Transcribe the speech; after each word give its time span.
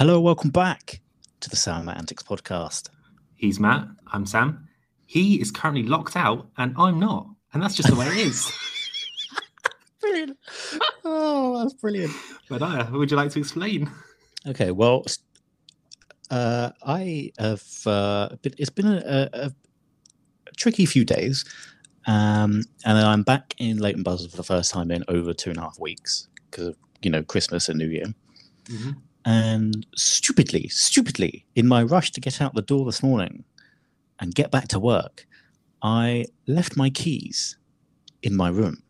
Hello, 0.00 0.18
welcome 0.18 0.48
back 0.48 0.98
to 1.40 1.50
the 1.50 1.56
Sam 1.56 1.76
and 1.76 1.84
Matt 1.84 1.98
Antics 1.98 2.22
podcast. 2.22 2.88
He's 3.34 3.60
Matt. 3.60 3.86
I'm 4.06 4.24
Sam. 4.24 4.66
He 5.04 5.38
is 5.42 5.50
currently 5.50 5.82
locked 5.82 6.16
out, 6.16 6.48
and 6.56 6.74
I'm 6.78 6.98
not. 6.98 7.26
And 7.52 7.62
that's 7.62 7.74
just 7.74 7.90
the 7.90 7.96
way 7.96 8.06
it 8.06 8.16
is. 8.16 8.50
Brilliant. 10.00 10.38
Oh, 11.04 11.60
that's 11.60 11.74
brilliant. 11.74 12.12
But 12.48 12.62
uh, 12.62 12.86
would 12.92 13.10
you 13.10 13.18
like 13.18 13.30
to 13.32 13.40
explain? 13.40 13.90
Okay, 14.46 14.70
well, 14.70 15.04
uh, 16.30 16.70
I 16.82 17.32
have. 17.38 17.62
Uh, 17.84 18.36
been, 18.40 18.54
it's 18.56 18.70
been 18.70 18.86
a, 18.86 19.28
a, 19.34 19.46
a 19.46 19.52
tricky 20.56 20.86
few 20.86 21.04
days, 21.04 21.44
um, 22.06 22.62
and 22.86 22.96
then 22.96 23.04
I'm 23.04 23.22
back 23.22 23.54
in 23.58 23.76
Leighton 23.76 24.02
Buzzard 24.02 24.30
for 24.30 24.38
the 24.38 24.44
first 24.44 24.72
time 24.72 24.90
in 24.90 25.04
over 25.08 25.34
two 25.34 25.50
and 25.50 25.58
a 25.58 25.62
half 25.62 25.78
weeks 25.78 26.26
because 26.50 26.68
of 26.68 26.76
you 27.02 27.10
know 27.10 27.22
Christmas 27.22 27.68
and 27.68 27.78
New 27.78 27.88
Year. 27.88 28.14
And 29.24 29.86
stupidly, 29.96 30.68
stupidly, 30.68 31.44
in 31.54 31.66
my 31.66 31.82
rush 31.82 32.10
to 32.12 32.20
get 32.20 32.40
out 32.40 32.54
the 32.54 32.62
door 32.62 32.86
this 32.86 33.02
morning 33.02 33.44
and 34.18 34.34
get 34.34 34.50
back 34.50 34.68
to 34.68 34.78
work, 34.78 35.26
I 35.82 36.26
left 36.46 36.76
my 36.76 36.90
keys 36.90 37.56
in 38.22 38.36
my 38.36 38.48
room. 38.48 38.82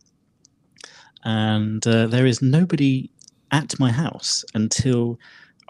And 1.24 1.86
uh, 1.86 2.06
there 2.06 2.26
is 2.26 2.40
nobody 2.40 3.10
at 3.50 3.78
my 3.78 3.90
house 3.90 4.44
until 4.54 5.18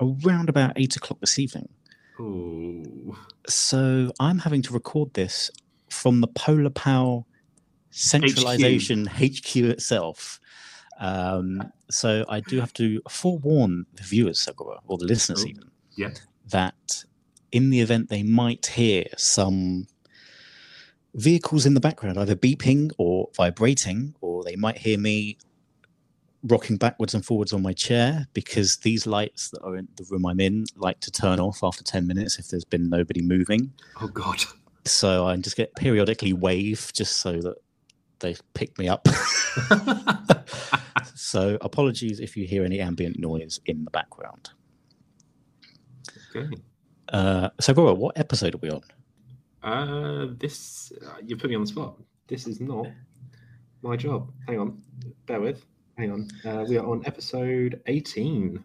around 0.01 0.49
about 0.49 0.73
eight 0.77 0.97
o'clock 0.97 1.21
this 1.21 1.39
evening. 1.39 1.69
Ooh. 2.21 3.17
So 3.49 4.13
I'm 4.21 4.39
having 4.39 4.63
to 4.63 4.73
record 4.73 5.15
this 5.15 5.51
from 5.89 6.21
the 6.21 6.29
Polar 6.29 6.71
Pow 6.71 7.27
centralization 7.91 9.07
HQ, 9.07 9.57
itself. 9.57 10.40
Um, 11.01 11.73
so 11.91 12.25
I 12.29 12.41
do 12.41 12.61
have 12.61 12.75
to 12.75 13.01
forewarn 13.09 13.87
the 13.95 14.03
viewers, 14.03 14.39
Sakura, 14.39 14.79
or 14.87 14.99
the 14.99 15.07
listeners 15.07 15.45
even, 15.47 15.71
yeah. 15.97 16.11
that 16.51 17.05
in 17.51 17.71
the 17.71 17.81
event 17.81 18.11
they 18.11 18.23
might 18.23 18.67
hear 18.67 19.07
some 19.17 19.87
vehicles 21.15 21.65
in 21.65 21.73
the 21.73 21.81
background, 21.81 22.19
either 22.19 22.37
beeping 22.37 22.93
or 22.99 23.31
vibrating, 23.35 24.15
or 24.21 24.45
they 24.45 24.57
might 24.57 24.79
hear 24.79 24.99
me 24.99 25.39
rocking 26.45 26.77
backwards 26.77 27.15
and 27.15 27.25
forwards 27.25 27.53
on 27.53 27.63
my 27.63 27.73
chair 27.73 28.27
because 28.33 28.79
these 28.79 29.07
lights 29.07 29.51
that 29.51 29.63
are 29.63 29.77
in 29.77 29.89
the 29.97 30.07
room 30.11 30.25
I'm 30.25 30.41
in 30.41 30.65
like 30.77 31.01
to 31.01 31.11
turn 31.11 31.39
off 31.39 31.63
after 31.63 31.85
10 31.85 32.07
minutes 32.07 32.39
if 32.39 32.49
there's 32.49 32.65
been 32.65 32.89
nobody 32.89 33.21
moving. 33.21 33.73
Oh 34.01 34.09
God. 34.09 34.43
So 34.87 35.27
I 35.27 35.37
just 35.37 35.57
get 35.57 35.75
periodically 35.75 36.33
wave 36.33 36.91
just 36.95 37.19
so 37.19 37.33
that 37.41 37.57
they 38.21 38.37
pick 38.55 38.79
me 38.79 38.89
up. 38.89 39.07
so 41.21 41.59
apologies 41.61 42.19
if 42.19 42.35
you 42.35 42.47
hear 42.47 42.65
any 42.65 42.81
ambient 42.81 43.19
noise 43.19 43.61
in 43.67 43.85
the 43.85 43.91
background. 43.91 44.51
okay. 46.35 46.49
Uh, 47.13 47.51
so, 47.61 47.75
Gora, 47.75 47.93
what 47.93 48.17
episode 48.17 48.55
are 48.55 48.59
we 48.59 48.71
on? 48.71 48.81
Uh, 49.63 50.33
this 50.39 50.93
uh, 51.07 51.19
you 51.23 51.37
put 51.37 51.51
me 51.51 51.57
on 51.57 51.63
the 51.63 51.67
spot. 51.67 52.01
This 52.27 52.47
is 52.47 52.59
not 52.59 52.87
my 53.83 53.97
job. 53.97 54.33
Hang 54.49 54.61
on. 54.61 54.83
Bear 55.27 55.43
with. 55.43 55.67
Hang 55.99 56.11
on. 56.11 56.29
Uh, 56.43 56.65
we 56.67 56.79
are 56.79 56.87
on 56.87 57.03
episode 57.05 57.83
18. 57.87 58.65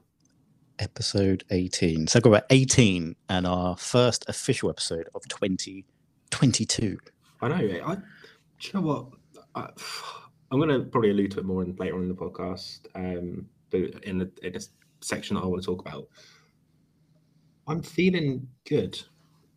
Episode 0.79 1.43
18. 1.49 2.07
So, 2.07 2.21
Gora, 2.21 2.43
18 2.49 3.17
and 3.27 3.45
our 3.45 3.75
first 3.75 4.23
official 4.29 4.69
episode 4.69 5.09
of 5.13 5.27
2022. 5.27 6.97
I 7.41 7.47
know. 7.49 7.55
I. 7.55 7.95
Do 7.95 8.01
you 8.61 8.73
know 8.75 8.81
what? 8.81 9.07
I, 9.55 9.69
I'm 10.51 10.59
going 10.59 10.69
to 10.69 10.85
probably 10.85 11.11
allude 11.11 11.31
to 11.31 11.39
it 11.39 11.45
more 11.45 11.63
in, 11.63 11.75
later 11.75 11.95
on 11.95 12.03
in 12.03 12.09
the 12.09 12.15
podcast. 12.15 12.81
Um, 12.95 13.47
but 13.71 14.03
in 14.03 14.19
the 14.19 14.31
in 14.43 14.53
this 14.53 14.69
section 15.01 15.35
that 15.35 15.43
I 15.43 15.47
want 15.47 15.61
to 15.61 15.65
talk 15.65 15.81
about, 15.81 16.07
I'm 17.67 17.81
feeling 17.81 18.47
good 18.67 19.01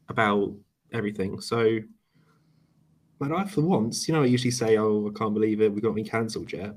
about 0.09 0.55
everything. 0.93 1.41
So, 1.41 1.81
but 3.19 3.33
I, 3.33 3.45
for 3.45 3.61
once, 3.61 4.09
you 4.09 4.15
know, 4.15 4.23
I 4.23 4.27
usually 4.27 4.51
say, 4.51 4.77
"Oh, 4.79 5.11
I 5.15 5.19
can't 5.19 5.35
believe 5.35 5.61
it. 5.61 5.73
We 5.73 5.81
got 5.81 5.95
me 5.95 6.05
cancelled 6.05 6.53
yet." 6.53 6.75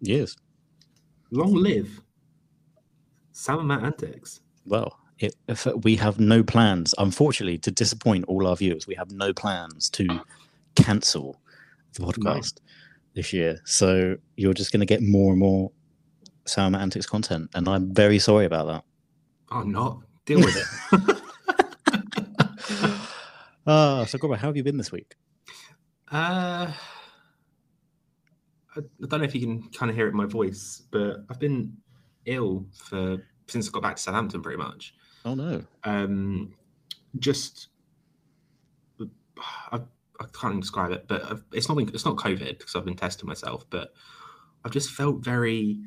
Yes. 0.00 0.36
Long 1.30 1.54
live 1.54 2.00
Sam 3.32 3.60
and 3.60 3.68
Matt 3.68 3.84
Antics. 3.84 4.40
Well, 4.64 4.98
it, 5.18 5.34
if 5.48 5.66
we 5.82 5.96
have 5.96 6.18
no 6.18 6.42
plans, 6.42 6.94
unfortunately, 6.98 7.58
to 7.58 7.70
disappoint 7.70 8.24
all 8.26 8.46
our 8.46 8.56
viewers, 8.56 8.86
we 8.86 8.94
have 8.94 9.10
no 9.10 9.32
plans 9.32 9.90
to 9.90 10.06
cancel 10.74 11.40
the 11.94 12.02
podcast 12.02 12.60
this 13.18 13.32
year. 13.32 13.60
So 13.64 14.16
you're 14.36 14.54
just 14.54 14.70
going 14.70 14.80
to 14.80 14.86
get 14.86 15.02
more 15.02 15.32
and 15.32 15.40
more 15.40 15.72
Sound 16.46 16.76
Antics 16.76 17.04
content, 17.04 17.50
and 17.54 17.68
I'm 17.68 17.92
very 17.92 18.20
sorry 18.20 18.44
about 18.44 18.68
that. 18.68 18.84
I'm 19.50 19.72
not. 19.72 20.02
Deal 20.24 20.38
with 20.38 20.56
it. 20.56 21.22
Ah, 23.70 24.06
so 24.06 24.16
Gora, 24.16 24.38
how 24.38 24.46
have 24.46 24.56
you 24.56 24.62
been 24.62 24.78
this 24.78 24.90
week? 24.90 25.14
Uh, 26.10 26.72
I, 28.74 28.78
I 28.78 29.06
don't 29.06 29.20
know 29.20 29.26
if 29.26 29.34
you 29.34 29.42
can 29.42 29.68
kind 29.72 29.90
of 29.90 29.96
hear 29.96 30.06
it 30.06 30.12
in 30.12 30.16
my 30.16 30.24
voice, 30.24 30.84
but 30.90 31.18
I've 31.28 31.38
been 31.38 31.76
ill 32.24 32.64
for 32.72 33.18
since 33.46 33.68
I 33.68 33.72
got 33.72 33.82
back 33.82 33.96
to 33.96 34.02
Southampton, 34.02 34.40
pretty 34.40 34.56
much. 34.56 34.94
Oh 35.26 35.34
no. 35.34 35.62
Um, 35.84 36.54
just 37.18 37.68
I, 39.70 39.80
I 40.20 40.24
can't 40.24 40.52
even 40.52 40.60
describe 40.60 40.90
it, 40.90 41.06
but 41.08 41.24
I've, 41.30 41.44
it's 41.52 41.68
not 41.68 41.76
been, 41.76 41.88
it's 41.88 42.04
not 42.04 42.16
COVID 42.16 42.58
because 42.58 42.74
I've 42.74 42.84
been 42.84 42.96
testing 42.96 43.28
myself, 43.28 43.64
but 43.70 43.92
I've 44.64 44.72
just 44.72 44.90
felt 44.90 45.24
very 45.24 45.80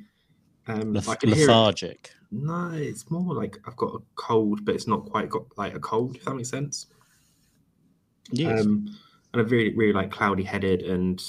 um, 0.67 0.93
Leth- 0.93 1.19
can 1.19 1.29
hear 1.29 1.43
it. 1.43 1.47
lethargic. 1.47 2.11
No, 2.31 2.71
it's 2.73 3.09
more 3.11 3.33
like 3.33 3.57
I've 3.65 3.75
got 3.75 3.95
a 3.95 3.99
cold, 4.15 4.63
but 4.63 4.75
it's 4.75 4.87
not 4.87 5.05
quite 5.05 5.29
got 5.29 5.45
like 5.57 5.75
a 5.75 5.79
cold. 5.79 6.15
If 6.15 6.25
that 6.25 6.35
makes 6.35 6.49
sense. 6.49 6.87
Yes. 8.31 8.61
Um, 8.61 8.97
and 9.33 9.41
I've 9.41 9.51
really, 9.51 9.75
really 9.75 9.93
like 9.93 10.11
cloudy 10.11 10.43
headed 10.43 10.81
and 10.83 11.21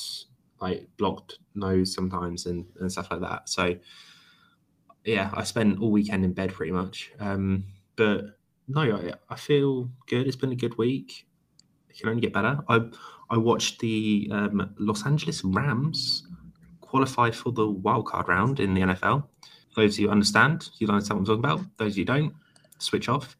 like 0.61 0.87
blocked 0.97 1.39
nose 1.55 1.93
sometimes 1.93 2.47
and, 2.47 2.65
and 2.81 2.91
stuff 2.91 3.09
like 3.11 3.21
that. 3.21 3.49
So 3.49 3.77
yeah, 5.05 5.31
I 5.35 5.43
spent 5.45 5.81
all 5.81 5.91
weekend 5.91 6.25
in 6.25 6.33
bed 6.33 6.53
pretty 6.53 6.73
much. 6.73 7.13
Um, 7.19 7.65
but 7.97 8.39
no, 8.69 8.81
I, 8.81 9.13
I 9.29 9.37
feel 9.37 9.91
good. 10.07 10.27
It's 10.27 10.37
been 10.37 10.53
a 10.53 10.57
good 10.57 10.79
week. 10.79 11.27
It 11.93 12.01
can 12.01 12.09
only 12.09 12.21
get 12.21 12.33
better. 12.33 12.59
I 12.69 12.81
I 13.31 13.37
watched 13.37 13.81
the 13.81 14.29
um, 14.33 14.75
Los 14.79 15.07
Angeles 15.07 15.43
Rams 15.45 16.27
qualify 16.81 17.31
for 17.31 17.53
the 17.53 17.67
wild 17.67 18.07
card 18.07 18.29
round 18.29 18.61
in 18.61 18.75
the 18.75 18.83
NFL. 18.83 19.25
For 19.73 19.81
those 19.81 19.95
of 19.95 20.01
you 20.01 20.07
who 20.09 20.13
understand, 20.13 20.69
you 20.79 20.87
understand 20.89 21.21
what 21.21 21.31
I'm 21.31 21.43
talking 21.43 21.51
about. 21.51 21.77
Those 21.79 21.93
of 21.93 21.99
you 21.99 22.03
who 22.03 22.07
don't, 22.07 22.35
switch 22.79 23.09
off. 23.09 23.37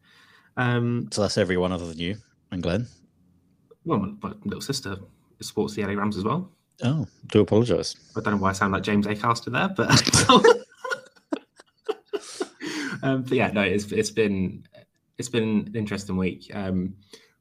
Um, 0.57 1.09
so 1.11 1.21
that's 1.21 1.37
everyone 1.37 1.71
other 1.71 1.87
than 1.87 1.99
you 1.99 2.17
and 2.51 2.63
Glenn. 2.63 2.87
well, 3.85 3.99
my, 3.99 4.29
my 4.29 4.35
little 4.45 4.61
sister 4.61 4.97
supports 5.41 5.75
the 5.75 5.83
LA 5.83 5.93
Rams 5.93 6.17
as 6.17 6.23
well. 6.23 6.49
Oh, 6.83 7.07
do 7.27 7.41
apologise. 7.41 7.95
I 8.17 8.21
don't 8.21 8.35
know 8.35 8.41
why 8.41 8.49
I 8.49 8.53
sound 8.53 8.73
like 8.73 8.83
James 8.83 9.05
Acaster 9.05 9.51
there, 9.51 9.69
but 9.69 9.89
um, 13.03 13.23
but 13.23 13.33
yeah, 13.33 13.51
no, 13.51 13.61
it's 13.61 13.91
it's 13.91 14.09
been 14.09 14.63
it's 15.17 15.29
been 15.29 15.65
an 15.67 15.75
interesting 15.75 16.17
week. 16.17 16.49
Um, 16.53 16.95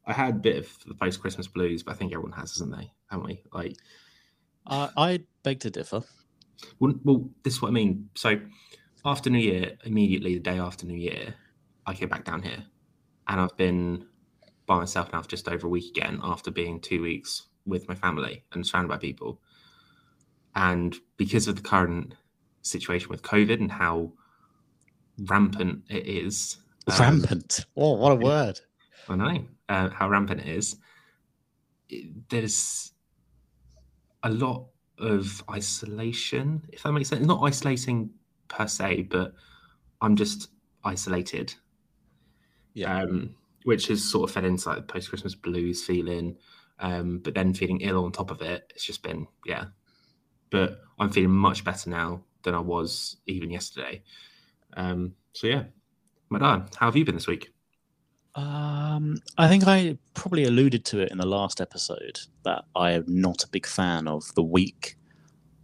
I 0.06 0.12
had 0.12 0.36
a 0.36 0.38
bit 0.38 0.56
of 0.56 0.84
the 0.86 0.94
post 0.94 1.20
Christmas 1.20 1.46
blues, 1.46 1.82
but 1.82 1.92
I 1.92 1.94
think 1.94 2.12
everyone 2.12 2.32
has, 2.32 2.52
hasn't 2.52 2.76
they? 2.76 2.92
Haven't 3.10 3.26
we? 3.26 3.42
Like, 3.52 3.76
I 4.66 4.90
I 4.96 5.20
beg 5.42 5.60
to 5.60 5.70
differ. 5.70 6.02
well, 6.78 6.94
well, 7.04 7.30
this 7.44 7.54
is 7.54 7.62
what 7.62 7.68
I 7.68 7.72
mean. 7.72 8.10
So 8.14 8.40
after 9.04 9.30
New 9.30 9.38
Year, 9.38 9.76
immediately 9.84 10.34
the 10.34 10.40
day 10.40 10.58
after 10.58 10.86
New 10.86 10.98
Year, 10.98 11.34
I 11.86 11.94
came 11.94 12.08
back 12.08 12.24
down 12.24 12.42
here, 12.42 12.64
and 13.28 13.40
I've 13.40 13.56
been 13.56 14.06
by 14.66 14.76
myself 14.76 15.12
now 15.12 15.22
for 15.22 15.28
just 15.28 15.48
over 15.48 15.66
a 15.66 15.70
week 15.70 15.96
again 15.96 16.20
after 16.22 16.50
being 16.50 16.80
two 16.80 17.02
weeks 17.02 17.46
with 17.66 17.88
my 17.88 17.94
family 17.94 18.44
and 18.52 18.66
surrounded 18.66 18.88
by 18.88 18.96
people. 18.96 19.40
And 20.54 20.94
because 21.16 21.48
of 21.48 21.56
the 21.56 21.62
current 21.62 22.14
situation 22.62 23.08
with 23.08 23.22
COVID 23.22 23.54
and 23.54 23.72
how 23.72 24.12
rampant 25.18 25.82
it 25.88 26.06
is, 26.06 26.58
um, 26.88 26.98
Rampant. 26.98 27.66
Oh, 27.76 27.94
what 27.94 28.12
a 28.12 28.16
word. 28.16 28.60
I 29.08 29.16
know 29.16 29.44
uh, 29.72 29.88
how 29.90 30.08
rampant 30.08 30.40
it 30.40 30.48
is. 30.48 30.76
it- 31.88 32.28
there's 32.30 32.92
a 34.22 34.30
lot 34.30 34.66
of 34.98 35.42
isolation, 35.50 36.62
if 36.72 36.82
that 36.82 36.92
makes 36.92 37.08
sense. 37.08 37.26
Not 37.26 37.42
isolating 37.42 38.10
per 38.48 38.66
se, 38.66 39.02
but 39.10 39.34
I'm 40.00 40.16
just 40.16 40.50
isolated. 40.84 41.54
Yeah. 42.74 43.02
Um, 43.02 43.34
which 43.64 43.88
has 43.88 44.02
sort 44.02 44.28
of 44.28 44.34
fed 44.34 44.44
into 44.44 44.68
like 44.68 44.88
post 44.88 45.08
Christmas 45.08 45.34
blues 45.34 45.84
feeling, 45.84 46.36
um, 46.78 47.18
but 47.18 47.34
then 47.34 47.54
feeling 47.54 47.80
ill 47.80 48.04
on 48.04 48.12
top 48.12 48.30
of 48.30 48.42
it. 48.42 48.72
It's 48.74 48.84
just 48.84 49.02
been, 49.02 49.26
yeah. 49.46 49.66
But 50.50 50.80
I'm 50.98 51.10
feeling 51.10 51.30
much 51.30 51.64
better 51.64 51.90
now 51.90 52.24
than 52.42 52.54
I 52.54 52.60
was 52.60 53.16
even 53.26 53.50
yesterday. 53.50 54.02
Um, 54.76 55.14
so 55.32 55.46
yeah, 55.46 55.64
Madame, 56.30 56.66
how 56.76 56.86
have 56.86 56.96
you 56.96 57.04
been 57.04 57.14
this 57.14 57.28
week? 57.28 57.51
Um, 58.34 59.18
I 59.36 59.48
think 59.48 59.66
I 59.66 59.98
probably 60.14 60.44
alluded 60.44 60.84
to 60.86 61.00
it 61.00 61.10
in 61.10 61.18
the 61.18 61.26
last 61.26 61.60
episode 61.60 62.18
that 62.44 62.64
I 62.74 62.92
am 62.92 63.04
not 63.06 63.44
a 63.44 63.48
big 63.48 63.66
fan 63.66 64.08
of 64.08 64.34
the 64.34 64.42
week 64.42 64.96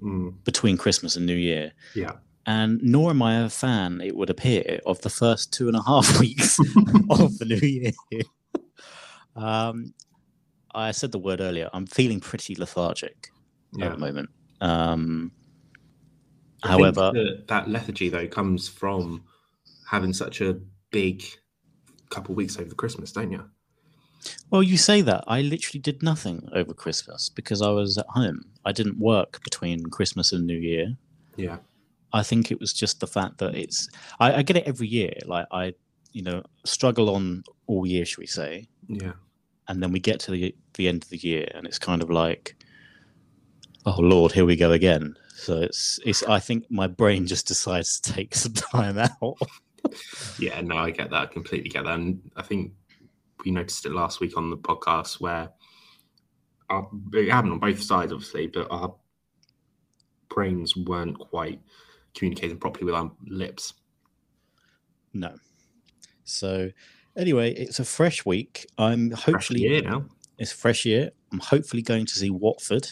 Mm, 0.03 0.35
between 0.44 0.76
Christmas 0.76 1.17
and 1.17 1.26
New 1.26 1.35
Year. 1.35 1.73
yeah. 1.97 2.12
and 2.47 2.81
nor 2.85 3.11
am 3.11 3.20
I 3.20 3.41
a 3.41 3.49
fan, 3.49 4.00
it 4.00 4.15
would 4.15 4.31
appear, 4.31 4.79
of 4.87 5.00
the 5.00 5.11
first 5.11 5.53
two 5.53 5.67
and 5.67 5.76
a 5.76 5.82
half 5.82 6.20
weeks 6.20 6.61
of 7.11 7.37
the 7.38 7.44
new 7.44 7.67
year. 7.67 7.93
Um, 9.35 9.94
I 10.75 10.91
said 10.93 11.12
the 11.12 11.19
word 11.19 11.41
earlier. 11.41 11.69
I'm 11.73 11.87
feeling 11.87 12.19
pretty 12.21 12.55
lethargic 12.56 13.29
at 13.81 13.93
the 13.93 13.97
moment. 13.99 14.31
Um, 14.61 15.31
however, 16.64 17.12
that, 17.14 17.44
that 17.49 17.69
lethargy 17.69 18.09
though 18.09 18.26
comes 18.26 18.69
from 18.69 19.23
having 19.88 20.12
such 20.12 20.41
a 20.41 20.59
big 20.91 21.23
couple 22.08 22.34
weeks 22.34 22.58
over 22.58 22.75
Christmas, 22.75 23.12
don't 23.12 23.31
you? 23.32 23.44
well, 24.50 24.62
you 24.62 24.76
say 24.76 25.00
that. 25.02 25.22
I 25.28 25.43
literally 25.43 25.81
did 25.81 26.02
nothing 26.02 26.49
over 26.52 26.75
Christmas 26.75 27.28
because 27.28 27.62
I 27.62 27.70
was 27.70 27.99
at 27.99 28.06
home. 28.08 28.44
I 28.64 28.72
didn't 28.72 28.99
work 28.99 29.43
between 29.44 29.87
Christmas 29.87 30.32
and 30.32 30.46
New 30.46 30.58
Year. 30.58 30.96
Yeah. 31.37 31.58
I 32.12 32.22
think 32.22 32.50
it 32.50 32.58
was 32.58 32.72
just 32.72 33.00
the 33.00 33.06
fact 33.06 33.38
that 33.38 33.55
it's. 33.55 33.88
I, 34.19 34.34
I 34.37 34.43
get 34.43 34.56
it 34.56 34.66
every 34.66 34.88
year. 34.88 35.12
Like 35.26 35.46
I, 35.52 35.75
you 36.12 36.22
know, 36.22 36.43
struggle 36.64 37.14
on 37.14 37.44
all 37.66 37.87
year, 37.87 38.05
should 38.05 38.19
we 38.19 38.26
say? 38.26 38.66
Yeah. 38.88 39.12
and 39.69 39.82
then 39.82 39.93
we 39.93 40.00
get 40.00 40.19
to 40.20 40.31
the 40.31 40.54
the 40.75 40.88
end 40.88 41.02
of 41.04 41.11
the 41.11 41.19
year 41.19 41.46
and 41.54 41.66
it's 41.66 41.78
kind 41.78 42.02
of 42.02 42.11
like 42.11 42.56
oh 43.87 44.00
lord 44.00 44.32
here 44.32 44.46
we 44.46 44.56
go 44.56 44.72
again 44.72 45.14
so 45.34 45.61
it's 45.61 46.00
it's 46.06 46.22
i 46.25 46.38
think 46.40 46.64
my 46.70 46.87
brain 46.87 47.26
just 47.26 47.46
decides 47.46 48.00
to 48.00 48.12
take 48.12 48.34
some 48.34 48.52
time 48.72 48.99
out 48.99 49.37
Yeah, 50.38 50.61
no, 50.61 50.76
I 50.76 50.90
get 50.90 51.11
that. 51.11 51.23
I 51.23 51.26
completely 51.26 51.70
get 51.70 51.85
that. 51.85 51.94
And 51.94 52.20
I 52.37 52.43
think 52.43 52.73
we 53.44 53.50
noticed 53.50 53.87
it 53.87 53.93
last 53.93 54.20
week 54.20 54.37
on 54.37 54.50
the 54.50 54.56
podcast 54.56 55.20
where 55.20 55.50
our, 56.70 56.88
it 57.12 57.31
happened 57.31 57.52
on 57.52 57.58
both 57.61 57.82
sides, 57.82 58.12
obviously, 58.12 58.46
but 58.46 58.67
our 58.70 58.94
brains 60.29 60.76
weren't 60.76 61.19
quite 61.19 61.61
communicating 62.14 62.58
properly 62.58 62.85
with 62.85 62.94
our 62.94 63.11
lips. 63.26 63.75
no 65.14 65.35
so 66.25 66.70
anyway 67.17 67.52
it's 67.55 67.79
a 67.79 67.85
fresh 67.85 68.25
week 68.26 68.67
i'm 68.76 69.11
Fresh 69.11 69.25
hopefully 69.25 69.61
year 69.61 69.82
now. 69.82 70.05
it's 70.38 70.52
fresh 70.52 70.85
year 70.85 71.11
i'm 71.32 71.38
hopefully 71.38 71.82
going 71.82 72.06
to 72.06 72.14
see 72.14 72.31
watford 72.31 72.88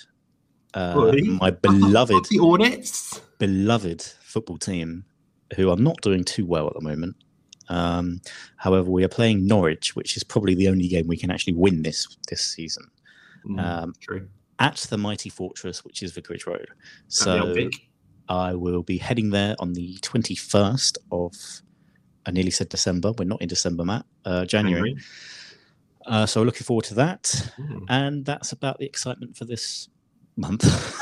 uh, 0.74 1.12
my 1.24 1.50
beloved 1.50 2.24
the 2.30 2.38
beloved 3.38 4.02
football 4.02 4.58
team 4.58 5.04
who 5.54 5.70
are 5.70 5.76
not 5.76 6.00
doing 6.02 6.24
too 6.24 6.44
well 6.44 6.66
at 6.66 6.74
the 6.74 6.80
moment 6.80 7.14
um, 7.68 8.20
however 8.56 8.90
we 8.90 9.04
are 9.04 9.08
playing 9.08 9.46
norwich 9.46 9.94
which 9.94 10.16
is 10.16 10.24
probably 10.24 10.54
the 10.54 10.68
only 10.68 10.88
game 10.88 11.06
we 11.06 11.16
can 11.16 11.30
actually 11.30 11.54
win 11.54 11.82
this 11.82 12.16
this 12.28 12.42
season 12.42 12.84
Mm, 13.46 13.60
Um, 13.64 13.94
true. 14.00 14.28
at 14.58 14.76
the 14.90 14.98
mighty 14.98 15.28
fortress, 15.28 15.84
which 15.84 16.02
is 16.02 16.12
Vicarage 16.12 16.46
Road. 16.46 16.68
So. 17.08 17.54
I 18.28 18.54
will 18.54 18.82
be 18.82 18.98
heading 18.98 19.30
there 19.30 19.54
on 19.60 19.72
the 19.72 19.98
21st 19.98 20.98
of, 21.12 21.32
I 22.26 22.32
nearly 22.32 22.50
said 22.50 22.68
December. 22.68 23.12
We're 23.12 23.24
not 23.24 23.40
in 23.40 23.46
December, 23.46 23.84
Matt. 23.84 24.04
Uh, 24.24 24.44
January. 24.44 24.96
Uh, 26.04 26.26
so 26.26 26.42
looking 26.42 26.64
forward 26.64 26.86
to 26.86 26.94
that. 26.94 27.22
Mm. 27.56 27.84
And 27.88 28.24
that's 28.24 28.50
about 28.50 28.78
the 28.80 28.84
excitement 28.84 29.36
for 29.36 29.44
this 29.44 29.88
month. 30.36 30.64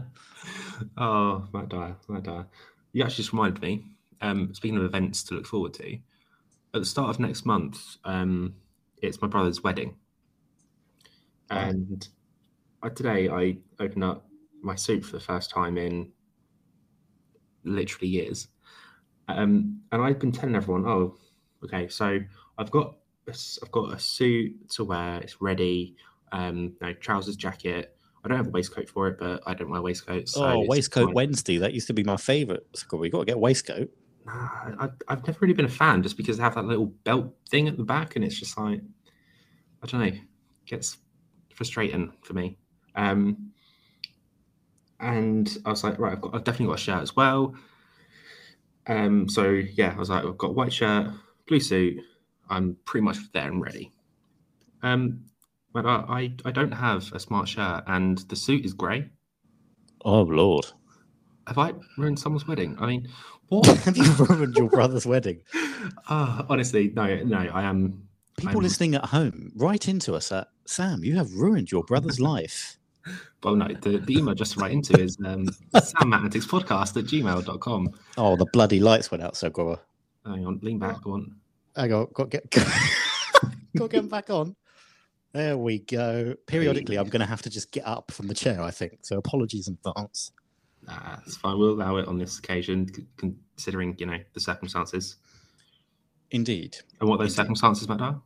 oh, 0.96 1.46
Matt 1.52 1.68
Dyer, 1.68 1.94
Matt 2.08 2.24
Dyer. 2.24 2.46
You 2.92 3.02
actually 3.02 3.22
just 3.22 3.32
reminded 3.32 3.62
me. 3.62 3.86
Um, 4.20 4.54
speaking 4.54 4.78
of 4.78 4.84
events 4.84 5.24
to 5.24 5.34
look 5.34 5.46
forward 5.46 5.74
to, 5.74 5.94
at 5.94 6.80
the 6.80 6.84
start 6.84 7.10
of 7.10 7.20
next 7.20 7.44
month, 7.44 7.96
um, 8.04 8.54
it's 9.02 9.20
my 9.20 9.28
brother's 9.28 9.62
wedding, 9.62 9.96
and 11.50 12.08
uh, 12.82 12.90
today 12.90 13.28
I 13.28 13.58
opened 13.80 14.04
up 14.04 14.26
my 14.62 14.74
suit 14.76 15.04
for 15.04 15.12
the 15.12 15.20
first 15.20 15.50
time 15.50 15.76
in 15.78 16.12
literally 17.64 18.08
years, 18.08 18.48
um, 19.28 19.80
and 19.90 20.02
I've 20.02 20.18
been 20.18 20.32
telling 20.32 20.54
everyone, 20.54 20.86
"Oh, 20.86 21.16
okay, 21.64 21.88
so 21.88 22.20
I've 22.58 22.70
got 22.70 22.96
a 23.28 23.34
I've 23.62 23.72
got 23.72 23.92
a 23.94 23.98
suit 23.98 24.70
to 24.70 24.84
wear. 24.84 25.18
It's 25.20 25.40
ready. 25.40 25.96
Um, 26.32 26.76
no 26.80 26.92
trousers, 26.94 27.36
jacket." 27.36 27.96
I 28.24 28.28
don't 28.28 28.36
have 28.36 28.46
a 28.46 28.50
waistcoat 28.50 28.88
for 28.88 29.08
it, 29.08 29.18
but 29.18 29.42
I 29.46 29.54
don't 29.54 29.70
wear 29.70 29.82
waistcoats. 29.82 30.32
so 30.32 30.44
oh, 30.44 30.64
Waistcoat 30.66 31.06
fine. 31.06 31.14
Wednesday. 31.14 31.58
That 31.58 31.72
used 31.72 31.88
to 31.88 31.92
be 31.92 32.04
my 32.04 32.16
favourite. 32.16 32.62
We 32.92 33.10
got 33.10 33.20
to 33.20 33.24
get 33.24 33.34
a 33.34 33.38
waistcoat. 33.38 33.90
Nah, 34.24 34.32
I, 34.32 34.88
I've 35.08 35.26
never 35.26 35.38
really 35.40 35.54
been 35.54 35.64
a 35.64 35.68
fan 35.68 36.02
just 36.04 36.16
because 36.16 36.36
they 36.36 36.42
have 36.44 36.54
that 36.54 36.64
little 36.64 36.86
belt 36.86 37.34
thing 37.50 37.66
at 37.66 37.76
the 37.76 37.82
back, 37.82 38.14
and 38.14 38.24
it's 38.24 38.38
just 38.38 38.56
like 38.56 38.80
I 39.82 39.86
don't 39.86 40.00
know, 40.00 40.18
gets 40.66 40.98
frustrating 41.52 42.12
for 42.22 42.34
me. 42.34 42.58
Um, 42.94 43.52
and 45.00 45.58
I 45.64 45.70
was 45.70 45.82
like, 45.82 45.98
right, 45.98 46.12
I've 46.12 46.20
got, 46.20 46.34
I've 46.34 46.44
definitely 46.44 46.66
got 46.66 46.78
a 46.78 46.82
shirt 46.82 47.02
as 47.02 47.16
well. 47.16 47.54
Um, 48.86 49.28
so 49.28 49.50
yeah, 49.50 49.92
I 49.94 49.98
was 49.98 50.10
like, 50.10 50.24
I've 50.24 50.38
got 50.38 50.50
a 50.50 50.52
white 50.52 50.72
shirt, 50.72 51.08
blue 51.48 51.60
suit. 51.60 51.98
I'm 52.48 52.76
pretty 52.84 53.04
much 53.04 53.16
there 53.32 53.48
and 53.48 53.60
ready. 53.60 53.90
Um, 54.82 55.24
but 55.72 55.86
I, 55.86 56.04
I, 56.08 56.34
I 56.44 56.50
don't 56.50 56.72
have 56.72 57.10
a 57.12 57.18
smart 57.18 57.48
shirt, 57.48 57.84
and 57.86 58.18
the 58.18 58.36
suit 58.36 58.64
is 58.64 58.72
grey. 58.72 59.08
Oh, 60.04 60.22
Lord. 60.22 60.66
Have 61.46 61.58
I 61.58 61.72
ruined 61.98 62.18
someone's 62.18 62.46
wedding? 62.46 62.76
I 62.78 62.86
mean, 62.86 63.08
what? 63.48 63.66
Have 63.84 63.96
you 63.96 64.10
ruined 64.14 64.56
your 64.56 64.68
brother's 64.68 65.06
wedding? 65.06 65.42
Ah, 66.08 66.46
honestly, 66.50 66.92
no, 66.94 67.16
no. 67.24 67.38
I 67.38 67.62
am. 67.62 68.06
People 68.36 68.52
I'm- 68.56 68.62
listening 68.62 68.94
at 68.94 69.04
home, 69.06 69.52
write 69.56 69.88
into 69.88 70.14
us 70.14 70.30
at 70.32 70.48
Sam, 70.64 71.04
you 71.04 71.16
have 71.16 71.32
ruined 71.34 71.70
your 71.70 71.82
brother's 71.84 72.20
life. 72.32 72.78
Well, 73.42 73.56
no. 73.56 73.66
The, 73.68 73.98
the 73.98 74.14
email 74.18 74.34
just 74.34 74.56
write 74.56 74.70
into 74.72 74.98
is 75.00 75.18
um, 75.24 75.46
samandmattanticspodcast 75.74 76.96
at 76.96 77.04
gmail.com. 77.04 77.88
Oh, 78.16 78.36
the 78.36 78.46
bloody 78.52 78.78
lights 78.78 79.10
went 79.10 79.22
out, 79.22 79.36
so 79.36 79.50
go 79.50 79.78
Hang 80.24 80.46
on, 80.46 80.60
lean 80.62 80.78
back. 80.78 81.02
Go 81.02 81.14
on. 81.14 81.34
Hang 81.74 81.92
on, 81.92 82.06
got 82.14 82.30
get 82.30 82.48
got 83.76 83.90
get 83.90 84.08
back 84.08 84.30
on. 84.30 84.54
There 85.32 85.56
we 85.56 85.78
go. 85.78 86.34
Periodically, 86.46 86.98
I'm 86.98 87.08
going 87.08 87.20
to 87.20 87.26
have 87.26 87.42
to 87.42 87.50
just 87.50 87.70
get 87.72 87.86
up 87.86 88.10
from 88.10 88.26
the 88.28 88.34
chair. 88.34 88.60
I 88.62 88.70
think 88.70 88.98
so. 89.02 89.16
Apologies 89.18 89.66
in 89.68 89.78
advance. 89.84 90.32
Nah, 90.86 91.16
it's 91.26 91.36
fine. 91.36 91.58
We'll 91.58 91.70
allow 91.70 91.96
it 91.96 92.06
on 92.08 92.18
this 92.18 92.38
occasion, 92.38 92.92
c- 92.92 93.06
considering 93.56 93.94
you 93.98 94.06
know 94.06 94.18
the 94.34 94.40
circumstances 94.40 95.16
Indeed, 96.30 96.76
and 97.00 97.08
what 97.08 97.18
those 97.18 97.28
Indeed. 97.32 97.36
circumstances 97.36 97.88
might 97.88 98.00
are. 98.00 98.20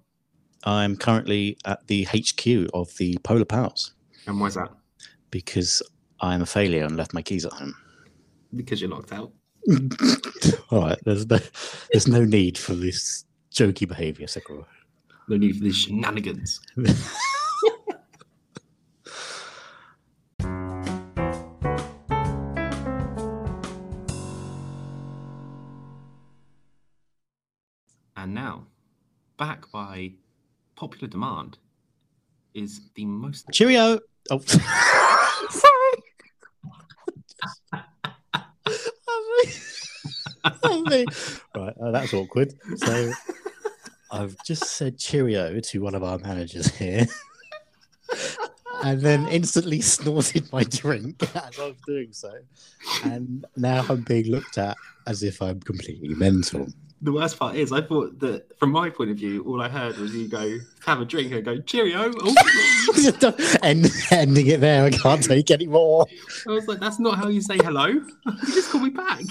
I'm 0.64 0.96
currently 0.96 1.58
at 1.64 1.86
the 1.86 2.04
HQ 2.04 2.70
of 2.74 2.96
the 2.96 3.18
Polar 3.22 3.44
Pals 3.44 3.92
And 4.26 4.40
why 4.40 4.46
is 4.48 4.54
that? 4.54 4.70
because 5.30 5.82
I'm 6.20 6.40
a 6.42 6.46
failure 6.46 6.84
and 6.84 6.96
left 6.96 7.12
my 7.12 7.20
keys 7.22 7.44
at 7.44 7.52
home. 7.52 7.74
Because 8.54 8.80
you're 8.80 8.90
locked 8.90 9.12
out. 9.12 9.32
All 10.70 10.80
right, 10.80 10.98
there's 11.04 11.26
no 11.26 11.38
there's 11.92 12.08
no 12.08 12.24
need 12.24 12.56
for 12.56 12.74
this 12.74 13.24
jokey 13.52 13.86
behaviour, 13.86 14.26
Sekiro. 14.26 14.64
No 15.28 15.36
need 15.36 15.56
for 15.56 15.64
these 15.64 15.76
shenanigans. 15.76 16.60
And 28.18 28.34
now, 28.34 28.66
back 29.36 29.70
by 29.70 30.14
popular 30.74 31.06
demand, 31.06 31.58
is 32.54 32.80
the 32.96 33.04
most 33.04 33.46
Cheerio. 33.52 34.00
Oh, 34.30 34.38
sorry. 34.40 36.02
right, 41.54 41.74
uh, 41.80 41.90
that's 41.92 42.12
awkward. 42.14 42.54
So 42.78 43.12
I've 44.10 44.36
just 44.44 44.64
said 44.64 44.98
cheerio 44.98 45.60
to 45.60 45.82
one 45.82 45.94
of 45.94 46.02
our 46.02 46.18
managers 46.18 46.74
here, 46.76 47.06
and 48.84 49.00
then 49.00 49.26
instantly 49.28 49.80
snorted 49.80 50.50
my 50.52 50.64
drink 50.64 51.22
as 51.34 51.58
I 51.58 51.66
was 51.66 51.76
doing 51.86 52.12
so, 52.12 52.32
and 53.04 53.44
now 53.56 53.84
I'm 53.88 54.02
being 54.02 54.26
looked 54.26 54.58
at 54.58 54.76
as 55.06 55.22
if 55.22 55.42
I'm 55.42 55.60
completely 55.60 56.14
mental. 56.14 56.68
The 57.02 57.12
worst 57.12 57.38
part 57.38 57.56
is, 57.56 57.72
I 57.72 57.82
thought 57.82 58.18
that 58.20 58.58
from 58.58 58.70
my 58.70 58.88
point 58.88 59.10
of 59.10 59.18
view, 59.18 59.44
all 59.44 59.60
I 59.60 59.68
heard 59.68 59.98
was 59.98 60.14
you 60.14 60.28
go 60.28 60.58
have 60.86 61.00
a 61.00 61.04
drink 61.04 61.30
and 61.32 61.44
go 61.44 61.60
cheerio. 61.60 62.12
Oh. 62.88 63.58
End, 63.62 63.90
ending 64.10 64.46
it 64.46 64.60
there. 64.60 64.84
I 64.84 64.90
can't 64.90 65.22
take 65.22 65.50
any 65.50 65.66
more. 65.66 66.06
I 66.48 66.52
was 66.52 66.66
like, 66.66 66.78
that's 66.78 66.98
not 66.98 67.18
how 67.18 67.28
you 67.28 67.40
say 67.40 67.56
hello. 67.56 67.86
you 67.86 68.02
just 68.46 68.70
call 68.70 68.80
me 68.80 68.90
back. 68.90 69.22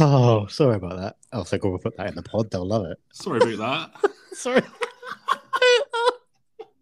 Oh, 0.00 0.46
sorry 0.46 0.76
about 0.76 0.96
that. 0.98 1.16
Oh, 1.32 1.44
so 1.44 1.58
we'll 1.62 1.78
put 1.78 1.96
that 1.96 2.08
in 2.08 2.16
the 2.16 2.22
pod. 2.22 2.50
They'll 2.50 2.66
love 2.66 2.86
it. 2.86 2.98
Sorry 3.12 3.54
about 3.54 3.92
that. 4.02 4.10
Sorry. 4.32 4.62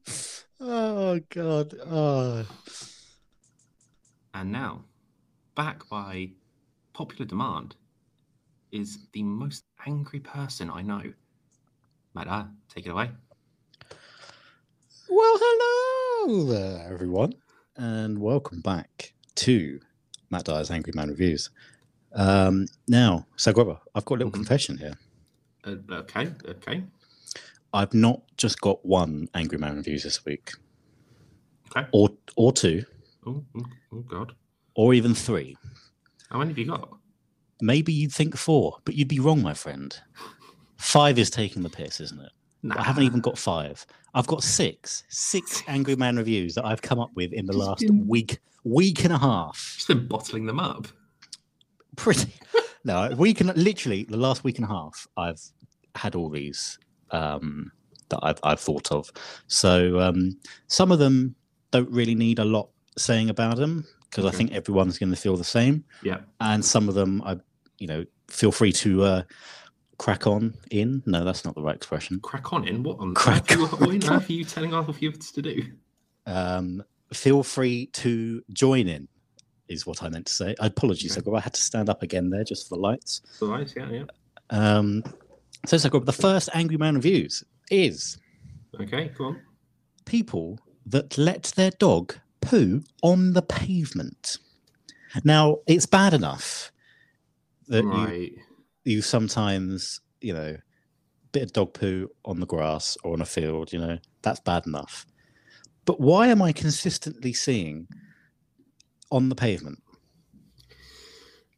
oh 0.61 1.21
God. 1.29 1.75
Oh. 1.85 2.47
And 4.33 4.51
now, 4.51 4.85
back 5.55 5.87
by 5.91 6.31
popular 6.95 7.27
demand, 7.27 7.77
is 8.71 8.99
the 9.13 9.23
most 9.23 9.65
angry 9.87 10.21
person 10.21 10.71
I 10.71 10.81
know. 10.81 11.03
Mada, 12.15 12.49
take 12.75 12.87
it 12.87 12.91
away. 12.91 13.11
Well, 15.11 15.39
hello 15.39 16.45
there, 16.45 16.91
everyone, 16.91 17.35
and 17.77 18.19
welcome 18.19 18.63
back 18.63 19.13
to 19.35 19.79
Matt 20.31 20.45
Dyer's 20.45 20.71
Angry 20.71 20.95
Man 20.97 21.11
Reviews. 21.11 21.51
Um, 22.15 22.67
now, 22.89 23.27
so 23.37 23.53
Grubber, 23.53 23.79
I've 23.95 24.05
got 24.05 24.17
a 24.17 24.19
little 24.19 24.31
Mhm. 24.33 24.35
confession 24.35 24.79
here. 24.79 24.99
Uh, 25.65 25.77
okay, 25.91 26.33
okay, 26.47 26.85
I've 27.73 27.95
not 27.95 28.23
just 28.37 28.61
got 28.61 28.85
one 28.85 29.29
Angry 29.35 29.59
Man 29.59 29.77
reviews 29.77 30.03
this 30.03 30.25
week, 30.25 30.53
okay. 31.75 31.89
or 31.93 32.11
or 32.37 32.53
two, 32.53 32.85
Oh, 33.27 33.45
oh, 33.57 33.63
oh 33.93 34.01
God. 34.01 34.35
or 34.75 34.93
even 34.93 35.15
three. 35.15 35.57
How 36.31 36.39
many 36.39 36.51
have 36.51 36.59
you 36.59 36.67
got? 36.67 36.99
Maybe 37.61 37.93
you'd 37.93 38.13
think 38.13 38.37
four, 38.37 38.79
but 38.85 38.95
you'd 38.97 39.09
be 39.09 39.21
wrong, 39.21 39.41
my 39.41 39.55
friend. 39.55 39.97
Five 40.77 41.19
is 41.19 41.31
taking 41.31 41.63
the 41.63 41.71
piss, 41.71 42.01
isn't 42.01 42.21
it? 42.21 42.33
Nah. 42.65 42.79
I 42.79 42.83
haven't 42.83 43.05
even 43.05 43.21
got 43.21 43.39
five. 43.39 43.87
I've 44.15 44.27
got 44.27 44.43
six, 44.43 45.05
six 45.09 45.63
Angry 45.69 45.95
Man 45.97 46.17
reviews 46.17 46.55
that 46.57 46.65
I've 46.65 46.83
come 46.83 46.99
up 46.99 47.11
with 47.15 47.33
in 47.33 47.47
the 47.47 47.57
last 47.57 47.81
been- 47.87 48.07
week, 48.09 48.41
week 48.65 49.05
and 49.05 49.13
a 49.13 49.19
half. 49.19 49.75
just 49.77 49.89
been 49.89 50.07
bottling 50.09 50.47
them 50.47 50.59
up. 50.61 50.89
Pretty. 51.97 52.33
No, 52.85 53.05
a 53.05 53.15
week 53.15 53.41
and 53.41 53.57
literally 53.57 54.03
the 54.09 54.17
last 54.17 54.43
week 54.43 54.59
and 54.59 54.65
a 54.65 54.69
half, 54.69 55.07
I've 55.17 55.41
had 55.95 56.17
all 56.17 56.29
these 56.29 56.81
um, 57.13 57.71
that 58.09 58.19
I've, 58.25 58.41
I've 58.43 58.59
thought 58.59 58.91
of. 58.91 59.13
So 59.47 60.01
um, 60.01 60.37
some 60.67 60.91
of 60.91 60.99
them 60.99 61.37
don't 61.71 61.89
really 61.91 62.17
need 62.17 62.41
a 62.41 62.45
lot 62.45 62.71
saying 62.99 63.31
about 63.31 63.57
them 63.57 63.87
because 64.11 64.25
I 64.25 64.31
think 64.31 64.53
everyone's 64.53 64.99
going 64.99 65.11
to 65.11 65.17
feel 65.17 65.37
the 65.37 65.45
same. 65.45 65.85
Yeah. 66.03 66.21
And 66.41 66.65
some 66.65 66.89
of 66.89 66.95
them, 66.95 67.23
I, 67.25 67.39
you 67.79 67.87
know, 67.87 68.05
feel 68.29 68.53
free 68.53 68.73
to 68.73 69.05
uh, 69.05 69.23
crack 69.99 70.27
on 70.27 70.55
in. 70.71 71.03
No, 71.07 71.25
that's 71.25 71.45
not 71.45 71.55
the 71.55 71.63
right 71.63 71.77
expression. 71.77 72.21
Crack 72.21 72.53
on 72.53 72.67
in. 72.67 72.83
What 72.83 72.99
on 72.99 73.15
Crack 73.15 73.45
earth 73.45 73.53
are 73.53 73.57
you, 73.57 73.65
on. 73.65 73.71
what 73.71 74.11
on 74.11 74.17
earth 74.17 74.29
are 74.29 74.33
you 74.33 74.45
telling 74.45 74.75
our 74.75 74.83
viewers 74.93 75.31
to 75.33 75.43
do? 75.43 75.63
Um, 76.27 76.83
feel 77.13 77.43
free 77.43 77.87
to 77.87 78.43
join 78.53 78.89
in. 78.89 79.09
Is 79.73 79.87
what 79.87 80.03
I 80.03 80.09
meant 80.09 80.27
to 80.27 80.33
say. 80.35 80.55
Apologies, 80.61 81.17
Okay. 81.17 81.31
I 81.37 81.41
had 81.41 81.55
to 81.55 81.61
stand 81.61 81.89
up 81.89 82.03
again 82.03 82.31
there 82.31 82.45
just 82.45 82.69
for 82.69 82.77
the 82.77 82.81
lights. 82.81 83.23
So 83.33 83.47
nice, 83.49 83.75
yeah, 83.77 83.91
yeah. 83.91 84.05
Um, 84.51 85.03
so, 85.67 85.77
so 85.79 85.89
the 85.89 86.13
first 86.13 86.49
Angry 86.55 86.77
Man 86.77 86.95
reviews 86.97 87.43
is 87.71 88.19
Okay, 88.81 89.11
go 89.17 89.25
on. 89.27 89.41
people 90.05 90.59
that 90.87 91.17
let 91.17 91.45
their 91.57 91.71
dog 91.79 92.15
poo 92.41 92.83
on 93.03 93.33
the 93.33 93.43
pavement. 93.43 94.39
Now, 95.25 95.59
it's 95.67 95.87
bad 95.87 96.13
enough 96.15 96.73
that 97.69 97.85
you, 97.85 98.37
you 98.85 99.03
sometimes, 99.03 100.01
you 100.21 100.35
know, 100.35 100.57
bit 101.33 101.45
of 101.45 101.53
dog 101.53 101.73
poo 101.75 102.09
on 102.25 102.41
the 102.41 102.47
grass 102.47 102.97
or 103.05 103.13
on 103.15 103.21
a 103.23 103.27
field, 103.27 103.73
you 103.73 103.79
know, 103.79 103.99
that's 104.23 104.41
bad 104.41 104.67
enough. 104.67 105.07
But 105.85 106.01
why 106.01 106.29
am 106.29 106.43
I 106.43 106.53
consistently 106.53 107.33
seeing 107.33 107.89
on 109.13 109.29
the 109.29 109.35
pavement? 109.37 109.81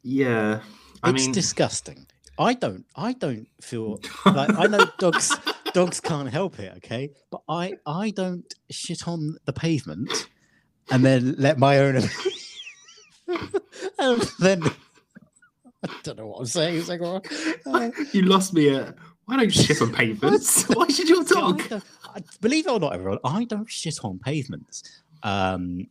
Yeah. 0.02 0.60
I 1.02 1.10
it's 1.10 1.24
mean, 1.24 1.32
disgusting. 1.32 2.06
I 2.38 2.54
don't 2.54 2.84
I 2.96 3.12
don't 3.12 3.46
feel 3.62 4.00
like 4.26 4.50
I 4.58 4.66
know 4.66 4.84
dogs 4.98 5.32
dogs 5.72 6.00
can't 6.00 6.28
help 6.28 6.58
it, 6.58 6.72
okay? 6.78 7.10
But 7.30 7.42
I 7.48 7.74
I 7.86 8.10
don't 8.10 8.52
shit 8.70 9.06
on 9.08 9.36
the 9.44 9.52
pavement 9.52 10.28
and 10.90 11.04
then 11.04 11.36
let 11.38 11.58
my 11.58 11.78
owner 11.78 12.02
and 13.98 14.22
then 14.40 14.62
I 15.84 15.88
don't 16.02 16.18
know 16.18 16.26
what 16.26 16.40
I'm 16.40 16.46
saying. 16.46 16.78
It's 16.78 16.88
like, 16.88 17.02
uh, 17.02 17.90
you 18.12 18.22
lost 18.22 18.54
me 18.54 18.74
at. 18.74 18.94
Why 19.26 19.36
don't 19.36 19.44
you 19.44 19.50
shit 19.50 19.80
on 19.82 19.92
pavements? 19.92 20.64
Why 20.64 20.88
should 20.88 21.08
your 21.08 21.24
dog? 21.24 21.62
I- 21.70 22.22
believe 22.40 22.66
it 22.66 22.70
or 22.70 22.80
not, 22.80 22.94
everyone, 22.94 23.18
I 23.24 23.44
don't 23.44 23.70
shit 23.70 23.98
on 24.02 24.18
pavements. 24.18 25.02
Um, 25.22 25.86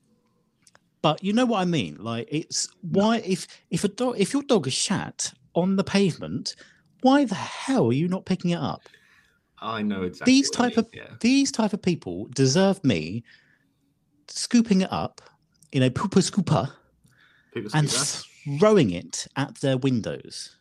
but 1.04 1.22
you 1.24 1.34
know 1.34 1.46
what 1.46 1.60
I 1.60 1.66
mean. 1.66 1.98
Like, 2.00 2.28
it's 2.32 2.68
why 2.82 3.18
if 3.18 3.46
if 3.70 3.84
a 3.84 3.90
dog 3.90 4.16
if 4.18 4.34
your 4.34 4.42
dog 4.42 4.66
is 4.66 4.74
shat 4.74 5.32
on 5.54 5.76
the 5.76 5.84
pavement, 5.84 6.56
why 7.02 7.26
the 7.26 7.36
hell 7.36 7.90
are 7.90 7.94
you 7.94 8.08
not 8.08 8.26
picking 8.26 8.52
it 8.52 8.60
up? 8.60 8.82
I 9.60 9.82
know 9.82 10.04
exactly. 10.04 10.34
These 10.34 10.50
type 10.50 10.78
of 10.78 10.88
yeah. 10.94 11.10
these 11.20 11.52
type 11.52 11.74
of 11.74 11.82
people 11.82 12.28
deserve 12.34 12.84
me 12.84 13.24
scooping 14.30 14.82
it 14.82 14.92
up 14.92 15.22
in 15.74 15.84
a 15.84 15.90
pooper 15.90 16.24
scooper 16.24 16.72
and 17.74 17.92
throwing 18.60 18.92
it 18.92 19.28
at 19.36 19.56
their 19.56 19.78
windows 19.78 20.56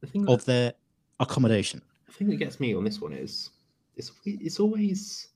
the 0.00 0.06
thing 0.06 0.26
that, 0.26 0.32
of 0.32 0.44
their 0.44 0.74
accommodation. 1.18 1.80
the 2.06 2.12
thing 2.12 2.28
that 2.28 2.36
gets 2.36 2.60
me 2.60 2.74
on 2.74 2.84
this 2.84 3.00
one 3.00 3.12
is 3.12 3.50
it's 3.96 4.12
it's 4.24 4.60
always 4.60 5.29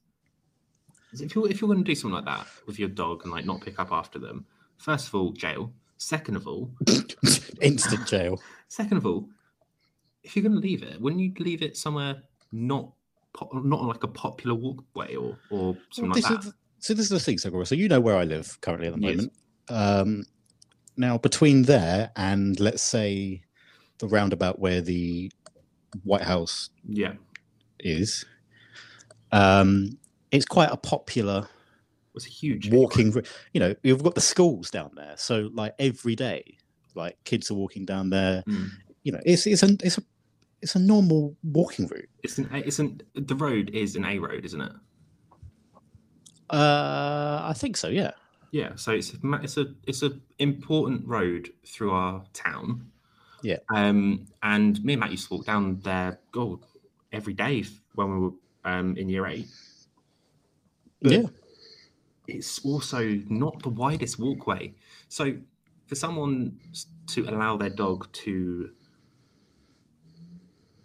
if 1.20 1.34
you're 1.34 1.50
if 1.50 1.60
you're 1.60 1.68
going 1.68 1.84
to 1.84 1.90
do 1.90 1.94
something 1.94 2.14
like 2.14 2.24
that 2.24 2.46
with 2.66 2.78
your 2.78 2.88
dog 2.88 3.22
and 3.24 3.32
like 3.32 3.44
not 3.44 3.60
pick 3.60 3.78
up 3.78 3.92
after 3.92 4.18
them. 4.18 4.46
First 4.78 5.08
of 5.08 5.14
all, 5.14 5.32
jail. 5.32 5.72
Second 5.96 6.36
of 6.36 6.46
all, 6.48 6.70
Instant 7.60 8.06
jail. 8.06 8.40
second 8.68 8.96
of 8.98 9.06
all, 9.06 9.28
if 10.22 10.34
you're 10.36 10.42
going 10.42 10.54
to 10.54 10.60
leave 10.60 10.82
it, 10.82 11.00
wouldn't 11.00 11.22
you 11.22 11.32
leave 11.38 11.62
it 11.62 11.76
somewhere 11.76 12.22
not 12.52 12.92
po- 13.32 13.48
not 13.52 13.82
like 13.84 14.02
a 14.02 14.08
popular 14.08 14.54
walkway 14.54 15.14
or 15.14 15.36
or 15.50 15.76
something 15.90 16.10
Well, 16.10 16.20
like 16.22 16.42
that? 16.42 16.46
is- 16.48 16.54
so 16.80 16.92
this 16.92 17.04
is 17.04 17.10
the 17.10 17.20
thing, 17.20 17.38
Sakura. 17.38 17.64
So 17.64 17.74
you 17.74 17.88
know 17.88 18.00
where 18.00 18.16
I 18.16 18.24
live 18.24 18.60
currently 18.60 18.88
at 18.88 18.94
the 18.94 19.00
Yes. 19.00 19.16
moment. 19.16 19.32
Um, 19.68 20.24
now 20.98 21.16
between 21.16 21.62
there 21.62 22.10
and 22.16 22.58
let's 22.60 22.82
say 22.82 23.42
the 23.98 24.08
roundabout 24.08 24.58
where 24.58 24.82
the 24.82 25.32
White 26.02 26.22
House 26.22 26.68
Yeah, 26.86 27.14
is, 27.80 28.26
um, 29.32 29.98
it's 30.34 30.44
quite 30.44 30.70
a 30.70 30.76
popular 30.76 31.48
was 32.14 32.26
a 32.26 32.30
huge 32.30 32.70
walking. 32.70 33.14
You 33.52 33.60
know, 33.60 33.74
you've 33.82 34.02
got 34.02 34.14
the 34.14 34.20
schools 34.20 34.70
down 34.70 34.92
there, 34.94 35.14
so 35.16 35.50
like 35.52 35.74
every 35.78 36.14
day, 36.14 36.58
like 36.94 37.16
kids 37.24 37.50
are 37.50 37.54
walking 37.54 37.84
down 37.84 38.10
there. 38.10 38.42
Mm. 38.48 38.70
You 39.02 39.12
know, 39.12 39.20
it's 39.24 39.46
it's 39.46 39.62
a 39.62 39.76
it's 39.82 39.98
a 39.98 40.02
it's 40.62 40.74
a 40.74 40.78
normal 40.78 41.36
walking 41.42 41.86
route. 41.86 42.08
It's 42.22 42.38
an 42.38 42.48
it's 42.52 42.78
an 42.78 43.02
the 43.14 43.34
road 43.34 43.70
is 43.70 43.96
an 43.96 44.04
A 44.04 44.18
road, 44.18 44.44
isn't 44.44 44.60
it? 44.60 44.72
Uh, 46.50 47.42
I 47.44 47.52
think 47.56 47.76
so. 47.76 47.88
Yeah. 47.88 48.12
Yeah, 48.52 48.76
so 48.76 48.92
it's 48.92 49.12
a 49.12 49.18
it's 49.42 49.56
a 49.56 49.66
it's 49.86 50.02
a 50.04 50.12
important 50.38 51.06
road 51.06 51.50
through 51.66 51.90
our 51.90 52.24
town. 52.32 52.86
Yeah. 53.42 53.58
Um, 53.74 54.26
and 54.42 54.82
me 54.84 54.94
and 54.94 55.00
Matt 55.00 55.10
used 55.10 55.28
to 55.28 55.34
walk 55.34 55.46
down 55.46 55.80
there, 55.80 56.20
oh, 56.36 56.60
every 57.12 57.34
day 57.34 57.64
when 57.94 58.12
we 58.12 58.18
were 58.26 58.32
um 58.64 58.96
in 58.96 59.08
year 59.08 59.26
eight. 59.26 59.48
But 61.04 61.12
yeah. 61.12 61.26
It's 62.26 62.64
also 62.64 63.20
not 63.28 63.62
the 63.62 63.68
widest 63.68 64.18
walkway, 64.18 64.72
so 65.08 65.34
for 65.86 65.94
someone 65.94 66.58
to 67.08 67.28
allow 67.28 67.58
their 67.58 67.68
dog 67.68 68.10
to 68.12 68.70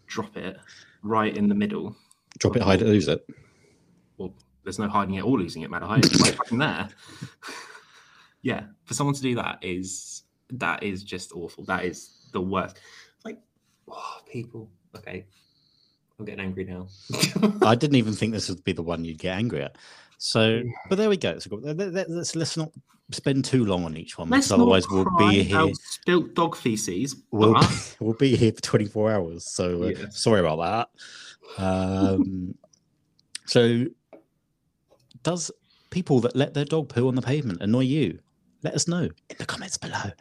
drop 0.08 0.36
it 0.36 0.58
right 1.02 1.36
in 1.36 1.48
the 1.48 1.56
middle, 1.56 1.96
Drop 2.38 2.58
it, 2.58 2.62
hide 2.62 2.82
it, 2.82 2.88
lose 2.88 3.08
it. 3.08 3.26
well, 4.18 4.34
there's 4.64 4.80
no 4.80 4.90
hiding 4.90 5.16
it 5.16 5.24
or 5.24 5.38
losing 5.40 5.62
it, 5.62 5.72
Matt. 5.72 5.84
It's 6.00 6.22
right 6.22 6.36
fucking 6.36 6.58
there. 6.58 6.90
yeah, 8.42 8.64
for 8.84 8.94
someone 8.94 9.16
to 9.16 9.22
do 9.22 9.36
that 9.36 9.60
is 9.62 10.24
that 10.52 10.84
is 10.84 11.04
just 11.04 11.32
awful. 11.32 11.64
That 11.64 11.86
is 11.86 12.28
the 12.34 12.42
worst. 12.42 12.80
Like, 13.24 13.40
oh, 13.90 14.18
people. 14.30 14.70
Okay, 14.98 15.26
I'm 16.18 16.26
getting 16.26 16.44
angry 16.46 16.66
now. 16.66 16.88
I 17.66 17.76
didn't 17.76 17.96
even 17.96 18.14
think 18.14 18.34
this 18.34 18.50
would 18.50 18.64
be 18.66 18.74
the 18.74 18.84
one 18.84 19.06
you'd 19.06 19.20
get 19.20 19.38
angry 19.38 19.64
at. 19.64 19.78
So, 20.20 20.62
but 20.90 20.98
there 20.98 21.10
we 21.10 21.18
go. 21.18 21.40
So 21.40 21.56
let- 21.56 21.78
let- 21.78 22.10
let's 22.10 22.36
let's 22.36 22.58
not 22.58 22.70
spend 23.12 23.44
too 23.46 23.66
long 23.66 23.86
on 23.86 23.98
each 23.98 24.18
one, 24.18 24.30
Let's 24.30 24.48
because 24.48 24.60
otherwise 24.62 24.88
we'll 24.90 25.08
be 25.18 25.42
here. 25.44 25.72
spilt 25.74 26.36
dog 26.36 26.56
feces. 26.56 27.16
We'll 27.32 27.54
be, 27.60 27.66
we'll 28.00 28.14
be 28.14 28.36
here 28.36 28.52
for 28.52 28.62
24 28.62 29.12
hours. 29.12 29.52
So 29.52 29.84
uh, 29.84 29.88
Yeah. 29.88 30.10
sorry 30.12 30.42
about 30.42 30.90
that. 31.58 31.64
Um, 31.64 32.54
so, 33.48 33.86
does 35.24 35.50
people 35.90 36.20
that 36.20 36.36
let 36.36 36.54
their 36.54 36.66
dog 36.66 36.90
poo 36.90 37.08
on 37.08 37.16
the 37.16 37.22
pavement 37.22 37.62
annoy 37.62 37.82
you? 37.86 38.20
Let 38.62 38.76
us 38.76 38.88
know 38.88 39.04
in 39.04 39.36
the 39.38 39.46
comments 39.46 39.78
below. 39.78 40.12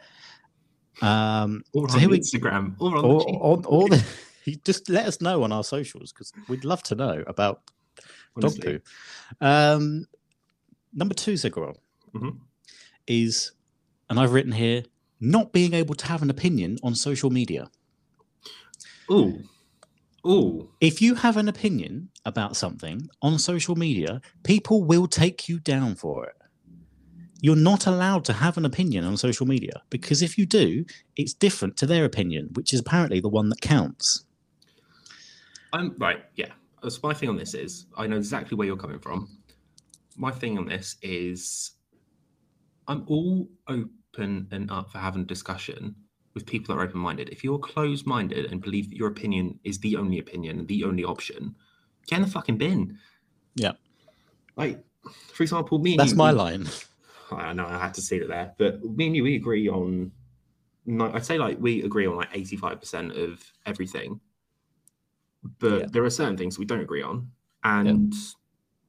Um, 1.01 1.61
or 1.73 1.89
so 1.89 1.95
on 1.95 1.99
here 1.99 2.09
we 2.09 2.19
Instagram, 2.19 2.75
or 2.79 2.97
on 2.97 3.05
or, 3.05 3.19
the 3.25 3.25
on 3.25 3.65
all 3.65 3.87
the 3.89 4.03
just 4.65 4.89
let 4.89 5.05
us 5.05 5.21
know 5.21 5.43
on 5.43 5.51
our 5.51 5.63
socials 5.63 6.11
because 6.13 6.31
we'd 6.47 6.63
love 6.65 6.81
to 6.83 6.95
know 6.95 7.23
about 7.27 7.61
dog 8.39 8.59
poo. 8.61 8.79
Um, 9.41 10.05
number 10.93 11.13
two, 11.13 11.37
Ziggurat, 11.37 11.77
Mhm. 12.13 12.39
is, 13.07 13.51
and 14.09 14.19
I've 14.19 14.33
written 14.33 14.51
here, 14.51 14.83
not 15.19 15.51
being 15.51 15.73
able 15.73 15.95
to 15.95 16.05
have 16.07 16.21
an 16.21 16.29
opinion 16.29 16.77
on 16.83 16.95
social 16.95 17.29
media. 17.29 17.69
Ooh, 19.11 19.43
ooh. 20.25 20.69
If 20.79 21.01
you 21.01 21.15
have 21.15 21.35
an 21.37 21.47
opinion 21.49 22.09
about 22.25 22.55
something 22.55 23.09
on 23.21 23.39
social 23.39 23.75
media, 23.75 24.21
people 24.43 24.83
will 24.83 25.07
take 25.07 25.49
you 25.49 25.59
down 25.59 25.95
for 25.95 26.25
it. 26.27 26.35
You're 27.41 27.55
not 27.55 27.87
allowed 27.87 28.25
to 28.25 28.33
have 28.33 28.57
an 28.57 28.65
opinion 28.65 29.05
on 29.05 29.15
social 29.17 29.45
media 29.45 29.81
because 29.89 30.21
if 30.21 30.37
you 30.37 30.45
do, 30.45 30.85
it's 31.15 31.33
different 31.33 31.77
to 31.77 31.85
their 31.85 32.03
opinion, 32.05 32.49
which 32.53 32.73
is 32.73 32.81
apparently 32.81 33.19
the 33.21 33.29
one 33.29 33.49
that 33.49 33.61
counts. 33.61 34.25
I'm 35.71 35.95
right. 35.97 36.23
Yeah. 36.35 36.51
Uh, 36.81 36.89
so 36.89 36.99
my 37.03 37.13
thing 37.13 37.29
on 37.29 37.35
this 37.37 37.53
is 37.53 37.85
I 37.97 38.07
know 38.07 38.17
exactly 38.17 38.55
where 38.55 38.67
you're 38.67 38.77
coming 38.77 38.99
from. 38.99 39.27
My 40.17 40.31
thing 40.31 40.57
on 40.57 40.65
this 40.65 40.97
is 41.01 41.71
I'm 42.87 43.03
all 43.07 43.47
open 43.67 44.47
and 44.51 44.71
up 44.71 44.91
for 44.91 44.97
having 44.97 45.21
a 45.21 45.25
discussion 45.25 45.95
with 46.33 46.45
people 46.45 46.73
that 46.73 46.81
are 46.81 46.83
open 46.85 46.99
minded. 46.99 47.29
If 47.29 47.43
you're 47.43 47.59
closed 47.59 48.05
minded 48.05 48.51
and 48.51 48.61
believe 48.61 48.89
that 48.89 48.95
your 48.97 49.07
opinion 49.07 49.59
is 49.63 49.79
the 49.79 49.95
only 49.95 50.19
opinion 50.19 50.59
and 50.59 50.67
the 50.67 50.83
only 50.83 51.03
option, 51.03 51.55
get 52.07 52.17
in 52.17 52.21
the 52.23 52.31
fucking 52.31 52.57
bin. 52.57 52.97
Yeah. 53.55 53.73
Like, 54.55 54.83
for 55.33 55.43
example, 55.43 55.79
me 55.79 55.91
and 55.91 55.99
That's 55.99 56.11
you, 56.11 56.17
my 56.17 56.31
we- 56.31 56.37
line. 56.37 56.67
I 57.31 57.53
know 57.53 57.67
I 57.67 57.77
had 57.77 57.93
to 57.93 58.01
see 58.01 58.17
it 58.17 58.27
there, 58.27 58.53
but 58.57 58.83
me 58.83 59.05
and 59.07 59.15
you, 59.15 59.23
we 59.23 59.35
agree 59.35 59.69
on. 59.69 60.11
I'd 60.99 61.23
say 61.23 61.37
like 61.37 61.57
we 61.59 61.83
agree 61.83 62.07
on 62.07 62.15
like 62.15 62.29
eighty-five 62.33 62.79
percent 62.79 63.11
of 63.11 63.43
everything, 63.67 64.19
but 65.59 65.79
Yeah. 65.79 65.85
there 65.91 66.03
are 66.03 66.09
certain 66.09 66.37
things 66.37 66.57
we 66.59 66.65
don't 66.65 66.81
agree 66.81 67.01
on, 67.01 67.31
and 67.63 68.13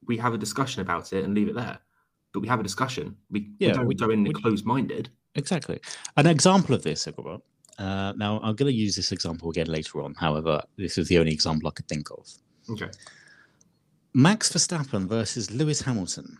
we 0.05 0.17
have 0.17 0.33
a 0.33 0.37
discussion 0.37 0.81
about 0.81 1.13
it 1.13 1.23
and 1.23 1.33
leave 1.33 1.47
it 1.49 1.55
there. 1.55 1.79
But 2.33 2.39
we 2.41 2.47
have 2.47 2.59
a 2.59 2.63
discussion. 2.63 3.17
We, 3.29 3.51
Yeah, 3.59 3.69
we 3.69 3.73
don't 3.73 3.87
we- 3.87 3.95
go 3.95 4.09
in 4.09 4.23
we- 4.23 4.33
closed-minded. 4.33 5.09
Exactly. 5.35 5.79
An 6.17 6.27
example 6.27 6.75
of 6.75 6.83
this, 6.83 7.07
Igor, 7.07 7.41
uh, 7.77 8.13
now 8.17 8.39
I'm 8.41 8.55
going 8.55 8.71
to 8.71 8.77
use 8.77 8.95
this 8.95 9.11
example 9.11 9.49
again 9.49 9.67
later 9.67 10.01
on. 10.01 10.13
However, 10.15 10.61
this 10.77 10.97
is 10.97 11.07
the 11.07 11.17
only 11.19 11.31
example 11.31 11.67
I 11.69 11.71
could 11.71 11.87
think 11.87 12.09
of. 12.11 12.27
Okay. 12.69 12.89
Max 14.13 14.51
Verstappen 14.51 15.07
versus 15.07 15.51
Lewis 15.51 15.81
Hamilton. 15.81 16.37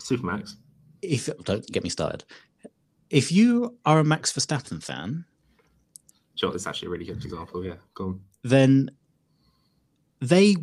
Supermax. 0.00 0.54
If 1.02 1.28
don't 1.44 1.66
get 1.70 1.82
me 1.84 1.90
started. 1.90 2.24
If 3.10 3.30
you 3.32 3.76
are 3.84 3.98
a 4.00 4.04
Max 4.04 4.32
Verstappen 4.32 4.82
fan, 4.82 5.24
Sure, 6.36 6.50
that's 6.50 6.66
actually 6.66 6.86
a 6.86 6.90
really 6.90 7.04
good 7.04 7.22
example. 7.22 7.62
Yeah, 7.64 7.74
go 7.92 8.04
on. 8.06 8.20
Then 8.42 8.90
they 10.20 10.56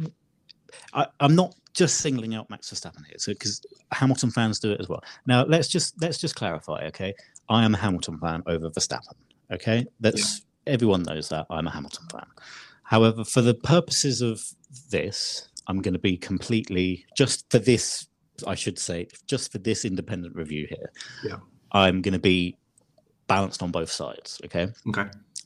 I, 0.94 1.08
I'm 1.20 1.36
not 1.36 1.56
just 1.74 2.00
singling 2.00 2.34
out 2.36 2.50
Max 2.50 2.72
Verstappen 2.72 3.06
here, 3.06 3.18
so 3.18 3.34
because 3.34 3.62
Hamilton 3.92 4.32
fans 4.32 4.60
do 4.60 4.72
it 4.72 4.80
as 4.80 4.90
well. 4.90 5.04
Now 5.26 5.46
let's 5.46 5.68
just 5.68 6.02
let's 6.02 6.18
just 6.18 6.36
clarify, 6.36 6.86
okay? 6.88 7.14
I 7.50 7.64
am 7.64 7.76
a 7.76 7.78
Hamilton 7.78 8.18
fan 8.20 8.44
over 8.48 8.70
Verstappen. 8.70 9.14
Okay, 9.52 9.86
that's 10.00 10.42
everyone 10.66 11.04
knows 11.04 11.30
that 11.30 11.46
I'm 11.50 11.68
a 11.68 11.72
Hamilton 11.72 12.06
fan. 12.12 12.26
However, 12.84 13.24
for 13.24 13.42
the 13.42 13.54
purposes 13.54 14.22
of 14.22 14.42
this, 14.90 15.50
I'm 15.68 15.82
going 15.82 15.94
to 15.94 16.00
be 16.00 16.18
completely 16.18 17.06
just 17.16 17.50
for 17.52 17.60
this. 17.60 18.08
I 18.46 18.56
should 18.56 18.78
say, 18.78 19.08
just 19.26 19.52
for 19.52 19.58
this 19.58 19.84
independent 19.84 20.36
review 20.36 20.68
here. 20.70 20.92
Yeah. 21.24 21.38
I'm 21.72 22.02
going 22.02 22.14
to 22.14 22.20
be 22.20 22.56
balanced 23.28 23.64
on 23.64 23.72
both 23.72 23.92
sides. 23.92 24.40
Okay. 24.46 24.68
Okay. 24.90 25.06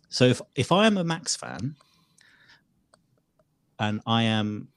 So 0.09 0.25
if 0.25 0.41
if 0.55 0.71
I 0.71 0.87
am 0.87 0.97
a 0.97 1.03
Max 1.03 1.35
fan 1.35 1.75
and 3.81 3.99
I 4.05 4.23
am 4.23 4.69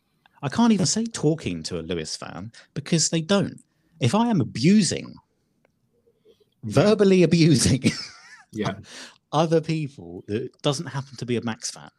I 0.42 0.48
can't 0.48 0.72
even 0.72 0.86
say 0.86 1.04
talking 1.06 1.62
to 1.64 1.78
a 1.78 1.82
Lewis 1.82 2.16
fan 2.16 2.52
because 2.74 3.08
they 3.10 3.20
don't. 3.20 3.60
If 4.00 4.14
I 4.14 4.28
am 4.28 4.40
abusing 4.40 5.14
verbally 6.64 7.22
abusing 7.22 7.82
Yeah. 8.52 8.74
other 9.32 9.60
people 9.60 10.22
that 10.28 10.50
doesn't 10.62 10.86
happen 10.86 11.16
to 11.16 11.26
be 11.26 11.36
a 11.36 11.42
Max 11.42 11.70
fan, 11.70 11.90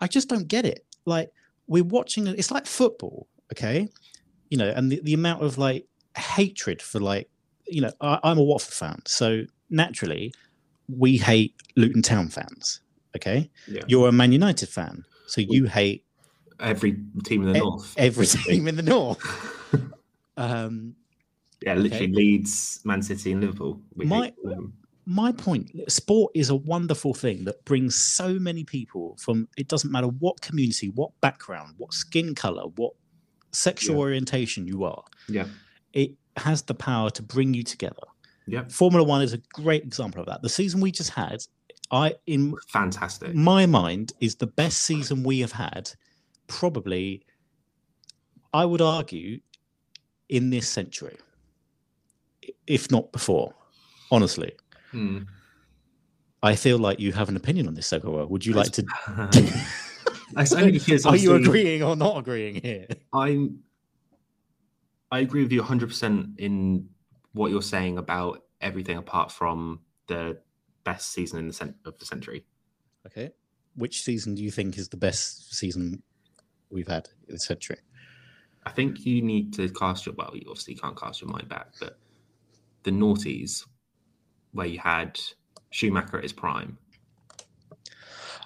I 0.00 0.06
just 0.08 0.28
don't 0.28 0.48
get 0.48 0.64
it. 0.66 0.84
Like 1.04 1.30
we're 1.68 1.84
watching 1.84 2.26
it's 2.26 2.50
like 2.50 2.66
football, 2.66 3.28
okay? 3.52 3.88
You 4.50 4.58
know, 4.58 4.68
and 4.74 4.90
the, 4.90 5.00
the 5.02 5.14
amount 5.14 5.42
of 5.44 5.58
like 5.58 5.86
hatred 6.16 6.82
for 6.82 6.98
like 7.00 7.28
you 7.66 7.82
know, 7.82 7.92
I, 8.00 8.18
I'm 8.24 8.38
a 8.38 8.42
Watford 8.42 8.74
fan, 8.74 9.02
so 9.06 9.42
naturally 9.70 10.32
we 10.88 11.18
hate 11.18 11.54
Luton 11.76 12.02
Town 12.02 12.28
fans. 12.28 12.80
Okay, 13.16 13.50
Yeah. 13.66 13.82
you're 13.88 14.08
a 14.08 14.12
Man 14.12 14.32
United 14.32 14.68
fan, 14.68 15.04
so 15.28 15.40
you 15.40 15.66
hate 15.66 16.04
Every 16.60 16.96
team 17.24 17.42
in 17.46 17.52
the 17.52 17.58
e- 17.58 17.60
north. 17.60 17.94
every 17.96 18.26
team 18.26 18.66
in 18.66 18.74
the 18.76 18.82
north. 18.82 19.22
Um, 20.36 20.94
yeah, 21.62 21.74
literally 21.74 22.04
okay. 22.04 22.12
Leeds, 22.14 22.80
Man 22.84 23.02
City, 23.02 23.32
and 23.32 23.40
Liverpool. 23.40 23.80
We 23.96 24.06
My- 24.06 24.32
my 25.04 25.32
point 25.32 25.70
sport 25.90 26.30
is 26.34 26.50
a 26.50 26.54
wonderful 26.54 27.14
thing 27.14 27.44
that 27.46 27.64
brings 27.64 27.96
so 27.96 28.38
many 28.38 28.62
people 28.62 29.16
from 29.18 29.48
it 29.56 29.66
doesn't 29.66 29.90
matter 29.90 30.06
what 30.06 30.38
community 30.42 30.90
what 30.90 31.10
background 31.22 31.72
what 31.78 31.94
skin 31.94 32.34
color 32.34 32.64
what 32.76 32.92
sexual 33.52 33.94
Yeah. 33.96 34.00
orientation 34.02 34.66
you 34.66 34.84
are 34.84 35.02
Yeah. 35.26 35.46
it 35.94 36.10
has 36.36 36.60
the 36.62 36.74
power 36.74 37.08
to 37.10 37.22
bring 37.22 37.54
you 37.54 37.62
together 37.62 38.02
Yeah, 38.46 38.64
formula 38.68 39.02
one 39.02 39.22
is 39.22 39.32
a 39.32 39.38
great 39.54 39.82
example 39.82 40.20
of 40.20 40.26
that 40.26 40.42
the 40.42 40.50
season 40.50 40.78
we 40.82 40.92
just 40.92 41.10
had 41.10 41.38
i 41.90 42.14
in 42.26 42.54
Fantastic. 42.68 43.34
my 43.34 43.66
mind 43.66 44.12
is 44.20 44.36
the 44.36 44.46
best 44.46 44.82
season 44.82 45.22
we 45.22 45.40
have 45.40 45.52
had 45.52 45.90
probably 46.46 47.22
i 48.52 48.64
would 48.64 48.80
argue 48.82 49.40
in 50.28 50.50
this 50.50 50.68
century 50.68 51.16
if 52.66 52.90
not 52.90 53.10
before 53.12 53.54
honestly 54.10 54.52
Hmm. 54.92 55.18
I 56.42 56.54
feel 56.54 56.78
like 56.78 56.98
you 57.00 57.12
have 57.12 57.28
an 57.28 57.36
opinion 57.36 57.66
on 57.68 57.74
this, 57.74 57.86
Segura. 57.88 58.24
Would 58.26 58.46
you 58.46 58.54
like 58.54 58.70
to? 58.72 58.86
That's 60.32 60.52
only 60.52 60.72
because 60.72 61.04
Are 61.10 61.16
you 61.16 61.34
agreeing 61.34 61.82
or 61.82 61.96
not 61.96 62.16
agreeing 62.16 62.54
here? 62.62 62.86
I'm. 63.12 63.58
I 65.10 65.18
agree 65.20 65.42
with 65.42 65.52
you 65.52 65.62
100% 65.62 66.38
in 66.38 66.88
what 67.32 67.50
you're 67.50 67.60
saying 67.60 67.98
about 67.98 68.44
everything 68.60 68.98
apart 68.98 69.32
from 69.32 69.80
the 70.06 70.38
best 70.90 71.12
season 71.12 71.38
in 71.40 71.48
the 71.48 71.52
cent- 71.52 71.76
of 71.84 71.98
the 71.98 72.06
century. 72.06 72.40
Okay. 73.06 73.30
Which 73.74 74.02
season 74.02 74.34
do 74.34 74.42
you 74.42 74.50
think 74.50 74.78
is 74.78 74.88
the 74.88 74.96
best 74.96 75.54
season 75.54 76.02
we've 76.70 76.88
had 76.88 77.08
in 77.28 77.34
the 77.34 77.40
century? 77.40 77.78
I 78.64 78.70
think 78.70 79.04
you 79.04 79.20
need 79.20 79.52
to 79.54 79.68
cast 79.68 80.06
your 80.06 80.14
well. 80.14 80.32
You 80.34 80.46
obviously 80.48 80.76
can't 80.76 80.98
cast 80.98 81.20
your 81.20 81.30
mind 81.30 81.48
back, 81.48 81.68
but 81.78 81.98
the 82.84 82.90
noughties, 82.90 83.66
where 84.52 84.66
you 84.66 84.78
had 84.78 85.20
Schumacher 85.70 86.16
at 86.16 86.22
his 86.22 86.32
prime. 86.32 86.78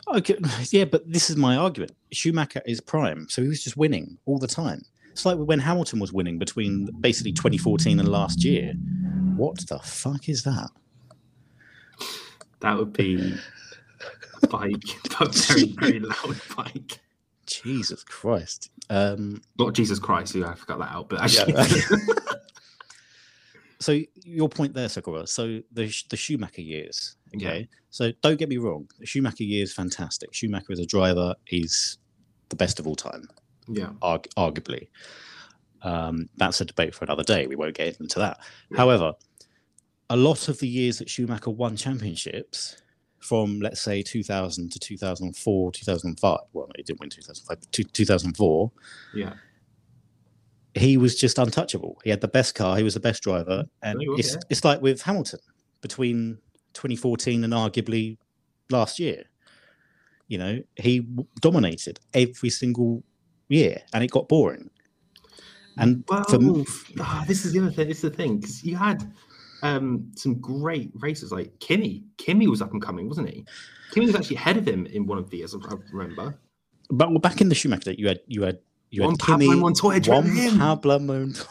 Okay, 0.09 0.37
yeah, 0.71 0.85
but 0.85 1.11
this 1.11 1.31
is 1.31 1.37
my 1.37 1.57
argument. 1.57 1.93
Schumacher 2.11 2.63
is 2.67 2.81
prime, 2.81 3.29
so 3.29 3.41
he 3.43 3.49
was 3.49 3.63
just 3.63 3.77
winning 3.77 4.19
all 4.27 4.39
the 4.39 4.49
time. 4.49 4.83
It's 5.13 5.25
like 5.25 5.39
when 5.39 5.61
Hamilton 5.61 6.01
was 6.01 6.13
winning 6.13 6.39
between 6.39 6.89
basically 7.01 7.33
2014 7.33 8.01
and 8.01 8.09
last 8.09 8.45
year. 8.45 8.75
What 9.37 9.67
the 9.69 9.79
fuck 9.79 10.29
is 10.29 10.43
that? 10.43 10.71
That 12.63 12.79
would 12.79 12.93
be 12.93 13.35
a 14.43 14.47
bike, 14.47 14.83
a 15.21 15.29
very 15.29 15.65
very 15.79 16.01
loud 16.01 16.41
bike. 16.57 16.99
Jesus 17.47 18.03
Christ. 18.05 18.71
Um, 18.89 19.43
Not 19.59 19.75
Jesus 19.75 19.99
Christ, 19.99 20.35
have 20.35 20.61
to 20.61 20.67
cut 20.67 20.79
that 20.79 20.91
out. 20.93 21.09
But 21.09 21.21
actually, 21.23 21.53
Yeah. 21.55 21.67
so 23.81 23.99
your 24.25 24.49
point 24.49 24.75
there, 24.75 24.89
Sakura. 24.89 25.27
So 25.27 25.61
the 25.73 25.93
the 26.11 26.17
Schumacher 26.17 26.63
years. 26.63 27.17
Yeah. 27.33 27.49
Okay. 27.49 27.69
So 27.91 28.13
don't 28.23 28.39
get 28.39 28.49
me 28.49 28.59
wrong. 28.59 28.89
The 28.99 29.07
Schumacher 29.07 29.45
year 29.45 29.63
is 29.65 29.75
fantastic. 29.75 30.33
Schumacher 30.35 30.73
as 30.73 30.79
a 30.79 30.87
driver 30.87 31.35
is 31.49 31.99
the 32.49 32.57
best 32.57 32.79
of 32.79 32.87
all 32.87 32.97
time, 32.97 33.29
yeah, 33.69 33.91
arg- 34.03 34.29
arguably. 34.37 34.89
Um, 35.83 36.29
that's 36.37 36.61
a 36.61 36.65
debate 36.65 36.95
for 36.95 37.05
another 37.05 37.25
day. 37.25 37.47
We 37.47 37.57
won't 37.57 37.75
get 37.75 37.99
into 37.99 38.19
that. 38.21 38.39
Yeah. 38.71 38.77
However, 38.77 39.15
a 40.13 40.17
lot 40.17 40.49
of 40.49 40.59
the 40.59 40.69
years 40.69 40.99
that 40.99 41.09
Schumacher 41.09 41.51
won 41.51 41.75
championships, 41.75 42.83
from 43.19 43.61
let's 43.61 43.81
say 43.81 44.03
2000 44.03 44.71
to 44.71 44.79
2004, 44.79 45.73
2005. 45.73 46.39
Well, 46.53 46.67
no, 46.67 46.73
he 46.77 46.83
didn't 46.83 47.01
win 47.01 47.09
2005. 47.09 47.59
but 47.61 47.73
2004 47.73 48.73
yeah, 49.15 49.35
he 50.75 50.97
was 50.97 51.15
just 51.15 51.39
untouchable. 51.39 51.99
He 52.05 52.11
had 52.11 52.21
the 52.21 52.29
best 52.29 52.55
car. 52.55 52.77
He 52.77 52.83
was 52.83 52.95
the 52.95 53.01
best 53.01 53.23
driver, 53.23 53.65
and 53.83 54.01
he 54.01 54.09
was, 54.09 54.35
it's 54.35 54.45
it's 54.51 54.65
like 54.65 54.83
with 54.83 55.01
Hamilton 55.03 55.41
between 55.81 56.39
2014 56.75 57.45
and 57.45 57.53
arguably 57.53 58.19
last 58.71 58.99
year. 58.99 59.25
You 60.29 60.39
know, 60.39 60.63
he 60.77 61.07
dominated 61.41 62.01
every 62.13 62.51
single 62.51 63.03
year, 63.49 63.83
and 63.95 64.05
it 64.05 64.11
got 64.11 64.29
boring. 64.29 64.71
And 65.79 66.05
Well, 66.09 66.25
for 66.25 66.37
m- 66.37 66.65
ah, 67.01 67.25
this 67.27 67.45
is 67.47 67.53
the 67.53 67.61
other 67.61 67.71
thing. 67.71 67.91
It's 67.91 68.03
the 68.03 68.11
thing 68.11 68.39
because 68.39 68.63
you 68.65 68.77
had 68.77 69.11
um, 69.63 70.11
some 70.17 70.35
great 70.41 70.91
races 70.95 71.33
like 71.33 71.59
Kimi. 71.61 72.05
Kimi 72.19 72.49
was 72.49 72.61
up 72.61 72.73
and 72.73 72.83
coming, 72.83 73.09
wasn't 73.09 73.31
he? 73.31 73.45
Kimi 73.93 74.07
was 74.07 74.15
actually 74.15 74.37
ahead 74.37 74.57
of 74.57 74.67
him 74.67 74.87
in 74.87 75.07
one 75.07 75.19
of 75.19 75.31
the 75.31 75.39
years. 75.39 75.55
I 75.55 75.59
remember. 75.93 76.39
but 76.91 77.11
well, 77.11 77.19
back 77.19 77.41
in 77.41 77.49
the 77.49 77.55
Schumacher, 77.55 77.91
days, 77.91 77.99
you 77.99 78.09
had 78.09 78.21
you 78.27 78.43
had 78.43 78.59
you 78.91 79.03
had 79.03 79.07
Juan 79.09 79.17
Pablo 79.17 79.47
Kimi, 79.49 79.61
Montoya, 79.61 80.01
Juan? 80.01 80.59
Pablo 80.59 80.99
Montoya. 80.99 81.47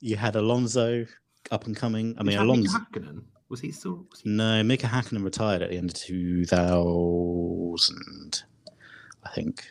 You 0.00 0.16
had 0.16 0.36
Alonso 0.36 1.06
up 1.50 1.66
and 1.66 1.74
coming. 1.76 2.14
I 2.18 2.22
mean, 2.22 2.36
Was 2.36 2.36
that 2.36 2.44
Mika 2.44 2.52
Alonso. 2.52 2.78
Hakkinen? 2.78 3.22
Was 3.48 3.60
he 3.60 3.72
still? 3.72 4.06
Was 4.10 4.20
he... 4.20 4.28
No, 4.28 4.62
Mika 4.62 4.86
Hakkinen 4.86 5.24
retired 5.24 5.62
at 5.62 5.70
the 5.70 5.78
end 5.78 5.90
of 5.90 5.96
2000, 5.96 8.42
I 9.24 9.30
think. 9.30 9.64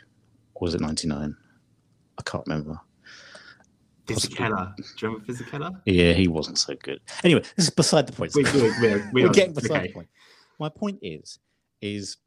Or 0.55 0.65
was 0.65 0.73
it 0.75 0.81
99? 0.81 1.35
I 2.17 2.21
can't 2.23 2.43
remember. 2.47 2.79
Possibly. 4.07 4.37
Fisichella. 4.37 4.75
Do 4.75 4.83
you 4.83 5.07
remember 5.07 5.33
Fisichella? 5.33 5.81
Yeah, 5.85 6.13
he 6.13 6.27
wasn't 6.27 6.57
so 6.57 6.75
good. 6.75 6.99
Anyway, 7.23 7.41
this 7.55 7.65
is 7.65 7.69
beside 7.69 8.07
the 8.07 8.13
point. 8.13 8.33
We, 8.35 8.43
we, 8.43 8.51
we're, 8.53 9.09
we 9.13 9.21
We're 9.23 9.29
are- 9.29 9.33
getting 9.33 9.53
beside 9.53 9.71
okay. 9.77 9.87
the 9.87 9.93
point. 9.93 10.09
My 10.59 10.69
point 10.69 10.99
is, 11.01 11.39
is 11.81 12.17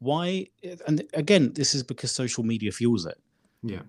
why, 0.00 0.46
and 0.86 1.02
again, 1.14 1.52
this 1.54 1.74
is 1.74 1.82
because 1.82 2.12
social 2.12 2.44
media 2.44 2.70
fuels 2.72 3.06
it. 3.06 3.18
Yeah, 3.62 3.80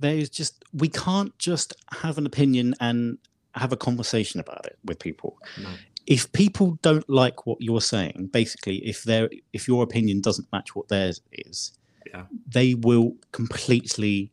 There's 0.00 0.28
just, 0.28 0.64
we 0.72 0.88
can't 0.88 1.36
just 1.38 1.74
have 2.00 2.18
an 2.18 2.26
opinion 2.26 2.74
and 2.80 3.18
have 3.54 3.72
a 3.72 3.76
conversation 3.76 4.40
about 4.40 4.66
it 4.66 4.78
with 4.84 4.98
people. 4.98 5.38
No. 5.62 5.68
If 6.06 6.32
people 6.32 6.78
don't 6.82 7.08
like 7.08 7.46
what 7.46 7.58
you're 7.60 7.80
saying, 7.80 8.30
basically, 8.32 8.76
if 8.78 9.04
their 9.04 9.28
if 9.52 9.68
your 9.68 9.84
opinion 9.84 10.20
doesn't 10.20 10.50
match 10.52 10.74
what 10.74 10.88
theirs 10.88 11.20
is, 11.30 11.72
Yeah. 12.06 12.24
they 12.48 12.74
will 12.74 13.14
completely 13.30 14.32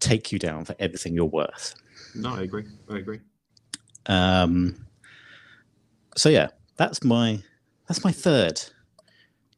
take 0.00 0.32
you 0.32 0.38
down 0.38 0.64
for 0.64 0.74
everything 0.78 1.14
you're 1.14 1.24
worth. 1.26 1.74
No, 2.14 2.34
I 2.34 2.42
agree. 2.42 2.64
I 2.88 2.96
agree. 2.98 3.20
Um, 4.06 4.86
so 6.16 6.28
yeah, 6.28 6.48
that's 6.76 7.04
my 7.04 7.42
that's 7.86 8.02
my 8.04 8.12
third. 8.12 8.60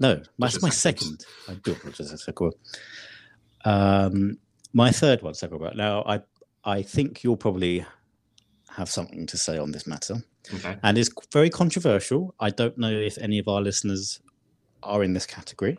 No, 0.01 0.21
that's 0.39 0.61
my 0.63 0.69
second. 0.71 1.25
I 1.49 1.55
do 1.55 1.73
apologize, 1.73 2.23
Sakura. 2.25 2.53
Um, 3.65 4.39
my 4.73 4.91
third 4.91 5.23
one, 5.23 5.35
Sakura. 5.35 5.75
Now, 5.75 6.03
I 6.05 6.21
I 6.65 6.83
think 6.83 7.23
you'll 7.23 7.37
probably 7.37 7.85
have 8.71 8.91
something 8.91 9.27
to 9.27 9.37
say 9.37 9.59
on 9.59 9.71
this 9.73 9.87
matter, 9.87 10.17
Okay. 10.55 10.77
and 10.83 10.99
it's 10.99 11.11
very 11.33 11.51
controversial. 11.51 12.35
I 12.41 12.51
don't 12.51 12.77
know 12.79 12.91
if 12.91 13.19
any 13.19 13.39
of 13.39 13.49
our 13.49 13.61
listeners 13.61 14.21
are 14.83 15.03
in 15.05 15.13
this 15.13 15.27
category, 15.27 15.79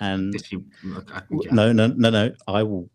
and 0.00 0.34
If 0.34 0.52
you, 0.52 0.64
W- 0.82 1.42
guess. 1.44 1.52
No, 1.52 1.72
no, 1.72 1.86
no, 1.88 2.10
no. 2.10 2.32
I 2.46 2.62
will 2.64 2.90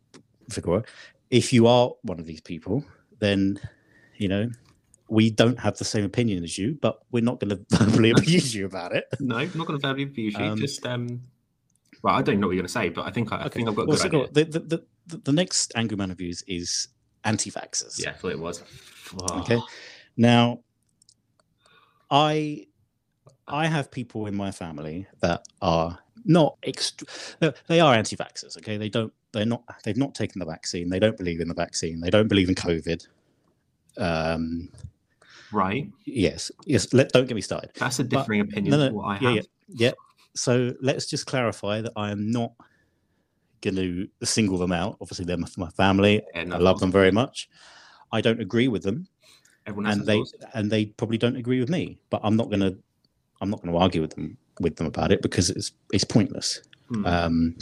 If 1.30 1.52
you 1.52 1.68
are 1.68 1.92
one 2.04 2.20
of 2.20 2.26
these 2.26 2.42
people, 2.42 2.84
then 3.20 3.60
you 4.18 4.28
know 4.28 4.50
we 5.10 5.30
don't 5.30 5.60
have 5.60 5.78
the 5.78 5.86
same 5.86 6.04
opinion 6.04 6.44
as 6.44 6.58
you, 6.58 6.78
but 6.82 7.00
we're 7.12 7.24
not 7.24 7.40
going 7.40 7.50
to 7.70 7.78
verbally 7.78 8.12
abuse 8.12 8.54
you 8.54 8.66
about 8.66 8.96
it. 8.96 9.06
No, 9.20 9.38
I'm 9.38 9.52
not 9.56 9.68
going 9.68 9.80
to 9.80 9.88
verbally 9.88 10.04
abuse 10.04 10.36
you. 10.36 10.44
Um, 10.44 10.58
just 10.58 10.86
um, 10.86 11.22
well, 12.04 12.16
I 12.16 12.22
don't 12.22 12.40
know 12.40 12.48
what 12.48 12.54
you're 12.54 12.62
going 12.62 12.68
to 12.68 12.74
say, 12.74 12.90
but 12.90 13.06
I 13.06 13.12
think 13.12 13.32
I, 13.32 13.46
I 13.46 13.50
think 13.50 13.68
I've 13.68 13.76
got 13.76 13.84
a 13.84 13.86
Well, 13.86 13.98
good 13.98 14.02
so 14.02 14.10
go- 14.10 14.28
the, 14.28 14.44
the, 14.46 14.86
the, 15.08 15.18
the, 15.18 15.32
next 15.32 15.72
Angry 15.76 15.98
Man 15.98 16.10
reviews 16.10 16.44
is 16.48 16.90
anti-vaxxers. 17.24 18.02
Yeah, 18.04 18.12
I 18.12 18.14
thought 18.14 18.32
it 18.32 18.40
was. 18.40 18.64
Okay. 19.32 19.60
Now, 20.16 20.60
I 22.12 22.68
I 23.48 23.68
have 23.68 23.92
people 23.92 24.26
in 24.28 24.36
my 24.36 24.52
family 24.52 25.08
that 25.22 25.46
are 25.62 26.00
not 26.26 26.58
extra. 26.64 27.08
no, 27.42 27.54
They 27.68 27.80
are 27.80 27.94
anti-vaxxers. 27.94 28.58
Okay, 28.58 28.78
they 28.78 28.90
don't. 28.90 29.14
They're 29.34 29.46
not. 29.46 29.64
They've 29.84 29.98
not 29.98 30.16
taken 30.16 30.40
the 30.40 30.46
vaccine. 30.46 30.90
They 30.90 31.00
don't 31.00 31.18
believe 31.18 31.42
in 31.42 31.48
the 31.48 31.54
vaccine. 31.54 32.00
They 32.00 32.10
don't 32.10 32.28
believe 32.28 32.50
in 32.50 32.56
COVID. 32.56 33.08
Um. 33.98 34.70
Right. 35.52 35.90
Yes. 36.06 36.52
Yes. 36.66 36.94
Let, 36.94 37.12
don't 37.12 37.28
get 37.28 37.36
me 37.36 37.42
started. 37.42 37.72
That's 37.76 38.00
a 38.00 38.04
But- 38.04 38.20
differing 38.20 38.42
opinion 38.42 38.72
no, 38.72 38.88
no, 38.88 38.94
what 38.94 39.06
I 39.06 39.20
yeah, 39.20 39.36
have. 39.36 39.48
Yeah. 39.70 39.92
So 40.36 40.74
let's 40.82 41.06
just 41.08 41.26
clarify 41.26 41.82
that 41.82 41.94
I 41.96 42.12
am 42.12 42.32
not 42.32 42.52
going 43.62 43.76
to 43.76 44.08
single 44.24 44.58
them 44.58 44.72
out. 44.72 44.98
Obviously, 45.02 45.26
they're 45.26 45.38
my, 45.38 45.48
my 45.58 45.70
family. 45.72 46.22
Yeah, 46.36 46.44
no, 46.44 46.56
I 46.56 46.60
love 46.60 46.80
them 46.80 46.92
very 46.92 47.12
much. 47.12 47.50
I 48.12 48.22
don't 48.22 48.40
agree 48.40 48.68
with 48.68 48.84
them, 48.84 49.08
and 49.66 50.06
they 50.06 50.24
and 50.54 50.72
they 50.72 50.86
probably 50.86 51.18
don't 51.18 51.36
agree 51.36 51.60
with 51.60 51.70
me. 51.70 51.98
But 52.10 52.22
I'm 52.24 52.38
not 52.38 52.50
going 52.50 52.60
to 52.62 52.78
I'm 53.42 53.50
not 53.50 53.62
going 53.62 53.74
to 53.74 53.80
argue 53.80 54.02
with 54.02 54.14
them 54.16 54.38
with 54.60 54.76
them 54.76 54.88
about 54.88 55.12
it 55.12 55.22
because 55.22 55.50
it's 55.50 55.72
it's 55.92 56.04
pointless. 56.04 56.62
Hmm. 56.90 57.06
Um, 57.06 57.56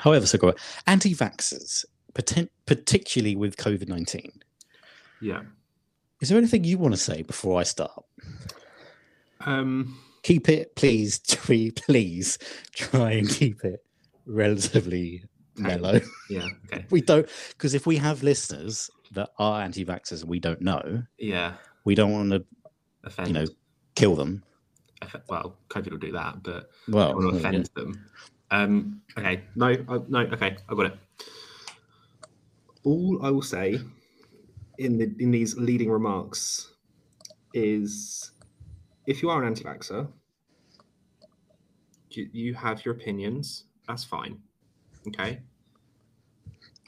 however, 0.00 0.26
so 0.26 0.38
go 0.38 0.54
anti-vaxxers, 0.86 1.84
particularly 2.66 3.36
with 3.36 3.56
COVID 3.56 3.88
nineteen. 3.88 4.32
yeah. 5.20 5.42
Is 6.20 6.28
there 6.30 6.38
anything 6.38 6.64
you 6.64 6.78
want 6.78 6.94
to 6.94 7.00
say 7.00 7.22
before 7.22 7.60
I 7.60 7.64
start? 7.64 8.02
Um. 9.40 9.98
keep 10.22 10.48
it 10.48 10.74
please 10.74 11.18
Tree, 11.28 11.70
please 11.70 12.38
try 12.74 13.12
and 13.12 13.28
keep 13.28 13.62
it 13.64 13.84
relatively 14.26 15.24
mellow 15.56 16.00
Yeah. 16.30 16.46
Okay. 16.72 16.86
we 16.90 17.00
don't 17.02 17.28
because 17.50 17.74
if 17.74 17.86
we 17.86 17.96
have 17.98 18.22
listeners 18.22 18.90
that 19.12 19.30
are 19.38 19.60
anti-vaxxers 19.60 20.22
and 20.22 20.30
we 20.30 20.40
don't 20.40 20.62
know 20.62 21.02
Yeah. 21.18 21.54
we 21.84 21.94
don't 21.94 22.10
want 22.12 22.30
to 22.30 22.44
Offend. 23.04 23.28
you 23.28 23.34
know 23.34 23.44
kill 23.94 24.16
them 24.16 24.42
well, 25.28 25.58
COVID 25.68 25.90
will 25.90 25.98
do 25.98 26.12
that, 26.12 26.42
but 26.42 26.70
well 26.88 27.14
want 27.14 27.34
to 27.34 27.40
yeah. 27.40 27.48
offend 27.48 27.70
them. 27.76 28.06
Um, 28.54 29.00
okay, 29.18 29.42
no, 29.56 29.66
I, 29.66 29.98
no, 30.08 30.20
okay, 30.20 30.56
I 30.68 30.74
got 30.74 30.86
it. 30.86 30.98
All 32.84 33.18
I 33.24 33.30
will 33.30 33.42
say 33.42 33.80
in 34.78 34.98
the 34.98 35.12
in 35.18 35.30
these 35.30 35.56
leading 35.56 35.90
remarks 35.90 36.72
is, 37.52 38.30
if 39.06 39.22
you 39.22 39.30
are 39.30 39.42
an 39.42 39.48
anti-vaxxer, 39.48 40.06
you, 42.10 42.28
you 42.32 42.54
have 42.54 42.84
your 42.84 42.94
opinions. 42.94 43.64
That's 43.88 44.04
fine. 44.04 44.38
Okay, 45.08 45.40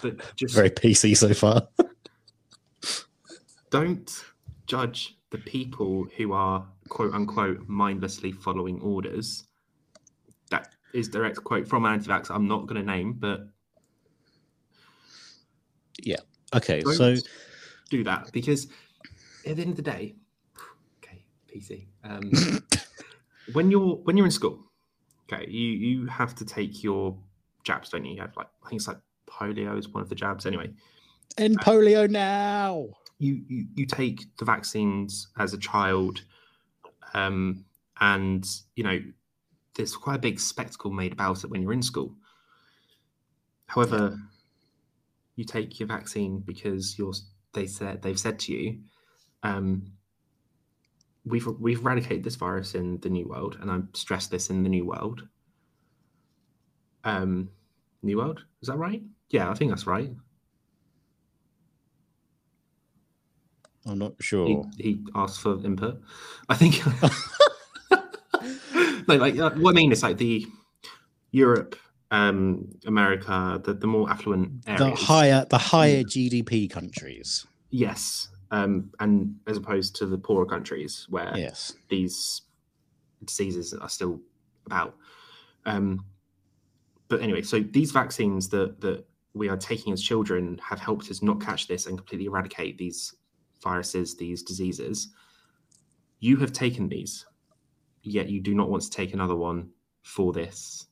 but 0.03 0.37
just 0.37 0.55
very 0.55 0.71
pc 0.71 1.17
so 1.17 1.33
far 1.35 1.69
don't 3.71 4.25
judge 4.67 5.19
the 5.31 5.39
people 5.39 6.07
who 6.17 6.33
are 6.33 6.67
quote 6.89 7.13
unquote 7.13 7.69
mindlessly 7.69 8.33
following 8.33 8.81
orders. 8.81 9.45
That 10.97 11.01
is 11.01 11.09
direct 11.09 11.45
quote 11.45 11.69
from 11.69 11.85
an 11.85 11.93
anti-vax. 11.93 12.31
I'm 12.31 12.49
not 12.49 12.67
going 12.67 12.81
to 12.81 12.87
name, 12.87 13.13
but 13.13 13.49
yeah, 16.03 16.21
okay 16.55 16.81
so 16.83 17.17
do 17.91 18.03
that 18.05 18.33
because 18.33 18.69
at 19.47 19.57
the 19.57 19.63
end 19.63 19.73
of 19.73 19.77
the 19.77 19.83
day, 19.83 20.15
okay, 20.99 21.23
PC. 21.55 21.87
Um, 22.03 22.33
when 23.53 23.71
you're 23.71 23.97
when 24.05 24.17
you're 24.17 24.25
in 24.25 24.33
school, 24.33 24.59
okay, 25.31 25.47
you 25.51 25.69
you 25.69 26.07
have 26.07 26.35
to 26.37 26.47
take 26.47 26.83
your 26.83 27.15
jabs, 27.63 27.91
don't 27.91 28.07
you? 28.07 28.15
You 28.15 28.23
have 28.23 28.35
like 28.35 28.49
I 28.65 28.71
think 28.71 28.81
it's 28.81 28.89
like 28.89 29.01
polio 29.29 29.79
is 29.79 29.91
one 29.91 30.03
of 30.03 30.09
the 30.09 30.15
jabs. 30.15 30.47
Anyway, 30.47 30.71
end 31.37 31.61
polio 31.61 32.09
now 32.09 32.87
you, 33.19 33.43
you 33.49 33.67
you 33.75 33.85
take 33.85 34.35
the 34.39 34.47
vaccines 34.47 35.29
as 35.39 35.53
a 35.53 35.59
child 35.59 36.25
um 37.13 37.67
and 38.01 38.47
you 38.77 38.85
know 38.85 38.99
there's 39.77 39.97
quite 39.97 40.17
a 40.17 40.21
big 40.21 40.41
spectacle 40.41 40.91
made 40.91 41.13
about 41.13 41.45
it 41.45 41.51
when 41.51 41.63
you're 41.63 41.73
in 41.73 41.83
school. 41.83 42.15
However 43.67 44.19
you 45.37 45.45
take 45.45 45.79
your 45.79 45.87
vaccine 45.87 46.41
because 46.41 46.99
you're 46.99 47.13
they 47.53 47.67
said 47.67 48.03
they've 48.03 48.19
said 48.19 48.39
to 48.39 48.53
you 48.53 48.79
um 49.43 49.93
we've 51.25 51.47
we've 51.61 51.81
eradicated 51.81 52.25
this 52.25 52.37
virus 52.37 52.75
in 52.75 52.99
the 53.01 53.09
new 53.09 53.29
world 53.29 53.59
and 53.61 53.71
i 53.71 53.79
stress 53.93 54.27
this 54.27 54.51
in 54.51 54.63
the 54.63 54.69
new 54.69 54.85
world. 54.85 55.23
Um 57.05 57.51
new 58.03 58.17
world? 58.17 58.43
Is 58.63 58.69
that 58.69 58.79
right? 58.79 59.03
Yeah 59.31 59.51
i 59.51 59.55
think 59.55 59.71
that's 59.71 59.87
right. 59.87 60.11
I'm 63.85 63.99
not 63.99 64.15
he, 64.19 64.25
sure. 64.25 64.65
he 64.79 65.01
asked 65.15 65.41
for 65.41 65.65
input. 65.65 66.01
I 66.49 66.57
think. 66.57 66.83
no, 69.09 69.17
like 69.17 69.39
uh, 69.39 69.51
what 69.51 69.71
I 69.71 69.75
mean 69.75 69.93
is 69.93 70.03
like 70.03 70.19
the 70.19 70.47
Europe, 71.31 71.77
um, 72.11 72.71
America, 72.87 73.61
the, 73.65 73.75
the 73.75 73.87
more 73.87 74.11
affluent 74.11 74.65
areas. 74.67 74.81
the 74.81 75.05
higher 75.05 75.47
the 75.49 75.59
higher 75.59 76.03
gdp 76.03 76.71
countries 76.71 77.47
yes, 77.71 78.29
um, 78.51 78.93
and 79.01 79.37
as 79.47 79.57
opposed 79.57 79.97
to 79.97 80.07
the 80.07 80.19
poorer 80.19 80.47
countries 80.47 81.07
where 81.11 81.33
yes 81.37 81.75
these 81.89 82.43
diseases 83.25 83.75
are 83.75 83.89
still 83.89 84.21
about. 84.67 84.95
Um, 85.65 86.05
but 87.09 87.21
anyway, 87.21 87.43
so 87.43 87.61
these 87.61 87.93
vaccines 87.93 88.49
that 88.51 88.81
that 88.81 89.05
we 89.35 89.49
are 89.49 89.57
taking 89.57 89.93
as 89.93 90.03
children 90.03 90.59
have 90.63 90.81
helped 90.81 91.11
us 91.11 91.23
not 91.23 91.41
catch 91.41 91.69
this 91.69 91.87
and 91.87 91.99
completely 91.99 92.27
eradicate 92.27 92.79
these 92.79 93.15
viruses, 93.63 94.17
these 94.17 94.43
diseases. 94.43 95.09
You 96.21 96.39
have 96.39 96.53
taken 96.53 96.89
these, 96.89 97.27
yet 98.07 98.29
you 98.29 98.41
do 98.41 98.55
not 98.55 98.71
want 98.71 98.83
to 98.83 98.91
take 98.91 99.13
another 99.15 99.37
one 99.37 99.69
for 100.03 100.33
this. 100.33 100.87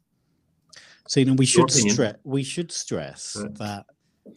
So 1.09 1.21
you 1.21 1.27
know, 1.27 1.35
we 1.35 1.47
Your 1.47 1.69
should 1.69 2.17
we 2.25 2.43
should 2.43 2.73
stress 2.73 3.37
Right. 3.41 3.55
that 3.57 3.87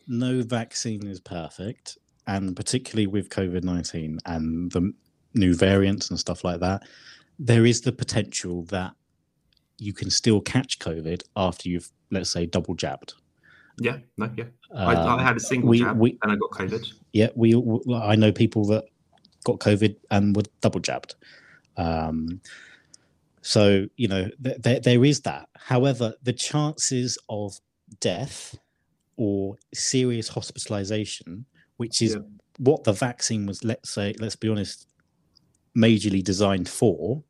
no 0.07 0.41
vaccine 0.41 1.07
is 1.07 1.19
perfect, 1.19 1.97
and 2.27 2.55
particularly 2.55 3.07
with 3.07 3.29
COVID 3.29 3.63
nineteen 3.63 4.19
and 4.25 4.71
the 4.71 4.93
new 5.33 5.53
variants 5.55 6.09
and 6.09 6.19
stuff 6.19 6.43
like 6.43 6.59
that, 6.59 6.83
there 7.39 7.65
is 7.65 7.81
the 7.81 7.91
potential 7.91 8.63
that 8.63 8.93
you 9.77 9.93
can 9.93 10.09
still 10.09 10.41
catch 10.41 10.79
COVID 10.79 11.21
after 11.35 11.69
you've, 11.69 11.91
let's 12.11 12.31
say, 12.31 12.45
double 12.47 12.73
jabbed. 12.73 13.13
Yeah, 13.79 13.99
no, 14.17 14.29
yeah. 14.35 14.45
I, 14.75 14.95
I 14.95 15.13
Um, 15.13 15.19
had 15.19 15.37
a 15.37 15.39
single 15.39 15.69
we- 15.69 15.79
jab 15.79 15.97
we- 15.99 16.17
and 16.23 16.31
I 16.31 16.35
got 16.35 16.51
COVID. 16.51 16.91
yeah, 17.13 17.29
we. 17.35 17.55
I 17.93 18.15
know 18.15 18.31
people 18.31 18.65
that 18.65 18.85
got 19.45 19.59
COVID 19.59 19.95
and 20.11 20.35
were 20.35 20.43
double 20.61 20.79
jabbed. 20.81 21.15
Um, 21.77 22.41
so 23.41 23.85
you 23.95 24.07
know, 24.07 24.29
th- 24.43 24.61
th- 24.61 24.83
there 24.83 25.05
is 25.05 25.21
that. 25.21 25.47
However, 25.55 26.13
the 26.23 26.33
chances 26.33 27.17
of 27.29 27.59
death 27.99 28.57
or 29.15 29.57
serious 29.73 30.27
hospitalization, 30.27 31.45
which 31.77 32.01
is 32.01 32.13
Yeah. 32.15 32.21
what 32.59 32.83
the 32.83 32.93
vaccine 32.93 33.45
was, 33.45 33.63
let's 33.63 33.89
say, 33.89 34.13
let's 34.19 34.35
be 34.35 34.49
honest, 34.49 34.87
majorly 35.75 36.23
designed 36.23 36.67
for, 36.67 37.23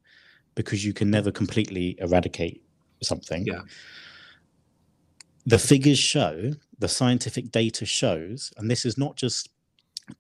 because 0.56 0.84
you 0.84 0.94
can 0.94 1.12
never 1.12 1.32
completely 1.32 1.96
eradicate 2.00 2.64
something. 3.04 3.46
Yeah. 3.46 3.62
The 5.46 5.60
figures 5.60 6.00
show, 6.00 6.54
the 6.80 6.88
scientific 6.90 7.52
data 7.52 7.86
shows, 7.86 8.52
and 8.58 8.70
this 8.70 8.86
is 8.86 8.98
not 8.98 9.16
just 9.16 9.50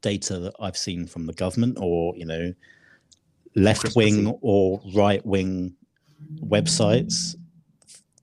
data 0.02 0.40
that 0.40 0.54
I've 0.60 0.78
seen 0.78 1.06
from 1.08 1.26
the 1.26 1.34
government 1.34 1.78
or 1.82 2.16
you 2.16 2.26
know 2.26 2.54
left 3.58 3.96
wing 3.96 4.38
or 4.42 4.82
right 4.94 5.26
wing 5.26 5.76
websites. 6.40 7.36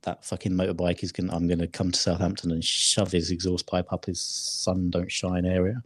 That 0.02 0.24
fucking 0.24 0.52
motorbike 0.52 1.02
is 1.02 1.12
gonna. 1.12 1.34
I'm 1.34 1.48
gonna 1.48 1.66
come 1.66 1.90
to 1.90 1.98
Southampton 1.98 2.50
and 2.50 2.64
shove 2.64 3.10
his 3.10 3.30
exhaust 3.30 3.66
pipe 3.66 3.92
up 3.92 4.04
his 4.04 4.20
sun 4.20 4.90
don't 4.90 5.10
shine 5.10 5.46
area. 5.46 5.82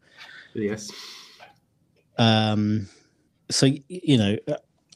Yes. 0.54 0.90
Um, 2.18 2.88
so 3.50 3.66
you 3.88 4.18
know, 4.18 4.36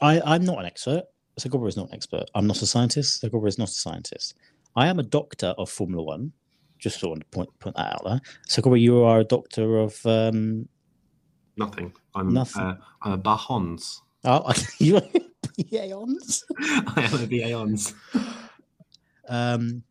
I 0.01 0.21
I'm 0.25 0.45
not 0.45 0.59
an 0.59 0.67
expert. 0.67 1.05
Segura 1.38 1.69
is 1.69 1.77
not 1.77 1.88
an 1.88 1.95
expert. 1.95 2.25
I'm 2.35 2.47
not 2.47 2.61
a 2.62 2.67
scientist. 2.67 3.21
Segura 3.21 3.49
is 3.49 3.59
not 3.59 3.69
a 3.69 3.73
scientist. 3.73 4.35
I 4.75 4.88
am 4.88 4.99
a 4.99 5.03
doctor 5.05 5.55
of 5.57 5.71
Formula 5.71 6.03
One. 6.03 6.33
Just 6.79 6.99
sort 6.99 7.19
of 7.19 7.31
point 7.31 7.49
point 7.61 7.77
that 7.77 7.95
out 7.95 8.05
there. 8.05 8.21
Segura, 8.49 8.79
you 8.79 9.05
are 9.05 9.21
a 9.21 9.25
doctor 9.25 9.79
of 9.79 10.05
um, 10.05 10.69
Nothing. 11.57 11.93
I'm 12.15 12.33
Nothing. 12.33 12.62
Uh, 12.62 12.77
I'm 13.03 13.12
a 13.12 13.19
Bahons. 13.19 14.03
Oh, 14.25 14.53
you 14.79 15.01
Aeons. 15.73 16.45
I 16.61 17.09
am 17.13 17.23
a 17.23 17.27
Bahons. 17.27 17.95
Um, 19.29 19.83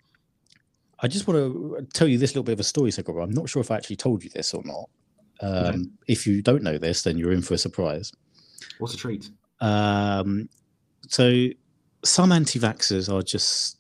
I 1.00 1.08
just 1.08 1.28
want 1.28 1.38
to 1.40 1.88
tell 1.94 2.08
you 2.08 2.18
this 2.18 2.32
little 2.32 2.44
bit 2.44 2.54
of 2.54 2.60
a 2.60 2.64
story, 2.64 2.92
Segura. 2.92 3.24
I'm 3.24 3.32
not 3.32 3.50
sure 3.50 3.62
if 3.62 3.72
I 3.72 3.76
actually 3.76 3.96
told 3.96 4.24
you 4.24 4.30
this 4.30 4.54
or 4.54 4.64
not. 4.64 4.90
Um, 5.42 5.92
If 6.08 6.28
you 6.28 6.42
don't 6.42 6.62
know 6.64 6.78
this, 6.78 7.02
then 7.04 7.18
you're 7.18 7.32
in 7.32 7.42
for 7.42 7.56
a 7.56 7.58
surprise. 7.58 8.12
What's 8.78 8.94
a 8.94 8.98
treat? 8.98 9.30
Um, 9.60 10.48
so 11.08 11.48
some 12.04 12.32
anti-vaxxers 12.32 13.12
are 13.12 13.24
just 13.24 13.78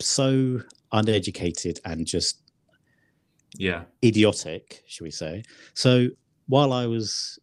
so 0.00 0.60
uneducated 0.92 1.80
and 1.84 2.06
just 2.06 2.42
Yeah. 3.56 3.84
idiotic, 4.04 4.82
should 4.86 5.04
we 5.04 5.10
say? 5.10 5.42
So 5.74 6.08
while 6.48 6.72
I 6.72 6.86
was 6.86 7.38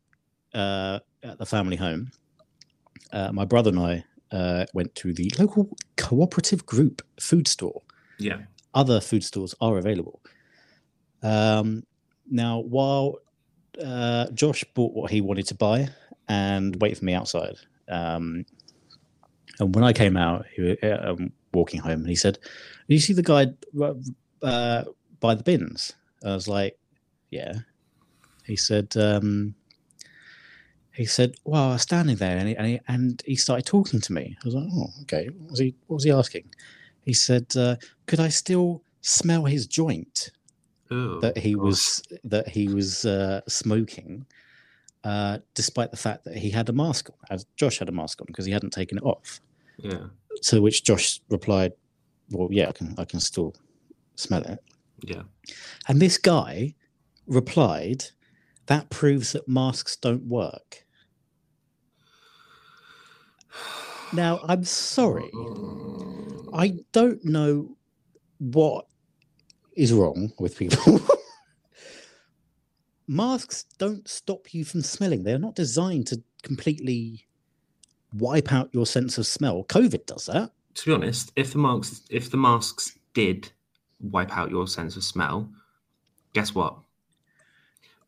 uh, 0.54 1.00
at 1.24 1.38
the 1.38 1.46
family 1.46 1.76
home, 1.76 2.12
uh, 3.12 3.32
my 3.32 3.46
brother 3.46 3.70
and 3.70 3.80
I 3.80 4.04
uh, 4.32 4.66
went 4.74 4.94
to 4.96 5.14
the 5.14 5.32
local 5.40 5.70
cooperative 5.98 6.66
group 6.66 7.02
food 7.20 7.48
store. 7.48 7.82
Yeah. 8.20 8.40
Other 8.74 9.00
food 9.00 9.24
stores 9.24 9.56
are 9.62 9.78
available. 9.78 10.22
Um, 11.22 11.84
now, 12.30 12.60
while 12.60 13.20
uh, 13.84 14.30
Josh 14.32 14.64
bought 14.74 14.94
what 14.94 15.12
he 15.12 15.22
wanted 15.22 15.48
to 15.48 15.56
buy 15.56 15.90
and 16.28 16.80
waited 16.82 16.98
for 17.00 17.06
me 17.06 17.14
outside, 17.14 17.56
um, 17.90 18.46
and 19.60 19.76
when 19.76 19.84
I 19.84 19.94
came 19.94 20.18
out, 20.18 20.46
he 20.56 20.62
was 20.62 20.78
uh, 20.82 20.98
um, 21.04 21.32
walking 21.54 21.80
home, 21.80 22.00
and 22.00 22.08
he 22.08 22.16
said, 22.16 22.40
Do 22.88 22.96
"You 22.96 23.00
see 23.00 23.14
the 23.14 23.22
guy 23.22 23.48
uh, 24.42 24.84
by 25.20 25.36
the 25.36 25.44
bins?" 25.44 25.94
I 26.26 26.34
was 26.34 26.48
like, 26.48 26.78
"Yeah." 27.30 27.60
He 28.46 28.56
said, 28.56 28.96
um, 28.98 29.56
"He 30.94 31.06
said, 31.06 31.36
well, 31.44 31.70
I 31.70 31.74
was 31.74 31.82
standing 31.82 32.18
there, 32.18 32.38
and 32.38 32.48
he, 32.50 32.56
and 32.56 32.68
he 32.68 32.80
and 32.88 33.24
he 33.26 33.36
started 33.36 33.66
talking 33.66 34.00
to 34.02 34.14
me." 34.14 34.38
I 34.42 34.46
was 34.46 34.56
like, 34.56 34.68
"Oh, 34.72 34.90
okay." 35.02 35.28
What 35.30 35.52
was 35.52 35.60
he? 35.60 35.76
What 35.88 35.96
was 35.96 36.04
he 36.04 36.12
asking? 36.12 36.54
He 37.02 37.14
said, 37.14 37.48
uh, 37.58 37.76
"Could 38.06 38.20
I 38.20 38.30
still 38.30 38.84
smell 39.02 39.46
his 39.46 39.68
joint 39.68 40.32
Oh, 40.92 41.20
that 41.20 41.38
he 41.38 41.56
was 41.56 42.04
that 42.24 42.48
he 42.48 42.68
was 42.68 43.06
uh, 43.06 43.42
smoking, 43.48 44.26
uh, 45.04 45.40
despite 45.56 45.92
the 45.92 45.98
fact 45.98 46.24
that 46.26 46.38
he 46.38 46.50
had 46.50 46.70
a 46.70 46.74
mask 46.74 47.10
on, 47.10 47.18
as 47.30 47.46
Josh 47.56 47.80
had 47.80 47.90
a 47.90 47.92
mask 47.92 48.22
on 48.22 48.28
because 48.28 48.46
he 48.46 48.52
hadn't 48.52 48.74
taken 48.74 48.98
it 48.98 49.04
off." 49.04 49.42
Yeah. 49.78 50.08
To 50.44 50.62
which 50.62 50.84
Josh 50.84 51.22
replied, 51.30 51.74
"Well, 52.30 52.50
yeah, 52.52 52.70
I 52.70 52.72
can, 52.72 52.94
I 52.98 53.06
can 53.06 53.20
still 53.20 53.56
smell 54.16 54.44
it." 54.44 54.60
Yeah. 55.04 55.24
And 55.88 56.00
this 56.00 56.18
guy 56.18 56.76
replied, 57.26 58.06
"That 58.68 58.90
proves 58.90 59.32
that 59.32 59.48
masks 59.48 59.96
don't 59.96 60.26
work." 60.28 60.83
Now, 64.12 64.39
I'm 64.44 64.63
sorry, 64.63 65.32
I 66.54 66.78
don't 66.92 67.24
know 67.26 67.76
what 68.39 68.86
is 69.76 69.92
wrong 69.92 70.32
with 70.39 70.58
people. 70.58 71.00
masks 73.08 73.66
don't 73.78 74.08
stop 74.08 74.54
you 74.54 74.63
from 74.66 74.82
smelling. 74.82 75.24
They're 75.24 75.39
not 75.39 75.56
designed 75.56 76.08
to 76.08 76.22
completely 76.44 77.26
wipe 78.13 78.54
out 78.54 78.70
your 78.74 78.86
sense 78.86 79.18
of 79.18 79.26
smell. 79.26 79.63
COVID 79.66 80.06
does 80.06 80.26
that. 80.28 80.52
to 80.76 80.86
be 80.86 80.94
honest, 80.94 81.32
if 81.36 81.54
the 81.54 81.60
masks 81.60 82.02
if 82.10 82.30
the 82.30 82.38
masks 82.38 82.98
did 83.13 83.52
wipe 84.00 84.36
out 84.38 84.52
your 84.52 84.68
sense 84.68 84.96
of 84.96 85.04
smell, 85.04 85.50
guess 86.34 86.54
what? 86.54 86.78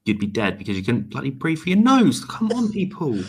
You'd 0.05 0.19
be 0.19 0.27
dead 0.27 0.57
because 0.57 0.77
you 0.77 0.83
couldn't 0.83 1.09
bloody 1.09 1.31
breathe 1.31 1.59
through 1.59 1.73
your 1.73 1.81
nose. 1.81 2.23
Come 2.25 2.51
on, 2.51 2.71
people. 2.71 3.23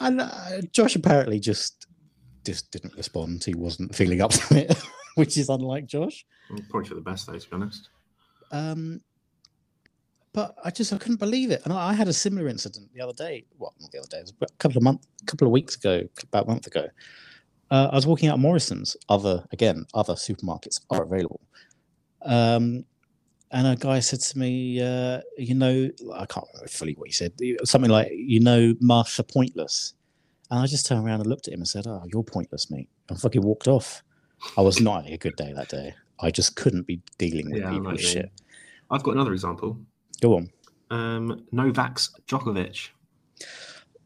And 0.00 0.20
uh, 0.20 0.62
Josh 0.72 0.96
apparently 0.96 1.38
just 1.38 1.86
just 2.44 2.70
didn't 2.70 2.96
respond. 2.96 3.44
He 3.44 3.54
wasn't 3.54 3.94
feeling 3.94 4.22
up 4.22 4.30
to 4.32 4.56
it, 4.56 4.82
which 5.14 5.36
is 5.36 5.48
unlike 5.48 5.86
Josh. 5.86 6.24
Probably 6.68 6.88
for 6.88 6.94
the 6.94 7.00
best 7.00 7.26
though, 7.26 7.38
to 7.38 7.50
be 7.50 7.54
honest. 7.54 7.88
Um, 8.50 9.00
but 10.32 10.54
I 10.64 10.70
just 10.70 10.92
I 10.92 10.98
couldn't 10.98 11.18
believe 11.20 11.50
it, 11.50 11.62
and 11.64 11.72
I, 11.72 11.90
I 11.90 11.92
had 11.92 12.08
a 12.08 12.12
similar 12.12 12.48
incident 12.48 12.88
the 12.94 13.02
other 13.02 13.12
day. 13.12 13.44
Well, 13.58 13.74
not 13.80 13.90
the 13.90 13.98
other 13.98 14.08
day, 14.08 14.18
it 14.18 14.22
was 14.22 14.32
a 14.42 14.46
couple 14.58 14.78
of 14.78 14.82
months, 14.82 15.06
a 15.22 15.26
couple 15.26 15.46
of 15.46 15.52
weeks 15.52 15.76
ago, 15.76 16.02
about 16.24 16.46
a 16.46 16.48
month 16.48 16.66
ago. 16.66 16.88
Uh, 17.70 17.88
I 17.92 17.94
was 17.94 18.06
walking 18.06 18.28
out 18.28 18.34
of 18.34 18.40
Morrison's. 18.40 18.96
Other 19.08 19.44
again, 19.52 19.84
other 19.94 20.14
supermarkets 20.14 20.80
are 20.90 21.02
available. 21.02 21.40
Um, 22.22 22.84
and 23.52 23.66
a 23.66 23.76
guy 23.76 24.00
said 24.00 24.20
to 24.20 24.38
me, 24.38 24.80
uh, 24.80 25.20
"You 25.36 25.54
know, 25.54 25.90
I 26.14 26.26
can't 26.26 26.46
remember 26.52 26.68
fully 26.68 26.94
what 26.94 27.08
he 27.08 27.12
said. 27.12 27.32
Something 27.64 27.90
like, 27.90 28.10
you 28.12 28.40
know, 28.40 28.74
are 28.90 29.04
pointless." 29.24 29.94
And 30.50 30.58
I 30.58 30.66
just 30.66 30.86
turned 30.86 31.04
around 31.04 31.20
and 31.20 31.28
looked 31.28 31.46
at 31.48 31.54
him 31.54 31.60
and 31.60 31.68
said, 31.68 31.86
"Oh, 31.86 32.02
you're 32.12 32.24
pointless, 32.24 32.70
mate." 32.70 32.88
And 33.08 33.20
fucking 33.20 33.42
walked 33.42 33.68
off. 33.68 34.02
I 34.56 34.62
was 34.62 34.80
not 34.80 35.02
having 35.02 35.12
a 35.12 35.18
good 35.18 35.36
day 35.36 35.52
that 35.52 35.68
day. 35.68 35.94
I 36.20 36.30
just 36.30 36.56
couldn't 36.56 36.86
be 36.86 37.00
dealing 37.18 37.50
with 37.50 37.60
Yeah, 37.60 37.68
I 37.68 37.70
know 37.70 37.76
people's 37.78 37.92
what 37.92 38.00
you 38.00 38.06
mean. 38.06 38.14
shit. 38.14 38.32
I've 38.90 39.02
got 39.02 39.14
another 39.14 39.32
example. 39.32 39.78
Go 40.20 40.36
on. 40.36 40.50
Um, 40.90 41.46
Novak's 41.52 42.10
Djokovic. 42.26 42.90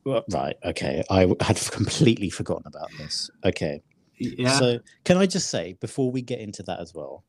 Well, 0.04 0.24
Right. 0.30 0.56
Okay. 0.64 1.02
I 1.10 1.20
had 1.40 1.56
completely 1.70 2.30
forgotten 2.30 2.66
about 2.66 2.90
this. 2.98 3.30
Okay. 3.44 3.82
Yeah. 4.18 4.58
So, 4.58 4.78
can 5.04 5.16
I 5.16 5.26
just 5.26 5.50
say 5.50 5.74
before 5.80 6.10
we 6.10 6.22
get 6.22 6.40
into 6.40 6.62
that 6.64 6.78
as 6.78 6.94
well 6.94 7.24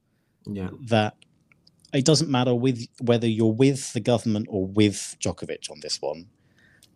yeah. 0.46 0.70
that 0.88 1.16
it 1.94 2.06
doesn't 2.06 2.30
matter 2.30 2.54
with 2.54 2.88
whether 3.02 3.28
you're 3.28 3.54
with 3.54 3.94
the 3.94 4.00
government 4.00 4.48
or 4.50 4.68
with 4.68 5.16
Djokovic 5.20 5.70
on 5.72 5.80
this 5.82 6.02
one. 6.02 6.28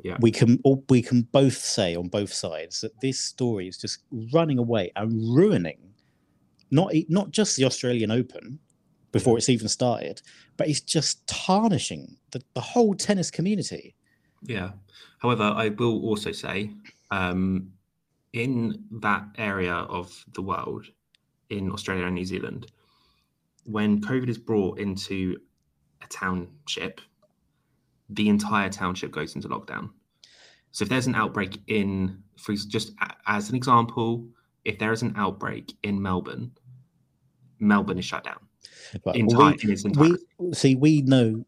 Yeah. 0.02 0.18
We 0.22 0.32
can 0.32 0.60
all 0.64 0.84
we 0.90 1.02
can 1.02 1.24
both 1.24 1.58
say 1.58 1.96
on 1.96 2.08
both 2.08 2.34
sides 2.34 2.82
that 2.82 3.02
this 3.02 3.20
story 3.20 3.68
is 3.68 3.78
just 3.78 4.00
running 4.34 4.58
away 4.58 4.92
and 4.96 5.12
ruining 5.36 5.90
not 6.72 6.94
not 7.10 7.32
just 7.32 7.58
the 7.58 7.66
Australian 7.66 8.12
Open 8.12 8.60
before 9.12 9.38
it's 9.38 9.50
even 9.50 9.68
started, 9.68 10.22
but 10.56 10.68
it's 10.68 10.82
just 10.82 11.26
tarnishing 11.28 12.18
the, 12.32 12.42
the 12.54 12.62
whole 12.62 12.94
tennis 12.94 13.32
community. 13.32 13.96
Yeah. 14.44 14.72
However, 15.18 15.44
I 15.44 15.70
will 15.70 16.02
also 16.06 16.32
say, 16.32 16.72
um, 17.10 17.72
in 18.34 18.84
that 19.02 19.24
area 19.38 19.74
of 19.74 20.24
the 20.34 20.44
world, 20.44 20.86
in 21.50 21.72
Australia 21.72 22.06
and 22.06 22.16
New 22.16 22.26
Zealand, 22.26 22.72
when 23.66 24.02
COVID 24.02 24.30
is 24.30 24.38
brought 24.38 24.80
into 24.80 25.38
a 26.02 26.08
township, 26.08 27.02
the 28.10 28.30
entire 28.30 28.70
township 28.70 29.12
goes 29.12 29.36
into 29.36 29.48
lockdown. 29.48 29.90
So 30.72 30.84
if 30.84 30.90
there's 30.90 31.08
an 31.08 31.16
outbreak 31.16 31.60
in, 31.68 32.24
for 32.38 32.54
just 32.54 32.94
as 33.28 33.50
an 33.50 33.56
example, 33.56 34.28
if 34.66 34.78
there 34.80 34.92
is 34.92 35.02
an 35.02 35.14
outbreak 35.18 35.74
in 35.84 36.02
Melbourne, 36.02 36.52
Melbourne 37.60 37.98
is 37.98 38.06
shut 38.06 38.24
down. 38.24 38.40
But 39.04 39.16
Entire, 39.16 39.54
we, 39.56 39.64
in 39.64 39.72
its 39.72 39.86
entirety. 39.86 40.24
we 40.38 40.54
see 40.54 40.76
we 40.76 41.02
know 41.04 41.46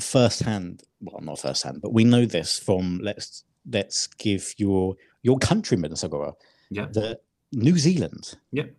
firsthand 0.00 0.82
well 1.00 1.20
not 1.20 1.38
firsthand 1.38 1.80
but 1.80 1.92
we 1.92 2.02
know 2.02 2.24
this 2.24 2.58
from 2.58 2.98
let's 3.02 3.44
let's 3.70 4.06
give 4.06 4.54
your 4.56 4.96
your 5.22 5.38
countrymen 5.38 5.92
Sagora, 5.92 6.32
yeah. 6.70 6.86
that 6.92 7.20
new 7.52 7.78
zealand 7.78 8.34
Yep. 8.52 8.74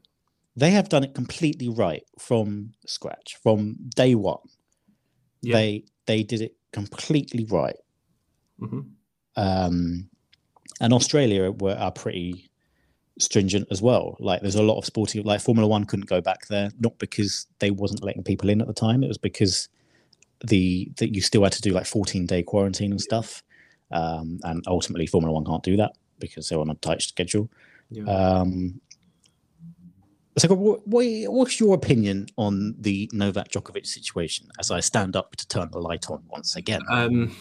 They 0.56 0.72
have 0.72 0.89
done 0.89 1.04
it 1.04 1.13
completely 1.13 1.70
right 1.70 2.04
from 2.20 2.74
scratch 2.86 3.38
from 3.44 3.76
day 3.96 4.15
one. 4.15 4.39
Yeah. 5.41 5.56
they 5.58 5.84
they 6.06 6.24
did 6.24 6.41
it 6.41 6.56
completely 6.72 7.46
right. 7.50 7.76
Hmm 8.60 8.82
um 9.38 10.10
and 10.80 10.94
australia 10.94 11.52
were 11.52 11.76
are 11.76 11.91
pretty 11.91 12.50
stringent 13.18 13.68
as 13.72 13.82
well. 13.82 14.18
Like 14.20 14.41
there's 14.41 14.56
a 14.56 14.63
lot 14.63 14.78
of 14.78 14.86
sporting 14.86 15.24
like 15.24 15.39
formula 15.41 15.68
one 15.68 15.86
couldn't 15.86 16.10
go 16.10 16.20
back 16.22 16.48
there 16.48 16.70
not 16.80 16.98
because 17.00 17.48
they 17.60 17.72
wasn't 17.72 18.04
letting 18.04 18.24
people 18.24 18.50
in 18.50 18.62
at 18.62 18.68
the 18.68 18.74
time. 18.74 19.04
It 19.04 19.08
was 19.08 19.18
because 19.18 19.70
the 20.46 20.91
that 20.98 21.15
you 21.15 21.22
still 21.22 21.44
had 21.44 21.54
to 21.54 21.62
do 21.62 21.72
like 21.72 21.86
14 21.86 22.26
day 22.26 22.44
quarantine 22.44 22.91
and 22.91 23.02
stuff. 23.02 23.41
Um 23.91 24.39
and 24.44 24.63
ultimately 24.68 25.08
formula 25.08 25.34
one 25.34 25.46
can't 25.46 25.63
do 25.63 25.78
that 25.78 25.94
because 26.20 26.50
they're 26.50 26.60
on 26.60 26.70
a 26.70 26.76
tight 26.76 27.02
schedule. 27.02 27.50
Yeah. 27.89 28.04
um 28.04 28.82
So, 30.38 30.54
what, 30.54 30.86
what, 30.86 31.06
what's 31.32 31.60
your 31.60 31.76
opinion 31.76 32.28
on 32.38 32.76
the 32.78 33.10
Novak 33.13 33.50
Djokovic 33.50 33.86
situation? 33.86 34.50
As 34.60 34.69
I 34.69 34.82
stand 34.82 35.15
up 35.15 35.36
to 35.38 35.48
turn 35.48 35.69
the 35.71 35.80
light 35.80 36.10
on 36.10 36.24
once 36.28 36.56
again. 36.56 36.82
Um, 36.89 37.36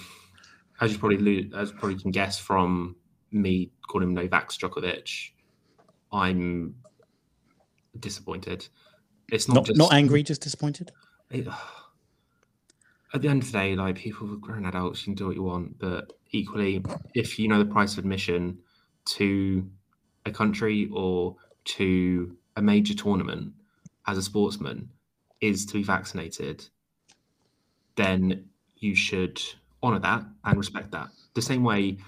as 0.80 0.92
you 0.92 0.98
probably 0.98 1.50
as 1.56 1.72
probably 1.72 1.98
can 1.98 2.10
guess 2.10 2.38
from 2.38 2.96
me 3.32 3.70
calling 3.88 4.08
him 4.08 4.14
Novak 4.14 4.50
Djokovic, 4.50 5.30
I'm 6.12 6.76
disappointed. 7.98 8.68
It's 9.30 9.48
not 9.48 9.54
not 9.54 9.66
just 9.66 9.78
not 9.78 9.92
angry, 9.92 10.22
just 10.22 10.42
disappointed. 10.42 10.92
it, 11.30 11.48
at 13.14 13.22
the 13.22 13.28
end 13.28 13.42
of 13.42 13.50
the 13.50 13.58
day, 13.58 13.74
like 13.74 13.96
people 13.96 14.32
are 14.32 14.36
grown 14.36 14.66
adults, 14.66 15.00
you 15.00 15.04
can 15.06 15.14
do 15.14 15.26
what 15.26 15.36
you 15.36 15.42
want, 15.42 15.78
but 15.78 16.12
equally, 16.30 16.84
if 17.14 17.38
you 17.38 17.48
know 17.48 17.58
the 17.58 17.70
price 17.70 17.92
of 17.94 17.98
admission 17.98 18.58
to 19.06 19.68
a 20.26 20.30
country 20.30 20.88
or 20.92 21.36
to 21.64 22.36
a 22.56 22.62
major 22.62 22.94
tournament 22.94 23.52
as 24.06 24.18
a 24.18 24.22
sportsman 24.22 24.90
is 25.40 25.66
to 25.66 25.74
be 25.74 25.82
vaccinated, 25.82 26.64
then 27.96 28.48
you 28.76 28.94
should 28.94 29.40
honour 29.82 29.98
that 30.00 30.24
and 30.44 30.56
respect 30.56 30.90
that. 30.92 31.08
The 31.34 31.42
same 31.42 31.64
way, 31.64 31.98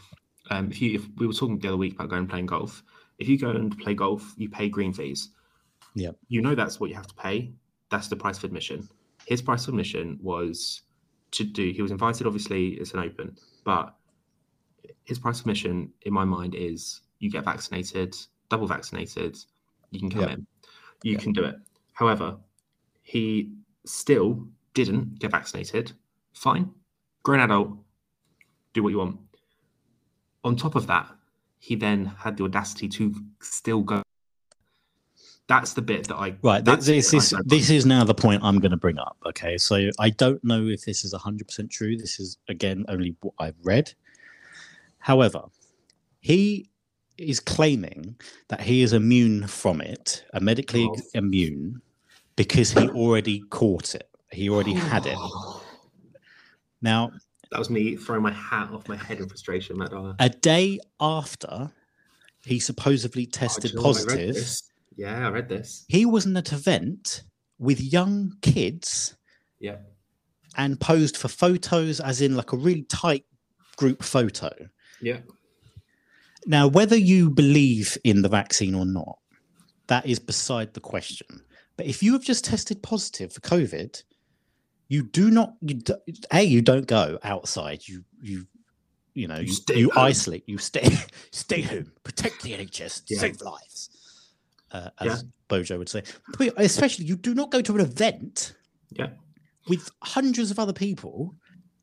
um, 0.51 0.71
if 0.71 0.81
you 0.81 0.95
if 0.95 1.07
we 1.17 1.27
were 1.27 1.33
talking 1.33 1.59
the 1.59 1.69
other 1.69 1.77
week 1.77 1.95
about 1.95 2.09
going 2.09 2.21
and 2.21 2.31
playing 2.31 2.47
golf, 2.47 2.83
if 3.19 3.29
you 3.29 3.39
go 3.39 3.51
and 3.51 3.77
play 3.79 3.95
golf, 3.95 4.35
you 4.37 4.49
pay 4.49 4.69
green 4.69 4.93
fees. 4.93 5.31
Yeah. 5.95 6.11
You 6.29 6.43
know 6.43 6.55
that's 6.55 6.79
what 6.79 6.91
you 6.91 6.97
have 6.97 7.07
to 7.07 7.15
pay. 7.15 7.53
That's 7.91 8.09
the 8.09 8.17
price 8.17 8.39
of 8.39 8.45
admission. 8.45 8.89
His 9.27 9.43
price 9.43 9.63
of 9.63 9.71
admission 9.71 10.19
was 10.23 10.83
to 11.33 11.45
do. 11.45 11.71
He 11.71 11.83
was 11.83 11.91
invited. 11.91 12.27
Obviously, 12.27 12.69
it's 12.75 12.93
an 12.93 13.01
open, 13.01 13.37
but 13.65 13.95
his 15.05 15.19
price 15.19 15.41
of 15.41 15.43
admission, 15.43 15.93
in 16.03 16.13
my 16.13 16.25
mind, 16.25 16.55
is 16.55 17.01
you 17.19 17.31
get 17.31 17.45
vaccinated, 17.45 18.15
double 18.51 18.67
vaccinated, 18.67 19.37
you 19.91 20.01
can 20.01 20.11
come 20.11 20.29
in, 20.29 20.47
you 21.03 21.17
can 21.17 21.33
do 21.33 21.45
it. 21.45 21.57
However, 21.93 22.37
he 23.03 23.53
still 23.85 24.47
didn't 24.75 25.19
get 25.19 25.31
vaccinated. 25.31 25.93
Fine, 26.33 26.71
grown 27.23 27.41
adult, 27.41 27.79
do 28.75 28.83
what 28.83 28.91
you 28.91 28.99
want. 28.99 29.19
On 30.45 30.55
top 30.55 30.75
of 30.75 30.87
that, 30.87 31.11
he 31.59 31.75
then 31.75 32.05
had 32.05 32.37
the 32.37 32.45
audacity 32.45 32.89
to 32.89 33.15
still 33.41 33.83
go. 33.83 34.03
That's 35.49 35.73
the 35.75 35.83
bit 35.83 36.09
that 36.09 36.17
I 36.17 36.37
Right. 36.43 36.65
That's 36.65 36.87
This, 36.87 37.11
the 37.11 37.17
this 37.17 37.31
bit 37.31 37.37
I 37.37 37.41
is 37.41 37.47
this 37.47 37.71
is 37.71 37.87
now 37.87 38.05
the 38.05 38.15
point 38.15 38.43
I'm 38.43 38.59
going 38.59 38.73
to 38.73 38.77
bring 38.77 38.99
up. 38.99 39.17
Okay, 39.27 39.57
so 39.59 39.91
I 39.99 40.11
don't 40.11 40.43
know 40.45 40.67
if 40.67 40.85
this 40.85 41.05
is 41.05 41.13
100 41.13 41.47
percent 41.47 41.71
true. 41.71 41.97
This 41.97 42.21
is 42.21 42.39
again 42.49 42.85
only 42.89 43.17
what 43.21 43.35
I've 43.39 43.57
read. 43.63 43.95
However, 44.99 45.43
he 46.21 46.69
is 47.19 47.41
claiming 47.41 48.17
that 48.49 48.61
he 48.61 48.83
is 48.83 48.93
immune 48.93 49.47
from 49.47 49.81
it, 49.81 50.25
a 50.35 50.41
medically 50.41 50.87
Oh. 50.91 50.97
immune, 51.15 51.81
because 52.37 52.71
he 52.73 52.89
already 52.91 53.41
caught 53.51 53.95
it. 53.95 54.09
He 54.33 54.49
already 54.51 54.75
had 54.75 55.07
it. 55.07 55.17
Now, 56.83 57.11
That 57.51 57.59
was 57.59 57.71
me 57.71 57.97
throwing 57.97 58.23
my 58.23 58.33
hat 58.33 58.71
off 58.71 58.89
my 58.89 58.97
head 58.97 59.19
in 59.19 59.29
frustration, 59.29 59.79
Matt 59.79 59.91
Dyer. 59.91 60.15
a 60.19 60.29
day 60.29 60.79
after 61.01 61.73
he 62.45 62.59
supposedly 62.61 63.27
Oh, 63.27 63.31
tested 63.33 63.75
know 63.75 63.83
what? 63.83 63.97
I 63.97 64.01
positive. 64.05 64.47
Yeah, 64.97 65.27
I 65.27 65.31
read 65.31 65.49
this. 65.49 65.85
he 65.89 66.07
was 66.07 66.27
in 66.27 66.37
an 66.37 66.45
event 66.53 67.23
with 67.59 67.81
young 67.81 68.37
kids 68.43 69.17
Yeah. 69.59 69.79
and 70.57 70.79
posed 70.81 71.17
for 71.17 71.29
photos, 71.29 72.01
as 72.01 72.21
in 72.21 72.37
like 72.37 72.53
a 72.53 72.57
really 72.57 72.83
tight 72.83 73.25
group 73.77 74.03
photo. 74.03 74.51
Yeah. 75.01 75.21
Now, 76.47 76.69
whether 76.69 76.97
you 76.97 77.29
believe 77.31 77.99
in 78.05 78.23
the 78.23 78.29
vaccine 78.29 78.75
or 78.75 78.87
not, 78.87 79.19
that 79.89 80.07
is 80.07 80.19
beside 80.19 80.75
the 80.75 80.81
question. 80.81 81.27
But 81.77 81.87
if 81.87 82.03
you 82.03 82.13
have 82.13 82.23
just 82.23 82.45
tested 82.45 82.83
positive 82.83 83.33
for 83.33 83.41
COVID, 83.41 84.03
you 84.89 85.03
do 85.03 85.31
not. 85.31 85.55
You 85.61 85.75
do, 85.75 85.97
a 86.33 86.43
you 86.43 86.63
don't 86.63 86.87
go 86.87 87.19
outside. 87.25 87.87
You 87.89 88.05
you 88.23 88.47
you 89.15 89.27
know 89.27 89.37
You 89.37 89.47
you, 89.47 89.53
stay 89.53 89.79
you 89.79 89.91
isolate. 89.97 90.45
You 90.49 90.59
stay 90.59 90.89
stay 91.33 91.61
home. 91.63 91.93
Protect 92.05 92.43
the 92.43 92.53
NHS. 92.53 93.03
Yeah. 93.09 93.19
Save 93.19 93.41
lives. 93.41 93.91
Uh, 94.71 94.91
as 95.01 95.07
Yeah. 95.07 95.29
Bojo 95.49 95.79
would 95.79 95.89
say. 95.89 96.03
But 96.39 96.55
especially, 96.59 97.05
you 97.07 97.17
do 97.17 97.35
not 97.35 97.51
go 97.51 97.61
to 97.61 97.75
an 97.75 97.81
event 97.81 98.55
Yeah. 98.91 99.11
with 99.69 99.91
hundreds 100.03 100.51
of 100.51 100.59
other 100.59 100.73
people, 100.73 101.35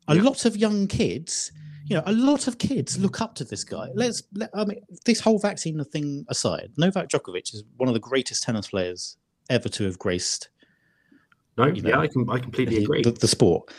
a 0.08 0.16
Yeah. 0.16 0.22
lot 0.22 0.44
of 0.46 0.56
young 0.56 0.86
kids. 0.86 1.52
You 1.86 1.96
know, 1.96 2.02
a 2.06 2.12
lot 2.12 2.46
of 2.48 2.58
kids 2.58 2.98
look 2.98 3.20
up 3.20 3.34
to 3.36 3.44
this 3.44 3.62
guy. 3.64 3.88
Let's. 3.94 4.22
Let, 4.34 4.50
I 4.54 4.64
mean, 4.64 4.80
this 5.04 5.20
whole 5.20 5.38
vaccine 5.38 5.82
thing 5.84 6.24
aside, 6.28 6.70
Novak 6.78 7.08
Djokovic 7.08 7.52
is 7.52 7.62
one 7.76 7.88
of 7.88 7.94
the 7.94 8.00
greatest 8.00 8.42
tennis 8.42 8.68
players 8.68 9.16
ever 9.50 9.68
to 9.68 9.84
have 9.84 9.98
graced 9.98 10.48
No, 11.58 11.66
You 11.66 11.82
know, 11.82 11.90
yeah, 11.90 11.98
I 12.00 12.06
can 12.06 12.28
I 12.30 12.38
completely 12.38 12.78
the, 12.78 12.82
agree. 12.84 13.02
the, 13.02 13.10
the 13.12 13.28
sport. 13.28 13.70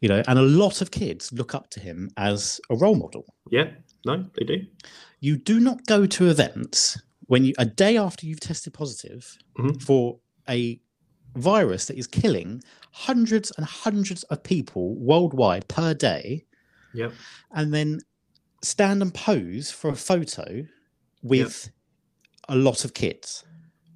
You 0.00 0.08
know, 0.08 0.22
and 0.28 0.38
a 0.38 0.42
lot 0.42 0.80
of 0.80 0.90
kids 0.92 1.32
look 1.32 1.54
up 1.54 1.68
to 1.70 1.80
him 1.80 2.10
as 2.16 2.60
a 2.70 2.76
role 2.76 2.94
model. 2.94 3.24
yeah, 3.50 3.70
no, 4.06 4.24
they 4.38 4.44
do. 4.46 4.64
You 5.20 5.36
do 5.36 5.60
not 5.60 5.84
go 5.86 6.06
to 6.06 6.30
events 6.30 6.98
when 7.26 7.44
you 7.44 7.52
a 7.58 7.66
day 7.66 7.96
after 7.98 8.24
you've 8.26 8.40
tested 8.40 8.72
positive 8.72 9.36
Mhm. 9.58 9.82
for 9.82 10.18
a 10.48 10.80
virus 11.36 11.84
that 11.86 11.98
is 11.98 12.06
killing 12.06 12.62
hundreds 12.92 13.50
and 13.56 13.66
hundreds 13.66 14.22
of 14.24 14.42
people 14.42 14.94
worldwide 14.96 15.68
per 15.68 15.92
day, 15.94 16.46
Yep. 16.94 17.12
and 17.52 17.72
then 17.74 18.00
stand 18.62 19.00
and 19.02 19.12
pose 19.14 19.70
for 19.70 19.88
a 19.90 19.96
photo 19.96 20.66
with 21.22 21.70
a 22.48 22.56
lot 22.56 22.84
of 22.84 22.94
kids. 22.94 23.44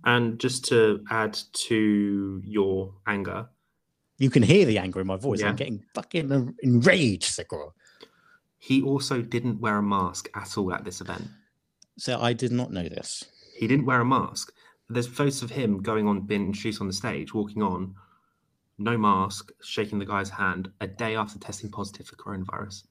And 0.04 0.38
just 0.38 0.64
to 0.66 1.02
add 1.10 1.38
to 1.68 2.42
your 2.44 2.94
anger, 3.06 3.48
You 4.18 4.30
can 4.30 4.42
hear 4.42 4.64
the 4.66 4.78
anger 4.78 5.00
in 5.00 5.06
my 5.06 5.16
voice. 5.16 5.40
Yeah. 5.40 5.48
I'm 5.48 5.56
getting 5.56 5.82
fucking 5.94 6.54
enraged, 6.62 7.24
Segura. 7.24 7.70
he 8.58 8.80
also 8.82 9.20
didn't 9.22 9.60
wear 9.60 9.78
a 9.78 9.82
mask 9.82 10.28
at 10.34 10.56
all 10.56 10.72
at 10.72 10.84
this 10.84 11.00
event. 11.00 11.26
So 11.98 12.20
I 12.20 12.32
did 12.32 12.52
not 12.52 12.70
know 12.70 12.88
this. 12.88 13.24
He 13.58 13.66
didn't 13.66 13.86
wear 13.86 14.00
a 14.00 14.04
mask. 14.04 14.52
There's 14.88 15.06
photos 15.06 15.42
of 15.42 15.50
him 15.50 15.82
going 15.82 16.06
on, 16.06 16.20
being 16.26 16.46
introduced 16.46 16.80
on 16.80 16.86
the 16.86 16.92
stage, 16.92 17.32
walking 17.34 17.62
on, 17.62 17.94
no 18.78 18.98
mask, 18.98 19.52
shaking 19.62 19.98
the 19.98 20.06
guy's 20.06 20.30
hand 20.30 20.70
a 20.80 20.86
day 20.86 21.14
after 21.16 21.38
testing 21.38 21.70
positive 21.70 22.06
for 22.06 22.16
coronavirus. 22.16 22.84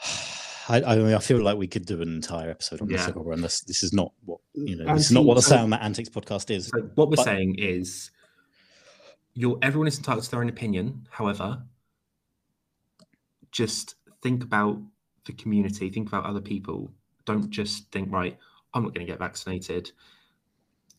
I, 0.68 0.82
I 0.82 0.96
mean, 0.96 1.14
I 1.14 1.18
feel 1.20 1.40
like 1.42 1.56
we 1.56 1.68
could 1.68 1.86
do 1.86 2.02
an 2.02 2.12
entire 2.12 2.50
episode 2.50 2.80
on 2.80 2.88
this, 2.88 3.00
Yeah. 3.00 3.06
Segura, 3.06 3.34
and 3.34 3.44
this, 3.44 3.60
this 3.60 3.82
is 3.84 3.92
not 3.92 4.12
what 4.24 4.40
you 4.54 4.76
know. 4.76 4.92
This 4.96 5.06
is 5.06 5.12
not 5.12 5.24
what 5.24 5.34
the 5.34 5.38
Anti- 5.38 5.48
Sound 5.50 5.72
That 5.72 5.82
Antics 5.82 6.08
podcast 6.08 6.50
is. 6.50 6.66
So 6.68 6.80
what 6.96 7.08
we're 7.08 7.16
But- 7.16 7.24
saying 7.24 7.54
is, 7.58 8.10
you're 9.34 9.58
everyone 9.62 9.86
is 9.86 9.96
entitled 9.96 10.24
to 10.24 10.30
their 10.30 10.40
own 10.40 10.48
opinion. 10.48 11.06
However, 11.10 11.62
just 13.52 13.94
think 14.22 14.42
about 14.42 14.80
the 15.24 15.32
community. 15.34 15.88
Think 15.88 16.08
about 16.08 16.24
other 16.24 16.40
people. 16.40 16.90
Don't 17.26 17.48
just 17.50 17.90
think, 17.92 18.10
right, 18.12 18.36
I'm 18.74 18.82
not 18.82 18.94
going 18.94 19.06
to 19.06 19.12
get 19.12 19.18
vaccinated, 19.20 19.92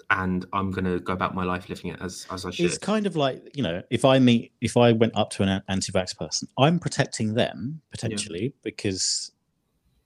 and 0.10 0.46
I'm 0.54 0.72
going 0.72 0.86
to 0.86 1.00
go 1.00 1.13
about 1.13 1.36
my 1.36 1.43
life 1.43 1.67
living 1.70 1.91
it 1.91 2.02
as 2.02 2.26
as 2.32 2.46
I 2.46 2.52
should. 2.52 2.65
It's 2.65 2.78
kind 2.78 3.06
of 3.06 3.15
like 3.15 3.41
you 3.56 3.63
know, 3.63 3.82
if 3.89 4.06
I 4.06 4.20
meet, 4.20 4.54
if 4.62 4.78
I 4.78 4.91
went 4.93 5.15
up 5.15 5.30
to 5.32 5.43
an 5.43 5.62
anti-vax 5.67 6.17
person, 6.17 6.48
I'm 6.58 6.80
protecting 6.80 7.34
them 7.34 7.82
potentially 7.91 8.54
because 8.63 9.32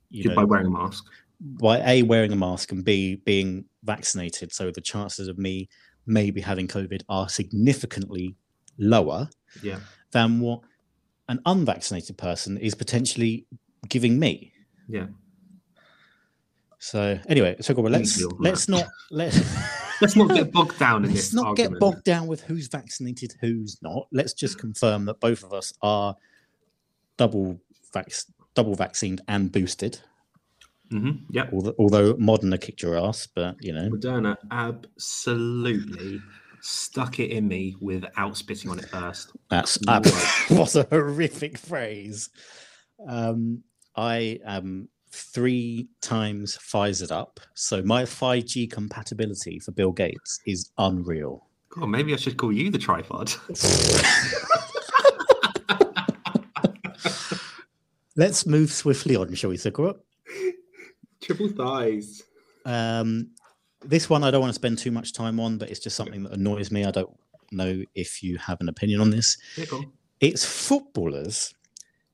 you 0.09 0.27
know, 0.29 0.35
by 0.35 0.43
wearing 0.43 0.67
a 0.67 0.71
mask. 0.71 1.05
by 1.39 1.79
a 1.79 2.03
wearing 2.03 2.31
a 2.31 2.35
mask 2.35 2.71
and 2.71 2.83
b 2.83 3.21
being 3.25 3.65
vaccinated, 3.83 4.51
so 4.53 4.71
the 4.71 4.81
chances 4.81 5.27
of 5.27 5.37
me 5.37 5.69
maybe 6.07 6.41
having 6.41 6.67
COVID 6.67 7.03
are 7.09 7.29
significantly 7.29 8.35
lower 8.79 9.29
Yeah, 9.61 9.79
than 10.11 10.39
what 10.39 10.61
an 11.29 11.39
unvaccinated 11.45 12.17
person 12.17 12.57
is 12.57 12.73
potentially 12.75 13.45
giving 13.87 14.17
me. 14.19 14.51
yeah. 14.89 15.05
So 16.79 17.19
anyway, 17.27 17.55
so 17.61 17.73
let's 17.75 18.19
let's 18.39 18.67
not 18.67 18.87
let 19.11 19.31
Let's 20.01 20.15
not 20.15 20.33
get 20.33 20.51
bogged 20.53 20.79
down 20.79 21.05
in 21.05 21.11
let's 21.11 21.29
this. 21.29 21.33
not 21.33 21.47
argument. 21.47 21.73
get 21.73 21.79
bogged 21.79 22.03
down 22.03 22.27
with 22.27 22.41
who's 22.41 22.67
vaccinated, 22.67 23.33
who's 23.39 23.77
not. 23.81 24.07
Let's 24.11 24.33
just 24.33 24.57
confirm 24.59 25.05
that 25.05 25.19
both 25.19 25.43
of 25.43 25.53
us 25.53 25.73
are 25.81 26.15
double 27.17 27.59
vax, 27.93 28.25
double 28.55 28.75
vaccinated 28.75 29.23
and 29.27 29.51
boosted. 29.51 29.99
Mhm, 30.91 31.21
Yep. 31.29 31.53
Although, 31.53 31.75
although 31.79 32.13
Moderna 32.15 32.59
kicked 32.59 32.81
your 32.81 32.97
ass, 32.97 33.27
but 33.33 33.55
you 33.61 33.71
know, 33.71 33.89
Moderna 33.89 34.35
absolutely 34.51 36.19
stuck 36.61 37.19
it 37.19 37.31
in 37.31 37.47
me 37.47 37.75
without 37.79 38.35
spitting 38.37 38.69
on 38.69 38.77
it 38.79 38.89
first. 38.89 39.31
that's 39.49 39.77
Right. 39.87 40.05
what 40.49 40.75
a 40.75 40.83
horrific 40.89 41.57
phrase. 41.57 42.29
Um, 43.07 43.63
I 43.95 44.39
am 44.45 44.89
three 45.11 45.87
times 46.01 46.57
Pfizered 46.57 47.11
up, 47.11 47.39
so 47.53 47.81
my 47.83 48.03
5G 48.03 48.71
compatibility 48.71 49.59
for 49.59 49.71
Bill 49.71 49.91
Gates 49.91 50.39
is 50.45 50.71
unreal. 50.77 51.47
God, 51.69 51.87
maybe 51.87 52.13
I 52.13 52.17
should 52.17 52.37
call 52.37 52.51
you 52.51 52.69
the 52.69 52.77
tripod. 52.77 53.31
Let's 58.17 58.45
move 58.45 58.71
swiftly 58.71 59.15
on, 59.15 59.33
shall 59.35 59.49
we, 59.51 59.57
Sakura? 59.57 59.95
Triple 61.21 61.47
thighs. 61.49 62.23
Um, 62.65 63.29
this 63.83 64.09
one 64.09 64.23
I 64.23 64.31
don't 64.31 64.41
want 64.41 64.51
to 64.51 64.55
spend 64.55 64.77
too 64.77 64.91
much 64.91 65.13
time 65.13 65.39
on, 65.39 65.57
but 65.57 65.69
it's 65.69 65.79
just 65.79 65.95
something 65.95 66.23
that 66.23 66.33
annoys 66.33 66.71
me. 66.71 66.83
I 66.85 66.91
don't 66.91 67.09
know 67.51 67.81
if 67.95 68.21
you 68.21 68.37
have 68.37 68.59
an 68.59 68.69
opinion 68.69 68.99
on 69.01 69.09
this. 69.09 69.37
Yeah. 69.55 69.65
It's 70.19 70.43
footballers 70.45 71.53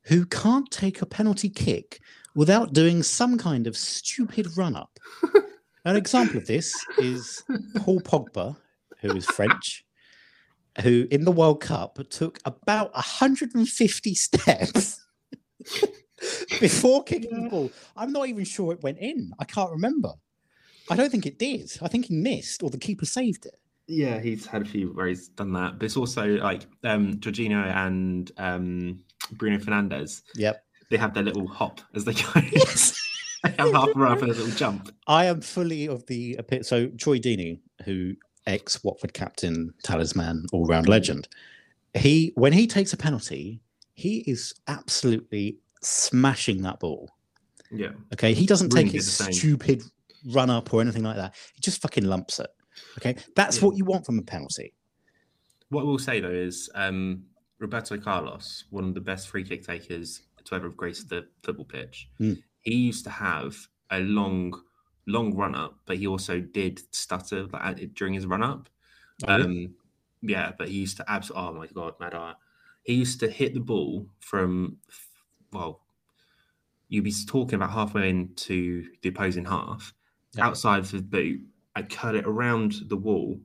who 0.02 0.24
can't 0.24 0.70
take 0.70 1.02
a 1.02 1.06
penalty 1.06 1.50
kick 1.50 2.00
without 2.34 2.72
doing 2.72 3.02
some 3.02 3.38
kind 3.38 3.66
of 3.66 3.76
stupid 3.76 4.46
run 4.56 4.76
up. 4.76 4.98
An 5.84 5.96
example 5.96 6.38
of 6.38 6.46
this 6.46 6.74
is 6.98 7.42
Paul 7.78 8.00
Pogba, 8.00 8.56
who 9.00 9.16
is 9.16 9.24
French, 9.26 9.84
who 10.82 11.06
in 11.10 11.24
the 11.24 11.32
World 11.32 11.60
Cup 11.60 11.98
took 12.10 12.38
about 12.44 12.92
150 12.94 14.14
steps 14.14 15.06
before 16.60 17.04
kicking 17.04 17.44
the 17.44 17.48
ball. 17.48 17.70
I'm 17.96 18.12
not 18.12 18.28
even 18.28 18.44
sure 18.44 18.72
it 18.72 18.82
went 18.82 18.98
in. 18.98 19.32
I 19.38 19.44
can't 19.44 19.70
remember. 19.70 20.12
I 20.90 20.96
don't 20.96 21.10
think 21.10 21.26
it 21.26 21.38
did. 21.38 21.70
I 21.82 21.88
think 21.88 22.06
he 22.06 22.14
missed 22.14 22.62
or 22.62 22.70
the 22.70 22.78
keeper 22.78 23.06
saved 23.06 23.46
it. 23.46 23.58
Yeah, 23.86 24.20
he's 24.20 24.46
had 24.46 24.62
a 24.62 24.64
few 24.66 24.88
where 24.92 25.06
he's 25.06 25.28
done 25.28 25.52
that, 25.54 25.78
but 25.78 25.86
it's 25.86 25.96
also 25.96 26.36
like 26.36 26.66
um 26.84 27.14
Jorginho 27.14 27.74
and 27.74 28.30
um 28.36 29.04
Bruno 29.32 29.58
Fernandes. 29.58 30.22
Yep. 30.34 30.62
They 30.90 30.96
have 30.96 31.14
their 31.14 31.22
little 31.22 31.46
hop 31.46 31.80
as 31.94 32.04
they 32.04 32.14
go. 32.14 32.22
Yes. 32.52 32.98
they 33.44 33.50
have 33.58 33.72
half 33.72 33.88
a 33.88 33.92
run 33.98 34.12
up 34.12 34.22
and 34.22 34.30
a 34.30 34.34
little 34.34 34.50
jump. 34.56 34.94
I 35.06 35.26
am 35.26 35.40
fully 35.40 35.86
of 35.86 36.06
the. 36.06 36.38
So 36.62 36.88
Troy 36.88 37.18
Deeney, 37.18 37.60
who 37.84 38.14
ex 38.46 38.82
Watford 38.82 39.12
captain, 39.12 39.74
talisman, 39.82 40.46
all 40.52 40.66
round 40.66 40.88
legend, 40.88 41.28
he 41.94 42.32
when 42.34 42.52
he 42.52 42.66
takes 42.66 42.92
a 42.92 42.96
penalty, 42.96 43.60
he 43.94 44.18
is 44.26 44.54
absolutely 44.68 45.58
smashing 45.82 46.62
that 46.62 46.80
ball. 46.80 47.10
Yeah. 47.70 47.90
Okay, 48.14 48.32
he 48.32 48.46
doesn't 48.46 48.72
Really 48.72 48.84
take 48.84 48.94
his 48.94 49.12
stupid 49.12 49.82
run 50.32 50.50
up 50.50 50.72
or 50.72 50.80
anything 50.80 51.02
like 51.02 51.16
that. 51.16 51.34
He 51.54 51.60
just 51.60 51.82
fucking 51.82 52.04
lumps 52.04 52.40
it. 52.40 52.48
Okay, 52.98 53.16
that's 53.36 53.58
Yeah. 53.58 53.66
what 53.66 53.76
you 53.76 53.84
want 53.84 54.06
from 54.06 54.18
a 54.18 54.22
penalty. 54.22 54.72
What 55.68 55.82
I 55.82 55.84
will 55.84 55.98
say 55.98 56.20
though 56.20 56.30
is 56.30 56.70
um, 56.74 57.24
Roberto 57.58 57.98
Carlos, 57.98 58.64
one 58.70 58.84
of 58.84 58.94
the 58.94 59.00
best 59.00 59.28
free 59.28 59.44
kick 59.44 59.66
takers 59.66 60.22
to 60.48 60.54
ever 60.54 60.68
have 60.68 60.76
graced 60.76 61.08
the 61.08 61.26
football 61.42 61.64
pitch. 61.64 62.08
Mm. 62.20 62.42
He 62.60 62.74
used 62.74 63.04
to 63.04 63.10
have 63.10 63.56
a 63.90 64.00
long, 64.00 64.60
long 65.06 65.34
run 65.34 65.54
up, 65.54 65.78
but 65.86 65.96
he 65.96 66.06
also 66.06 66.40
did 66.40 66.80
stutter 66.94 67.46
like, 67.46 67.94
during 67.94 68.14
his 68.14 68.26
run 68.26 68.42
up. 68.42 68.68
Oh, 69.26 69.36
yeah? 69.36 69.44
Um, 69.44 69.74
yeah, 70.22 70.52
but 70.58 70.68
he 70.68 70.78
used 70.78 70.96
to 70.98 71.10
absolutely. 71.10 71.48
Oh 71.48 71.52
my 71.54 71.66
god, 71.68 71.94
mad 72.00 72.14
eye. 72.14 72.34
He 72.82 72.94
used 72.94 73.20
to 73.20 73.30
hit 73.30 73.54
the 73.54 73.60
ball 73.60 74.06
from 74.20 74.78
well, 75.52 75.80
you'd 76.88 77.04
be 77.04 77.14
talking 77.26 77.54
about 77.54 77.70
halfway 77.70 78.08
into 78.10 78.86
the 79.02 79.08
opposing 79.08 79.44
half, 79.44 79.94
Yeah. 80.34 80.46
outside 80.46 80.80
of 80.80 80.90
the 80.90 81.02
boot, 81.02 81.40
and 81.76 81.88
curl 81.90 82.16
it 82.16 82.26
around 82.26 82.82
the 82.88 82.96
wall, 82.96 83.40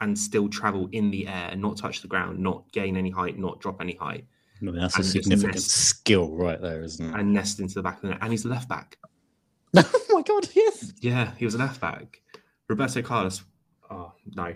and 0.00 0.18
still 0.18 0.48
travel 0.48 0.88
in 0.92 1.10
the 1.10 1.26
air, 1.26 1.54
not 1.56 1.76
touch 1.76 2.02
the 2.02 2.08
ground, 2.08 2.38
not 2.38 2.70
gain 2.72 2.96
any 2.96 3.10
height, 3.10 3.38
not 3.38 3.60
drop 3.60 3.80
any 3.80 3.94
height, 3.96 4.26
I 4.68 4.72
mean, 4.72 4.80
that's 4.80 4.96
a 4.96 5.00
and 5.00 5.06
significant 5.06 5.62
skill 5.62 6.34
right 6.34 6.60
there, 6.60 6.82
isn't 6.82 7.04
it? 7.04 7.18
and 7.18 7.32
nest 7.32 7.60
into 7.60 7.74
the 7.74 7.82
back 7.82 7.96
of 7.96 8.02
the 8.02 8.08
net. 8.08 8.18
And 8.20 8.30
he's 8.30 8.44
a 8.44 8.48
left 8.48 8.68
back. 8.68 8.98
oh 9.76 10.04
my 10.10 10.22
god, 10.22 10.48
yes. 10.54 10.92
Yeah, 11.00 11.32
he 11.36 11.44
was 11.44 11.54
a 11.54 11.58
left 11.58 11.80
back. 11.80 12.20
Roberto 12.68 13.02
Carlos. 13.02 13.44
Oh 13.90 14.12
no. 14.34 14.54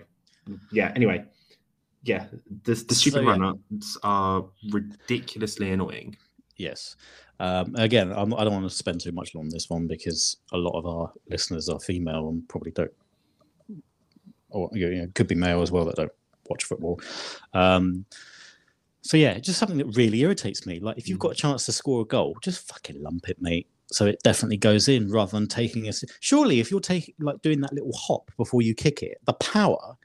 Yeah. 0.71 0.91
Anyway. 0.95 1.25
Yeah, 2.03 2.27
the, 2.63 2.75
the 2.75 2.95
So, 2.95 3.09
stupid 3.09 3.23
yeah. 3.23 3.31
run-ups 3.31 3.97
are 4.03 4.45
ridiculously 4.71 5.71
annoying. 5.71 6.15
Yes. 6.55 6.95
Um, 7.41 7.75
again, 7.75 8.11
I'm, 8.11 8.33
I 8.33 8.43
don't 8.43 8.53
want 8.53 8.69
to 8.69 8.75
spend 8.75 9.01
too 9.01 9.11
much 9.11 9.35
on 9.35 9.49
this 9.49 9.69
one 9.69 9.87
because 9.87 10.37
a 10.53 10.57
lot 10.57 10.77
of 10.77 10.85
our 10.85 11.11
listeners 11.29 11.69
are 11.69 11.79
female 11.79 12.29
and 12.29 12.47
probably 12.47 12.71
don't, 12.71 12.91
or 14.49 14.69
you 14.73 14.89
know, 14.89 15.07
could 15.13 15.27
be 15.27 15.35
male 15.35 15.61
as 15.61 15.71
well 15.71 15.85
that 15.85 15.95
don't 15.95 16.11
watch 16.49 16.63
football. 16.63 16.99
Um, 17.53 18.05
so 19.01 19.17
yeah, 19.17 19.39
just 19.39 19.59
something 19.59 19.77
that 19.77 19.95
really 19.95 20.21
irritates 20.21 20.65
me. 20.65 20.79
Like 20.79 20.97
if 20.97 21.07
you've 21.07 21.19
got 21.19 21.31
a 21.31 21.35
mm. 21.35 21.39
chance 21.39 21.65
to 21.65 21.71
score 21.71 22.01
a 22.01 22.05
goal, 22.05 22.37
just 22.41 22.67
fucking 22.67 23.01
lump 23.01 23.29
it, 23.29 23.37
mate. 23.41 23.67
So 23.91 24.05
it 24.05 24.21
definitely 24.23 24.57
goes 24.57 24.87
in 24.87 25.09
rather 25.09 25.31
than 25.31 25.47
taking 25.47 25.87
a. 25.87 25.91
Surely, 26.19 26.59
if 26.59 26.69
you're 26.69 26.79
taking 26.79 27.15
like 27.19 27.41
doing 27.41 27.61
that 27.61 27.73
little 27.73 27.93
hop 27.95 28.29
before 28.37 28.61
you 28.61 28.75
kick 28.75 29.01
it, 29.01 29.17
the 29.25 29.33
power 29.33 29.97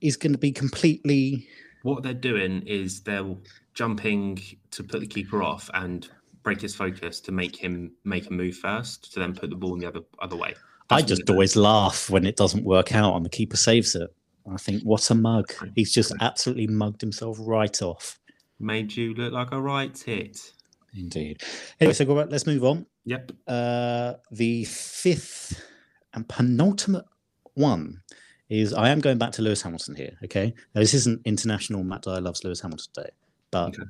is 0.00 0.16
going 0.16 0.32
to 0.32 0.38
be 0.38 0.52
completely. 0.52 1.46
What 1.82 2.02
they're 2.02 2.14
doing 2.14 2.62
is 2.66 3.02
they're 3.02 3.34
jumping 3.74 4.40
to 4.70 4.82
put 4.82 5.00
the 5.00 5.06
keeper 5.06 5.42
off 5.42 5.68
and 5.74 6.08
break 6.42 6.60
his 6.60 6.74
focus 6.74 7.20
to 7.20 7.32
make 7.32 7.56
him 7.56 7.92
make 8.04 8.28
a 8.28 8.32
move 8.32 8.56
first, 8.56 9.12
to 9.14 9.20
then 9.20 9.34
put 9.34 9.50
the 9.50 9.56
ball 9.56 9.74
in 9.74 9.80
the 9.80 9.86
other 9.86 10.00
other 10.20 10.36
way. 10.36 10.54
I 10.90 10.96
That's 10.96 11.02
what 11.02 11.08
just 11.08 11.18
they're 11.20 11.26
doing. 11.26 11.36
always 11.36 11.56
laugh 11.56 12.10
when 12.10 12.26
it 12.26 12.36
doesn't 12.36 12.64
work 12.64 12.92
out 12.94 13.14
and 13.14 13.24
the 13.24 13.30
keeper 13.30 13.56
saves 13.56 13.94
it. 13.94 14.10
I 14.50 14.56
think, 14.56 14.82
what 14.82 15.08
a 15.10 15.14
mug. 15.14 15.52
He's 15.76 15.92
just 15.92 16.12
absolutely 16.20 16.66
mugged 16.66 17.00
himself 17.00 17.38
right 17.40 17.80
off. 17.82 18.18
Made 18.60 18.94
you 18.96 19.14
look 19.14 19.32
like 19.32 19.52
a 19.52 19.60
right 19.60 19.94
tit. 19.94 20.38
Indeed. 20.94 21.42
Anyway, 21.80 21.94
so 21.94 22.04
let's 22.04 22.46
move 22.46 22.64
on. 22.64 22.86
Yep. 23.04 23.32
Uh, 23.46 24.14
the 24.30 24.64
fifth 24.64 25.62
and 26.14 26.28
penultimate 26.28 27.06
one 27.54 28.02
is 28.48 28.74
I 28.74 28.90
am 28.90 29.00
going 29.00 29.16
back 29.18 29.32
to 29.32 29.42
Lewis 29.42 29.62
Hamilton 29.62 29.94
here. 29.96 30.12
Okay. 30.24 30.52
Now, 30.74 30.80
this 30.82 30.92
isn't 30.94 31.22
International 31.24 31.82
Matt 31.82 32.02
Dyer 32.02 32.20
Loves 32.20 32.44
Lewis 32.44 32.60
Hamilton 32.60 32.92
Day, 32.94 33.10
but 33.50 33.68
Okay. 33.68 33.82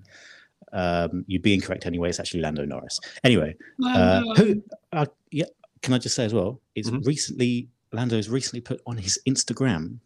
um, 0.73 1.25
you'd 1.27 1.43
be 1.43 1.53
incorrect 1.55 1.85
anyway. 1.87 2.09
It's 2.09 2.21
actually 2.21 2.41
Lando 2.41 2.65
Norris. 2.65 3.01
Anyway, 3.25 3.57
uh, 3.85 4.23
who, 4.37 4.63
uh, 4.93 5.07
yeah, 5.33 5.47
can 5.83 5.95
I 5.95 5.99
just 5.99 6.15
say 6.15 6.25
as 6.25 6.33
well? 6.33 6.61
It's 6.77 6.89
Mhm. 6.89 7.05
recently 7.05 7.69
Lando's 7.93 8.29
recently 8.29 8.61
put 8.61 8.81
on 8.87 8.97
his 8.99 9.19
Instagram 9.29 9.99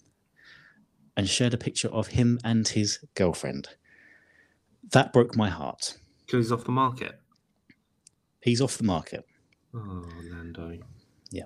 and 1.17 1.29
shared 1.29 1.55
a 1.55 1.59
picture 1.59 1.89
of 1.89 2.09
him 2.09 2.39
and 2.43 2.67
his 2.67 2.99
girlfriend. 3.15 3.69
That 4.93 5.13
broke 5.13 5.37
my 5.37 5.49
heart. 5.49 5.97
Because 6.25 6.47
he's 6.47 6.53
off 6.53 6.65
the 6.65 6.73
market. 6.73 7.21
He's 8.41 8.61
off 8.61 8.79
the 8.79 8.85
market. 8.85 9.25
Oh, 9.75 10.07
Lando. 10.31 10.79
Yeah. 11.31 11.45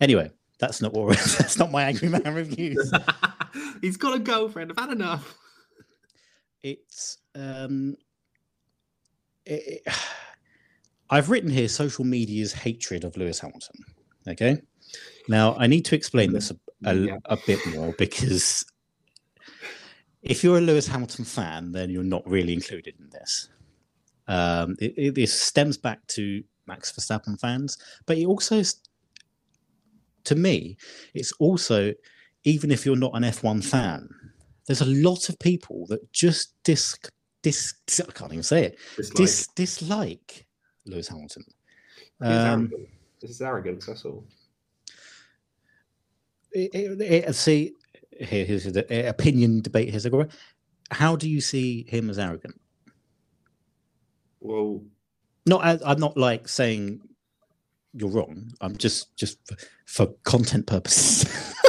Anyway, 0.00 0.30
that's 0.58 0.82
not 0.82 0.92
what 0.92 1.16
that's 1.38 1.58
not 1.58 1.70
my 1.70 1.84
angry 1.84 2.08
man 2.08 2.34
reviews. 2.34 2.92
he's 3.80 3.96
got 3.96 4.14
a 4.16 4.18
girlfriend. 4.18 4.72
I've 4.72 4.78
had 4.78 4.92
enough. 4.92 5.36
It's 6.62 7.18
um, 7.34 7.96
it, 9.44 9.82
it- 9.86 9.94
I've 11.08 11.30
written 11.30 11.50
here 11.50 11.68
social 11.68 12.04
media's 12.04 12.52
hatred 12.52 13.04
of 13.04 13.16
Lewis 13.16 13.38
Hamilton. 13.38 13.76
Okay, 14.26 14.60
now 15.28 15.54
I 15.56 15.68
need 15.68 15.84
to 15.84 15.94
explain 15.94 16.32
this 16.32 16.50
a, 16.50 16.56
a, 16.84 16.94
Yeah. 16.94 17.18
a 17.26 17.36
bit 17.46 17.60
more 17.68 17.94
because 17.96 18.64
if 20.26 20.42
you're 20.42 20.58
a 20.58 20.60
Lewis 20.60 20.86
Hamilton 20.86 21.24
fan, 21.24 21.72
then 21.72 21.90
you're 21.90 22.02
not 22.02 22.26
really 22.28 22.52
included 22.52 22.94
in 22.98 23.08
this. 23.10 23.48
Um, 24.28 24.76
it, 24.80 24.94
it, 24.96 25.14
this 25.14 25.38
stems 25.40 25.76
back 25.76 26.04
to 26.08 26.42
Max 26.66 26.92
Verstappen 26.92 27.40
fans, 27.40 27.78
but 28.06 28.18
it 28.18 28.26
also, 28.26 28.60
to 30.24 30.34
me, 30.34 30.76
it's 31.14 31.32
also 31.32 31.94
even 32.44 32.70
if 32.70 32.84
you're 32.84 32.96
not 32.96 33.12
an 33.14 33.22
F1 33.22 33.64
fan, 33.64 34.08
there's 34.66 34.80
a 34.80 34.86
lot 34.86 35.28
of 35.28 35.38
people 35.38 35.86
that 35.86 36.12
just 36.12 36.54
dis 36.64 36.96
dis 37.42 37.74
I 38.00 38.12
can't 38.12 38.32
even 38.32 38.42
say 38.42 38.64
it 38.64 38.78
It's 38.98 39.10
like, 39.10 39.16
dis 39.16 39.46
dislike 39.54 40.46
Lewis 40.86 41.08
Hamilton. 41.08 41.44
Um. 42.20 42.72
This 43.20 43.30
is 43.30 43.42
arrogance. 43.42 43.86
That's 43.86 44.04
all. 44.04 44.24
it, 46.52 47.00
it- 47.00 47.34
see, 47.34 47.74
here, 48.18 48.44
here's 48.44 48.64
the 48.64 49.06
uh, 49.06 49.08
opinion 49.08 49.60
debate. 49.62 49.90
Here's 49.90 50.06
a. 50.06 50.28
How 50.90 51.16
do 51.16 51.28
you 51.28 51.40
see 51.40 51.84
him 51.88 52.10
as 52.10 52.18
arrogant? 52.18 52.60
Well, 54.40 54.82
Not 55.46 55.64
as 55.64 55.82
I'm 55.84 55.98
not 55.98 56.16
like 56.16 56.48
saying 56.48 57.00
you're 57.92 58.10
wrong. 58.10 58.52
I'm 58.60 58.76
just 58.76 59.16
just 59.16 59.38
for, 59.46 59.56
for 59.86 60.06
content 60.24 60.66
purposes. 60.66 61.28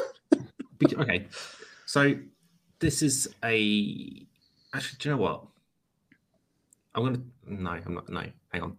Okay, 0.95 1.25
so 1.87 2.13
this 2.77 3.01
is 3.01 3.27
a. 3.43 4.27
Actually, 4.75 4.97
do 4.99 5.09
you 5.09 5.15
know 5.15 5.21
what? 5.21 5.43
I'm 6.93 7.03
gonna. 7.03 7.21
No, 7.47 7.79
I'm 7.83 7.93
not. 7.95 8.09
No, 8.09 8.23
hang 8.53 8.61
on. 8.61 8.77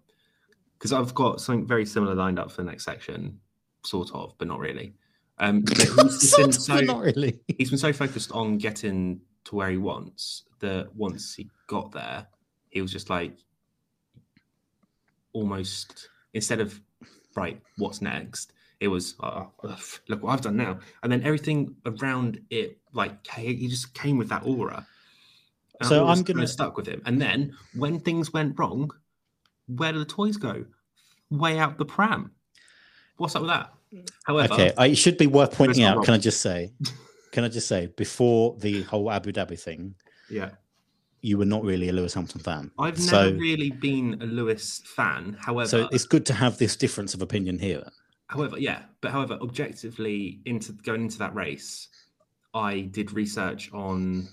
Because 0.78 0.92
I've 0.92 1.12
got 1.14 1.40
something 1.40 1.66
very 1.66 1.84
similar 1.84 2.14
lined 2.14 2.38
up 2.38 2.52
for 2.52 2.62
the 2.62 2.70
next 2.70 2.84
section, 2.84 3.40
sort 3.84 4.14
of, 4.14 4.34
but 4.38 4.46
not 4.46 4.60
really. 4.60 4.94
Um, 5.40 5.64
he's, 5.76 6.34
been 6.36 6.52
so, 6.52 6.80
not 6.80 7.02
really. 7.02 7.38
he's 7.58 7.70
been 7.70 7.78
so 7.78 7.92
focused 7.92 8.32
on 8.32 8.58
getting 8.58 9.20
to 9.44 9.54
where 9.56 9.70
he 9.70 9.76
wants 9.76 10.44
that 10.60 10.94
once 10.94 11.34
he 11.34 11.48
got 11.66 11.92
there, 11.92 12.26
he 12.70 12.82
was 12.82 12.92
just 12.92 13.08
like 13.08 13.36
almost 15.32 16.08
instead 16.34 16.60
of 16.60 16.80
right, 17.34 17.60
what's 17.76 18.02
next? 18.02 18.52
It 18.80 18.88
was 18.88 19.14
ugh, 19.20 19.50
look 20.08 20.22
what 20.22 20.32
I've 20.32 20.40
done 20.40 20.56
now, 20.56 20.78
and 21.02 21.10
then 21.10 21.22
everything 21.22 21.74
around 21.86 22.40
it, 22.50 22.78
like 22.92 23.26
he 23.26 23.68
just 23.68 23.94
came 23.94 24.18
with 24.18 24.28
that 24.28 24.44
aura. 24.44 24.86
And 25.80 25.88
So 25.88 26.06
I'm 26.06 26.22
gonna- 26.22 26.46
stuck 26.46 26.76
with 26.76 26.86
him. 26.86 27.02
And 27.06 27.20
then 27.20 27.56
when 27.74 28.00
things 28.00 28.32
went 28.32 28.58
wrong, 28.58 28.90
where 29.66 29.92
do 29.92 29.98
the 29.98 30.04
toys 30.04 30.36
go? 30.36 30.64
Way 31.30 31.58
out 31.58 31.78
the 31.78 31.84
pram. 31.84 32.32
What's 33.16 33.34
up 33.36 33.42
with 33.42 33.50
that? 33.50 33.72
However, 34.24 34.52
Okay, 34.52 34.72
I, 34.76 34.86
it 34.86 34.96
should 34.96 35.16
be 35.16 35.26
worth 35.26 35.52
pointing 35.52 35.84
out. 35.84 36.04
Can 36.04 36.14
I 36.14 36.18
just 36.18 36.40
say? 36.40 36.72
Can 37.32 37.44
I 37.44 37.48
just 37.48 37.68
say 37.68 37.86
before 37.96 38.56
the 38.58 38.82
whole 38.82 39.10
Abu 39.10 39.32
Dhabi 39.32 39.60
thing, 39.60 39.94
yeah, 40.30 40.50
you 41.20 41.38
were 41.38 41.44
not 41.44 41.64
really 41.64 41.88
a 41.88 41.92
Lewis 41.92 42.14
Hamilton 42.14 42.40
fan. 42.40 42.70
I've 42.78 42.98
so, 42.98 43.24
never 43.24 43.36
really 43.36 43.70
been 43.70 44.18
a 44.20 44.26
Lewis 44.26 44.82
fan. 44.84 45.36
However, 45.40 45.68
so 45.68 45.88
it's 45.92 46.04
good 46.04 46.24
to 46.26 46.34
have 46.34 46.58
this 46.58 46.76
difference 46.76 47.14
of 47.14 47.22
opinion 47.22 47.58
here. 47.58 47.84
However, 48.28 48.58
yeah, 48.58 48.82
but 49.00 49.10
however, 49.10 49.38
objectively, 49.40 50.40
into 50.44 50.72
going 50.72 51.02
into 51.02 51.18
that 51.18 51.34
race, 51.34 51.88
I 52.54 52.80
did 52.80 53.12
research 53.12 53.72
on 53.72 54.28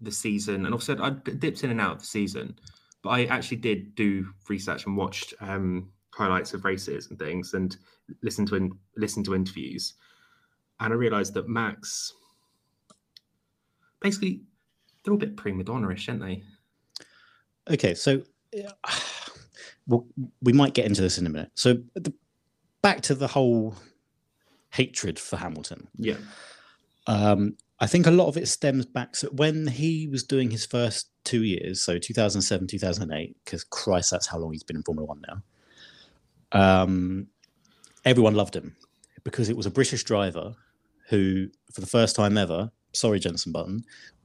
the 0.00 0.12
season, 0.12 0.66
and 0.66 0.74
also 0.74 0.96
I 0.98 1.10
dipped 1.10 1.64
in 1.64 1.70
and 1.70 1.80
out 1.80 1.92
of 1.92 1.98
the 2.00 2.06
season, 2.06 2.58
but 3.02 3.10
I 3.10 3.24
actually 3.24 3.58
did 3.58 3.94
do 3.94 4.26
research 4.48 4.86
and 4.86 4.96
watched 4.96 5.34
um, 5.40 5.90
highlights 6.20 6.54
of 6.54 6.64
races 6.64 7.08
and 7.08 7.18
things, 7.18 7.54
and 7.54 7.76
listen 8.22 8.46
to 8.46 8.56
in, 8.56 8.72
listened 8.96 9.24
to 9.24 9.34
interviews, 9.34 9.94
and 10.78 10.92
I 10.92 10.96
realised 10.96 11.34
that 11.34 11.48
Max, 11.48 12.12
basically, 14.00 14.42
they're 15.02 15.12
all 15.12 15.18
a 15.18 15.26
bit 15.26 15.36
prima 15.36 15.64
donna-ish, 15.64 16.08
aren't 16.08 16.22
they? 16.22 16.42
Okay, 17.70 17.94
so 17.94 18.22
yeah, 18.52 18.72
well, 19.86 20.06
we 20.42 20.52
might 20.52 20.74
get 20.74 20.86
into 20.86 21.02
this 21.02 21.18
in 21.18 21.26
a 21.26 21.30
minute. 21.30 21.50
So 21.54 21.78
the, 21.94 22.12
back 22.82 23.00
to 23.02 23.14
the 23.14 23.28
whole 23.28 23.76
hatred 24.70 25.18
for 25.18 25.36
Hamilton. 25.36 25.88
Yeah, 25.96 26.16
Um, 27.06 27.56
I 27.80 27.86
think 27.86 28.06
a 28.06 28.10
lot 28.10 28.28
of 28.28 28.36
it 28.36 28.46
stems 28.46 28.84
back 28.84 29.12
to 29.14 29.28
when 29.28 29.66
he 29.66 30.06
was 30.06 30.22
doing 30.22 30.50
his 30.50 30.66
first 30.66 31.08
two 31.24 31.44
years, 31.44 31.82
so 31.82 31.98
2007, 31.98 32.66
2008, 32.66 33.36
because 33.44 33.64
Christ, 33.64 34.10
that's 34.10 34.26
how 34.26 34.38
long 34.38 34.52
he's 34.52 34.62
been 34.62 34.76
in 34.76 34.82
Formula 34.82 35.06
One 35.06 35.22
now. 35.26 35.42
Um, 36.52 37.26
everyone 38.04 38.34
loved 38.34 38.54
him 38.56 38.76
because 39.24 39.48
it 39.48 39.56
was 39.56 39.66
a 39.66 39.70
British 39.70 40.02
driver 40.04 40.54
who, 41.08 41.48
for 41.72 41.80
the 41.80 41.86
first 41.86 42.16
time 42.16 42.38
ever, 42.38 42.70
sorry, 42.92 43.18
Jenson 43.20 43.52
Button, 43.52 43.82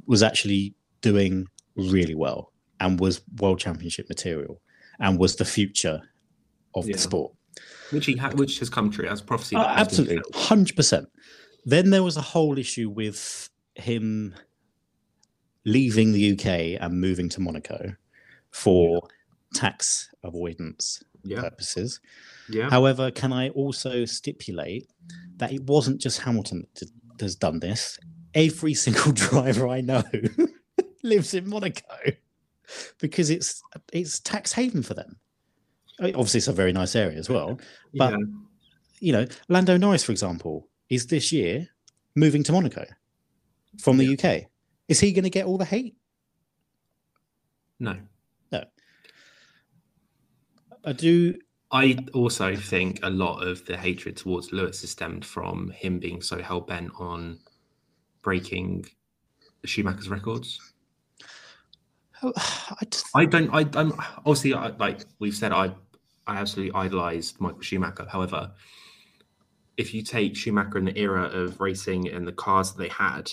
was 0.08 0.24
actually 0.24 0.74
doing 1.02 1.48
really 1.76 2.16
well 2.16 2.52
and 2.80 3.00
was 3.00 3.22
world 3.40 3.60
championship 3.60 4.08
material 4.10 4.62
and 5.00 5.20
was 5.20 5.36
the 5.36 5.46
future 5.46 6.02
of 6.76 6.88
Yeah. 6.88 6.94
the 6.94 7.00
sport. 7.00 7.34
which 7.92 8.06
he 8.06 8.16
ha- 8.18 8.32
which 8.36 8.60
has 8.60 8.70
come 8.70 8.90
true 8.92 9.08
as 9.08 9.22
prophecy. 9.22 9.56
Oh, 9.56 9.62
been 9.62 9.70
absolutely, 9.70 10.20
hundred 10.34 10.76
percent. 10.76 11.08
Then 11.66 11.90
there 11.90 12.04
was 12.04 12.18
a 12.18 12.22
whole 12.22 12.58
issue 12.58 12.90
with 12.90 13.50
him 13.76 14.36
leaving 15.66 16.12
the 16.12 16.32
UK 16.34 16.78
and 16.82 17.00
moving 17.00 17.30
to 17.30 17.40
Monaco 17.42 17.96
for 18.52 19.08
tax 19.54 20.10
avoidance 20.24 21.02
Yeah, 21.26 21.42
purposes. 21.42 22.00
yeah. 22.50 22.70
However, 22.70 23.12
can 23.12 23.34
I 23.34 23.50
also 23.50 24.06
stipulate 24.06 24.88
that 25.38 25.52
it 25.52 25.64
wasn't 25.64 26.00
just 26.02 26.20
Hamilton 26.22 26.66
that 26.76 26.90
has 27.22 27.36
done 27.36 27.60
this? 27.60 28.00
Every 28.34 28.74
single 28.86 29.12
driver 29.12 29.68
I 29.68 29.82
know 29.82 30.04
lives 31.04 31.34
in 31.34 31.50
Monaco 31.50 31.96
because 33.00 33.30
it's 33.30 33.62
it's 33.94 34.20
tax 34.20 34.54
haven 34.54 34.84
for 34.84 34.94
them. 34.94 35.18
Obviously, 36.02 36.40
it's 36.40 36.48
a 36.50 36.54
very 36.54 36.74
nice 36.74 36.96
area 36.96 37.18
as 37.18 37.30
well 37.30 37.58
but- 37.94 38.12
yeah. 38.12 38.18
you 39.00 39.14
know, 39.14 39.26
Lando 39.48 39.78
Norris, 39.78 40.04
for 40.04 40.12
example, 40.12 40.68
is 40.90 41.08
this 41.08 41.32
year 41.32 41.68
moving 42.16 42.44
to 42.44 42.52
Monaco 42.52 42.86
from 43.80 43.98
the 43.98 44.18
UK. 44.18 44.50
Is 44.88 45.00
he 45.00 45.12
going 45.14 45.24
to 45.24 45.30
get 45.30 45.46
all 45.46 45.58
the 45.58 45.66
hate? 45.66 45.96
no. 47.80 47.98
I 50.86 50.94
do. 50.94 51.36
I 51.72 51.98
also 52.14 52.56
think 52.56 53.00
a 53.04 53.10
lot 53.10 53.40
of 53.46 53.66
the 53.66 53.76
hatred 53.76 54.18
towards 54.18 54.54
Lewis 54.54 54.84
is 54.84 54.92
stemmed 54.92 55.26
from 55.26 55.72
him 55.72 56.00
being 56.00 56.22
so 56.22 56.42
hell 56.42 56.62
bent 56.62 56.92
on 57.00 57.40
breaking 58.22 58.86
Schumacher's 59.66 60.10
records. 60.10 60.60
I 62.24 62.86
just, 62.90 63.08
I 63.16 63.26
don't. 63.26 63.50
I, 63.54 63.68
I'm 63.80 63.94
obviously 64.20 64.54
I, 64.54 64.68
like 64.68 65.06
we've 65.20 65.36
said. 65.36 65.52
I 65.52 65.72
I 66.28 66.38
absolutely 66.38 66.74
idolized 66.80 67.40
Michael 67.40 67.62
Schumacher. 67.62 68.08
However, 68.10 68.52
if 69.78 69.94
you 69.94 70.02
take 70.02 70.36
Schumacher 70.36 70.78
in 70.78 70.86
the 70.86 70.98
era 70.98 71.24
of 71.24 71.60
racing 71.60 72.08
and 72.08 72.28
the 72.28 72.32
cars 72.32 72.72
that 72.72 72.82
they 72.82 72.90
had, 72.90 73.32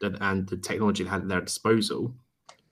and, 0.00 0.16
and 0.20 0.48
the 0.48 0.56
technology 0.56 1.04
they 1.04 1.10
had 1.10 1.22
at 1.22 1.28
their 1.28 1.40
disposal, 1.40 2.14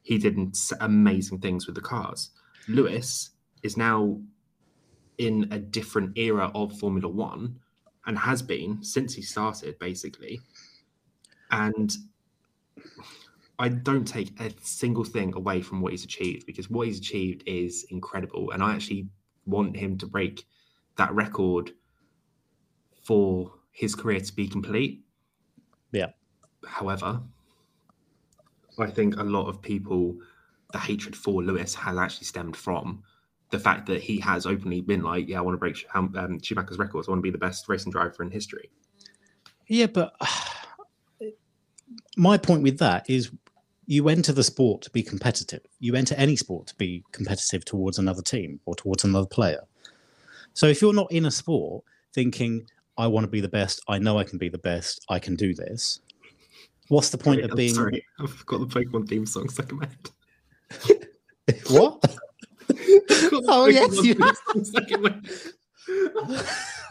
he 0.02 0.18
did 0.18 0.38
amazing 0.80 1.40
things 1.40 1.66
with 1.66 1.74
the 1.74 1.80
cars. 1.80 2.30
Lewis 2.68 3.31
is 3.62 3.76
now 3.76 4.20
in 5.18 5.48
a 5.50 5.58
different 5.58 6.16
era 6.18 6.50
of 6.54 6.78
Formula 6.78 7.08
One 7.08 7.58
and 8.06 8.18
has 8.18 8.42
been 8.42 8.82
since 8.82 9.14
he 9.14 9.22
started, 9.22 9.78
basically. 9.78 10.40
And 11.50 11.94
I 13.58 13.68
don't 13.68 14.06
take 14.06 14.38
a 14.40 14.50
single 14.62 15.04
thing 15.04 15.34
away 15.34 15.60
from 15.60 15.80
what 15.80 15.92
he's 15.92 16.04
achieved 16.04 16.46
because 16.46 16.68
what 16.70 16.86
he's 16.86 16.98
achieved 16.98 17.44
is 17.46 17.86
incredible. 17.90 18.50
And 18.50 18.62
I 18.62 18.74
actually 18.74 19.08
want 19.46 19.76
him 19.76 19.98
to 19.98 20.06
break 20.06 20.44
that 20.96 21.12
record 21.14 21.72
for 23.02 23.52
his 23.70 23.94
career 23.94 24.20
to 24.20 24.32
be 24.34 24.48
complete. 24.48 25.04
Yeah. 25.92 26.08
However, 26.66 27.20
I 28.78 28.86
think 28.86 29.16
a 29.16 29.22
lot 29.22 29.48
of 29.48 29.60
people, 29.60 30.16
the 30.72 30.78
hatred 30.78 31.14
for 31.14 31.42
Lewis 31.42 31.74
has 31.74 31.96
actually 31.96 32.24
stemmed 32.24 32.56
from 32.56 33.02
the 33.52 33.58
fact 33.58 33.86
that 33.86 34.00
he 34.00 34.18
has 34.18 34.46
openly 34.46 34.80
been 34.80 35.02
like, 35.02 35.28
yeah, 35.28 35.38
I 35.38 35.42
want 35.42 35.54
to 35.54 35.58
break 35.58 35.86
um, 35.94 36.12
um, 36.16 36.40
Schumacher's 36.40 36.78
records. 36.78 37.06
I 37.06 37.12
want 37.12 37.18
to 37.18 37.22
be 37.22 37.30
the 37.30 37.38
best 37.38 37.68
racing 37.68 37.92
driver 37.92 38.22
in 38.22 38.30
history. 38.30 38.70
yeah, 39.68 39.86
but 39.86 40.14
my 42.16 42.38
point 42.38 42.62
with 42.62 42.78
that 42.78 43.08
is 43.08 43.30
you 43.86 44.08
enter 44.08 44.32
the 44.32 44.42
sport 44.42 44.80
to 44.82 44.90
be 44.90 45.02
competitive. 45.02 45.60
You 45.80 45.94
enter 45.94 46.14
any 46.14 46.34
sport 46.34 46.66
to 46.68 46.74
be 46.76 47.04
competitive 47.12 47.64
towards 47.64 47.98
another 47.98 48.22
team 48.22 48.58
or 48.64 48.74
towards 48.74 49.04
another 49.04 49.26
player. 49.26 49.62
So 50.54 50.66
if 50.66 50.80
you're 50.80 50.94
not 50.94 51.12
in 51.12 51.26
a 51.26 51.30
sport 51.30 51.84
thinking, 52.14 52.66
I 52.96 53.06
want 53.06 53.24
to 53.24 53.30
be 53.30 53.42
the 53.42 53.48
best, 53.48 53.82
I 53.86 53.98
know 53.98 54.18
I 54.18 54.24
can 54.24 54.38
be 54.38 54.48
the 54.48 54.58
best, 54.58 55.04
I 55.10 55.18
can 55.18 55.36
do 55.36 55.54
this, 55.54 56.00
what's 56.88 57.10
the 57.10 57.18
point 57.18 57.40
Sorry, 57.40 57.44
of 57.44 57.50
I'm 57.50 57.56
being. 57.56 57.74
sorry, 57.74 58.06
I've 58.18 58.46
got 58.46 58.60
the 58.60 58.66
Pokemon 58.66 59.08
theme 59.08 59.26
song 59.26 59.50
stuck 59.50 59.70
in 59.70 59.78
my 59.78 59.86
head. 59.86 61.08
What? 61.68 62.02
Oh, 63.48 63.66
yes, 63.66 64.04
you 64.04 64.14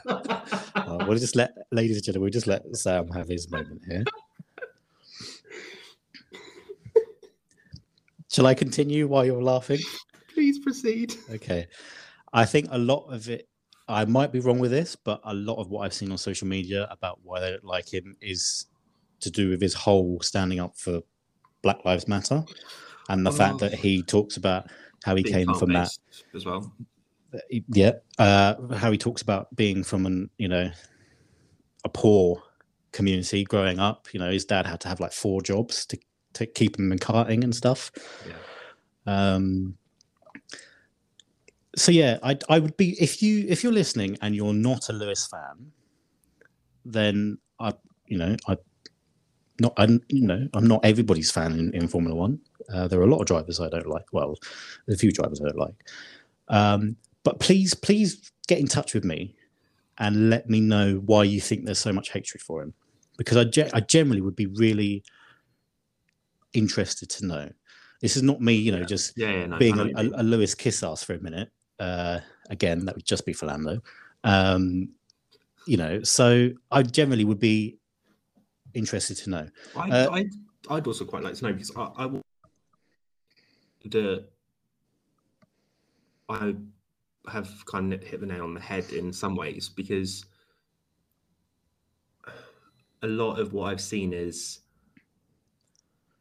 Oh, 0.08 0.98
we'll 1.08 1.18
just 1.18 1.36
let, 1.36 1.52
ladies 1.72 1.98
and 1.98 2.06
gentlemen, 2.06 2.24
we'll 2.24 2.32
just 2.32 2.48
let 2.48 2.64
Sam 2.76 3.08
have 3.10 3.28
his 3.28 3.50
moment 3.52 3.82
here. 3.88 4.04
Shall 8.32 8.48
I 8.48 8.54
continue 8.54 9.08
while 9.08 9.26
you're 9.26 9.44
laughing? 9.44 9.80
Please 10.34 10.60
proceed. 10.60 11.16
Okay. 11.32 11.68
I 12.34 12.46
think 12.46 12.68
a 12.72 12.78
lot 12.78 13.12
of 13.14 13.30
it, 13.30 13.48
I 13.90 14.06
might 14.06 14.32
be 14.32 14.40
wrong 14.40 14.60
with 14.60 14.72
this, 14.72 14.96
but 14.96 15.20
a 15.26 15.34
lot 15.34 15.60
of 15.60 15.70
what 15.70 15.82
I've 15.82 15.94
seen 15.94 16.12
on 16.12 16.18
social 16.18 16.48
media 16.48 16.88
about 16.90 17.20
why 17.24 17.42
they 17.42 17.52
don't 17.52 17.66
like 17.66 17.94
him 17.94 18.16
is 18.22 18.68
to 19.20 19.30
do 19.30 19.50
with 19.50 19.62
his 19.62 19.74
whole 19.74 20.20
standing 20.22 20.60
up 20.62 20.78
for 20.78 21.02
Black 21.62 21.84
Lives 21.84 22.08
Matter 22.08 22.44
and 23.10 23.26
the 23.26 23.32
fact 23.32 23.56
Oh. 23.56 23.58
that 23.68 23.74
he 23.74 24.02
talks 24.02 24.38
about 24.38 24.68
how 25.04 25.16
he 25.16 25.24
came 25.24 25.54
from 25.56 25.74
that 25.74 25.90
as 26.36 26.46
well. 26.46 26.72
yeah 27.70 27.94
uh 28.20 28.56
how 28.76 28.92
he 28.92 28.98
talks 28.98 29.22
about 29.22 29.54
being 29.56 29.84
from 29.84 30.06
an 30.06 30.30
you 30.38 30.48
know 30.48 30.70
a 31.84 31.90
poor 31.90 32.42
community 32.92 33.44
growing 33.44 33.80
up 33.80 34.08
you 34.14 34.20
know 34.20 34.30
his 34.30 34.46
dad 34.46 34.66
had 34.66 34.80
to 34.82 34.88
have 34.88 35.00
like 35.00 35.14
four 35.14 35.42
jobs 35.42 35.86
to 35.86 35.98
to 36.34 36.46
keep 36.46 36.78
him 36.78 36.92
in 36.92 37.00
karting 37.00 37.44
and 37.44 37.56
stuff 37.56 37.92
Yeah. 38.28 39.34
um 39.36 39.78
so 41.76 41.92
yeah 41.92 42.20
i 42.22 42.38
i 42.50 42.60
would 42.60 42.76
be 42.78 43.02
if 43.02 43.22
you 43.24 43.46
if 43.48 43.64
you're 43.64 43.72
listening 43.74 44.18
and 44.22 44.36
you're 44.36 44.54
not 44.54 44.90
a 44.90 44.94
lewis 44.94 45.26
fan 45.26 45.72
then 46.86 47.38
i 47.60 47.74
you 48.08 48.18
know 48.18 48.36
i 48.48 48.58
not 49.62 49.74
i'm 49.78 50.02
you 50.10 50.26
know 50.28 50.48
i'm 50.54 50.68
not 50.68 50.84
everybody's 50.84 51.32
fan 51.32 51.54
in, 51.58 51.74
in 51.74 51.88
formula 51.88 52.16
one 52.16 52.40
uh, 52.74 52.88
there 52.88 53.00
are 53.00 53.04
a 53.04 53.08
lot 53.08 53.20
of 53.22 53.28
drivers 53.28 53.60
i 53.60 53.70
don't 53.70 53.88
like 53.88 54.06
well 54.12 54.36
there's 54.86 54.98
a 54.98 55.00
few 55.00 55.12
drivers 55.12 55.40
i 55.42 55.46
don't 55.46 55.58
like 55.58 55.76
um 56.48 56.96
but 57.24 57.40
please 57.40 57.74
please 57.74 58.32
get 58.48 58.60
in 58.60 58.68
touch 58.68 58.94
with 58.94 59.04
me 59.04 59.36
and 59.98 60.30
let 60.30 60.50
me 60.50 60.60
know 60.60 60.96
why 61.06 61.24
you 61.24 61.40
think 61.42 61.66
there's 61.66 61.80
so 61.80 61.94
much 61.94 62.12
hatred 62.12 62.42
for 62.42 62.62
him 62.62 62.74
because 63.18 63.38
i, 63.38 63.44
ge- 63.44 63.72
I 63.74 63.80
generally 63.82 64.22
would 64.22 64.36
be 64.36 64.48
really 64.48 65.04
interested 66.54 67.10
to 67.10 67.26
know 67.26 67.50
this 68.02 68.18
is 68.18 68.24
not 68.24 68.42
me 68.42 68.54
you 68.56 68.72
know 68.72 68.80
Yeah. 68.80 68.86
just 68.86 69.18
Yeah, 69.18 69.32
yeah, 69.32 69.46
no, 69.48 69.58
being 69.58 69.74
a, 69.74 69.86
know 69.86 69.92
what 69.94 70.04
you 70.06 70.14
a, 70.16 70.22
a 70.22 70.24
Lewis 70.24 70.56
kiss 70.56 70.84
ass 70.84 71.04
for 71.04 71.14
a 71.14 71.20
minute. 71.20 71.50
Uh, 71.80 72.20
again, 72.50 72.86
that 72.86 72.96
would 72.96 73.06
just 73.06 73.26
be 73.26 73.34
for 73.34 73.48
Lando. 73.48 73.82
Um, 74.24 74.90
you 75.66 75.78
know, 75.78 76.04
so 76.04 76.50
I 76.70 76.84
generally 76.84 77.26
would 77.26 77.40
be 77.40 77.78
interested 78.74 79.18
to 79.18 79.30
know. 79.30 79.48
I, 79.76 79.90
uh, 79.90 80.10
I, 80.12 80.26
I'd 80.70 80.86
also 80.88 81.06
quite 81.06 81.24
like 81.24 81.36
to 81.36 81.44
know 81.46 81.54
because 81.54 81.72
I, 81.76 81.90
I 81.98 82.06
will- 82.08 82.22
the 83.86 84.28
I 86.30 86.56
have 87.30 87.66
kind 87.66 87.94
of 87.94 88.02
hit 88.02 88.22
the 88.22 88.26
nail 88.26 88.44
on 88.44 88.54
the 88.54 88.62
head 88.62 88.92
in 88.92 89.12
some 89.12 89.36
ways 89.36 89.70
because 89.70 90.26
a 93.02 93.08
lot 93.08 93.40
of 93.40 93.54
what 93.54 93.72
I've 93.72 93.82
seen 93.82 94.14
is 94.14 94.60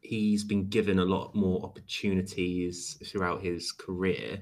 he's 0.01 0.43
been 0.43 0.67
given 0.67 0.99
a 0.99 1.05
lot 1.05 1.33
more 1.35 1.63
opportunities 1.63 2.97
throughout 3.05 3.41
his 3.41 3.71
career 3.71 4.41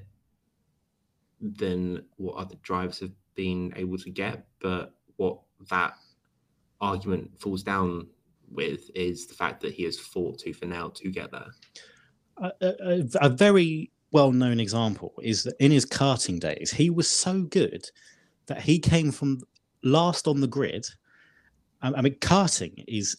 than 1.40 2.04
what 2.16 2.36
other 2.36 2.56
drivers 2.62 3.00
have 3.00 3.12
been 3.34 3.72
able 3.76 3.98
to 3.98 4.10
get. 4.10 4.46
But 4.60 4.94
what 5.16 5.40
that 5.70 5.94
argument 6.80 7.38
falls 7.38 7.62
down 7.62 8.08
with 8.50 8.90
is 8.94 9.26
the 9.26 9.34
fact 9.34 9.60
that 9.60 9.74
he 9.74 9.84
has 9.84 9.98
fought 9.98 10.40
tooth 10.40 10.62
and 10.62 10.72
nail 10.72 10.90
to 10.90 11.10
get 11.10 11.30
there. 11.30 11.52
A, 12.40 12.52
a, 12.60 13.04
a 13.22 13.28
very 13.28 13.90
well 14.12 14.32
known 14.32 14.60
example 14.60 15.14
is 15.22 15.44
that 15.44 15.54
in 15.60 15.70
his 15.70 15.86
karting 15.86 16.40
days, 16.40 16.72
he 16.72 16.90
was 16.90 17.08
so 17.08 17.42
good 17.42 17.88
that 18.46 18.62
he 18.62 18.78
came 18.78 19.12
from 19.12 19.40
last 19.82 20.26
on 20.26 20.40
the 20.40 20.46
grid. 20.46 20.86
I, 21.82 21.92
I 21.92 22.00
mean, 22.00 22.14
karting 22.16 22.84
is, 22.88 23.16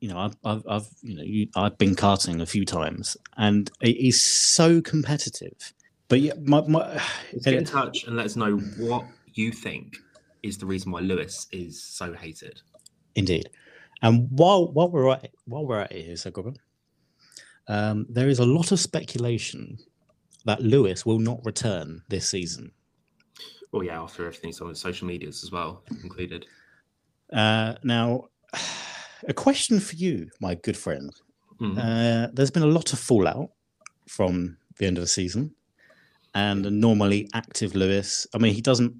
you 0.00 0.08
know, 0.08 0.18
I've, 0.18 0.36
I've, 0.44 0.62
I've 0.68 0.88
you 1.02 1.16
know, 1.16 1.22
you, 1.22 1.48
I've 1.56 1.78
been 1.78 1.94
karting 1.94 2.40
a 2.40 2.46
few 2.46 2.64
times, 2.64 3.16
and 3.36 3.70
it 3.80 3.96
is 3.96 4.20
so 4.20 4.80
competitive. 4.80 5.72
But 6.08 6.20
yeah, 6.20 6.34
my, 6.42 6.62
my 6.62 7.00
get 7.42 7.54
in 7.54 7.64
touch 7.64 8.04
and 8.04 8.16
let 8.16 8.26
us 8.26 8.36
know 8.36 8.56
what 8.78 9.04
you 9.32 9.52
think 9.52 9.96
is 10.42 10.58
the 10.58 10.66
reason 10.66 10.92
why 10.92 11.00
Lewis 11.00 11.46
is 11.52 11.82
so 11.82 12.12
hated. 12.12 12.60
Indeed. 13.14 13.50
And 14.02 14.28
while 14.30 14.72
while 14.72 14.90
we're 14.90 15.10
at 15.12 15.30
while 15.46 15.66
we're 15.66 15.80
at 15.80 15.92
it 15.92 16.04
here, 16.04 16.14
Sagoba, 16.14 16.56
um, 17.68 18.06
there 18.08 18.28
is 18.28 18.38
a 18.38 18.44
lot 18.44 18.72
of 18.72 18.80
speculation 18.80 19.78
that 20.44 20.62
Lewis 20.62 21.06
will 21.06 21.18
not 21.18 21.44
return 21.44 22.02
this 22.08 22.28
season. 22.28 22.70
Well, 23.72 23.82
yeah, 23.82 24.00
after 24.00 24.26
everything's 24.26 24.60
on 24.60 24.74
social 24.74 25.06
medias 25.06 25.42
as 25.42 25.50
well 25.50 25.82
included. 26.02 26.46
Uh, 27.32 27.74
now, 27.82 28.28
a 29.28 29.34
question 29.34 29.80
for 29.80 29.96
you, 29.96 30.28
my 30.40 30.54
good 30.54 30.76
friend. 30.76 31.10
Mhm. 31.60 31.78
Uh, 31.78 32.30
there's 32.32 32.50
been 32.50 32.62
a 32.62 32.66
lot 32.66 32.92
of 32.92 32.98
fallout 32.98 33.50
from 34.08 34.56
the 34.78 34.86
end 34.86 34.98
of 34.98 35.02
the 35.02 35.08
season, 35.08 35.54
and 36.34 36.66
a 36.66 36.70
normally 36.70 37.28
active 37.32 37.74
Lewis. 37.74 38.26
I 38.34 38.38
mean, 38.38 38.54
he 38.54 38.60
doesn't 38.60 38.94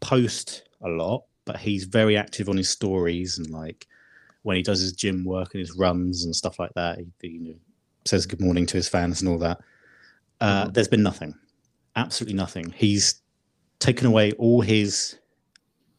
post 0.00 0.68
a 0.80 0.88
lot, 0.88 1.24
but 1.44 1.58
he's 1.58 1.84
very 1.84 2.16
active 2.16 2.48
on 2.48 2.56
his 2.56 2.70
stories 2.70 3.38
and 3.38 3.50
like 3.50 3.86
when 4.42 4.56
he 4.56 4.62
does 4.62 4.80
his 4.80 4.92
gym 4.92 5.24
work 5.24 5.54
and 5.54 5.60
his 5.60 5.76
runs 5.76 6.24
and 6.24 6.34
stuff 6.34 6.58
like 6.58 6.72
that. 6.74 6.98
He, 6.98 7.28
you 7.28 7.40
know, 7.40 7.54
says 8.04 8.26
good 8.26 8.40
morning 8.40 8.66
to 8.66 8.76
his 8.76 8.88
fans 8.88 9.20
and 9.20 9.28
all 9.30 9.38
that. 9.38 9.58
Uh, 10.40 10.66
Mhm. 10.66 10.74
There's 10.74 10.88
been 10.88 11.02
nothing, 11.02 11.34
absolutely 11.96 12.34
nothing. 12.36 12.70
He's 12.76 13.20
taken 13.78 14.06
away 14.06 14.32
all 14.32 14.60
his 14.60 15.18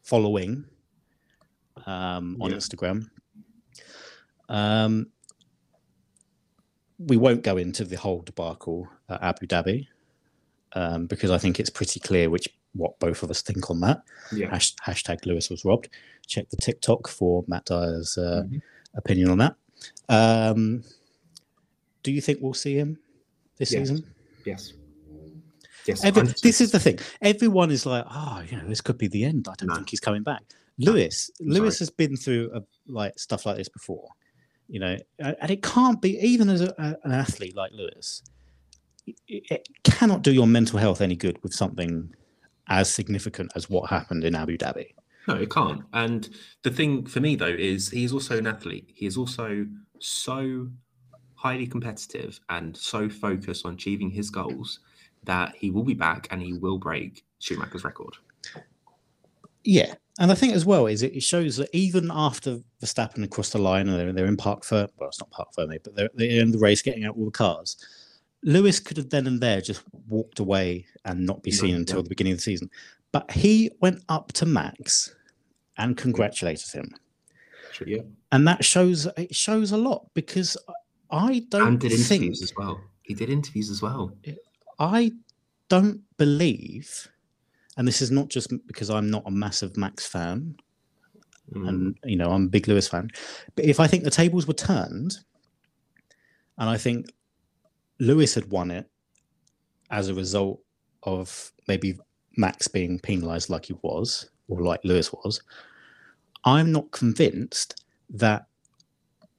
following 0.02 0.66
um, 1.86 2.36
on 2.40 2.50
Yeah. 2.50 2.56
Instagram. 2.56 3.08
Um, 4.48 5.08
we 6.98 7.16
won't 7.16 7.42
go 7.42 7.56
into 7.56 7.84
the 7.84 7.96
whole 7.96 8.22
debacle 8.22 8.88
at 9.08 9.22
Abu 9.22 9.46
Dhabi 9.46 9.86
um, 10.74 11.06
because 11.06 11.30
I 11.30 11.38
think 11.38 11.58
it's 11.60 11.70
pretty 11.70 12.00
clear 12.00 12.30
which 12.30 12.48
what 12.74 12.98
both 12.98 13.22
of 13.22 13.30
us 13.30 13.42
think 13.42 13.70
on 13.70 13.80
that. 13.80 14.02
Yeah. 14.32 14.50
Hash, 14.50 14.74
hashtag 14.76 15.26
Lewis 15.26 15.48
was 15.50 15.64
robbed. 15.64 15.88
Check 16.26 16.48
the 16.50 16.56
TikTok 16.56 17.06
for 17.08 17.44
Matt 17.46 17.66
Dyer's 17.66 18.16
uh, 18.18 18.44
Mhm. 18.46 18.62
opinion 18.94 19.30
on 19.30 19.38
that. 19.38 19.56
Um, 20.08 20.82
do 22.04 22.12
you 22.12 22.20
think 22.20 22.38
we'll 22.40 22.54
see 22.54 22.74
him 22.78 22.98
this 23.58 23.72
Yes. 23.72 23.80
season? 23.88 24.06
Yes. 24.44 24.72
Yes. 25.86 26.04
Every, 26.04 26.22
this 26.42 26.60
is 26.60 26.70
the 26.70 26.78
thing. 26.78 26.98
Everyone 27.20 27.70
is 27.70 27.84
like, 27.84 28.04
oh, 28.08 28.42
you 28.48 28.56
know, 28.56 28.66
this 28.68 28.80
could 28.80 28.96
be 28.96 29.08
the 29.08 29.24
end. 29.24 29.48
I 29.50 29.54
don't 29.58 29.68
No. 29.68 29.74
think 29.74 29.90
he's 29.90 30.00
coming 30.00 30.22
back. 30.22 30.42
Lewis, 30.78 31.30
I'm 31.40 31.48
Lewis 31.48 31.76
sorry. 31.78 31.82
has 31.86 31.90
been 31.90 32.16
through 32.16 32.50
a, 32.54 32.60
like 32.86 33.18
stuff 33.18 33.44
like 33.46 33.56
this 33.56 33.68
before, 33.68 34.08
you 34.68 34.80
know, 34.80 34.96
and 35.18 35.50
it 35.50 35.62
can't 35.62 36.00
be 36.00 36.18
even 36.18 36.48
as 36.48 36.60
a, 36.62 36.74
an 37.04 37.12
athlete 37.12 37.54
like 37.56 37.72
Lewis. 37.72 38.22
It, 39.06 39.16
it 39.50 39.68
cannot 39.84 40.22
do 40.22 40.32
your 40.32 40.46
mental 40.46 40.78
health 40.78 41.00
any 41.00 41.16
good 41.16 41.38
with 41.42 41.52
something 41.52 42.12
as 42.68 42.92
significant 42.92 43.52
as 43.54 43.68
what 43.68 43.90
happened 43.90 44.24
in 44.24 44.34
Abu 44.34 44.56
Dhabi. 44.56 44.94
No, 45.28 45.34
it 45.36 45.50
can't. 45.50 45.82
And 45.92 46.28
the 46.62 46.70
thing 46.70 47.06
for 47.06 47.20
me 47.20 47.36
though 47.36 47.46
is 47.46 47.90
he's 47.90 48.12
also 48.12 48.38
an 48.38 48.46
athlete. 48.46 48.90
He 48.94 49.06
is 49.06 49.16
also 49.16 49.66
so 50.00 50.68
highly 51.44 51.66
competitive 51.66 52.40
and 52.48 52.74
so 52.74 53.06
focused 53.06 53.66
on 53.66 53.74
achieving 53.74 54.08
his 54.08 54.30
goals 54.30 54.80
that 55.24 55.54
he 55.54 55.70
will 55.70 55.82
be 55.82 55.92
back 55.92 56.26
and 56.30 56.40
he 56.40 56.54
will 56.54 56.78
break 56.78 57.22
Schumacher's 57.38 57.84
record. 57.84 58.14
Yeah, 59.62 59.94
and 60.18 60.32
I 60.32 60.34
think 60.34 60.54
as 60.54 60.64
well 60.64 60.86
is 60.86 61.02
it, 61.02 61.22
shows 61.22 61.58
that 61.58 61.68
even 61.74 62.10
after 62.10 62.60
Verstappen 62.82 63.20
had 63.20 63.30
crossed 63.30 63.52
the 63.52 63.58
line 63.58 63.88
and 63.88 63.98
they're, 63.98 64.12
they're 64.12 64.26
in 64.26 64.38
Park 64.38 64.64
Fer, 64.64 64.88
well, 64.98 65.08
it's 65.10 65.20
not 65.20 65.30
Parc 65.30 65.48
Fermé, 65.54 65.78
but 65.84 65.94
they're, 65.94 66.10
they're 66.14 66.40
in 66.40 66.50
the 66.50 66.58
race, 66.58 66.80
getting 66.80 67.04
out 67.04 67.16
all 67.16 67.26
the 67.26 67.30
cars. 67.30 67.76
Lewis 68.42 68.80
could 68.80 68.96
have 68.96 69.10
then 69.10 69.26
and 69.26 69.40
there 69.40 69.60
just 69.60 69.82
walked 70.08 70.38
away 70.38 70.86
and 71.04 71.26
not 71.26 71.42
be 71.42 71.50
seen 71.50 71.74
until 71.74 72.02
the 72.02 72.08
beginning 72.08 72.32
of 72.32 72.38
the 72.38 72.42
season, 72.42 72.70
but 73.12 73.30
he 73.30 73.70
went 73.80 74.02
up 74.08 74.32
to 74.32 74.46
Max 74.46 75.14
and 75.76 75.96
congratulated 75.96 76.70
him, 76.70 76.94
yeah. 77.86 78.02
and 78.32 78.46
that 78.46 78.64
shows 78.64 79.06
it 79.16 79.34
shows 79.34 79.72
a 79.72 79.78
lot 79.78 80.08
because 80.12 80.58
I 81.14 81.44
don't 81.48 81.68
And 81.68 81.80
did 81.80 81.92
think 81.92 82.22
interviews 82.22 82.42
as 82.42 82.52
well. 82.56 82.80
He 83.02 83.14
did 83.14 83.30
interviews 83.30 83.70
as 83.70 83.80
well. 83.80 84.12
I 84.78 85.12
don't 85.68 86.00
believe, 86.16 87.08
and 87.76 87.86
this 87.86 88.02
is 88.02 88.10
not 88.10 88.28
just 88.28 88.52
because 88.66 88.90
I'm 88.90 89.08
not 89.10 89.22
a 89.26 89.30
massive 89.30 89.76
Max 89.76 90.06
fan, 90.06 90.56
Mm. 91.52 91.68
and 91.68 91.98
you 92.04 92.16
know 92.16 92.30
I'm 92.30 92.46
a 92.46 92.48
big 92.48 92.66
Lewis 92.68 92.88
fan. 92.88 93.10
But 93.54 93.66
if 93.66 93.78
I 93.78 93.86
think 93.86 94.02
the 94.02 94.10
tables 94.10 94.46
were 94.46 94.54
turned, 94.54 95.18
and 96.58 96.70
I 96.70 96.78
think 96.78 97.12
Lewis 98.00 98.34
had 98.34 98.50
won 98.50 98.70
it 98.70 98.90
as 99.90 100.08
a 100.08 100.14
result 100.14 100.60
of 101.02 101.52
maybe 101.68 101.98
Max 102.38 102.66
being 102.66 102.98
penalised 102.98 103.50
like 103.50 103.66
he 103.66 103.74
was, 103.82 104.30
or 104.48 104.62
like 104.62 104.80
Lewis 104.84 105.12
was, 105.12 105.42
I'm 106.44 106.72
not 106.72 106.90
convinced 106.92 107.84
that 108.08 108.46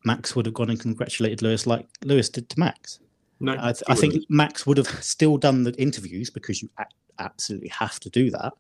Max 0.06 0.36
would 0.36 0.46
have 0.46 0.54
gone 0.54 0.70
and 0.70 0.80
congratulated 0.80 1.42
Lewis 1.42 1.66
like 1.68 1.88
Lewis 2.04 2.30
did 2.30 2.48
to 2.50 2.60
Max. 2.60 3.00
no, 3.40 3.54
I, 3.60 3.74
th- 3.74 3.84
I 3.88 3.96
think. 3.96 4.24
Max 4.30 4.66
would 4.66 4.78
have 4.78 4.88
still 5.04 5.38
done 5.38 5.64
the 5.64 5.74
interviews 5.82 6.30
because 6.30 6.62
you 6.62 6.70
a- 6.78 6.86
absolutely 7.20 7.70
have 7.70 8.00
to 8.02 8.10
do 8.10 8.30
that. 8.32 8.54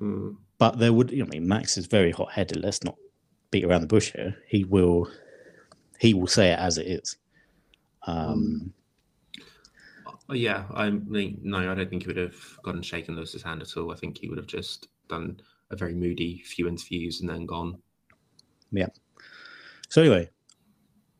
Mm. 0.00 0.36
But 0.58 0.78
there 0.78 0.92
would, 0.92 1.12
I 1.12 1.24
mean, 1.24 1.46
Max 1.46 1.76
is 1.76 1.86
very 1.86 2.10
hot 2.12 2.32
headed. 2.32 2.62
Let's 2.62 2.82
not 2.84 2.96
beat 3.50 3.64
around 3.64 3.82
the 3.82 3.86
bush 3.86 4.12
here. 4.12 4.36
He 4.46 4.64
will, 4.64 5.10
he 5.98 6.14
will 6.14 6.26
say 6.26 6.52
it 6.52 6.58
as 6.58 6.78
it 6.78 6.86
is. 6.86 7.16
Um, 8.06 8.72
Oh, 10.28 10.34
yeah, 10.34 10.64
I 10.72 10.88
mean, 10.88 11.40
no, 11.42 11.58
I 11.70 11.74
don't 11.74 11.90
think 11.90 12.02
he 12.02 12.06
would 12.06 12.16
have 12.16 12.34
gone 12.62 12.76
and 12.76 12.86
shaken 12.86 13.16
Lewis's 13.16 13.42
hand 13.42 13.60
at 13.60 13.76
all. 13.76 13.92
I 13.92 13.96
think 13.96 14.16
he 14.16 14.28
would 14.28 14.38
have 14.38 14.46
just 14.46 14.88
done 15.08 15.38
a 15.70 15.76
very 15.76 15.92
moody 15.94 16.38
few 16.38 16.68
interviews 16.68 17.20
and 17.20 17.28
then 17.28 17.44
gone. 17.44 17.76
Yeah. 18.70 18.86
So 19.90 20.00
anyway, 20.00 20.30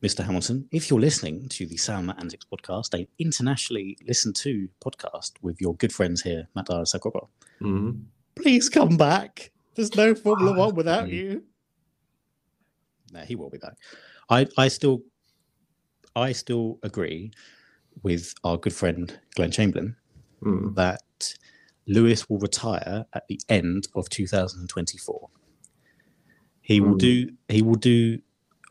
Mr. 0.03 0.23
Hamilton, 0.25 0.67
if 0.71 0.89
you're 0.89 0.99
listening 0.99 1.47
to 1.47 1.65
the 1.65 1.77
Matt 2.03 2.19
Antics 2.19 2.45
podcast, 2.51 2.93
a 2.93 3.07
internationally 3.19 3.97
listened 4.05 4.35
to 4.37 4.67
podcast 4.83 5.31
with 5.41 5.61
your 5.61 5.75
good 5.75 5.93
friends 5.93 6.21
here, 6.21 6.49
Matt 6.55 6.65
Dyer 6.65 6.79
and 6.79 6.87
Sakoba, 6.87 7.27
Mhm. 7.61 8.03
please 8.35 8.67
come 8.69 8.97
back. 8.97 9.51
There's 9.75 9.95
no 9.95 10.13
Formula 10.13 10.57
One 10.57 10.75
without 10.75 11.09
you. 11.09 11.45
No, 13.13 13.21
he 13.21 13.35
will 13.35 13.49
be 13.49 13.57
back. 13.59 13.77
I, 14.29 14.47
I 14.57 14.67
still, 14.67 15.03
I 16.15 16.33
still 16.33 16.79
agree 16.83 17.31
with 18.01 18.33
our 18.43 18.57
good 18.57 18.73
friend 18.73 19.17
Glenn 19.35 19.51
Chamberlain 19.51 19.95
Mm. 20.41 20.75
that 20.75 21.35
Lewis 21.87 22.27
will 22.29 22.39
retire 22.39 23.05
at 23.13 23.25
the 23.29 23.39
end 23.47 23.87
of 23.95 24.09
2024. 24.09 25.29
He 26.61 26.81
will 26.81 26.95
Mm. 26.95 26.99
do. 26.99 27.37
He 27.47 27.61
will 27.61 27.75
do. 27.75 28.21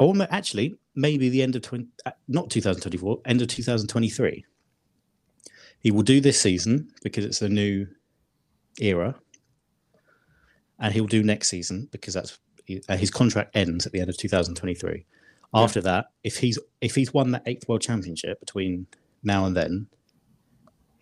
Ma- 0.01 0.27
actually, 0.31 0.77
maybe 0.95 1.29
the 1.29 1.43
end 1.43 1.57
of 1.57 1.63
20, 1.63 1.87
uh, 2.07 2.11
not 2.29 2.51
2024, 2.51 3.21
end 3.25 3.43
of 3.43 3.49
2023. 3.49 4.45
He 5.79 5.91
will 5.91 6.03
do 6.03 6.21
this 6.21 6.41
season 6.41 6.91
because 7.03 7.25
it's 7.25 7.43
a 7.43 7.49
new 7.49 7.87
era, 8.81 9.17
and 10.79 10.95
he'll 10.95 11.07
do 11.07 11.23
next 11.23 11.49
season 11.49 11.89
because 11.91 12.15
that's 12.15 12.39
uh, 12.89 12.97
his 12.97 13.11
contract 13.11 13.57
ends 13.57 13.87
at 13.87 13.93
the 13.93 14.01
end 14.01 14.09
of 14.09 14.17
2023. 14.17 14.93
Yeah. 14.93 15.61
After 15.61 15.81
that, 15.83 16.07
if 16.25 16.39
he's 16.39 16.59
if 16.81 16.95
he's 16.95 17.13
won 17.13 17.33
that 17.33 17.43
eighth 17.47 17.69
world 17.69 17.83
championship 17.83 18.41
between 18.41 18.87
now 19.23 19.45
and 19.45 19.57
then, 19.57 19.89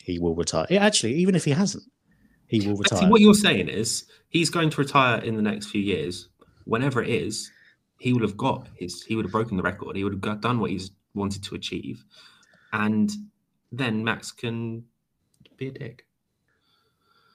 he 0.03 0.19
will 0.19 0.35
retire. 0.35 0.67
Actually, 0.71 1.15
even 1.15 1.35
if 1.35 1.45
he 1.45 1.53
hasn't, 1.53 1.85
he 2.47 2.67
will 2.67 2.77
retire. 2.77 2.99
think 2.99 3.13
what 3.13 3.21
you're 3.21 3.35
saying 3.35 3.69
is 3.69 4.07
he's 4.29 4.51
going 4.51 4.71
to 4.71 4.81
retire 4.81 5.21
in 5.21 5.37
the 5.37 5.43
next 5.43 5.67
few 5.67 5.81
years. 5.81 6.29
Whenever 6.65 7.03
it 7.03 7.09
is, 7.09 7.51
he 8.01 8.13
would 8.13 8.23
have 8.23 8.37
got 8.37 8.67
his. 8.75 9.03
He 9.03 9.15
would 9.15 9.27
have 9.27 9.33
broken 9.33 9.57
the 9.57 9.63
record. 9.63 9.95
He 9.95 10.03
would 10.03 10.15
have 10.15 10.21
got, 10.21 10.41
done 10.41 10.59
what 10.59 10.71
he's 10.71 10.91
wanted 11.15 11.45
to 11.45 11.55
achieve, 11.55 12.05
and 12.73 13.11
then 13.71 14.03
Max 14.03 14.33
can 14.33 14.85
be 15.57 15.69
a 15.69 15.71
dick. 15.71 16.07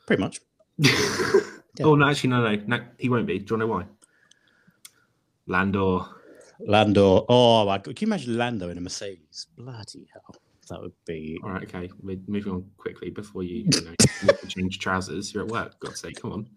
Pretty 0.05 0.21
much. 0.21 0.41
Oh 1.83 1.95
no, 1.95 2.07
actually, 2.07 2.29
no, 2.29 2.41
no, 2.41 2.61
no, 2.67 2.79
he 2.97 3.09
won't 3.09 3.27
be. 3.27 3.39
Do 3.39 3.55
you 3.55 3.59
know 3.59 3.67
why? 3.67 3.85
Lando. 5.47 6.07
Lando. 6.59 7.25
Oh 7.27 7.65
my 7.65 7.79
god! 7.79 7.95
Can 7.95 8.07
you 8.07 8.13
imagine 8.13 8.37
Lando 8.37 8.69
in 8.69 8.77
a 8.77 8.81
Mercedes? 8.81 9.47
Bloody 9.57 10.07
hell! 10.13 10.35
That 10.69 10.81
would 10.81 10.93
be. 11.05 11.37
All 11.43 11.51
right, 11.51 11.63
okay. 11.63 11.91
We're 12.01 12.19
moving 12.27 12.53
on 12.53 12.65
quickly 12.77 13.09
before 13.09 13.43
you, 13.43 13.67
you 13.69 13.81
know, 13.81 14.33
change 14.47 14.79
trousers. 14.79 15.33
You're 15.33 15.43
at 15.43 15.49
work. 15.49 15.79
God's 15.79 15.99
sake, 15.99 16.21
come 16.21 16.31
on. 16.31 16.49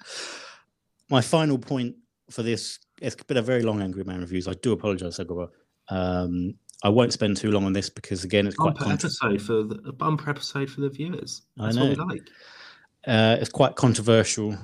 My 1.11 1.20
final 1.20 1.59
point 1.59 1.96
for 2.31 2.43
this. 2.43 2.79
It's 3.01 3.14
been 3.16 3.37
a 3.37 3.43
very 3.43 3.62
long 3.62 3.81
Angry 3.81 4.05
Man 4.05 4.20
reviews. 4.20 4.49
I 4.49 4.55
do 4.55 4.72
apologise, 4.72 5.18
Agoba. 5.18 5.49
Um, 5.89 6.55
I 6.85 6.89
won't 6.89 7.12
spend 7.12 7.37
too 7.37 7.51
long 7.51 7.64
on 7.64 7.72
this 7.72 7.89
because 7.91 8.24
again, 8.24 8.47
it's 8.47 8.57
quite 8.57 8.74
Bumper 8.76 8.91
contr- 8.91 9.05
episode 9.05 9.43
for 9.43 9.62
the 9.64 9.81
a 9.89 9.93
bumper 9.93 10.31
episode 10.31 10.70
for 10.70 10.81
the 10.83 10.89
viewers. 10.91 11.43
I 11.59 11.66
That's 11.66 11.76
what 11.79 11.89
we 11.89 11.97
know. 11.97 12.05
like. 12.05 12.22
uh, 13.07 13.37
it's 13.41 13.51
quite 13.51 13.74
controversial, 13.74 14.57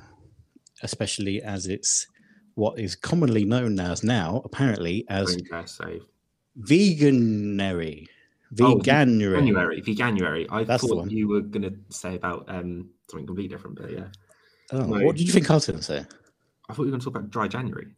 especially 0.83 1.43
as 1.43 1.67
it's 1.67 2.07
what 2.55 2.79
is 2.79 2.95
commonly 2.95 3.45
known 3.45 3.81
as 3.81 4.05
now, 4.05 4.43
apparently, 4.45 5.05
as 5.09 5.37
Dreamcast 5.37 5.69
save. 5.71 6.03
veganary. 6.61 8.07
Oh, 8.61 8.77
Veganuary. 8.77 8.83
January, 8.85 9.81
January. 9.81 10.47
I 10.51 10.62
That's 10.62 10.87
thought 10.87 11.11
you 11.11 11.27
were 11.27 11.41
going 11.41 11.62
to 11.62 11.75
say 11.89 12.15
about 12.15 12.45
um, 12.49 12.91
something 13.11 13.27
completely 13.27 13.49
different, 13.49 13.81
but 13.81 13.91
yeah. 13.91 14.05
Oh, 14.71 14.83
No. 14.87 15.05
What 15.05 15.17
did 15.17 15.27
you 15.27 15.33
think 15.33 15.51
I 15.51 15.55
was 15.55 15.67
going 15.67 15.79
to 15.81 15.85
say? 15.85 16.05
I 16.69 16.73
thought 16.73 16.83
you 16.83 16.87
were 16.87 16.91
going 16.93 17.01
to 17.01 17.05
talk 17.05 17.17
about 17.17 17.31
dry 17.31 17.49
January. 17.49 17.95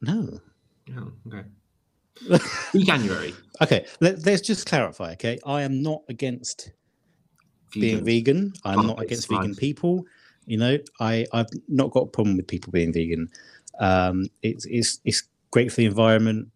No. 0.00 0.40
Yeah, 0.86 1.04
okay. 1.28 2.44
January. 2.84 3.34
Okay, 3.60 3.86
let, 4.00 4.24
let's 4.26 4.42
just 4.42 4.66
clarify. 4.66 5.12
Okay, 5.12 5.38
I 5.46 5.62
am 5.62 5.82
not 5.82 6.02
against 6.08 6.72
being 7.72 8.04
vegan. 8.04 8.52
I'm 8.64 8.80
Oh, 8.80 8.82
not 8.82 9.02
against 9.02 9.28
vegan 9.28 9.54
people. 9.54 10.04
You 10.46 10.58
know, 10.58 10.78
I 11.00 11.26
I've 11.32 11.46
not 11.68 11.90
got 11.92 12.00
a 12.00 12.06
problem 12.06 12.36
with 12.36 12.46
people 12.48 12.72
being 12.72 12.92
vegan. 12.92 13.28
Um, 13.78 14.26
it's 14.42 14.66
it's 14.66 14.98
it's 15.04 15.22
great 15.50 15.70
for 15.70 15.76
the 15.76 15.86
environment. 15.86 16.48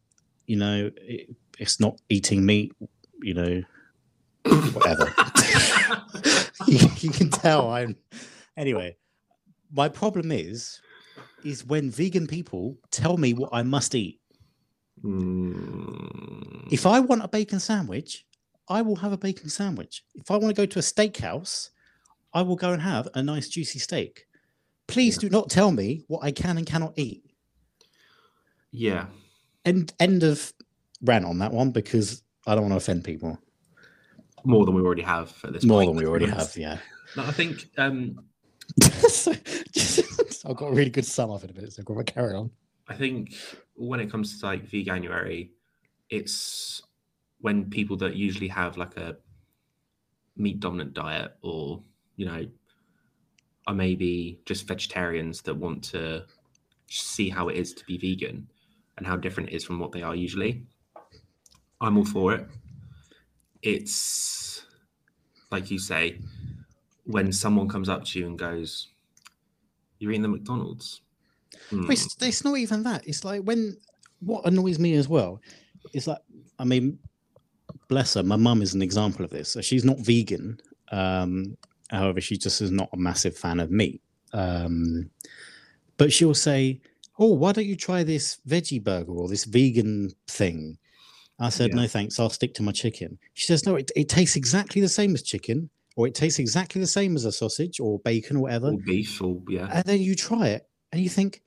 You 0.47 0.57
know, 0.57 0.90
it, 0.97 1.30
it's 1.59 1.80
not 1.80 2.01
eating 2.09 2.44
meat. 2.44 2.72
You 3.22 3.34
know, 3.34 3.62
whatever. 4.72 5.14
you, 6.66 6.78
you 6.99 7.11
can 7.11 7.30
tell 7.30 7.70
I'm. 7.70 7.97
Anyway, 8.57 8.97
my 9.72 9.88
problem 9.88 10.32
is, 10.32 10.80
is 11.44 11.64
when 11.64 11.90
vegan 11.90 12.26
people 12.26 12.76
tell 12.90 13.16
me 13.16 13.32
what 13.34 13.50
I 13.52 13.62
must 13.62 13.94
eat. 13.94 14.20
Mm, 15.04 16.72
If 16.72 16.86
I 16.86 17.00
want 17.00 17.22
a 17.24 17.28
bacon 17.28 17.60
sandwich, 17.60 18.24
I 18.68 18.82
will 18.82 18.96
have 18.96 19.12
a 19.12 19.18
bacon 19.18 19.48
sandwich. 19.48 20.02
If 20.14 20.30
I 20.30 20.36
want 20.36 20.54
to 20.54 20.60
go 20.62 20.66
to 20.66 20.78
a 20.78 20.82
steakhouse, 20.82 21.70
I 22.32 22.42
will 22.42 22.56
go 22.56 22.72
and 22.72 22.82
have 22.82 23.08
a 23.14 23.22
nice 23.22 23.48
juicy 23.48 23.78
steak. 23.78 24.26
Please 24.88 25.14
Yeah. 25.16 25.20
do 25.20 25.30
not 25.30 25.50
tell 25.50 25.70
me 25.72 26.04
what 26.08 26.24
I 26.24 26.32
can 26.32 26.56
and 26.58 26.66
cannot 26.66 26.94
eat. 26.98 27.22
yeah. 28.72 29.06
End 29.64 29.92
end 29.98 30.22
of 30.22 30.52
rant 31.02 31.24
on 31.24 31.38
that 31.38 31.52
one 31.52 31.70
because 31.72 32.22
I 32.46 32.54
don't 32.54 32.62
want 32.68 32.72
to 32.74 32.76
offend 32.76 33.02
people 33.04 33.36
More 34.44 34.64
than 34.64 34.74
we 34.74 34.82
already 34.82 35.02
have 35.02 35.34
at 35.44 35.52
this 35.54 35.64
more 35.64 35.78
point. 35.80 35.88
than 35.90 35.96
we 35.96 36.06
already 36.06 36.26
have. 36.26 36.56
Yeah. 36.56 36.78
No, 37.16 37.24
I 37.24 37.32
think 37.32 37.68
um, 37.78 38.24
so, 39.08 39.32
I've 40.47 40.57
got 40.57 40.68
a 40.68 40.74
really 40.74 40.90
good 40.90 41.05
sum 41.05 41.30
up 41.30 41.42
in 41.42 41.51
a 41.51 41.53
minute, 41.53 41.72
so 41.72 41.82
go 41.82 41.99
on, 41.99 42.05
carry 42.05 42.34
on. 42.34 42.51
I 42.88 42.94
think 42.94 43.34
when 43.74 43.99
it 43.99 44.11
comes 44.11 44.38
to 44.38 44.47
like 44.47 44.70
veganuary, 44.70 45.51
it's 46.09 46.82
when 47.40 47.68
people 47.68 47.97
that 47.97 48.14
usually 48.14 48.49
have 48.49 48.76
like 48.76 48.97
a 48.97 49.16
meat 50.36 50.61
dominant 50.61 50.94
diet 50.94 51.32
or, 51.42 51.82
you 52.14 52.26
know, 52.26 52.47
are 53.66 53.74
maybe 53.74 54.40
just 54.47 54.68
vegetarians 54.68 55.42
that 55.42 55.55
want 55.55 55.82
to 55.82 56.24
see 56.88 57.28
how 57.28 57.49
it 57.49 57.57
is 57.57 57.74
to 57.74 57.84
be 57.84 57.99
vegan 57.99 58.47
and 58.99 59.07
how 59.07 59.16
different 59.16 59.49
it 59.49 59.55
is 59.55 59.64
from 59.64 59.80
what 59.80 59.90
they 59.90 60.03
are 60.03 60.14
usually. 60.14 60.62
I'm 61.80 61.99
all 61.99 62.05
for 62.05 62.32
it. 62.34 62.47
It's 63.62 64.64
like 65.51 65.72
you 65.72 65.80
say, 65.80 66.20
when 67.05 67.32
someone 67.32 67.68
comes 67.68 67.88
up 67.88 68.05
to 68.05 68.20
you 68.20 68.26
and 68.26 68.38
goes, 68.38 68.88
You're 69.99 70.12
eating 70.12 70.22
the 70.22 70.28
McDonald's. 70.28 71.03
But 71.70 71.90
It's, 71.90 72.16
it's 72.20 72.44
not 72.44 72.59
even 72.59 72.82
that. 72.84 73.07
It's 73.07 73.24
like 73.24 73.42
when 73.42 73.76
what 74.20 74.47
annoys 74.47 74.78
me 74.78 74.94
as 74.94 75.09
well 75.09 75.40
is 75.92 76.07
like, 76.07 76.18
I 76.59 76.64
mean, 76.64 76.99
bless 77.88 78.14
her, 78.14 78.22
my 78.22 78.36
mum 78.36 78.62
is 78.62 78.74
an 78.74 78.82
example 78.82 79.24
of 79.24 79.30
this. 79.30 79.51
So 79.51 79.61
she's 79.61 79.84
not 79.84 79.99
vegan. 79.99 80.59
Um, 80.92 81.57
however, 81.90 82.20
she 82.20 82.36
just 82.36 82.61
is 82.61 82.70
not 82.70 82.88
a 82.92 82.97
massive 82.97 83.36
fan 83.36 83.61
of 83.61 83.70
meat. 83.70 84.01
Um, 84.32 85.11
but 85.97 86.12
she'll 86.12 86.34
say, 86.34 86.80
Oh, 87.18 87.32
why 87.32 87.53
don't 87.53 87.64
you 87.66 87.76
try 87.76 88.03
this 88.03 88.38
veggie 88.47 88.82
burger 88.82 89.12
or 89.12 89.28
this 89.28 89.44
vegan 89.44 90.12
thing? 90.28 90.76
I 91.38 91.49
said, 91.49 91.70
Yeah. 91.70 91.82
No, 91.82 91.86
thanks. 91.86 92.20
I'll 92.20 92.30
stick 92.30 92.55
to 92.55 92.62
my 92.62 92.72
chicken. 92.72 93.18
She 93.34 93.47
says, 93.47 93.64
No, 93.66 93.76
it, 93.76 93.90
it 93.97 94.09
tastes 94.09 94.36
exactly 94.36 94.80
the 94.82 94.88
same 94.88 95.14
as 95.14 95.22
chicken, 95.22 95.70
or 95.97 96.07
it 96.07 96.14
tastes 96.14 96.38
exactly 96.38 96.80
the 96.80 96.86
same 96.86 97.16
as 97.16 97.24
a 97.24 97.32
sausage 97.32 97.80
or 97.80 97.99
bacon 98.01 98.36
or 98.36 98.40
whatever 98.40 98.68
or 98.68 98.78
beef 98.84 99.20
or 99.20 99.42
yeah. 99.49 99.68
and 99.72 99.84
then 99.84 100.01
you 100.01 100.14
try 100.14 100.49
it 100.49 100.68
and 100.92 101.03
you 101.03 101.09
think, 101.09 101.42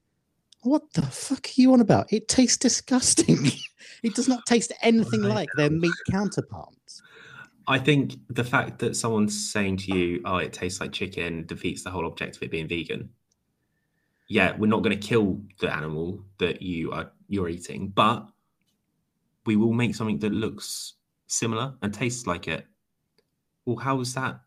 what 0.64 0.91
the 0.93 1.04
fuck 1.04 1.47
are 1.47 1.62
you 1.62 1.72
on 1.74 1.80
about? 1.80 2.12
It 2.12 2.28
tastes 2.28 2.58
disgusting. 2.58 3.47
it 4.04 4.14
does 4.16 4.28
not 4.28 4.45
taste 4.45 4.74
anything 4.82 5.26
I 5.26 5.30
like 5.30 5.50
their 5.56 5.70
meat 5.70 5.93
counterparts. 6.12 7.02
I 7.68 7.78
think 7.78 8.16
the 8.30 8.43
fact 8.43 8.80
that 8.80 8.95
someone's 8.95 9.52
saying 9.52 9.78
to 9.78 9.95
you, 9.95 10.22
"Oh, 10.26 10.38
it 10.38 10.54
tastes 10.54 10.82
like 10.82 10.91
chicken," 10.91 11.45
defeats 11.45 11.84
the 11.84 11.91
whole 11.91 12.06
object 12.06 12.36
of 12.36 12.43
it 12.43 12.52
being 12.52 12.68
vegan. 12.68 13.10
Yeah, 14.28 14.56
we're 14.58 14.68
not 14.68 14.82
going 14.82 15.00
to 15.00 15.08
kill 15.08 15.41
the 15.60 15.72
animal 15.72 16.24
that 16.39 16.62
you 16.62 16.91
are 16.91 17.12
you're 17.28 17.47
eating, 17.47 17.89
but 17.89 18.28
we 19.45 19.56
will 19.56 19.74
make 19.74 19.95
something 19.95 20.20
that 20.20 20.34
looks 20.34 20.95
similar 21.28 21.76
and 21.82 21.93
tastes 21.93 22.26
like 22.28 22.47
it. 22.47 22.66
Well, 23.70 23.78
how 23.78 23.99
is 24.01 24.15
that? 24.15 24.39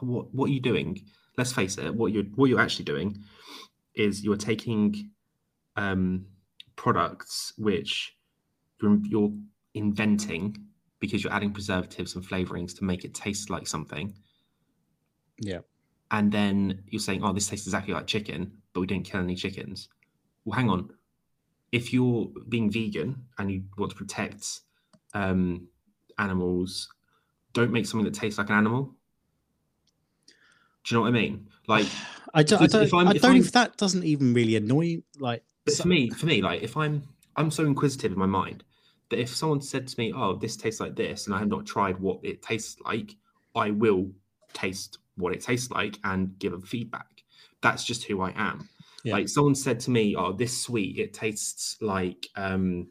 What 0.00 0.32
what 0.34 0.48
are 0.48 0.52
you 0.52 0.60
doing? 0.60 1.04
Let's 1.36 1.52
face 1.52 1.76
it. 1.76 1.94
What 1.94 2.12
you're 2.12 2.24
what 2.34 2.48
you're 2.48 2.60
actually 2.60 2.86
doing 2.86 3.22
is 3.94 4.24
you're 4.24 4.38
taking 4.38 5.10
um, 5.76 6.24
products 6.74 7.52
which 7.58 8.16
you're, 8.80 8.98
you're 9.04 9.32
inventing 9.74 10.56
because 10.98 11.22
you're 11.22 11.32
adding 11.34 11.52
preservatives 11.52 12.14
and 12.14 12.26
flavorings 12.26 12.74
to 12.78 12.84
make 12.84 13.04
it 13.04 13.12
taste 13.12 13.50
like 13.50 13.66
something. 13.66 14.14
Yeah. 15.38 15.58
And 16.10 16.32
then 16.32 16.84
you're 16.88 17.00
saying, 17.00 17.22
oh, 17.22 17.34
this 17.34 17.48
tastes 17.48 17.66
exactly 17.66 17.92
like 17.92 18.06
chicken, 18.06 18.50
but 18.72 18.80
we 18.80 18.86
didn't 18.86 19.04
kill 19.04 19.20
any 19.20 19.34
chickens. 19.34 19.90
Well, 20.46 20.56
hang 20.56 20.70
on. 20.70 20.88
If 21.70 21.92
you're 21.92 22.30
being 22.48 22.70
vegan 22.70 23.26
and 23.36 23.50
you 23.50 23.64
want 23.76 23.90
to 23.90 23.96
protect 23.98 24.60
um, 25.12 25.68
animals, 26.18 26.88
don't 27.54 27.72
make 27.72 27.86
something 27.86 28.04
that 28.04 28.14
tastes 28.14 28.36
like 28.38 28.50
an 28.50 28.56
animal. 28.56 28.94
Do 30.84 30.94
you 30.94 30.98
know 30.98 31.02
what 31.02 31.08
I 31.08 31.12
mean? 31.12 31.48
Like, 31.66 31.86
I 32.34 32.42
don't, 32.42 32.60
I 32.60 32.64
If- 32.64 32.70
don't, 32.90 33.08
I 33.08 33.12
don't 33.14 33.36
if 33.36 33.52
that 33.52 33.76
doesn't 33.78 34.04
even 34.04 34.34
really 34.34 34.56
annoy 34.56 35.02
like 35.18 35.42
But 35.64 35.74
so- 35.74 35.82
for 35.84 35.88
me, 35.88 36.10
for 36.10 36.26
me, 36.26 36.42
like 36.42 36.62
if 36.62 36.76
I'm 36.76 37.02
I'm 37.36 37.50
so 37.50 37.64
inquisitive 37.64 38.12
in 38.12 38.18
my 38.18 38.26
mind 38.26 38.62
that 39.08 39.18
if 39.18 39.34
someone 39.34 39.60
said 39.60 39.86
to 39.88 39.98
me, 39.98 40.12
"Oh, 40.14 40.34
this 40.36 40.56
tastes 40.56 40.80
like 40.80 40.94
this," 40.96 41.26
and 41.26 41.34
I 41.34 41.38
have 41.38 41.48
not 41.48 41.64
tried 41.66 41.98
what 41.98 42.18
it 42.22 42.42
tastes 42.42 42.76
like, 42.84 43.16
I 43.54 43.70
will 43.70 44.10
taste 44.52 44.98
what 45.16 45.32
it 45.32 45.40
tastes 45.40 45.70
like 45.70 45.98
and 46.04 46.38
give 46.38 46.52
a 46.52 46.60
feedback. 46.60 47.22
That's 47.62 47.84
just 47.84 48.04
who 48.04 48.20
I 48.20 48.32
am. 48.36 48.68
Yeah. 49.04 49.14
Like 49.14 49.28
someone 49.28 49.54
said 49.54 49.78
to 49.80 49.90
me, 49.90 50.14
"Oh, 50.16 50.32
this 50.32 50.60
sweet, 50.60 50.98
it 50.98 51.12
tastes 51.12 51.76
like 51.80 52.26
um, 52.36 52.88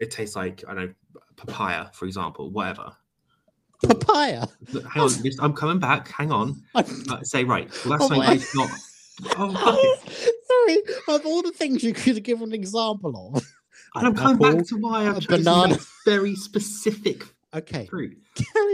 it 0.00 0.10
tastes 0.10 0.34
like 0.36 0.64
I 0.68 0.74
don't 0.74 0.86
know 0.86 0.94
papaya, 1.36 1.90
for 1.92 2.06
example, 2.06 2.50
whatever." 2.50 2.92
Papaya. 3.86 4.46
Hang 4.92 5.02
on, 5.02 5.08
just- 5.22 5.42
I'm 5.42 5.52
coming 5.52 5.78
back. 5.78 6.08
Hang 6.08 6.32
on. 6.32 6.62
Uh, 6.74 6.84
say 7.22 7.44
right. 7.44 7.68
Well, 7.84 7.98
that's 7.98 8.04
Oh 8.04 8.08
something 8.08 8.20
that's 8.38 8.54
not. 8.56 8.70
Oh. 9.36 9.98
Sorry, 10.48 10.78
of 11.08 11.26
all 11.26 11.42
the 11.42 11.50
things 11.52 11.82
you 11.82 11.92
could 11.92 12.22
give 12.22 12.40
an 12.42 12.52
example 12.52 13.32
of. 13.34 13.44
And 13.94 14.06
I'm 14.06 14.14
coming 14.14 14.38
back 14.38 14.66
to 14.66 14.76
why 14.76 15.08
I've 15.08 15.20
chosen 15.20 15.44
banana. 15.44 15.76
very 16.04 16.34
specific 16.36 17.24
Okay, 17.54 17.86
fruit. 17.86 18.18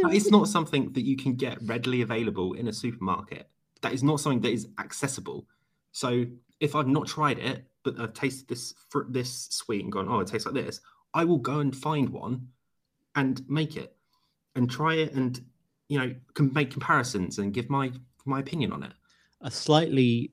on. 0.04 0.12
Not 0.30 0.48
something 0.48 0.92
that 0.92 1.02
you 1.04 1.16
can 1.16 1.34
get 1.34 1.58
readily 1.62 2.02
available 2.02 2.54
in 2.54 2.68
a 2.68 2.72
supermarket. 2.72 3.48
That 3.82 3.92
is 3.92 4.02
not 4.02 4.18
something 4.20 4.40
that 4.40 4.50
is 4.52 4.66
accessible. 4.78 5.46
So 5.92 6.24
if 6.60 6.74
I've 6.74 6.88
not 6.88 7.06
tried 7.06 7.38
it, 7.38 7.64
but 7.84 7.98
I've 8.00 8.12
tasted 8.14 8.48
this 8.48 8.74
fruit, 8.88 9.12
this 9.12 9.46
sweet 9.50 9.82
and 9.84 9.92
gone, 9.92 10.08
oh, 10.08 10.20
it 10.20 10.26
tastes 10.26 10.46
like 10.46 10.54
this, 10.56 10.80
I 11.14 11.24
will 11.24 11.38
go 11.38 11.60
and 11.60 11.74
find 11.74 12.08
one 12.08 12.48
and 13.14 13.40
make 13.48 13.76
it 13.76 13.94
and 14.54 14.70
try 14.70 14.94
it 14.94 15.12
and 15.14 15.40
you 15.88 15.98
know 15.98 16.14
can 16.34 16.52
make 16.52 16.70
comparisons 16.70 17.38
and 17.38 17.52
give 17.52 17.68
my 17.70 17.92
my 18.24 18.40
opinion 18.40 18.72
on 18.72 18.82
it. 18.82 18.92
a 19.42 19.50
slightly 19.50 20.30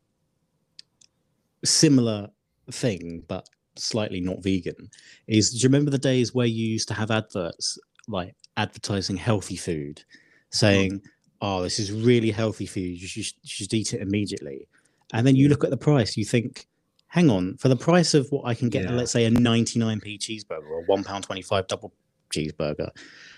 similar 1.65 2.29
thing, 2.71 3.23
but 3.27 3.47
slightly 3.75 4.21
not 4.21 4.41
vegan, 4.43 4.89
is 5.27 5.51
do 5.51 5.57
you 5.57 5.67
remember 5.69 5.91
the 5.91 5.97
days 5.97 6.33
where 6.33 6.45
you 6.47 6.65
used 6.65 6.87
to 6.87 6.93
have 6.93 7.11
adverts 7.11 7.77
like 8.07 8.35
advertising 8.57 9.17
healthy 9.17 9.55
food, 9.55 10.03
saying, 10.49 10.93
mm. 10.93 11.03
"Oh, 11.41 11.61
this 11.61 11.79
is 11.79 11.91
really 11.91 12.31
healthy 12.31 12.65
food. 12.65 12.99
You 13.01 13.07
should, 13.07 13.25
you 13.25 13.33
should 13.43 13.73
eat 13.73 13.93
it 13.93 14.01
immediately," 14.01 14.67
and 15.13 15.25
then 15.27 15.35
you 15.35 15.49
look 15.49 15.63
at 15.63 15.69
the 15.69 15.77
price, 15.77 16.15
you 16.17 16.25
think, 16.25 16.67
hang 17.07 17.29
on, 17.29 17.57
for 17.57 17.67
the 17.69 17.75
price 17.75 18.13
of 18.13 18.27
what 18.31 18.45
I 18.45 18.53
can 18.55 18.69
get, 18.69 18.83
Yeah. 18.85 18.93
let's 18.93 19.11
say 19.11 19.25
a 19.25 19.31
99p 19.31 20.17
cheeseburger 20.17 20.69
or 20.69 20.83
one 20.85 21.03
pound 21.03 21.23
25 21.25 21.67
double 21.67 21.91
cheeseburger, 22.31 22.89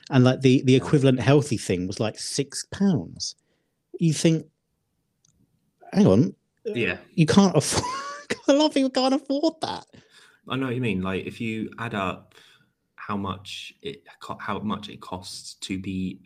and 0.09 0.23
like 0.23 0.41
the 0.41 0.61
the 0.63 0.75
equivalent 0.75 1.19
healthy 1.19 1.57
thing 1.57 1.87
was 1.87 1.99
like 1.99 2.17
six 2.17 2.65
pounds. 2.71 3.35
You 3.99 4.13
think, 4.13 4.45
hang 5.93 6.07
on, 6.07 6.35
Yeah, 6.65 6.97
you 7.13 7.25
can't 7.25 7.55
afford. 7.55 7.85
a 8.47 8.53
lot 8.53 8.67
of 8.67 8.73
people 8.73 8.89
can't 8.89 9.13
afford 9.13 9.55
that. 9.61 9.85
I 10.49 10.55
know 10.55 10.67
what 10.67 10.75
you 10.75 10.81
mean. 10.81 11.01
Like 11.01 11.25
if 11.25 11.39
you 11.39 11.69
add 11.79 11.93
up 11.93 12.35
how 12.95 13.17
much 13.17 13.73
it 13.81 14.03
how 14.39 14.59
much 14.59 14.89
it 14.89 15.01
costs 15.01 15.55
to 15.55 15.77
be 15.77 16.19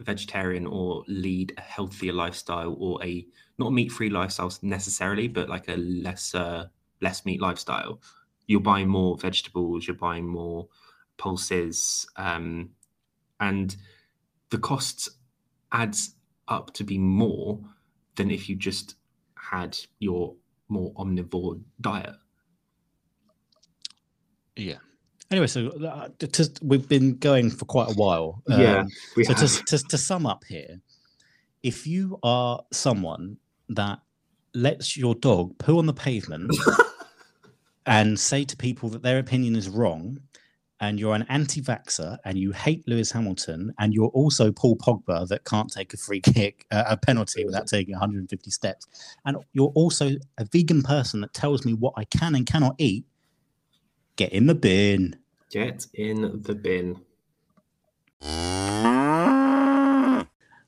vegetarian 0.00 0.66
or 0.66 1.04
lead 1.08 1.52
a 1.56 1.60
healthier 1.60 2.12
lifestyle 2.12 2.74
or 2.78 3.02
a 3.04 3.26
not 3.58 3.72
meat 3.72 3.92
free 3.92 4.10
lifestyle 4.10 4.52
necessarily, 4.62 5.28
but 5.28 5.48
like 5.48 5.68
a 5.68 5.76
lesser 5.76 6.70
less 7.00 7.24
meat 7.24 7.40
lifestyle, 7.40 8.00
you're 8.46 8.60
buying 8.60 8.88
more 8.88 9.16
vegetables, 9.16 9.86
you're 9.86 9.96
buying 9.96 10.26
more 10.26 10.68
pulses, 11.16 12.06
um, 12.16 12.70
and 13.40 13.76
the 14.50 14.58
costs 14.58 15.08
adds 15.72 16.14
up 16.48 16.72
to 16.74 16.84
be 16.84 16.98
more 16.98 17.58
than 18.16 18.30
if 18.30 18.48
you 18.48 18.56
just 18.56 18.96
had 19.36 19.76
your 19.98 20.34
more 20.68 20.92
omnivore 20.94 21.60
diet. 21.80 22.14
Yeah. 24.56 24.78
Anyway, 25.30 25.46
so 25.46 25.68
uh, 25.68 26.08
to, 26.18 26.50
we've 26.62 26.88
been 26.88 27.16
going 27.16 27.50
for 27.50 27.64
quite 27.64 27.90
a 27.90 27.94
while. 27.94 28.42
Yeah, 28.46 28.80
Um, 28.80 28.88
we 29.16 29.24
so 29.24 29.34
to, 29.34 29.64
to, 29.64 29.78
to 29.88 29.98
sum 29.98 30.26
up 30.26 30.44
here, 30.44 30.80
if 31.62 31.86
you 31.86 32.18
are 32.22 32.62
someone 32.72 33.38
that 33.70 34.00
lets 34.54 34.96
your 34.96 35.14
dog 35.14 35.58
poo 35.58 35.78
on 35.78 35.86
the 35.86 35.94
pavement 35.94 36.54
and 37.86 38.20
say 38.20 38.44
to 38.44 38.56
people 38.56 38.88
that 38.90 39.02
their 39.02 39.18
opinion 39.18 39.56
is 39.56 39.68
wrong, 39.68 40.20
and 40.80 40.98
you're 40.98 41.14
an 41.14 41.24
anti-vaxxer 41.28 42.18
and 42.24 42.36
you 42.36 42.52
hate 42.52 42.86
Lewis 42.86 43.10
Hamilton, 43.12 43.72
and 43.78 43.94
you're 43.94 44.08
also 44.08 44.52
Paul 44.52 44.76
Pogba 44.76 45.26
that 45.28 45.44
can't 45.44 45.70
take 45.70 45.94
a 45.94 45.96
free 45.96 46.20
kick, 46.34 46.66
uh, 46.70 46.84
a 46.86 46.96
penalty 46.96 47.44
without 47.44 47.66
taking 47.66 47.92
150 47.92 48.50
steps, 48.50 48.86
and 49.24 49.36
you're 49.52 49.72
also 49.74 50.10
a 50.38 50.44
vegan 50.44 50.82
person 50.82 51.20
that 51.20 51.32
tells 51.32 51.64
me 51.64 51.74
what 51.74 51.94
I 51.96 52.04
can 52.04 52.34
and 52.34 52.46
cannot 52.46 52.74
eat, 52.78 53.04
get 54.16 54.32
in 54.32 54.46
the 54.46 54.54
bin. 54.54 55.16
Get 55.50 55.86
in 55.94 56.42
the 56.42 56.54
bin. 56.54 57.00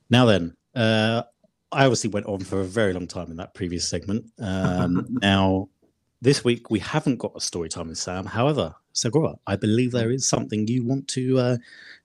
Now 0.09 0.25
then, 0.25 0.57
uh, 0.75 1.23
I 1.73 1.85
obviously 1.85 2.11
went 2.11 2.27
on 2.27 2.41
for 2.41 2.61
a 2.61 2.65
very 2.65 2.93
long 2.93 3.07
time 3.07 3.31
in 3.31 3.37
that 3.39 3.55
previous 3.55 3.89
segment. 3.89 4.25
Um, 4.39 5.07
now, 5.23 5.69
this 6.27 6.43
week 6.43 6.71
we 6.71 6.81
haven't 6.81 7.19
got 7.19 7.31
a 7.37 7.41
story 7.41 7.69
time 7.69 7.87
with 7.87 7.99
Sam. 7.99 8.27
However, 8.27 8.75
Segura, 8.93 9.37
I 9.47 9.55
believe 9.55 9.93
there 9.93 10.11
is 10.11 10.27
something 10.27 10.67
you 10.67 10.85
want 10.85 11.07
to 11.09 11.39
uh, 11.39 11.57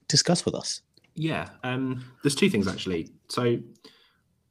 discuss 0.07 0.45
with 0.45 0.53
us. 0.53 0.83
Yeah, 1.15 1.49
um, 1.63 2.05
there's 2.21 2.35
two 2.35 2.47
things 2.47 2.67
actually. 2.67 3.09
So 3.29 3.57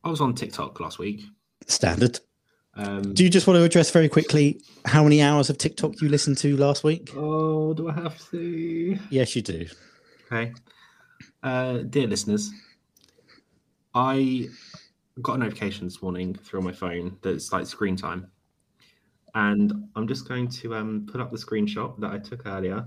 I 0.02 0.08
was 0.10 0.20
on 0.20 0.34
TikTok 0.34 0.80
last 0.80 0.98
week. 0.98 1.22
Standard. 1.68 2.18
Um, 2.74 3.14
Do 3.14 3.22
you 3.22 3.30
just 3.30 3.46
want 3.46 3.58
to 3.58 3.62
address 3.62 3.92
very 3.92 4.08
quickly 4.08 4.60
how 4.86 5.04
many 5.04 5.22
hours 5.22 5.50
of 5.50 5.58
TikTok 5.58 6.00
you 6.00 6.08
listened 6.08 6.38
to 6.38 6.56
last 6.56 6.82
week? 6.82 7.12
oh, 7.14 7.72
do 7.72 7.90
I 7.90 7.94
have 7.94 8.18
to? 8.30 8.98
Yes, 9.08 9.36
you 9.36 9.42
do. 9.42 9.66
Okay. 10.26 10.52
Uh, 11.44 11.78
dear 11.88 12.08
listeners, 12.08 12.50
I 13.94 14.48
got 15.22 15.34
a 15.34 15.38
notification 15.38 15.86
this 15.86 16.02
morning 16.02 16.34
through 16.34 16.62
my 16.62 16.72
phone 16.72 17.18
that's 17.22 17.52
like 17.52 17.66
screen 17.66 17.94
time. 17.94 18.32
And 19.34 19.88
I'm 19.96 20.08
just 20.08 20.28
going 20.28 20.48
to 20.48 20.74
um, 20.74 21.08
put 21.10 21.20
up 21.20 21.30
the 21.30 21.38
screenshot 21.38 21.98
that 22.00 22.10
I 22.10 22.18
took 22.18 22.46
earlier 22.46 22.86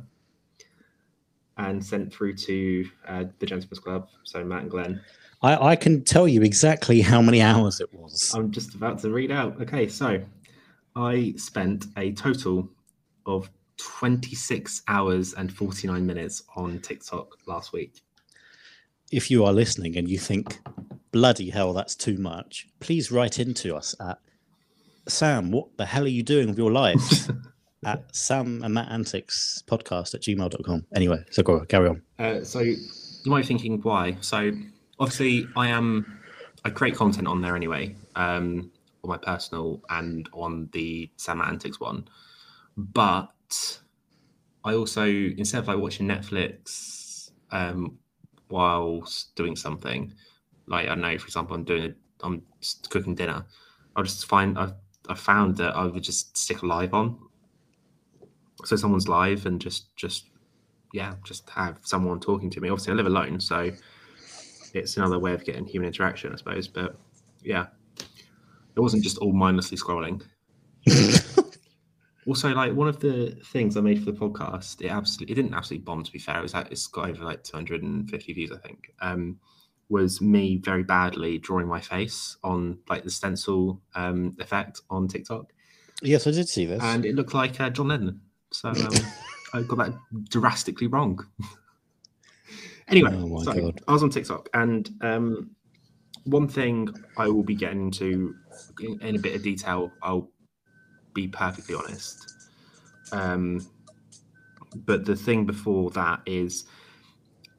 and 1.57 1.83
sent 1.83 2.13
through 2.13 2.35
to 2.35 2.89
uh, 3.07 3.25
the 3.39 3.45
Gentlemen's 3.45 3.79
Club, 3.79 4.09
so 4.23 4.43
Matt 4.43 4.63
and 4.63 4.71
Glenn. 4.71 5.01
I, 5.41 5.71
I 5.71 5.75
can 5.75 6.03
tell 6.03 6.27
you 6.27 6.41
exactly 6.41 7.01
how 7.01 7.21
many 7.21 7.41
hours 7.41 7.79
it 7.79 7.93
was. 7.93 8.33
I'm 8.33 8.51
just 8.51 8.75
about 8.75 8.99
to 8.99 9.09
read 9.09 9.31
out. 9.31 9.61
Okay, 9.61 9.87
so 9.87 10.21
I 10.95 11.33
spent 11.37 11.87
a 11.97 12.11
total 12.13 12.69
of 13.25 13.49
26 13.77 14.83
hours 14.87 15.33
and 15.33 15.51
49 15.51 16.05
minutes 16.05 16.43
on 16.55 16.79
TikTok 16.79 17.37
last 17.45 17.73
week. 17.73 18.01
If 19.11 19.29
you 19.29 19.45
are 19.45 19.53
listening 19.53 19.97
and 19.97 20.09
you 20.09 20.17
think, 20.17 20.59
bloody 21.11 21.49
hell, 21.49 21.73
that's 21.73 21.95
too 21.95 22.17
much, 22.17 22.67
please 22.79 23.11
write 23.11 23.39
into 23.39 23.75
us 23.75 23.95
at 23.99 24.19
Sam, 25.07 25.51
what 25.51 25.77
the 25.77 25.85
hell 25.85 26.03
are 26.03 26.07
you 26.07 26.23
doing 26.23 26.47
with 26.47 26.57
your 26.57 26.71
life? 26.71 27.29
at 27.85 28.15
Sam 28.15 28.63
and 28.63 28.73
Matt 28.73 28.91
Antics 28.91 29.63
podcast 29.67 30.13
at 30.13 30.21
gmail.com. 30.21 30.85
Anyway, 30.95 31.23
so 31.31 31.43
go 31.43 31.59
carry 31.65 31.89
on. 31.89 32.01
Uh, 32.19 32.43
so 32.43 32.59
you 32.59 32.77
might 33.25 33.41
be 33.41 33.47
thinking 33.47 33.81
why. 33.81 34.17
So 34.21 34.51
obviously, 34.99 35.47
I 35.55 35.67
am 35.67 36.19
I 36.65 36.69
create 36.69 36.95
content 36.95 37.27
on 37.27 37.41
there 37.41 37.55
anyway, 37.55 37.95
um, 38.15 38.71
on 39.03 39.09
my 39.09 39.17
personal 39.17 39.81
and 39.89 40.29
on 40.33 40.69
the 40.71 41.09
Sam 41.17 41.41
Antics 41.41 41.79
one. 41.79 42.07
But 42.77 43.79
I 44.63 44.73
also 44.73 45.05
instead 45.05 45.59
of 45.59 45.67
like 45.67 45.77
watching 45.77 46.07
Netflix 46.07 47.31
um, 47.51 47.97
whilst 48.49 49.35
doing 49.35 49.55
something, 49.55 50.13
like 50.67 50.85
I 50.85 50.89
don't 50.89 51.01
know, 51.01 51.17
for 51.17 51.27
example, 51.27 51.55
I'm 51.55 51.63
doing 51.63 51.85
a, 51.85 52.25
I'm 52.25 52.43
cooking 52.89 53.15
dinner. 53.15 53.45
I'll 53.95 54.03
just 54.03 54.25
find 54.25 54.57
I've 54.57 54.73
I 55.09 55.15
found 55.15 55.57
that 55.57 55.75
I 55.75 55.85
would 55.85 56.03
just 56.03 56.37
stick 56.37 56.63
live 56.63 56.93
on. 56.93 57.17
So 58.65 58.75
someone's 58.75 59.07
live 59.07 59.45
and 59.45 59.59
just 59.59 59.95
just 59.95 60.25
yeah, 60.93 61.15
just 61.23 61.49
have 61.49 61.79
someone 61.81 62.19
talking 62.19 62.49
to 62.51 62.61
me. 62.61 62.69
Obviously, 62.69 62.93
I 62.93 62.95
live 62.95 63.07
alone, 63.07 63.39
so 63.39 63.71
it's 64.73 64.97
another 64.97 65.19
way 65.19 65.33
of 65.33 65.43
getting 65.43 65.65
human 65.65 65.87
interaction, 65.87 66.31
I 66.31 66.35
suppose. 66.35 66.67
But 66.67 66.95
yeah, 67.43 67.67
it 68.75 68.79
wasn't 68.79 69.03
just 69.03 69.17
all 69.17 69.33
mindlessly 69.33 69.77
scrolling. 69.77 70.21
also, 72.27 72.53
like 72.53 72.73
one 72.73 72.87
of 72.87 72.99
the 72.99 73.37
things 73.45 73.75
I 73.75 73.81
made 73.81 73.99
for 73.99 74.11
the 74.11 74.17
podcast, 74.17 74.81
it 74.81 74.89
absolutely 74.89 75.33
it 75.33 75.35
didn't 75.35 75.53
absolutely 75.53 75.83
bomb. 75.83 76.03
To 76.03 76.11
be 76.11 76.19
fair, 76.19 76.39
it 76.39 76.43
was 76.43 76.53
at- 76.53 76.71
it's 76.71 76.87
got 76.87 77.09
over 77.09 77.25
like 77.25 77.43
250 77.43 78.33
views, 78.33 78.51
I 78.51 78.57
think. 78.57 78.93
Um, 79.01 79.39
was 79.89 80.21
me 80.21 80.57
very 80.57 80.83
badly 80.83 81.37
drawing 81.37 81.67
my 81.67 81.79
face 81.79 82.37
on 82.43 82.79
like 82.89 83.03
the 83.03 83.11
stencil 83.11 83.81
um, 83.95 84.35
effect 84.39 84.81
on 84.89 85.07
TikTok, 85.07 85.51
yes, 86.01 86.27
I 86.27 86.31
did 86.31 86.49
see 86.49 86.65
this. 86.65 86.81
and 86.81 87.05
it 87.05 87.15
looked 87.15 87.33
like 87.33 87.59
uh, 87.59 87.69
John 87.69 87.89
Lennon. 87.89 88.21
So 88.51 88.69
um, 88.69 88.93
I 89.53 89.61
got 89.61 89.77
that 89.77 89.93
drastically 90.29 90.87
wrong. 90.87 91.25
anyway, 92.87 93.11
Oh 93.13 93.43
so. 93.43 93.73
I 93.87 93.91
was 93.93 94.03
on 94.03 94.09
TikTok, 94.09 94.49
and 94.53 94.89
um, 95.01 95.51
one 96.25 96.47
thing 96.47 96.89
I 97.17 97.27
will 97.27 97.43
be 97.43 97.55
getting 97.55 97.81
into 97.81 98.35
in, 98.79 98.99
in 99.01 99.15
a 99.15 99.19
bit 99.19 99.35
of 99.35 99.43
detail. 99.43 99.91
I'll 100.01 100.29
be 101.13 101.27
perfectly 101.27 101.75
honest. 101.75 102.33
Um, 103.11 103.67
but 104.75 105.05
the 105.05 105.15
thing 105.15 105.45
before 105.45 105.91
that 105.91 106.21
is, 106.25 106.65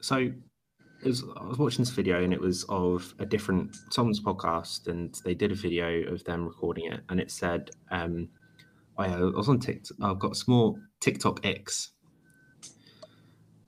so 0.01 0.31
it 1.05 1.09
was, 1.09 1.23
I 1.37 1.45
was 1.45 1.57
watching 1.59 1.83
this 1.85 1.93
video, 1.93 2.23
and 2.23 2.33
it 2.33 2.41
was 2.41 2.63
of 2.67 3.13
a 3.19 3.25
different 3.25 3.75
someone's 3.91 4.21
podcast, 4.21 4.87
and 4.87 5.13
they 5.23 5.35
did 5.35 5.51
a 5.51 5.55
video 5.55 6.01
of 6.11 6.23
them 6.23 6.45
recording 6.45 6.91
it, 6.91 7.01
and 7.09 7.19
it 7.19 7.31
said. 7.31 7.69
Um, 7.91 8.29
I, 8.97 9.07
uh, 9.07 9.17
I 9.17 9.37
was 9.37 9.49
on 9.49 9.59
TikTok. 9.59 9.97
I've 10.01 10.19
got 10.19 10.31
a 10.31 10.35
small 10.35 10.79
TikTok 11.01 11.45
X. 11.45 11.91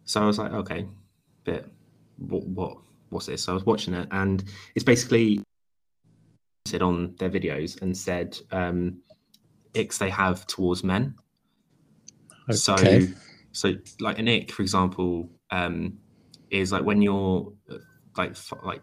So 0.06 0.22
I 0.22 0.26
was 0.26 0.40
like, 0.40 0.54
okay, 0.54 0.88
but 1.44 1.66
what, 2.18 2.48
what 2.48 2.78
what's 3.10 3.26
this? 3.26 3.44
So 3.44 3.52
I 3.52 3.56
was 3.56 3.66
watching 3.66 3.94
it, 3.94 4.08
and 4.12 4.44
it's 4.74 4.86
basically 4.86 5.42
said 6.66 6.82
on 6.82 7.16
their 7.20 7.30
videos 7.30 7.82
and 7.82 7.96
said 7.96 8.38
um, 8.52 9.02
icks 9.74 9.98
they 9.98 10.10
have 10.10 10.48
towards 10.48 10.84
men. 10.84 11.16
So 12.52 12.74
Okay. 12.76 13.08
so 13.52 13.74
like 14.00 14.20
an 14.20 14.28
ick, 14.28 14.52
for 14.52 14.62
example, 14.62 15.30
um, 15.52 16.00
is 16.50 16.72
like 16.72 16.84
when 16.84 17.02
you're 17.02 17.52
uh, 17.70 17.78
like 18.18 18.36
like 18.64 18.82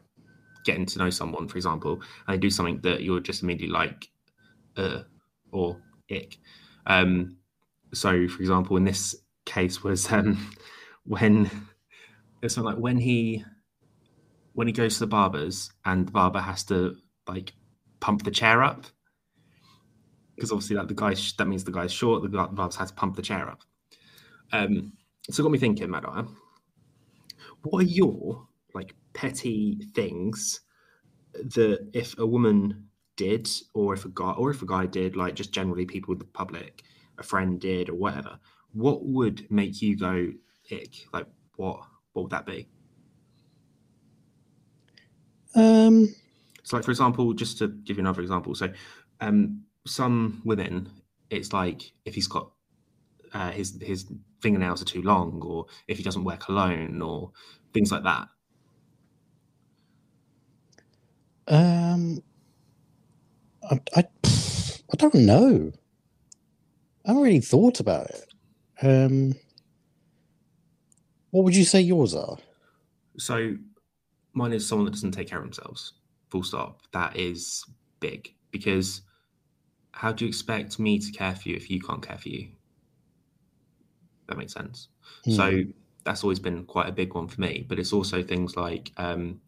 getting 0.64 0.86
to 0.86 0.98
know 0.98 1.10
someone, 1.10 1.48
for 1.48 1.56
example, 1.56 2.00
and 2.26 2.34
they 2.34 2.38
do 2.38 2.50
something 2.50 2.80
that 2.82 3.02
you're 3.02 3.20
just 3.20 3.42
immediately 3.42 3.72
like, 3.72 4.08
uh, 4.76 5.00
or 5.52 5.80
ick. 6.10 6.38
Um, 6.86 7.36
so, 7.92 8.28
for 8.28 8.40
example, 8.40 8.76
in 8.76 8.84
this 8.84 9.14
case, 9.44 9.82
was 9.82 10.10
um, 10.10 10.50
when 11.04 11.50
it's 12.42 12.56
like 12.56 12.76
when 12.76 12.98
he 12.98 13.44
when 14.52 14.66
he 14.66 14.72
goes 14.72 14.94
to 14.94 15.00
the 15.00 15.06
barbers 15.06 15.70
and 15.84 16.06
the 16.06 16.12
barber 16.12 16.40
has 16.40 16.64
to 16.64 16.96
like 17.26 17.52
pump 18.00 18.22
the 18.22 18.30
chair 18.30 18.62
up 18.62 18.86
because 20.34 20.52
obviously 20.52 20.76
like 20.76 20.88
the 20.88 20.94
guy 20.94 21.14
that 21.38 21.46
means 21.46 21.64
the 21.64 21.72
guy's 21.72 21.92
short. 21.92 22.22
The 22.22 22.28
bar- 22.28 22.48
barber's 22.48 22.76
has 22.76 22.90
to 22.90 22.94
pump 22.94 23.16
the 23.16 23.22
chair 23.22 23.48
up. 23.48 23.62
Um, 24.52 24.92
so 25.30 25.40
it 25.40 25.44
got 25.44 25.52
me 25.52 25.58
thinking, 25.58 25.90
Madonna, 25.90 26.26
what 27.64 27.84
are 27.84 27.88
your 27.88 28.46
like 28.74 28.94
petty 29.12 29.78
things 29.94 30.60
that 31.34 31.88
if 31.92 32.18
a 32.18 32.26
woman 32.26 32.88
did, 33.16 33.48
or 33.74 33.94
if 33.94 34.04
a 34.04 34.08
guy, 34.08 34.32
or 34.32 34.50
if 34.50 34.62
a 34.62 34.66
guy 34.66 34.86
did, 34.86 35.16
like 35.16 35.34
just 35.34 35.52
generally 35.52 35.86
people 35.86 36.14
the 36.14 36.24
public, 36.24 36.82
a 37.18 37.22
friend 37.22 37.60
did, 37.60 37.88
or 37.88 37.94
whatever, 37.94 38.38
what 38.72 39.04
would 39.04 39.50
make 39.50 39.82
you 39.82 39.96
go 39.96 40.30
ick? 40.70 41.06
Like 41.12 41.26
what? 41.56 41.80
What 42.12 42.22
would 42.22 42.30
that 42.30 42.46
be? 42.46 42.68
Um, 45.54 46.14
So, 46.64 46.76
like 46.76 46.84
for 46.84 46.90
example, 46.90 47.32
just 47.34 47.58
to 47.58 47.68
give 47.68 47.96
you 47.96 48.02
another 48.02 48.22
example, 48.22 48.54
so 48.54 48.72
um, 49.20 49.64
some 49.86 50.40
women, 50.44 50.90
it's 51.30 51.52
like 51.52 51.92
if 52.04 52.14
he's 52.14 52.26
got 52.26 52.52
uh, 53.32 53.50
his 53.50 53.78
his 53.82 54.06
fingernails 54.44 54.80
are 54.82 54.86
too 54.86 55.02
long, 55.02 55.40
or 55.42 55.66
if 55.88 55.96
he 55.98 56.04
doesn't 56.04 56.24
wear 56.24 56.36
cologne, 56.36 57.02
or 57.02 57.32
things 57.72 57.90
like 57.90 58.04
that. 58.04 58.28
um, 61.48 62.22
I, 63.70 63.80
I, 63.96 64.04
I 64.24 64.96
don't 64.96 65.14
know. 65.14 65.72
I 67.04 67.08
haven't 67.08 67.22
really 67.22 67.40
thought 67.40 67.80
about 67.80 68.08
it. 68.10 68.24
Um, 68.82 69.34
what 71.30 71.44
would 71.44 71.56
you 71.56 71.64
say 71.64 71.80
yours 71.80 72.14
are? 72.14 72.38
So, 73.18 73.56
mine 74.32 74.52
is 74.52 74.66
someone 74.66 74.86
that 74.86 74.92
doesn't 74.92 75.12
take 75.12 75.28
care 75.28 75.38
of 75.38 75.44
themselves. 75.44 75.94
Full 76.30 76.42
stop. 76.42 76.80
That 76.92 77.16
is 77.16 77.64
big 78.00 78.34
because 78.50 79.02
how 79.92 80.12
do 80.12 80.24
you 80.24 80.28
expect 80.28 80.78
me 80.78 80.98
to 80.98 81.12
care 81.12 81.34
for 81.34 81.48
you 81.48 81.56
if 81.56 81.70
you 81.70 81.80
can't 81.80 82.06
care 82.06 82.18
for 82.18 82.28
you? 82.28 82.48
That 84.28 84.38
makes 84.38 84.52
sense. 84.52 84.88
So 85.28 85.50
Hmm. 85.52 85.70
that's 86.04 86.22
always 86.22 86.38
been 86.38 86.64
quite 86.66 86.88
a 86.88 86.92
big 86.92 87.14
one 87.14 87.28
for 87.28 87.40
me. 87.40 87.64
But 87.68 87.78
it's 87.78 87.92
also 87.92 88.22
things 88.22 88.56
like 88.56 88.92
um, 88.96 89.40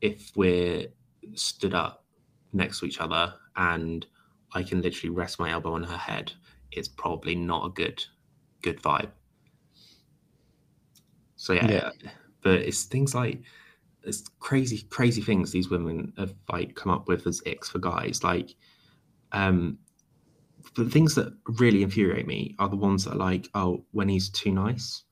if 0.00 0.32
we're 0.36 0.88
stood 1.34 1.74
up 1.74 2.04
next 2.52 2.80
to 2.80 2.86
each 2.86 3.00
other 3.00 3.34
and 3.56 4.06
I 4.52 4.62
can 4.62 4.82
literally 4.82 5.14
rest 5.14 5.38
my 5.38 5.50
elbow 5.50 5.72
on 5.74 5.84
her 5.84 5.96
head, 5.96 6.32
it's 6.70 6.88
probably 6.88 7.34
not 7.34 7.66
a 7.66 7.70
good 7.70 8.04
good 8.62 8.80
vibe. 8.82 9.10
So 11.36 11.52
yeah, 11.52 11.68
Yeah. 11.68 11.90
but 12.42 12.60
it's 12.60 12.84
things 12.84 13.14
like 13.14 13.42
it's 14.04 14.24
crazy, 14.40 14.82
crazy 14.90 15.22
things 15.22 15.52
these 15.52 15.70
women 15.70 16.12
have 16.18 16.34
like 16.52 16.74
come 16.74 16.92
up 16.92 17.08
with 17.08 17.26
as 17.26 17.42
icks 17.46 17.70
for 17.70 17.78
guys. 17.78 18.24
Like, 18.24 18.54
um, 19.32 19.78
the 20.74 20.88
things 20.88 21.14
that 21.14 21.32
really 21.58 21.82
infuriate 21.82 22.26
me 22.26 22.54
are 22.58 22.68
the 22.68 22.76
ones 22.76 23.04
that 23.04 23.12
are 23.14 23.16
like, 23.16 23.48
oh, 23.54 23.84
when 23.92 24.08
he's 24.08 24.28
too 24.28 24.52
nice. 24.52 25.02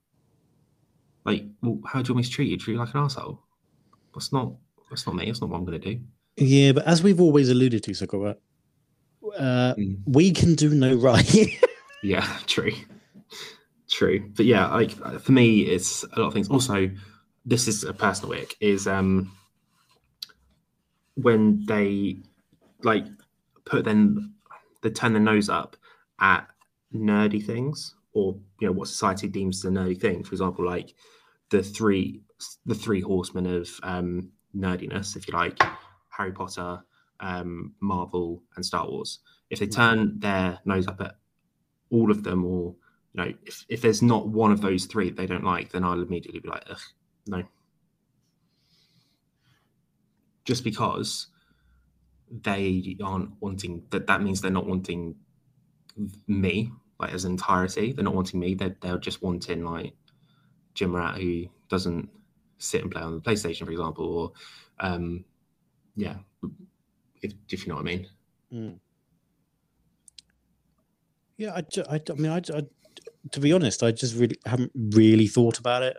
Like, 1.25 1.45
well, 1.63 1.79
how 1.87 2.03
do 2.03 2.09
you 2.09 2.15
want 2.15 2.25
me 2.25 2.29
to 2.29 2.31
treat 2.31 2.51
you? 2.51 2.57
Treat 2.57 2.75
you 2.75 2.81
like 2.81 2.95
an 2.95 3.01
asshole? 3.01 3.41
That's 4.15 4.33
not. 4.33 4.53
That's 4.89 5.07
not 5.07 5.15
me. 5.17 5.27
That's 5.27 5.41
not 5.41 5.51
what 5.51 5.59
I'm 5.59 5.65
going 5.65 5.81
to 5.81 5.95
do. 5.95 6.01
Yeah, 6.37 6.73
but 6.73 6.87
as 6.87 7.03
we've 7.03 7.21
always 7.21 7.49
alluded 7.51 7.85
to, 7.85 7.95
Sakura, 7.95 8.37
uh, 9.39 9.75
we 10.07 10.33
can 10.33 10.55
do 10.55 10.71
no 10.71 10.95
right. 10.95 11.61
Yeah, 12.03 12.27
true, 12.47 12.73
true. 13.91 14.31
But 14.35 14.47
yeah, 14.47 14.67
like 14.69 14.93
for 15.21 15.33
me, 15.33 15.61
it's 15.63 16.03
a 16.05 16.21
lot 16.21 16.29
of 16.29 16.33
things. 16.33 16.49
Also, 16.49 16.91
this 17.45 17.69
is 17.69 17.85
a 17.85 17.93
personal 17.93 18.41
ick. 18.41 18.55
Is 18.61 18.87
um 18.87 19.37
when 21.15 21.65
they 21.67 22.19
like 22.83 23.05
put 23.65 23.85
then 23.85 24.33
they 24.83 24.91
turn 24.91 25.13
their 25.13 25.23
nose 25.23 25.49
up 25.49 25.77
at 26.21 26.47
nerdy 26.95 27.45
things 27.45 27.95
or 28.13 28.37
you 28.61 28.67
know 28.67 28.73
what 28.73 28.89
society 28.89 29.29
deems 29.29 29.65
a 29.65 29.69
nerdy 29.69 29.99
thing. 29.99 30.23
For 30.23 30.33
example, 30.33 30.65
like 30.65 30.95
the 31.51 31.63
three 31.63 32.23
the 32.67 32.75
three 32.75 33.01
horsemen 33.01 33.47
of 33.47 33.69
um, 33.83 34.31
nerdiness, 34.57 35.17
if 35.17 35.29
you 35.29 35.35
like, 35.35 35.61
Harry 36.09 36.33
Potter, 36.33 36.83
um, 37.21 37.75
Marvel, 37.81 38.43
and 38.57 38.65
Star 38.65 38.89
Wars. 38.89 39.21
If 39.51 39.59
they 39.59 39.67
turn 39.67 40.19
their 40.19 40.59
nose 40.65 40.87
up 40.87 41.01
at 41.01 41.17
all 41.91 42.11
of 42.11 42.23
them, 42.23 42.45
or 42.45 42.75
you 43.13 43.25
know, 43.25 43.33
if, 43.45 43.65
if 43.69 43.83
there's 43.83 44.03
not 44.03 44.29
one 44.29 44.53
of 44.53 44.61
those 44.61 44.87
three 44.87 45.11
that 45.11 45.17
they 45.17 45.27
don't 45.27 45.45
like, 45.45 45.71
then 45.71 45.85
I'll 45.85 46.03
immediately 46.03 46.41
be 46.41 46.49
like, 46.49 46.65
Ugh, 46.71 46.79
no. 47.27 47.43
Just 50.45 50.65
because 50.65 51.27
they 52.31 52.97
aren't 53.03 53.31
wanting 53.41 53.83
that, 53.91 54.07
that 54.07 54.23
means 54.23 54.41
they're 54.41 54.51
not 54.51 54.67
wanting 54.67 55.17
me, 56.27 56.71
like 56.99 57.13
as 57.13 57.25
entirety. 57.25 57.93
They're 57.93 58.05
not 58.05 58.15
wanting 58.15 58.41
me. 58.41 58.55
They're, 58.55 58.77
they're 58.81 58.99
just 58.99 59.23
wanting 59.23 59.65
like 59.65 59.95
gym 60.75 60.95
rat 60.95 61.17
who 61.17 61.47
doesn't 61.69 62.09
sit 62.59 62.83
and 62.83 62.91
play 62.91 63.03
on 63.03 63.15
the 63.15 63.21
PlayStation, 63.21 63.65
for 63.65 63.73
example, 63.73 64.07
or 64.07 64.33
um, 64.79 65.25
yeah, 65.97 66.17
if, 67.23 67.33
if 67.49 67.67
you 67.67 67.71
know 67.71 67.77
what 67.77 67.83
I 67.83 67.85
mean. 67.85 68.07
Mm. 68.53 68.79
Yeah, 71.37 71.55
I, 71.55 71.95
I, 71.95 72.01
I 72.09 72.13
mean, 72.15 72.31
I, 72.31 72.37
I, 72.55 72.63
to 73.33 73.41
be 73.41 73.53
honest, 73.53 73.83
I 73.83 73.93
just 73.93 74.15
really 74.15 74.37
haven't 74.45 74.73
really 74.75 75.27
thought 75.27 75.59
about 75.59 75.83
it 75.83 75.97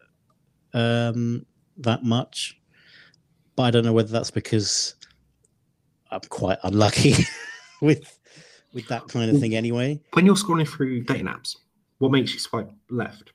um, 0.73 1.45
that 1.77 2.03
much. 2.03 2.59
But 3.55 3.63
I 3.63 3.71
don't 3.71 3.83
know 3.83 3.93
whether 3.93 4.11
that's 4.11 4.31
because 4.31 4.95
I'm 6.11 6.21
quite 6.29 6.57
unlucky 6.63 7.15
with 7.81 8.19
with 8.73 8.87
that 8.87 9.07
kind 9.07 9.29
of 9.31 9.39
thing 9.39 9.55
anyway. 9.55 9.99
When 10.13 10.25
you're 10.25 10.35
scrolling 10.35 10.67
through 10.67 11.03
dating 11.03 11.27
apps, 11.27 11.57
what 11.97 12.11
makes 12.11 12.33
you 12.33 12.39
swipe 12.39 12.69
left? 12.89 13.33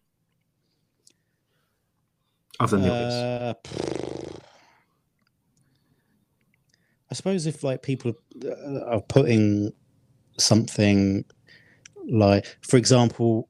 Other 2.58 2.78
than 2.78 2.88
the. 2.88 2.94
Uh, 2.94 3.54
I 7.10 7.14
suppose 7.14 7.46
if 7.46 7.62
like 7.62 7.82
people 7.82 8.14
are 8.86 9.00
putting 9.00 9.72
something 10.38 11.24
like, 12.08 12.46
for 12.62 12.76
example, 12.76 13.48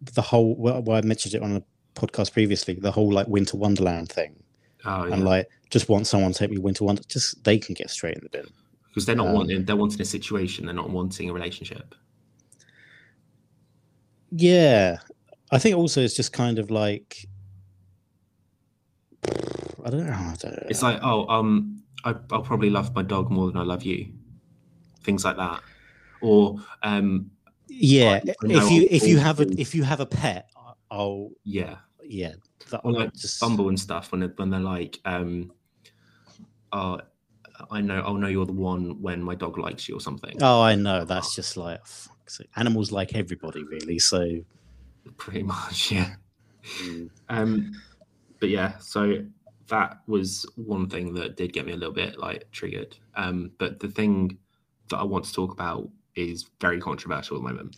the 0.00 0.22
whole 0.22 0.54
well, 0.56 0.82
well, 0.82 0.96
I 0.96 1.00
mentioned 1.02 1.34
it 1.34 1.42
on 1.42 1.56
a 1.56 1.62
podcast 1.94 2.32
previously, 2.32 2.74
the 2.74 2.92
whole 2.92 3.12
like 3.12 3.26
Winter 3.26 3.56
Wonderland 3.56 4.10
thing, 4.10 4.39
Oh, 4.84 5.06
yeah. 5.06 5.14
and 5.14 5.24
like 5.24 5.48
just 5.70 5.88
want 5.88 6.06
someone 6.06 6.32
to 6.32 6.38
take 6.38 6.50
me 6.50 6.58
Winter 6.58 6.84
Wonder, 6.84 7.02
just 7.08 7.42
they 7.44 7.58
can 7.58 7.74
get 7.74 7.90
straight 7.90 8.14
in 8.16 8.22
the 8.22 8.30
bin. 8.30 8.46
because 8.88 9.06
they're 9.06 9.16
not 9.16 9.28
um, 9.28 9.34
wanting 9.34 9.64
they're 9.64 9.76
wanting 9.76 10.00
a 10.00 10.04
situation 10.04 10.66
they're 10.66 10.74
not 10.74 10.90
wanting 10.90 11.28
a 11.30 11.32
relationship 11.32 11.94
Yeah, 14.32 14.98
I 15.50 15.58
think 15.58 15.76
also 15.76 16.00
it's 16.02 16.14
just 16.14 16.32
kind 16.32 16.58
of 16.58 16.70
like 16.70 17.26
I 19.84 19.90
don't 19.90 20.06
know. 20.06 20.12
I 20.12 20.36
don't 20.38 20.52
know. 20.52 20.66
it's 20.68 20.82
like 20.82 21.00
oh 21.02 21.26
um 21.28 21.82
I, 22.04 22.14
i'll 22.30 22.42
probably 22.42 22.70
love 22.70 22.94
my 22.94 23.02
dog 23.02 23.30
more 23.30 23.46
than 23.50 23.58
i 23.60 23.62
love 23.64 23.82
you 23.82 24.06
things 25.04 25.24
like 25.24 25.36
that 25.36 25.60
or 26.20 26.56
um 26.82 27.30
yeah, 27.72 28.20
if 28.24 28.70
you 28.70 28.88
if 28.90 29.06
you 29.06 29.18
have 29.18 29.40
a 29.40 29.46
if 29.60 29.74
you 29.74 29.84
have 29.84 30.00
a 30.00 30.06
pet, 30.06 30.50
I'll 30.90 31.30
yeah 31.44 31.76
yeah 32.02 32.34
that 32.70 32.80
or 32.84 32.92
I'll 32.92 33.00
like 33.00 33.14
just 33.14 33.40
Bumble 33.40 33.68
and 33.68 33.78
stuff 33.78 34.12
when 34.12 34.20
they're, 34.20 34.32
when 34.36 34.50
they're 34.50 34.60
like 34.60 34.98
um 35.04 35.52
oh 36.72 37.00
i 37.70 37.80
know 37.80 38.00
i'll 38.06 38.14
know 38.14 38.28
you're 38.28 38.46
the 38.46 38.52
one 38.52 39.00
when 39.02 39.22
my 39.22 39.34
dog 39.34 39.58
likes 39.58 39.88
you 39.88 39.96
or 39.96 40.00
something 40.00 40.36
Oh, 40.40 40.62
I 40.62 40.74
know. 40.74 41.04
That's 41.04 41.34
just 41.34 41.56
like 41.56 41.84
fuck's 41.86 42.40
animals 42.56 42.90
like 42.90 43.14
everybody, 43.14 43.64
really. 43.64 43.98
So 43.98 44.40
pretty 45.16 45.42
much 45.42 45.90
yeah 45.90 46.14
um 47.28 47.72
but 48.38 48.48
yeah 48.50 48.76
so 48.78 49.16
that 49.68 50.00
was 50.06 50.46
one 50.56 50.88
thing 50.88 51.14
that 51.14 51.36
did 51.36 51.52
get 51.52 51.66
me 51.66 51.72
a 51.72 51.76
little 51.76 51.94
bit 51.94 52.18
like 52.18 52.50
triggered 52.52 52.96
um 53.16 53.50
but 53.58 53.80
the 53.80 53.88
thing 53.88 54.36
that 54.88 54.98
i 54.98 55.02
want 55.02 55.24
to 55.24 55.32
talk 55.32 55.52
about 55.52 55.88
is 56.16 56.50
very 56.60 56.78
controversial 56.80 57.36
at 57.36 57.42
the 57.42 57.48
moment 57.48 57.76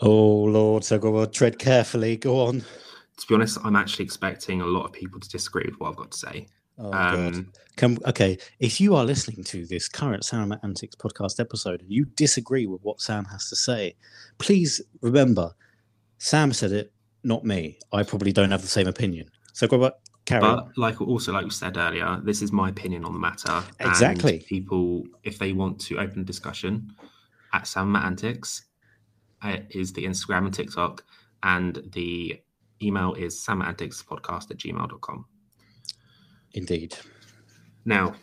oh 0.00 0.44
lord, 0.44 0.82
so 0.82 0.98
go 0.98 1.24
tread 1.26 1.58
carefully. 1.58 2.16
Go 2.16 2.46
on. 2.46 2.62
To 3.18 3.26
be 3.26 3.34
honest 3.34 3.58
i'm 3.64 3.76
actually 3.76 4.04
expecting 4.04 4.60
a 4.60 4.66
lot 4.66 4.84
of 4.84 4.92
people 4.92 5.20
to 5.20 5.28
disagree 5.28 5.64
with 5.66 5.78
what 5.80 5.90
i've 5.90 5.96
got 5.96 6.10
to 6.10 6.18
say 6.18 6.46
Oh 6.80 6.92
um 6.92 7.52
Come, 7.76 7.98
okay, 8.06 8.38
if 8.60 8.80
you 8.80 8.94
are 8.94 9.04
listening 9.04 9.42
to 9.44 9.66
this 9.66 9.88
current 9.88 10.24
Sam 10.24 10.52
Antics 10.62 10.94
podcast 10.96 11.38
episode 11.40 11.80
and 11.80 11.90
you 11.92 12.04
disagree 12.04 12.66
with 12.66 12.80
what 12.82 13.00
Sam 13.00 13.24
has 13.26 13.48
to 13.50 13.56
say, 13.56 13.94
please 14.38 14.80
remember, 15.00 15.52
Sam 16.18 16.52
said 16.52 16.70
it, 16.72 16.92
not 17.24 17.44
me. 17.44 17.78
I 17.92 18.04
probably 18.04 18.32
don't 18.32 18.50
have 18.52 18.62
the 18.62 18.68
same 18.68 18.86
opinion. 18.88 19.28
So 19.54 19.66
go 19.66 19.78
back, 19.80 19.94
carry 20.24 20.44
on. 20.44 20.56
but 20.66 20.78
like 20.78 21.00
also 21.00 21.32
like 21.32 21.44
we 21.44 21.50
said 21.50 21.76
earlier 21.76 22.20
this 22.22 22.42
is 22.42 22.52
my 22.52 22.68
opinion 22.68 23.04
on 23.04 23.12
the 23.12 23.18
matter 23.18 23.62
and 23.80 23.88
Exactly. 23.88 24.44
people 24.48 25.04
if 25.24 25.38
they 25.38 25.52
want 25.52 25.80
to 25.80 25.98
open 25.98 26.20
a 26.20 26.24
discussion 26.24 26.92
at 27.54 27.66
sam 27.66 27.96
antics 27.96 28.66
uh, 29.42 29.56
is 29.70 29.92
the 29.94 30.04
instagram 30.04 30.44
and 30.46 30.54
tiktok 30.54 31.04
and 31.42 31.82
the 31.92 32.40
email 32.82 33.14
is 33.14 33.34
samanticspodcast 33.34 34.50
at 34.50 34.56
gmail.com 34.58 35.24
Indeed. 36.52 36.96
now 37.84 38.14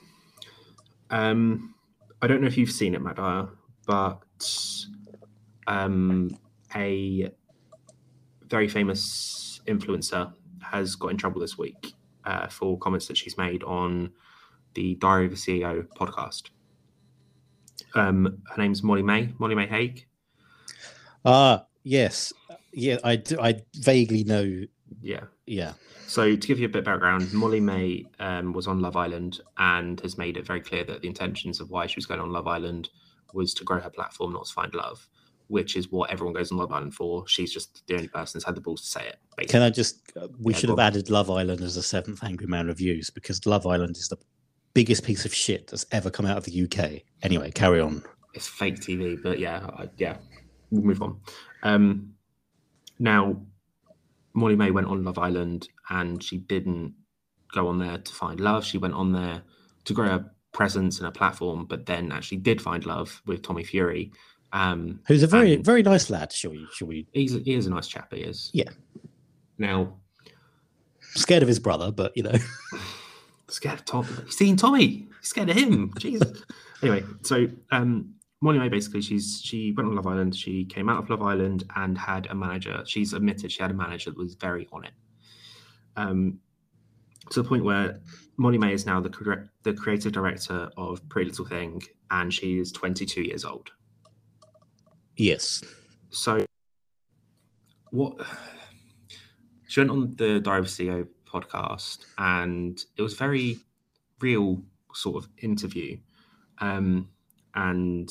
um 1.10 1.74
i 2.22 2.28
don't 2.28 2.42
know 2.42 2.48
if 2.48 2.58
you've 2.58 2.72
seen 2.72 2.96
it 2.96 3.02
matt 3.02 3.20
but 3.86 4.66
um 5.68 6.36
a 6.76 7.32
very 8.48 8.68
famous 8.68 9.62
influencer 9.68 10.32
has 10.62 10.96
got 10.96 11.10
in 11.10 11.18
trouble 11.18 11.42
this 11.42 11.58
week 11.58 11.94
uh, 12.26 12.48
for 12.48 12.78
comments 12.80 13.08
that 13.08 13.18
she's 13.18 13.38
made 13.38 13.64
on 13.64 14.12
the 14.74 14.96
Diary 14.96 15.26
of 15.26 15.34
a 15.34 15.36
CEO 15.36 15.88
podcast. 15.98 16.50
Um, 17.94 18.40
her 18.50 18.62
name's 18.62 18.84
Molly-Mae, 18.84 19.34
Molly 19.40 19.56
May 19.56 19.68
Hague. 19.68 20.06
Ah, 21.24 21.66
yes, 21.84 22.34
yeah, 22.76 22.98
I 23.04 23.16
do. 23.16 23.40
I 23.40 23.62
vaguely 23.76 24.24
know. 24.24 24.64
Yeah. 25.02 25.22
Yeah, 25.48 25.74
So 26.08 26.36
to 26.36 26.48
give 26.48 26.58
you 26.60 26.66
a 26.66 26.70
bit 26.70 26.80
of 26.80 26.86
background, 26.86 27.32
Molly-Mae 27.32 28.06
um, 28.20 28.52
was 28.54 28.66
on 28.68 28.82
Love 28.82 28.96
Island 28.96 29.42
and 29.60 30.00
has 30.02 30.18
made 30.18 30.38
it 30.38 30.46
very 30.46 30.60
clear 30.60 30.84
that 30.86 31.02
the 31.04 31.08
intentions 31.08 31.60
of 31.60 31.70
why 31.70 31.86
she 31.86 31.98
was 31.98 32.08
going 32.08 32.20
on 32.20 32.32
Love 32.32 32.48
Island 32.48 32.90
was 33.34 33.54
to 33.56 33.64
grow 33.64 33.80
her 33.80 33.92
platform, 33.92 34.34
not 34.34 34.46
to 34.48 34.54
find 34.54 34.74
love, 34.74 35.08
which 35.50 35.76
is 35.76 35.92
what 35.92 36.10
everyone 36.10 36.34
goes 36.34 36.52
on 36.52 36.58
Love 36.58 36.72
Island 36.72 36.96
for. 36.96 37.28
She's 37.28 37.54
just 37.54 37.86
the 37.86 37.94
only 37.94 38.08
person 38.08 38.40
that's 38.40 38.46
had 38.46 38.56
the 38.56 38.62
balls 38.62 38.82
to 38.82 38.88
say 38.88 39.08
it. 39.08 39.18
Basically. 39.38 39.52
can 39.52 39.62
I 39.62 39.70
just? 39.70 40.02
We 40.40 40.54
Yeah, 40.54 40.58
should 40.60 40.70
have 40.70 40.80
on. 40.80 40.86
added 40.86 41.12
Love 41.12 41.30
Island 41.30 41.62
as 41.62 41.78
a 41.78 41.84
seventh 41.84 42.24
Angry 42.24 42.48
Man 42.48 42.66
reviews 42.66 43.12
because 43.12 43.46
Love 43.46 43.68
Island 43.68 43.98
is 43.98 44.08
the 44.08 44.18
biggest 44.74 45.04
piece 45.04 45.26
of 45.26 45.34
shit 45.34 45.68
that's 45.68 45.86
ever 45.92 46.10
come 46.10 46.26
out 46.26 46.38
of 46.38 46.46
the 46.46 46.64
UK. 46.64 47.04
Anyway, 47.22 47.52
carry 47.52 47.80
on. 47.82 48.02
it's 48.34 48.48
fake 48.48 48.78
TV, 48.80 49.22
but 49.22 49.38
yeah, 49.38 49.68
I, 49.78 49.90
yeah, 49.98 50.18
we'll 50.72 50.82
move 50.84 51.04
on. 51.04 51.20
Um, 51.62 52.15
now, 53.00 53.42
Molly-Mae 54.34 54.72
went 54.72 54.88
on 54.88 55.04
Love 55.04 55.18
Island 55.18 55.70
and 55.90 56.22
she 56.22 56.38
didn't 56.38 56.94
go 57.54 57.68
on 57.68 57.80
there 57.80 57.98
to 57.98 58.14
find 58.14 58.40
love. 58.40 58.66
She 58.66 58.78
went 58.78 58.94
on 58.94 59.12
there 59.12 59.44
to 59.86 59.94
grow 59.94 60.08
her 60.08 60.32
presence 60.52 60.98
and 60.98 61.06
her 61.06 61.12
platform, 61.12 61.66
but 61.66 61.86
then 61.86 62.12
actually 62.12 62.38
did 62.38 62.62
find 62.62 62.86
love 62.86 63.22
with 63.26 63.42
Tommy 63.42 63.64
Fury. 63.64 64.12
Um, 64.52 65.00
Who's 65.08 65.24
a 65.24 65.28
very, 65.28 65.58
very 65.58 65.84
nice 65.84 66.10
lad. 66.10 66.32
Shall 66.32 66.52
we? 66.52 66.68
Shall 66.74 66.88
we? 66.88 67.08
he's 67.12 67.34
he 67.34 67.54
is 67.54 67.68
a 67.68 67.70
nice 67.70 67.88
chap. 67.88 68.14
He 68.14 68.22
is. 68.22 68.52
Yeah. 68.54 68.70
Now, 69.58 69.96
Scared 71.16 71.42
of 71.44 71.48
his 71.48 71.60
brother, 71.60 71.92
but 71.92 72.16
you 72.16 72.24
know. 72.24 72.38
scared 73.48 73.80
of 73.80 73.86
Tom. 73.86 74.06
You've 74.20 74.34
seen 74.34 74.58
Tommy. 74.58 75.08
Scared 75.22 75.50
of 75.50 75.56
him. 75.56 75.94
Jesus. 75.98 76.44
anyway, 76.82 77.04
so 77.22 77.48
um, 77.72 78.15
Molly-Mae 78.42 78.70
basically, 78.70 79.02
she's 79.02 79.42
she 79.44 79.72
went 79.72 79.90
on 79.90 79.96
Love 79.96 80.08
Island. 80.08 80.36
She 80.36 80.66
came 80.66 80.90
out 80.90 81.04
of 81.04 81.10
Love 81.10 81.22
Island 81.22 81.64
and 81.76 81.98
had 81.98 82.28
a 82.28 82.36
manager. 82.36 82.84
She's 82.86 83.14
admitted 83.14 83.52
she 83.52 83.62
had 83.62 83.72
a 83.72 83.76
manager 83.76 84.12
that 84.12 84.18
was 84.18 84.36
very 84.36 84.68
on 84.72 84.86
it. 84.86 84.94
Um, 85.96 86.40
to 87.32 87.42
the 87.42 87.48
point 87.48 87.64
where 87.64 88.00
Molly-Mae 88.38 88.74
is 88.74 88.86
now 88.86 89.00
the 89.00 89.48
the 89.64 89.74
creative 89.74 90.12
director 90.12 90.70
of 90.78 91.08
Pretty 91.10 91.30
Little 91.30 91.46
Thing, 91.46 91.82
and 92.12 92.34
she 92.34 92.60
is 92.60 92.72
22 92.72 93.24
years 93.24 93.46
old. 93.46 93.72
yes. 95.18 95.64
So, 96.12 96.46
what 97.92 98.16
she 99.68 99.80
went 99.80 99.92
on 99.92 100.16
the 100.18 100.40
Diary 100.40 100.60
of 100.60 100.66
CEO 100.68 101.08
podcast, 101.26 102.06
and 102.18 102.82
it 102.98 103.02
was 103.02 103.14
a 103.14 103.18
very 103.18 103.58
real 104.22 104.62
sort 104.94 105.24
of 105.24 105.30
interview. 105.42 105.98
Um, 106.60 107.10
and 107.56 108.10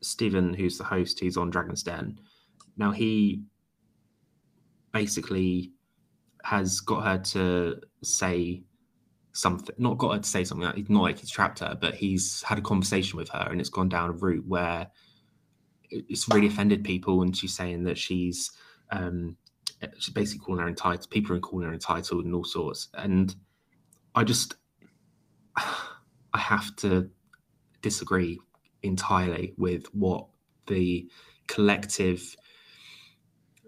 Steven, 0.00 0.54
who's 0.54 0.78
the 0.78 0.84
host, 0.84 1.20
he's 1.20 1.36
on 1.36 1.50
Dragon's 1.50 1.82
Den. 1.82 2.18
Now 2.76 2.90
he 2.90 3.42
basically 4.92 5.72
has 6.44 6.80
got 6.80 7.04
her 7.04 7.18
to 7.18 7.80
say 8.02 8.62
something, 9.32 9.74
not 9.78 9.98
got 9.98 10.12
her 10.14 10.18
to 10.20 10.28
say 10.28 10.44
something. 10.44 10.66
Like, 10.66 10.90
not 10.90 11.02
like 11.02 11.18
he's 11.18 11.30
trapped 11.30 11.60
her, 11.60 11.76
but 11.80 11.94
he's 11.94 12.42
had 12.42 12.58
a 12.58 12.62
conversation 12.62 13.16
with 13.16 13.28
her, 13.30 13.48
and 13.50 13.60
it's 13.60 13.70
gone 13.70 13.88
down 13.88 14.10
a 14.10 14.12
route 14.12 14.46
where 14.46 14.88
it's 15.90 16.28
really 16.28 16.46
offended 16.46 16.84
people, 16.84 17.22
and 17.22 17.36
she's 17.36 17.54
saying 17.54 17.84
that 17.84 17.98
she's 17.98 18.50
um, 18.90 19.36
she's 19.98 20.14
basically 20.14 20.44
calling 20.44 20.60
her 20.60 20.68
entitled. 20.68 21.10
People 21.10 21.36
are 21.36 21.40
calling 21.40 21.66
her 21.66 21.72
entitled 21.72 22.24
and 22.24 22.34
all 22.34 22.44
sorts. 22.44 22.88
And 22.94 23.34
I 24.14 24.24
just 24.24 24.54
I 25.56 26.38
have 26.38 26.74
to 26.76 27.10
disagree 27.82 28.38
entirely 28.84 29.54
with 29.56 29.86
what 29.94 30.26
the 30.66 31.08
collective 31.46 32.36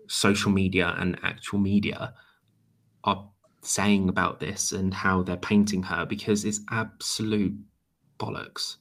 social 0.08 0.50
media 0.50 0.94
and 0.98 1.18
actual 1.22 1.58
media 1.58 2.14
are 3.04 3.28
saying 3.62 4.08
about 4.08 4.40
this 4.40 4.72
and 4.72 4.94
how 4.94 5.22
they're 5.22 5.36
painting 5.36 5.82
her 5.82 6.06
because 6.06 6.44
it's 6.44 6.60
absolute 6.70 7.54
bollocks. 8.18 8.76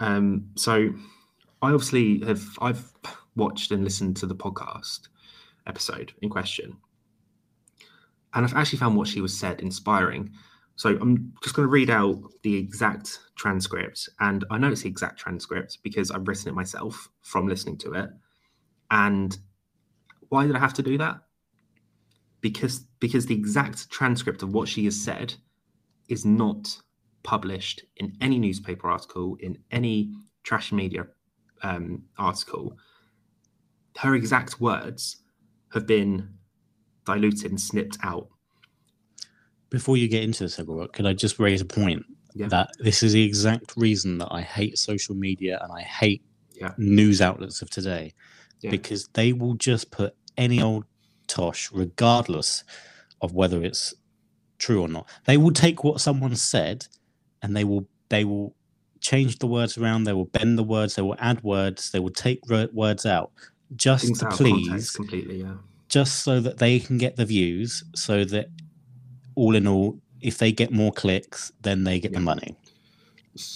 Um, 0.00 0.50
so 0.54 0.90
I 1.62 1.72
obviously 1.72 2.20
have 2.20 2.44
I've 2.60 2.92
watched 3.36 3.70
and 3.70 3.84
listened 3.84 4.16
to 4.18 4.26
the 4.26 4.34
podcast 4.34 5.08
episode 5.66 6.12
in 6.22 6.28
question. 6.28 6.76
And 8.34 8.44
I've 8.44 8.54
actually 8.54 8.78
found 8.78 8.96
what 8.96 9.08
she 9.08 9.20
was 9.20 9.36
said 9.36 9.60
inspiring. 9.60 10.32
So 10.76 10.98
I'm 11.00 11.32
just 11.42 11.54
going 11.54 11.66
to 11.66 11.70
read 11.70 11.90
out 11.90 12.20
the 12.42 12.56
exact 12.56 13.20
transcript. 13.36 14.08
And 14.20 14.44
I 14.50 14.58
know 14.58 14.72
it's 14.72 14.82
the 14.82 14.88
exact 14.88 15.18
transcript 15.18 15.78
because 15.82 16.10
I've 16.10 16.26
written 16.26 16.48
it 16.48 16.54
myself 16.54 17.08
from 17.22 17.46
listening 17.46 17.78
to 17.78 17.92
it. 17.92 18.10
And 18.90 19.36
why 20.28 20.46
did 20.46 20.56
I 20.56 20.58
have 20.58 20.74
to 20.74 20.82
do 20.82 20.98
that? 20.98 21.20
Because 22.40 22.80
because 23.00 23.26
the 23.26 23.34
exact 23.34 23.90
transcript 23.90 24.42
of 24.42 24.52
what 24.52 24.68
she 24.68 24.84
has 24.84 25.00
said 25.00 25.34
is 26.08 26.24
not 26.24 26.76
published 27.22 27.84
in 27.96 28.16
any 28.20 28.38
newspaper 28.38 28.90
article, 28.90 29.36
in 29.40 29.58
any 29.70 30.12
trash 30.42 30.72
media 30.72 31.06
um, 31.62 32.02
article. 32.18 32.76
Her 33.96 34.14
exact 34.14 34.60
words 34.60 35.16
have 35.72 35.86
been 35.86 36.34
diluted 37.04 37.50
and 37.50 37.60
snipped 37.60 37.98
out. 38.02 38.28
Before 39.70 39.96
you 39.96 40.08
get 40.08 40.22
into 40.22 40.44
this, 40.44 40.58
Edward, 40.58 40.92
could 40.92 41.06
I 41.06 41.12
just 41.12 41.38
raise 41.38 41.60
a 41.60 41.64
point 41.64 42.04
Yeah. 42.34 42.48
that 42.48 42.70
this 42.78 43.02
is 43.02 43.12
the 43.12 43.22
exact 43.24 43.74
reason 43.76 44.18
that 44.18 44.28
I 44.30 44.42
hate 44.42 44.78
social 44.78 45.14
media 45.14 45.58
and 45.62 45.72
I 45.72 45.82
hate 45.82 46.22
Yeah. 46.60 46.72
news 46.78 47.20
outlets 47.20 47.62
of 47.62 47.70
today 47.70 48.12
Yeah. 48.60 48.70
because 48.70 49.08
they 49.14 49.32
will 49.32 49.54
just 49.54 49.90
put 49.90 50.14
any 50.36 50.60
old 50.60 50.84
tosh, 51.26 51.70
regardless 51.72 52.64
of 53.20 53.32
whether 53.32 53.62
it's 53.64 53.94
true 54.58 54.80
or 54.82 54.88
not. 54.88 55.08
They 55.26 55.36
will 55.36 55.52
take 55.52 55.82
what 55.84 56.00
someone 56.00 56.36
said 56.36 56.86
and 57.42 57.56
they 57.56 57.64
will 57.64 57.88
they 58.10 58.24
will 58.24 58.54
change 59.00 59.38
the 59.38 59.46
words 59.46 59.76
around. 59.78 60.04
They 60.04 60.12
will 60.12 60.26
bend 60.26 60.56
the 60.58 60.62
words. 60.62 60.94
They 60.94 61.02
will 61.02 61.16
add 61.18 61.42
words. 61.42 61.90
They 61.90 61.98
will 62.00 62.10
take 62.10 62.40
ro- 62.48 62.68
words 62.72 63.04
out 63.06 63.32
just 63.76 64.04
Things 64.04 64.18
to 64.20 64.26
out 64.26 64.34
please 64.34 64.90
completely. 64.90 65.40
Yeah. 65.40 65.56
just 65.88 66.22
so 66.22 66.38
that 66.40 66.58
they 66.58 66.78
can 66.78 66.98
get 66.98 67.16
the 67.16 67.24
views 67.24 67.82
so 67.94 68.24
that 68.26 68.48
all 69.34 69.54
in 69.54 69.66
all 69.66 69.98
if 70.20 70.38
they 70.38 70.52
get 70.52 70.70
more 70.72 70.92
clicks 70.92 71.52
then 71.62 71.84
they 71.84 71.98
get 72.00 72.12
Yeah. 72.12 72.18
the 72.18 72.24
money 72.24 72.56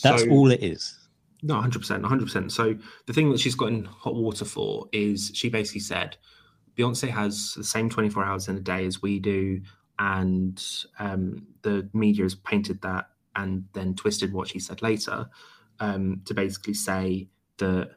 that's 0.02 0.22
So- 0.24 0.30
all 0.30 0.50
it 0.50 0.62
is 0.62 0.94
No, 1.42 1.54
100%. 1.54 2.02
100%. 2.02 2.50
So 2.50 2.76
the 3.06 3.12
thing 3.12 3.30
that 3.30 3.38
she's 3.38 3.54
got 3.54 3.68
in 3.68 3.84
hot 3.84 4.16
water 4.16 4.44
for 4.44 4.88
is 4.92 5.30
she 5.34 5.48
basically 5.48 5.82
said 5.82 6.16
Beyonce 6.76 7.08
has 7.10 7.54
the 7.54 7.62
same 7.62 7.88
24 7.88 8.24
hours 8.24 8.48
in 8.48 8.56
a 8.56 8.60
day 8.60 8.84
as 8.86 9.00
we 9.02 9.20
do. 9.20 9.60
And 10.00 10.60
um, 10.98 11.46
the 11.62 11.88
media 11.92 12.24
has 12.24 12.34
painted 12.34 12.82
that 12.82 13.10
and 13.36 13.64
then 13.72 13.94
twisted 13.94 14.32
what 14.32 14.48
she 14.48 14.58
said 14.58 14.82
later 14.82 15.28
um, 15.78 16.22
to 16.24 16.34
basically 16.34 16.74
say 16.74 17.28
that 17.58 17.90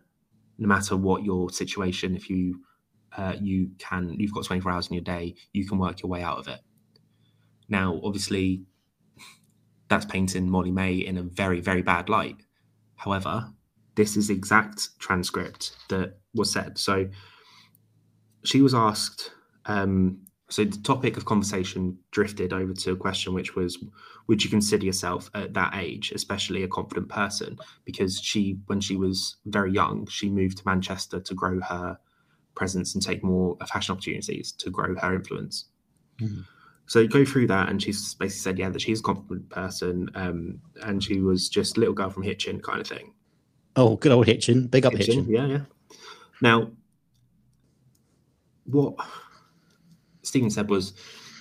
no 0.60 0.68
matter 0.68 0.96
what 0.96 1.24
your 1.24 1.50
situation, 1.50 2.16
if 2.16 2.30
you 2.30 2.62
uh, 3.18 3.36
you 3.42 3.72
can 3.80 4.16
you've 4.20 4.34
got 4.34 4.46
24 4.46 4.72
hours 4.72 4.88
in 4.88 4.94
your 4.94 5.04
day, 5.04 5.34
you 5.52 5.68
can 5.68 5.80
work 5.80 6.02
your 6.04 6.10
way 6.10 6.22
out 6.22 6.38
of 6.38 6.48
it. 6.48 6.62
Now, 7.72 8.00
obviously, 8.04 8.66
that's 9.88 10.06
painting 10.06 10.50
Molly-Mae 10.50 10.94
in 10.94 11.18
a 11.18 11.24
very, 11.24 11.62
very 11.62 11.82
bad 11.82 12.10
light. 12.10 12.36
However, 12.98 13.52
this 13.96 14.16
is 14.16 14.28
the 14.28 14.36
exact 14.36 14.90
transcript 15.00 15.76
that 15.90 16.20
was 16.36 16.52
said. 16.52 16.78
So 16.78 17.10
she 18.44 18.62
was 18.62 18.74
asked. 18.74 19.32
Um, 19.66 20.26
so 20.50 20.66
the 20.66 20.82
topic 20.82 21.16
of 21.16 21.24
conversation 21.24 21.98
drifted 22.12 22.52
over 22.52 22.74
to 22.74 22.92
a 22.92 22.98
question, 22.98 23.34
which 23.34 23.56
was, 23.56 23.82
"Would 24.28 24.44
you 24.44 24.50
consider 24.50 24.86
yourself 24.86 25.30
at 25.34 25.54
that 25.54 25.74
age, 25.76 26.12
especially 26.14 26.64
a 26.64 26.68
confident 26.68 27.08
person?" 27.08 27.58
Because 27.86 28.20
she, 28.20 28.60
when 28.66 28.82
she 28.82 28.98
was 28.98 29.38
very 29.46 29.72
young, 29.72 30.08
she 30.08 30.30
moved 30.30 30.58
to 30.58 30.64
Manchester 30.66 31.22
to 31.22 31.34
grow 31.34 31.62
her 31.62 31.98
presence 32.54 32.94
and 32.94 33.02
take 33.02 33.24
more 33.24 33.56
fashion 33.66 33.94
opportunities 33.94 34.52
to 34.52 34.70
grow 34.70 34.96
her 34.96 35.16
influence. 35.16 35.70
Mhm. 36.20 36.46
So 36.92 37.00
you 37.00 37.08
go 37.08 37.24
through 37.24 37.48
that, 37.48 37.70
and 37.70 37.82
she's 37.82 38.16
basically 38.16 38.42
said, 38.42 38.60
"Yeah, 38.60 38.70
that 38.70 38.82
she's 38.82 39.00
a 39.00 39.04
confident 39.04 39.48
person, 39.50 40.10
um, 40.14 40.60
and 40.84 41.02
she 41.02 41.22
was 41.22 41.48
just 41.48 41.78
little 41.78 41.94
girl 41.94 42.10
from 42.10 42.24
Hitchin 42.24 42.60
kind 42.60 42.82
of 42.82 42.88
thing." 42.88 43.14
oh 43.78 43.96
good 43.96 44.12
old 44.12 44.28
hitchin 44.28 44.68
big 44.68 44.86
up 44.86 44.92
Hitchin, 44.92 45.20
hitchin 45.20 45.34
Yeah, 45.34 45.46
yeah. 45.46 45.62
Now, 46.42 46.72
what 48.66 48.96
Steven 50.24 50.50
said 50.50 50.70
was, 50.70 50.92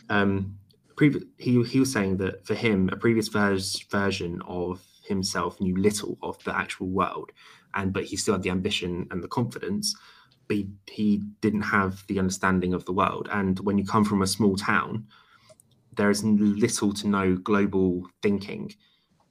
um, 0.09 0.57
previ- 0.95 1.27
he 1.37 1.61
he 1.65 1.81
was 1.81 1.91
saying 1.93 2.19
that 2.19 2.47
for 2.47 2.55
him, 2.55 2.89
a 2.93 2.97
previous 2.97 3.27
vers- 3.27 3.83
version 3.91 4.41
of 4.47 4.81
himself 5.03 5.61
knew 5.61 5.77
little 5.77 6.17
of 6.23 6.41
the 6.45 6.57
actual 6.57 6.87
world, 6.87 7.33
and 7.75 7.93
but 7.93 8.05
he 8.05 8.17
still 8.17 8.35
had 8.35 8.45
the 8.45 8.51
ambition 8.51 9.09
and 9.11 9.21
the 9.21 9.27
confidence, 9.27 9.97
but 10.47 10.59
he, 10.59 10.69
he 10.89 11.17
didn't 11.41 11.63
have 11.63 12.07
the 12.07 12.21
understanding 12.21 12.73
of 12.73 12.85
the 12.85 12.93
world. 12.93 13.29
And 13.33 13.59
when 13.59 13.79
you 13.79 13.85
come 13.85 14.05
from 14.05 14.23
a 14.23 14.29
small 14.29 14.55
town, 14.55 15.09
there 15.97 16.11
is 16.11 16.23
little 16.25 16.93
to 16.95 17.09
no 17.09 17.37
global 17.37 18.09
thinking 18.23 18.73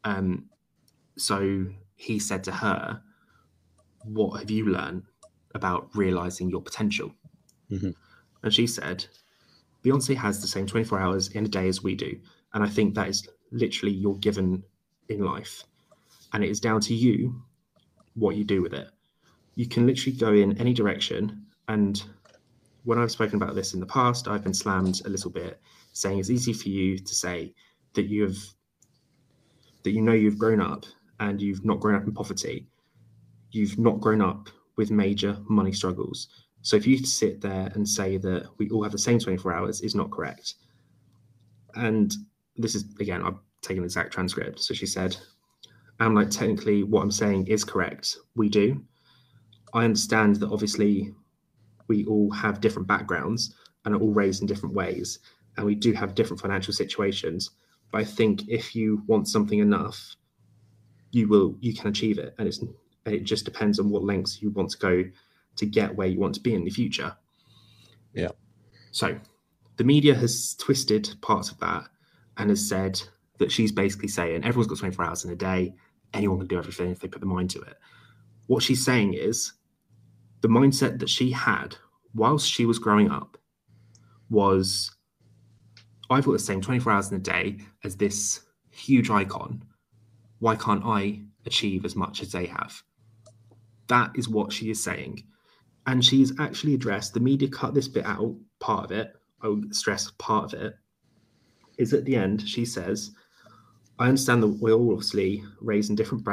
Um, 0.06 0.50
so 1.18 1.68
he 1.96 2.20
said 2.20 2.44
to 2.46 2.52
her, 2.52 3.04
"What 4.06 4.40
have 4.40 4.50
you 4.50 4.66
learned 4.66 5.04
about 5.54 5.94
realizing 5.96 6.50
your 6.50 6.62
potential?" 6.62 7.14
Mhm. 7.70 7.96
And 8.42 8.54
she 8.54 8.66
said, 8.68 9.08
"Beyonce 9.84 10.16
has 10.16 10.42
the 10.42 10.48
same 10.48 10.66
24 10.66 11.00
hours 11.00 11.28
in 11.30 11.46
a 11.46 11.50
day 11.50 11.68
as 11.68 11.84
we 11.84 11.96
do, 11.96 12.20
and 12.54 12.64
I 12.64 12.70
think 12.70 12.96
that 12.96 13.10
is 13.10 13.28
literally 13.52 13.94
your 13.94 14.18
given 14.20 14.64
in 15.10 15.20
life, 15.24 15.66
and 16.32 16.44
it 16.44 16.50
is 16.50 16.62
down 16.62 16.82
to 16.82 16.96
you 16.96 17.44
what 18.14 18.38
you 18.38 18.46
do 18.46 18.62
with 18.62 18.74
it. 18.74 18.90
You 19.56 19.68
can 19.68 19.86
literally 19.86 20.18
go 20.18 20.34
in 20.34 20.58
any 20.58 20.74
direction, 20.74 21.46
and 21.68 22.02
when 22.84 22.98
I've 22.98 23.12
spoken 23.12 23.36
about 23.42 23.56
this 23.56 23.74
in 23.74 23.80
the 23.82 23.86
past, 23.86 24.28
I've 24.28 24.44
been 24.44 24.54
slammed 24.54 25.02
a 25.06 25.10
little 25.10 25.32
bit, 25.32 25.62
saying 26.00 26.20
it's 26.20 26.30
easy 26.30 26.54
for 26.54 26.70
you 26.70 26.98
to 26.98 27.16
say 27.16 27.54
that 27.94 28.06
you 28.08 28.24
have 28.24 28.38
that 29.84 29.92
you 29.92 30.02
know 30.02 30.14
you've 30.14 30.38
grown 30.38 30.62
up 30.62 30.86
and 31.20 31.42
you've 31.42 31.66
not 31.66 31.80
grown 31.80 31.96
up 31.96 32.06
in 32.06 32.14
poverty. 32.14 32.68
You've 33.52 33.78
not 33.78 34.00
grown 34.00 34.22
up 34.22 34.50
with 34.78 34.92
major 34.92 35.38
money 35.50 35.72
struggles. 35.72 36.28
So 36.62 36.76
if 36.76 36.86
you 36.86 36.98
sit 36.98 37.42
there 37.42 37.72
and 37.74 37.88
say 37.88 38.18
that 38.18 38.48
we 38.58 38.70
all 38.70 38.84
have 38.84 38.92
the 38.92 38.98
same 38.98 39.20
24 39.20 39.54
hours 39.54 39.82
is 39.82 39.96
not 39.96 40.12
correct. 40.12 40.56
And 41.76 42.14
this 42.58 42.76
is 42.76 42.86
again, 43.00 43.24
I've 43.24 43.40
taken 43.62 43.84
the 43.84 43.86
exact 43.86 44.14
transcript. 44.14 44.60
So 44.60 44.74
she 44.74 44.86
said, 44.86 45.16
I'm 46.00 46.16
like, 46.16 46.30
technically 46.30 46.84
what 46.84 47.02
I'm 47.02 47.12
saying 47.12 47.48
is 47.48 47.64
correct. 47.64 48.18
We 48.36 48.50
do. 48.50 48.84
I 49.74 49.84
understand 49.84 50.38
that 50.38 50.52
obviously 50.52 51.14
we 51.88 52.06
all 52.06 52.32
have 52.32 52.62
different 52.62 52.88
backgrounds 52.88 53.56
and 53.86 53.96
are 53.96 54.00
all 54.00 54.14
raised 54.14 54.42
in 54.42 54.48
different 54.48 54.76
ways. 54.76 55.20
And 55.60 55.66
we 55.66 55.76
do 55.76 55.92
have 55.92 56.16
different 56.16 56.40
financial 56.40 56.74
situations. 56.74 57.50
But 57.92 58.00
I 58.00 58.06
think 58.06 58.48
if 58.48 58.78
you 58.78 59.04
want 59.08 59.28
something 59.28 59.60
enough, 59.60 60.16
you 61.12 61.28
will 61.28 61.58
you 61.60 61.74
can 61.74 61.90
achieve 61.90 62.18
it. 62.18 62.34
And 62.38 62.48
it's 62.48 62.60
and 62.60 62.74
it 63.06 63.26
just 63.26 63.44
depends 63.44 63.78
on 63.78 63.90
what 63.90 64.06
lengths 64.06 64.42
you 64.42 64.52
want 64.52 64.70
to 64.70 64.78
go 64.78 65.04
to 65.58 65.66
get 65.66 65.94
where 65.94 66.08
you 66.08 66.18
want 66.18 66.34
to 66.36 66.40
be 66.40 66.54
in 66.54 66.64
the 66.64 66.70
future. 66.70 67.14
Yeah. 68.14 68.30
So 68.92 69.20
the 69.76 69.84
media 69.84 70.16
has 70.16 70.56
twisted 70.56 71.14
parts 71.20 71.52
of 71.52 71.60
that 71.60 71.90
and 72.38 72.50
has 72.50 72.66
said 72.66 73.02
that 73.40 73.52
she's 73.52 73.74
basically 73.74 74.08
saying 74.08 74.46
everyone's 74.46 74.68
got 74.68 74.80
24 74.80 75.04
hours 75.04 75.26
in 75.26 75.32
a 75.32 75.36
day, 75.36 75.76
anyone 76.14 76.40
can 76.40 76.48
do 76.48 76.58
everything 76.58 76.90
if 76.90 77.00
they 77.00 77.10
put 77.10 77.20
the 77.20 77.28
mind 77.28 77.50
to 77.50 77.62
it. 77.64 77.76
What 78.48 78.64
she's 78.64 78.86
saying 78.86 79.16
is 79.16 79.52
the 80.40 80.48
mindset 80.48 81.00
that 81.00 81.10
she 81.10 81.32
had 81.32 81.76
whilst 82.16 82.50
she 82.50 82.66
was 82.66 82.80
growing 82.80 83.12
up 83.12 83.38
was 84.30 84.96
I've 86.10 86.26
got 86.26 86.32
the 86.32 86.40
same 86.40 86.62
24 86.62 86.92
hours 86.92 87.12
in 87.12 87.18
a 87.18 87.20
day 87.20 87.58
as 87.84 87.96
this 87.96 88.42
huge 88.72 89.10
icon. 89.10 89.64
Why 90.40 90.56
can't 90.56 90.86
I 90.86 91.22
achieve 91.46 91.86
as 91.86 91.96
much 91.96 92.22
as 92.22 92.32
they 92.32 92.46
have? 92.46 92.82
That 93.88 94.12
is 94.16 94.30
what 94.30 94.52
she 94.52 94.70
is 94.70 94.82
saying. 94.82 95.24
And 95.86 96.04
she's 96.04 96.40
actually 96.40 96.74
addressed 96.74 97.14
the 97.14 97.20
media 97.20 97.48
cut 97.48 97.74
this 97.74 97.88
bit 97.88 98.06
out, 98.06 98.36
part 98.60 98.86
of 98.86 98.92
it. 98.92 99.14
I 99.42 99.48
would 99.48 99.76
stress 99.76 100.12
part 100.18 100.54
of 100.54 100.62
it. 100.62 100.76
Is 101.78 101.94
at 101.94 102.06
the 102.06 102.16
end, 102.16 102.48
she 102.48 102.66
says, 102.66 103.12
I 104.00 104.08
understand 104.08 104.44
that 104.44 104.48
we're 104.48 104.74
all 104.74 104.92
obviously 104.92 105.44
raised 105.62 105.90
in 105.90 105.96
different 105.96 106.28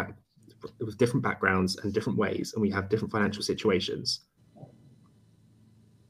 with 0.80 0.98
different 0.98 1.22
backgrounds 1.22 1.76
and 1.76 1.92
different 1.92 2.18
ways, 2.18 2.52
and 2.54 2.62
we 2.62 2.70
have 2.70 2.88
different 2.88 3.12
financial 3.12 3.42
situations. 3.42 4.20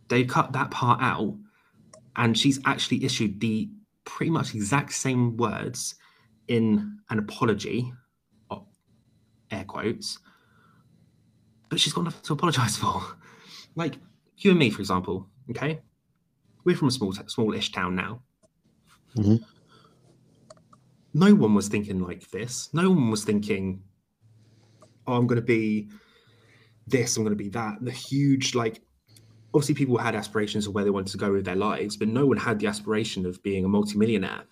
They 0.09 0.25
cut 0.25 0.53
that 0.53 0.71
part 0.71 1.01
out, 1.03 1.37
and 2.17 2.37
she's 2.37 2.59
actually 2.65 3.05
issued 3.05 3.41
the 3.41 3.69
pretty 4.05 4.31
much 4.31 4.55
exact 4.55 4.93
same 4.93 5.37
words 5.37 5.95
in 6.49 6.99
an 7.11 7.19
apology, 7.19 7.93
air 9.51 9.65
quotes, 9.65 10.19
but 11.69 11.79
she's 11.79 11.93
got 11.93 12.05
nothing 12.05 12.23
to 12.23 12.33
apologize 12.33 12.77
for. 12.83 13.03
Like 13.75 13.97
you 14.39 14.51
and 14.51 14.59
me, 14.59 14.71
for 14.71 14.81
example, 14.81 15.29
okay? 15.51 15.81
We're 16.65 16.77
from 16.77 16.89
a 16.89 16.91
small, 16.91 17.13
smallish 17.13 17.73
town 17.73 17.95
now. 17.95 18.23
Mhm. 19.17 19.45
No 21.15 21.35
one 21.35 21.55
was 21.55 21.69
thinking 21.69 22.01
like 22.01 22.31
this. 22.31 22.69
No 22.75 22.91
one 22.91 23.11
was 23.11 23.25
thinking, 23.25 23.83
"Oh, 25.07 25.15
I'm 25.15 25.27
going 25.27 25.41
to 25.41 25.47
be 25.47 25.89
this. 26.87 27.17
I'm 27.17 27.23
going 27.23 27.37
to 27.37 27.43
be 27.43 27.49
that." 27.51 27.79
The 27.81 27.91
huge, 27.91 28.55
like, 28.55 28.83
obviously, 29.57 29.75
people 29.75 29.97
had 29.97 30.15
aspirations 30.15 30.67
of 30.67 30.75
where 30.75 30.85
they 30.85 30.91
wanted 30.91 31.11
to 31.13 31.17
go 31.17 31.33
with 31.33 31.47
their 31.47 31.57
lives, 31.57 31.97
but 31.97 32.09
no 32.09 32.27
one 32.27 32.37
had 32.37 32.59
the 32.59 32.67
aspiration 32.67 33.25
of 33.25 33.43
being 33.43 33.65
a 33.65 33.69
multimillionaire. 33.69 34.45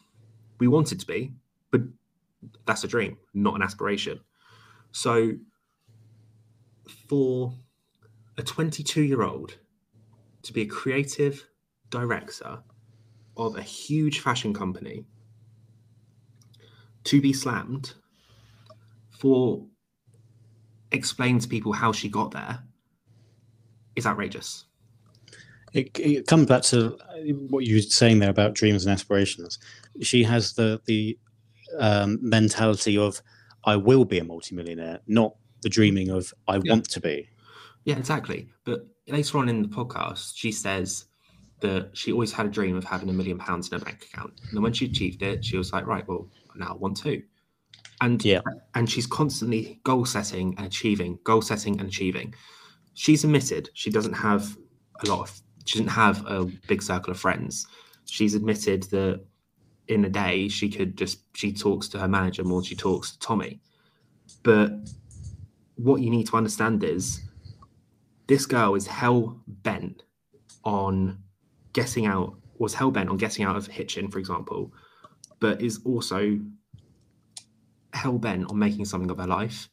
We 0.58 0.66
wanted 0.66 0.98
to 1.00 1.06
be, 1.06 1.34
but 1.70 1.82
that's 2.64 2.84
a 2.84 2.88
dream, 2.88 3.18
not 3.34 3.54
an 3.54 3.60
aspiration. 3.60 4.20
So, 4.92 5.32
for 7.06 7.52
a 8.38 8.42
22 8.42 9.02
year 9.02 9.22
old 9.22 9.58
to 10.42 10.52
be 10.54 10.62
a 10.62 10.66
creative 10.66 11.46
director 11.90 12.62
of 13.36 13.56
a 13.56 13.62
huge 13.62 14.20
fashion 14.20 14.54
company 14.54 15.04
to 17.04 17.20
be 17.20 17.34
slammed 17.34 17.92
for 19.10 19.66
explaining 20.92 21.40
to 21.40 21.48
people 21.48 21.72
how 21.72 21.92
she 21.92 22.08
got 22.08 22.30
there 22.30 22.60
is 23.96 24.06
outrageous. 24.06 24.64
It, 25.74 25.98
it 25.98 26.26
comes 26.26 26.46
back 26.46 26.62
to 26.64 26.96
what 27.50 27.64
you 27.64 27.76
were 27.76 27.82
saying 27.82 28.20
there 28.20 28.30
about 28.30 28.54
dreams 28.54 28.86
and 28.86 28.92
aspirations. 28.92 29.58
She 30.00 30.22
has 30.22 30.54
the 30.54 30.80
the 30.86 31.18
um, 31.78 32.18
mentality 32.22 32.96
of 32.96 33.20
"I 33.64 33.76
will 33.76 34.04
be 34.04 34.18
a 34.18 34.24
multimillionaire," 34.24 35.00
not 35.06 35.34
the 35.62 35.68
dreaming 35.68 36.10
of 36.10 36.32
"I 36.48 36.56
Yeah. 36.56 36.72
want 36.72 36.88
to 36.90 37.00
be." 37.00 37.28
Yeah, 37.84 37.98
exactly. 37.98 38.48
But 38.64 38.86
later 39.08 39.36
on 39.38 39.48
in 39.48 39.62
the 39.62 39.68
podcast, 39.68 40.32
she 40.36 40.52
says 40.52 41.06
that 41.60 41.90
she 41.92 42.12
always 42.12 42.32
had 42.32 42.46
a 42.46 42.50
dream 42.50 42.76
of 42.76 42.84
having 42.84 43.08
a 43.08 43.12
million 43.12 43.38
pounds 43.38 43.70
in 43.70 43.78
her 43.78 43.84
bank 43.84 44.04
account. 44.12 44.32
And 44.44 44.54
then 44.54 44.62
when 44.62 44.72
she 44.72 44.86
achieved 44.86 45.22
it, 45.22 45.44
she 45.44 45.56
was 45.56 45.72
like, 45.72 45.86
right, 45.86 46.06
well, 46.06 46.28
now 46.56 46.72
I 46.72 46.76
want 46.76 46.96
two. 46.98 47.22
And 48.00 48.24
Yeah. 48.24 48.40
and 48.74 48.88
she's 48.88 49.06
constantly 49.06 49.80
goal 49.84 50.04
setting 50.04 50.54
and 50.56 50.66
achieving, 50.66 51.18
goal 51.24 51.42
setting 51.42 51.78
and 51.80 51.88
achieving. 51.88 52.34
She's 52.94 53.24
admitted 53.24 53.70
she 53.74 53.90
doesn't 53.90 54.12
have 54.14 54.56
a 55.04 55.08
lot 55.08 55.20
of 55.20 55.42
she 55.64 55.78
doesn't 55.78 55.88
have 55.88 56.24
a 56.26 56.44
big 56.68 56.82
circle 56.82 57.10
of 57.10 57.18
friends. 57.18 57.66
She's 58.04 58.34
admitted 58.34 58.84
that 58.84 59.24
in 59.88 60.04
a 60.04 60.08
day 60.08 60.48
she 60.48 60.70
could 60.70 60.96
just 60.96 61.20
she 61.34 61.52
talks 61.52 61.88
to 61.88 61.98
her 61.98 62.08
manager 62.08 62.42
more 62.44 62.60
than 62.60 62.66
she 62.66 62.76
talks 62.76 63.12
to 63.12 63.18
Tommy. 63.18 63.60
But 64.42 64.72
what 65.76 66.00
you 66.00 66.10
need 66.10 66.26
to 66.28 66.36
understand 66.36 66.84
is 66.84 67.20
this 68.26 68.46
girl 68.46 68.74
is 68.74 68.86
hell 68.86 69.40
bent 69.46 70.02
on 70.64 71.18
getting 71.72 72.06
out 72.06 72.36
was 72.58 72.74
hell 72.74 72.90
bent 72.90 73.08
on 73.10 73.16
getting 73.16 73.44
out 73.44 73.56
of 73.56 73.66
Hitchin, 73.66 74.10
for 74.10 74.18
example, 74.18 74.72
but 75.40 75.60
is 75.60 75.80
also 75.84 76.38
hell 77.92 78.18
bent 78.18 78.50
on 78.50 78.58
making 78.58 78.84
something 78.84 79.10
of 79.10 79.18
her 79.18 79.26
life. 79.26 79.68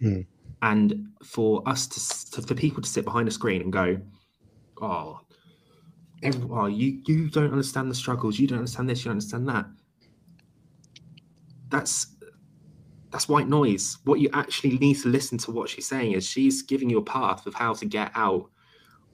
Hmm. 0.00 0.22
And 0.62 1.08
for 1.24 1.62
us 1.66 1.86
to, 1.88 2.30
to 2.32 2.46
for 2.46 2.54
people 2.54 2.82
to 2.82 2.88
sit 2.88 3.04
behind 3.04 3.28
a 3.28 3.30
screen 3.30 3.62
and 3.62 3.72
go, 3.72 4.00
oh, 4.80 5.20
every, 6.22 6.48
oh, 6.50 6.66
you 6.66 7.00
you 7.06 7.28
don't 7.28 7.50
understand 7.52 7.90
the 7.90 7.94
struggles, 7.94 8.38
you 8.38 8.46
don't 8.46 8.58
understand 8.58 8.88
this, 8.88 9.00
you 9.00 9.04
don't 9.04 9.12
understand 9.12 9.48
that. 9.48 9.66
That's 11.68 12.08
that's 13.10 13.28
white 13.28 13.48
noise. 13.48 13.98
What 14.04 14.20
you 14.20 14.30
actually 14.32 14.78
need 14.78 14.94
to 15.02 15.08
listen 15.08 15.38
to 15.38 15.50
what 15.50 15.68
she's 15.68 15.86
saying 15.86 16.12
is 16.12 16.26
she's 16.26 16.62
giving 16.62 16.88
you 16.88 16.98
a 16.98 17.04
path 17.04 17.46
of 17.46 17.54
how 17.54 17.74
to 17.74 17.86
get 17.86 18.10
out 18.14 18.50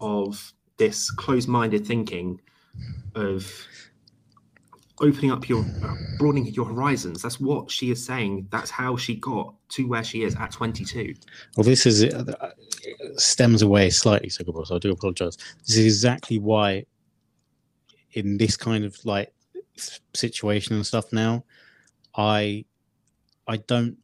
of 0.00 0.52
this 0.76 1.10
closed-minded 1.10 1.84
thinking 1.84 2.40
of 3.16 3.52
opening 5.00 5.30
up 5.30 5.48
your 5.48 5.64
broadening 6.18 6.46
your 6.46 6.66
horizons 6.66 7.22
that's 7.22 7.40
what 7.40 7.70
she 7.70 7.90
is 7.90 8.04
saying 8.04 8.46
that's 8.50 8.70
how 8.70 8.96
she 8.96 9.14
got 9.16 9.54
to 9.68 9.86
where 9.86 10.02
she 10.02 10.22
is 10.22 10.34
at 10.36 10.50
22 10.50 11.14
Well, 11.56 11.64
this 11.64 11.86
is 11.86 12.02
uh, 12.02 12.52
stems 13.16 13.62
away 13.62 13.90
slightly, 13.90 14.28
so 14.28 14.44
I 14.70 14.78
do 14.78 14.92
apologize. 14.92 15.36
This 15.66 15.76
is 15.76 15.86
exactly 15.86 16.38
why, 16.38 16.84
in 18.18 18.36
this 18.36 18.56
kind 18.56 18.84
of 18.84 18.96
like 19.04 19.32
situation 20.14 20.74
and 20.74 20.86
stuff 20.86 21.12
now, 21.12 21.44
I 22.16 22.64
I 23.46 23.58
don't 23.58 23.96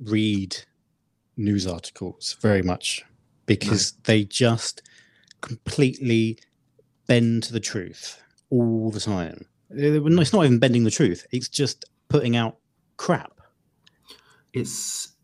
read 0.00 0.56
news 1.36 1.66
articles 1.66 2.36
very 2.40 2.62
much 2.62 3.04
because 3.46 3.92
they 4.04 4.24
just 4.24 4.82
completely 5.40 6.38
bend 7.06 7.44
to 7.44 7.52
the 7.52 7.60
truth 7.60 8.22
all 8.50 8.90
the 8.90 9.00
time. 9.00 9.46
It's 9.70 10.32
not 10.32 10.44
even 10.44 10.58
bending 10.58 10.84
the 10.84 10.90
truth; 10.90 11.26
it's 11.30 11.48
just 11.48 11.84
putting 12.08 12.36
out 12.36 12.56
crap. 12.96 13.40
it's 14.52 15.14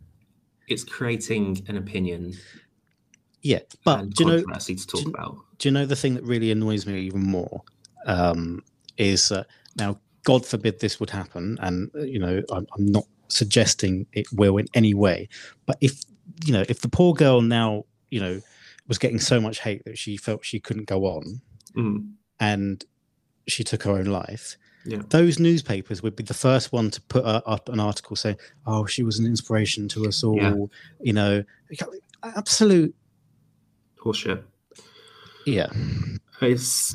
it's 0.68 0.84
creating 0.84 1.62
an 1.68 1.76
opinion 1.76 2.32
Yeah, 3.42 3.60
but 3.84 4.10
do 4.10 4.24
you 4.24 4.30
know? 4.30 4.44
do 4.76 5.12
do 5.58 5.68
you 5.68 5.72
know 5.72 5.86
the 5.86 5.96
thing 5.96 6.14
that 6.14 6.24
really 6.24 6.50
annoys 6.50 6.86
me 6.86 7.00
even 7.00 7.22
more 7.22 7.62
um, 8.06 8.62
is 8.96 9.30
uh, 9.30 9.44
now 9.76 9.98
god 10.24 10.44
forbid 10.46 10.80
this 10.80 10.98
would 10.98 11.10
happen 11.10 11.56
and 11.60 11.90
uh, 11.94 12.00
you 12.02 12.18
know 12.18 12.42
I'm, 12.50 12.66
I'm 12.76 12.86
not 12.86 13.04
suggesting 13.28 14.06
it 14.12 14.26
will 14.32 14.56
in 14.56 14.66
any 14.74 14.94
way. 14.94 15.28
But 15.66 15.76
if 15.80 16.00
you 16.44 16.52
know, 16.52 16.64
if 16.68 16.80
the 16.80 16.88
poor 16.88 17.12
girl 17.14 17.40
now, 17.40 17.84
you 18.10 18.20
know, 18.20 18.40
was 18.88 18.98
getting 18.98 19.18
so 19.20 19.40
much 19.40 19.60
hate 19.60 19.84
that 19.84 19.96
she 19.98 20.16
felt 20.16 20.44
she 20.44 20.60
couldn't 20.60 20.86
go 20.88 21.04
on, 21.06 21.40
Mm. 21.76 22.12
and 22.40 22.84
she 23.48 23.62
took 23.64 23.82
her 23.84 23.92
own 23.92 24.06
life. 24.06 24.56
Yeah. 24.84 25.02
Those 25.08 25.38
newspapers 25.40 26.02
would 26.02 26.14
be 26.16 26.22
the 26.24 26.34
first 26.34 26.72
one 26.72 26.90
to 26.92 27.00
put 27.02 27.24
uh, 27.24 27.42
up 27.46 27.68
an 27.68 27.80
article 27.80 28.16
saying, 28.16 28.36
"Oh, 28.66 28.86
she 28.86 29.02
was 29.02 29.18
an 29.18 29.26
inspiration 29.26 29.88
to 29.88 30.06
us 30.06 30.22
all." 30.24 30.36
Yeah. 30.36 30.54
You 31.02 31.12
know, 31.12 31.44
absolute, 32.22 32.94
Horseshit. 33.98 34.42
yeah, 35.46 35.68
It's 36.40 36.94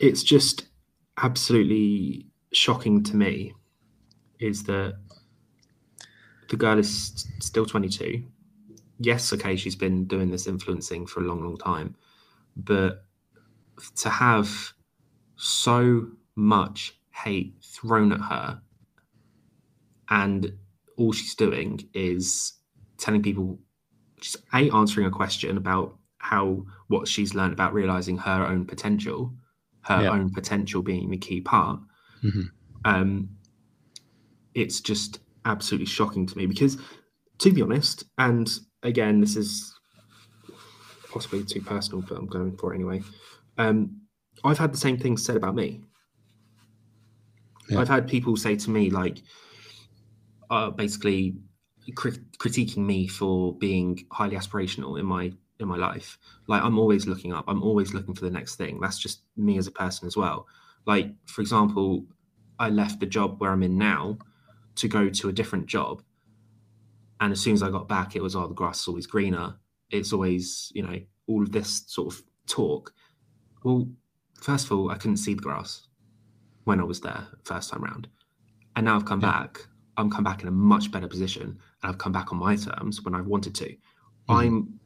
it's 0.00 0.22
just 0.22 0.66
absolutely 1.16 2.26
shocking 2.52 3.02
to 3.02 3.16
me 3.16 3.54
is 4.40 4.64
that 4.64 4.96
the 6.48 6.56
girl 6.56 6.78
is 6.78 7.26
still 7.40 7.66
22. 7.66 8.22
Yes, 9.00 9.32
okay, 9.32 9.56
she's 9.56 9.76
been 9.76 10.06
doing 10.06 10.30
this 10.30 10.46
influencing 10.46 11.06
for 11.06 11.20
a 11.20 11.24
long, 11.24 11.42
long 11.42 11.56
time, 11.56 11.94
but 12.56 13.04
to 13.96 14.08
have 14.08 14.72
so 15.36 16.08
much 16.36 16.98
hate 17.12 17.54
thrown 17.62 18.12
at 18.12 18.20
her 18.20 18.60
and 20.10 20.52
all 20.96 21.12
she's 21.12 21.34
doing 21.34 21.80
is 21.94 22.54
telling 22.96 23.22
people 23.22 23.58
she's 24.20 24.36
a 24.52 24.70
answering 24.70 25.06
a 25.06 25.10
question 25.10 25.56
about 25.56 25.96
how 26.18 26.64
what 26.88 27.06
she's 27.06 27.34
learned 27.34 27.52
about 27.52 27.72
realizing 27.72 28.16
her 28.16 28.46
own 28.46 28.64
potential 28.64 29.32
her 29.88 30.02
Yeah. 30.02 30.10
own 30.10 30.30
potential 30.30 30.82
being 30.82 31.10
the 31.10 31.16
key 31.18 31.40
part 31.40 31.80
Mhm. 32.22 32.50
um 32.84 33.28
it's 34.54 34.80
just 34.80 35.20
absolutely 35.44 35.86
shocking 35.86 36.26
to 36.26 36.36
me 36.36 36.46
because 36.46 36.78
to 37.38 37.52
be 37.52 37.62
honest 37.62 38.04
and 38.18 38.58
again 38.82 39.20
this 39.20 39.36
is 39.36 39.74
possibly 41.10 41.42
too 41.44 41.60
personal 41.62 42.02
but 42.02 42.16
i'm 42.18 42.26
going 42.26 42.56
for 42.56 42.72
it 42.72 42.76
anyway 42.76 43.00
um 43.56 44.00
i've 44.44 44.58
had 44.58 44.72
the 44.72 44.76
same 44.78 44.98
things 44.98 45.24
said 45.24 45.36
about 45.36 45.54
me 45.54 45.80
Yeah. 47.68 47.80
i've 47.80 47.88
had 47.88 48.06
people 48.08 48.36
say 48.36 48.56
to 48.56 48.70
me 48.70 48.90
like 48.90 49.22
uh, 50.50 50.70
basically 50.70 51.36
crit- 51.94 52.38
critiquing 52.38 52.78
me 52.86 53.06
for 53.06 53.54
being 53.58 54.06
highly 54.12 54.34
aspirational 54.36 54.98
in 54.98 55.04
my 55.06 55.32
in 55.60 55.68
my 55.68 55.76
life. 55.76 56.18
Like 56.46 56.62
i'm 56.62 56.78
always 56.78 57.06
looking 57.06 57.32
up. 57.32 57.44
I'm 57.48 57.62
always 57.62 57.92
looking 57.94 58.14
for 58.14 58.24
the 58.24 58.30
next 58.30 58.56
thing. 58.56 58.80
That's 58.80 58.98
just 58.98 59.22
me 59.36 59.58
as 59.58 59.66
a 59.66 59.70
person 59.72 60.06
as 60.06 60.16
well. 60.16 60.46
Like 60.86 61.12
for 61.26 61.40
example 61.40 62.04
i 62.60 62.68
left 62.68 62.98
the 63.00 63.06
job 63.06 63.40
where 63.40 63.52
i'm 63.52 63.62
in 63.62 63.78
now 63.78 64.18
to 64.76 64.88
go 64.88 65.08
to 65.08 65.28
a 65.28 65.32
different 65.32 65.66
job. 65.66 66.02
And 67.20 67.32
as 67.32 67.40
soon 67.40 67.54
as 67.54 67.62
i 67.62 67.70
got 67.70 67.88
back 67.88 68.16
it 68.16 68.22
was 68.22 68.36
oh 68.36 68.46
the 68.48 68.54
grass 68.54 68.80
is 68.82 68.88
always 68.88 69.06
greener. 69.06 69.56
It's 69.90 70.12
always 70.12 70.70
you 70.74 70.82
know 70.82 70.98
all 71.26 71.42
of 71.42 71.52
this 71.52 71.82
sort 71.86 72.12
of 72.14 72.22
talk. 72.46 72.92
Well 73.64 73.88
first 74.40 74.66
of 74.66 74.72
all 74.72 74.90
i 74.90 74.94
couldn't 74.94 75.16
see 75.16 75.34
the 75.34 75.42
grass 75.42 75.88
when 76.64 76.78
i 76.80 76.84
was 76.84 77.00
there 77.00 77.26
first 77.44 77.70
time 77.70 77.82
round. 77.82 78.08
And 78.76 78.84
now 78.84 78.96
i've 78.96 79.04
come 79.04 79.20
Yeah. 79.20 79.32
back 79.32 79.66
i'm 79.96 80.10
come 80.10 80.22
back 80.24 80.42
in 80.42 80.48
a 80.48 80.52
much 80.52 80.92
better 80.92 81.08
position 81.08 81.42
and 81.82 81.90
i've 81.90 81.98
come 81.98 82.12
back 82.12 82.32
on 82.32 82.38
my 82.38 82.54
terms 82.54 83.02
when 83.02 83.14
i've 83.16 83.26
wanted 83.26 83.54
to. 83.56 83.68
Mhm. 83.68 83.76
i'm 84.28 84.80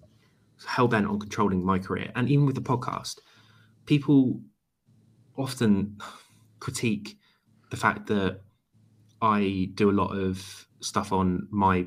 hell 0.67 0.89
bent 0.89 1.07
on 1.07 1.19
controlling 1.19 1.65
my 1.65 1.79
career. 1.79 2.11
And 2.15 2.29
even 2.29 2.47
with 2.47 2.55
the 2.55 2.63
podcast 2.63 3.19
people 3.87 4.41
often 5.37 5.99
critique 6.61 7.19
the 7.71 7.77
fact 7.77 8.07
that 8.07 8.41
i 9.21 9.69
do 9.75 9.91
a 9.91 9.99
lot 10.03 10.17
of 10.17 10.67
stuff 10.81 11.13
on 11.13 11.47
my 11.51 11.87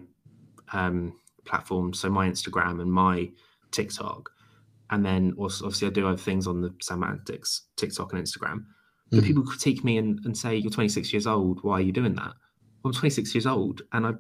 um, 0.74 1.14
platform 1.46 1.94
so 1.94 2.10
my 2.10 2.28
instagram 2.30 2.82
and 2.82 2.92
my 2.92 3.30
tiktok. 3.72 4.32
And 4.90 5.06
then 5.06 5.34
also 5.38 5.66
obviously 5.66 5.88
i 5.88 5.92
do 5.92 6.08
other 6.08 6.18
things 6.18 6.48
on 6.48 6.62
the 6.62 6.74
semantics 6.82 7.64
tiktok 7.78 8.14
and 8.14 8.22
instagram. 8.24 8.66
But 9.12 9.24
Mhm. 9.24 9.28
people 9.28 9.44
critique 9.44 9.84
me 9.84 9.98
and, 9.98 10.20
and 10.26 10.36
say 10.38 10.56
you're 10.56 10.72
26 10.72 11.14
years 11.14 11.28
old. 11.28 11.64
Why 11.64 11.74
are 11.76 11.82
you 11.82 11.92
doing 11.92 12.16
that? 12.16 12.34
Well, 12.82 12.92
i'm 12.92 12.94
26 12.94 13.34
years 13.36 13.46
old 13.46 13.84
and 13.94 14.08
i 14.08 14.14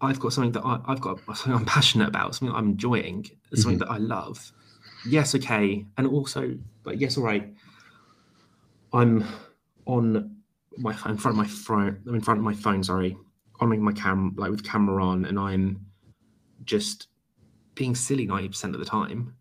i've 0.00 0.20
got 0.20 0.32
something 0.32 0.52
that 0.52 0.64
I, 0.64 0.80
i've 0.86 1.00
got 1.00 1.18
something 1.26 1.54
i'm 1.54 1.64
passionate 1.64 2.08
about 2.08 2.34
something 2.34 2.54
i'm 2.54 2.70
enjoying 2.70 3.30
something 3.54 3.78
mm-hmm. 3.78 3.88
that 3.88 3.90
i 3.90 3.98
love. 3.98 4.52
Yes 5.08 5.34
okay. 5.34 5.86
And 5.96 6.06
also 6.06 6.56
but 6.82 6.98
yes 6.98 7.16
all 7.16 7.24
right. 7.24 7.54
I'm 8.92 9.24
on 9.86 10.36
my 10.78 10.90
in 10.92 11.16
front 11.16 11.26
of 11.26 11.36
my 11.36 11.46
phone 11.46 12.00
i'm 12.06 12.14
in 12.14 12.20
front 12.20 12.38
of 12.38 12.44
my 12.44 12.54
phone 12.54 12.82
sorry 12.82 13.16
on 13.60 13.80
my 13.80 13.92
cam 13.92 14.34
like 14.36 14.50
with 14.50 14.64
camera 14.64 15.02
on 15.04 15.24
and 15.24 15.38
i'm 15.38 15.86
just 16.64 17.08
being 17.74 17.94
silly 17.94 18.26
90% 18.26 18.74
of 18.74 18.80
the 18.80 18.84
time. 18.84 19.36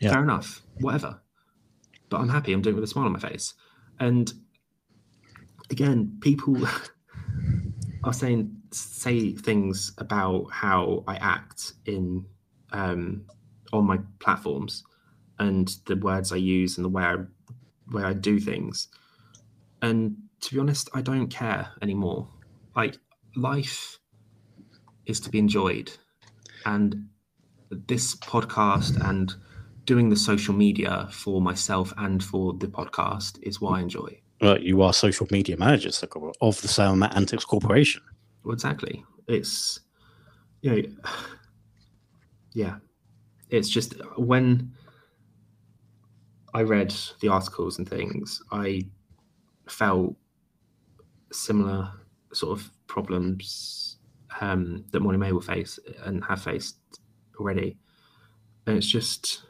Yeah. 0.00 0.12
fair 0.12 0.22
enough. 0.22 0.62
Whatever. 0.80 1.20
But 2.08 2.20
i'm 2.20 2.28
happy. 2.28 2.52
I'm 2.52 2.62
doing 2.62 2.74
it 2.74 2.80
with 2.80 2.84
a 2.84 2.92
smile 2.92 3.06
on 3.06 3.12
my 3.12 3.18
face. 3.18 3.54
And 3.98 4.32
again 5.70 6.18
people 6.20 6.56
are 8.04 8.12
saying 8.12 8.54
say 8.74 9.32
things 9.32 9.92
about 9.98 10.46
how 10.50 11.04
i 11.06 11.16
act 11.16 11.72
in 11.86 12.24
um 12.72 13.24
on 13.72 13.84
my 13.84 13.98
platforms 14.18 14.84
and 15.38 15.76
the 15.86 15.96
words 15.96 16.32
i 16.32 16.36
use 16.36 16.76
and 16.76 16.84
the 16.84 16.88
way 16.88 17.02
i 17.02 17.16
i 18.02 18.12
do 18.12 18.38
things. 18.40 18.88
And 19.82 20.16
to 20.40 20.54
be 20.54 20.60
honest 20.60 20.88
i 20.94 21.02
don't 21.02 21.28
care 21.28 21.68
anymore. 21.82 22.28
Like 22.74 22.98
life 23.36 23.98
is 25.06 25.20
to 25.20 25.30
be 25.30 25.38
enjoyed. 25.38 25.92
And 26.66 27.08
this 27.70 28.14
podcast 28.16 29.02
and 29.08 29.34
doing 29.84 30.08
the 30.08 30.16
social 30.16 30.54
media 30.54 31.08
for 31.10 31.42
myself 31.42 31.92
and 31.98 32.22
for 32.22 32.54
the 32.54 32.68
podcast 32.68 33.38
is 33.42 33.60
what 33.60 33.78
i 33.78 33.80
enjoy. 33.80 34.20
Well, 34.40 34.60
you 34.60 34.82
are 34.82 34.92
social 34.92 35.26
media 35.30 35.56
manager 35.56 35.90
of 36.40 36.60
the 36.62 36.68
Sound 36.68 37.04
Antics 37.04 37.44
Corporation. 37.44 38.02
Exactly. 38.46 39.04
It's 39.26 39.80
you 40.62 40.70
know, 40.70 40.82
yeah. 42.54 42.76
It's 43.50 43.68
just 43.68 43.94
when 44.16 44.72
I 46.54 46.62
read 46.62 46.94
the 47.20 47.28
articles 47.28 47.78
and 47.78 47.88
things, 47.88 48.42
I 48.50 48.86
felt 49.68 50.16
similar 51.32 51.90
sort 52.32 52.58
of 52.58 52.70
problems 52.86 53.98
um, 54.40 54.84
that 54.90 55.00
Molly-Mae 55.00 55.32
will 55.32 55.40
face 55.40 55.78
and 56.04 56.24
have 56.24 56.42
faced 56.42 56.78
already. 57.38 57.76
And 58.66 58.76
it's 58.76 58.86
just, 58.86 59.42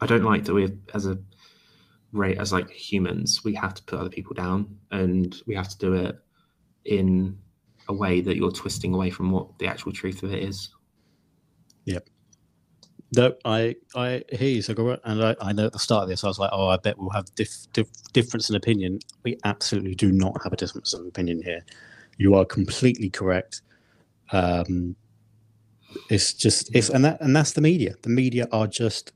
I 0.00 0.06
don't 0.06 0.24
like 0.24 0.44
that 0.44 0.54
we, 0.54 0.72
as 0.94 1.06
a 1.06 1.18
rate, 2.12 2.38
as 2.38 2.52
like 2.52 2.70
humans, 2.70 3.44
we 3.44 3.54
have 3.54 3.74
to 3.74 3.82
put 3.82 3.98
other 3.98 4.08
people 4.10 4.34
down, 4.34 4.78
and 4.90 5.36
we 5.46 5.54
have 5.54 5.68
to 5.68 5.78
do 5.78 5.92
it 5.94 6.18
in 6.84 7.38
a 7.88 7.94
way 7.94 8.20
that 8.20 8.36
you're 8.36 8.52
twisting 8.52 8.94
away 8.94 9.10
from 9.10 9.30
what 9.30 9.58
the 9.58 9.66
actual 9.66 9.92
truth 9.92 10.22
of 10.22 10.32
it 10.32 10.42
is. 10.42 10.70
Yep. 11.84 12.08
No, 13.16 13.34
I 13.44 13.76
I 13.94 14.22
hear 14.32 14.48
you, 14.48 14.62
Sakura, 14.62 14.98
and 15.04 15.22
I, 15.22 15.36
I 15.40 15.52
know 15.52 15.66
at 15.66 15.72
the 15.72 15.78
start 15.78 16.02
of 16.04 16.08
this 16.08 16.24
I 16.24 16.28
was 16.28 16.38
like, 16.38 16.50
oh, 16.52 16.68
I 16.68 16.76
bet 16.76 16.98
we'll 16.98 17.10
have 17.10 17.32
diff, 17.36 17.50
diff, 17.72 17.88
difference 18.12 18.50
in 18.50 18.56
opinion. 18.56 18.98
We 19.24 19.38
absolutely 19.44 19.94
do 19.94 20.12
not 20.12 20.42
have 20.42 20.52
a 20.52 20.56
difference 20.56 20.92
of 20.92 21.06
opinion 21.06 21.42
here. 21.42 21.64
You 22.18 22.34
are 22.34 22.44
completely 22.44 23.10
correct. 23.10 23.62
Um, 24.32 24.96
it's 26.10 26.34
just 26.34 26.74
it's 26.74 26.90
and 26.90 27.04
that 27.04 27.20
and 27.20 27.34
that's 27.34 27.52
the 27.52 27.60
media. 27.60 27.94
The 28.02 28.10
media 28.10 28.48
are 28.52 28.66
just 28.66 29.12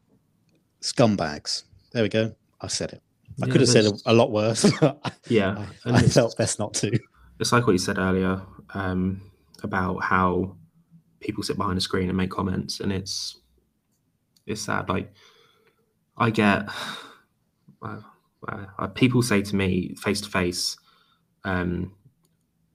scumbags. 0.82 1.64
There 1.92 2.02
we 2.02 2.08
go. 2.08 2.34
I 2.60 2.68
said 2.68 2.92
it. 2.92 3.02
I 3.42 3.46
Yeah, 3.46 3.52
could 3.52 3.60
have 3.62 3.70
said 3.70 3.86
a, 3.86 3.92
a 4.06 4.14
lot 4.14 4.30
worse. 4.32 4.70
Yeah, 5.28 5.66
I, 5.86 5.98
I 5.98 6.02
felt 6.02 6.36
best 6.36 6.58
not 6.58 6.74
to. 6.74 7.00
it's 7.40 7.52
like 7.52 7.66
what 7.66 7.72
you 7.72 7.78
said 7.78 7.98
earlier 7.98 8.42
um, 8.74 9.20
about 9.62 9.98
how 9.98 10.56
people 11.20 11.42
sit 11.42 11.56
behind 11.56 11.78
a 11.78 11.80
screen 11.80 12.08
and 12.08 12.16
make 12.16 12.30
comments, 12.30 12.80
and 12.80 12.92
it's 12.92 13.38
it's 14.46 14.62
sad. 14.62 14.88
Like 14.88 15.12
I 16.16 16.30
get 16.30 16.68
uh, 17.82 18.00
uh, 18.78 18.86
people 18.88 19.22
say 19.22 19.42
to 19.42 19.56
me 19.56 19.94
face 19.94 20.20
to 20.22 20.28
face 20.28 20.76
um, 21.44 21.92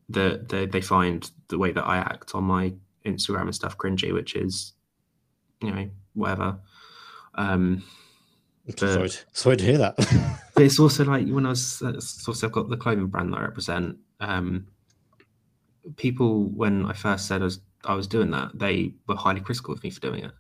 that 0.09 0.49
they, 0.49 0.65
they 0.65 0.81
find 0.81 1.30
the 1.47 1.57
way 1.57 1.72
that 1.72 1.84
I 1.84 1.97
act 1.97 2.35
on 2.35 2.43
my 2.43 2.73
Instagram 3.05 3.43
and 3.43 3.55
stuff 3.55 3.77
cringy, 3.77 4.13
which 4.13 4.35
is 4.35 4.73
you 5.61 5.72
know 5.72 5.89
whatever. 6.13 6.59
Um, 7.35 7.84
Sorry, 8.77 9.09
to- 9.09 9.26
sorry 9.31 9.57
to 9.57 9.63
hear 9.63 9.77
that. 9.77 9.95
but 10.55 10.63
it's 10.63 10.80
also 10.80 11.05
like 11.05 11.27
when 11.27 11.45
I 11.45 11.49
was 11.49 11.84
uh, 11.84 11.99
so 11.99 12.31
obviously 12.31 12.47
I've 12.47 12.51
got 12.51 12.69
the 12.69 12.77
clothing 12.77 13.07
brand 13.07 13.31
that 13.31 13.38
I 13.38 13.43
represent. 13.43 13.97
Um, 14.19 14.67
people 15.98 16.45
when 16.45 16.86
I 16.86 16.94
first 16.94 17.28
said 17.28 17.41
I 17.41 17.45
was, 17.45 17.60
I 17.84 17.94
was 17.94 18.07
doing 18.07 18.32
that, 18.32 18.57
they 18.57 18.94
were 19.07 19.16
highly 19.16 19.41
critical 19.41 19.74
of 19.74 19.84
me 19.84 19.90
for 19.90 19.99
doing 19.99 20.24
it, 20.26 20.32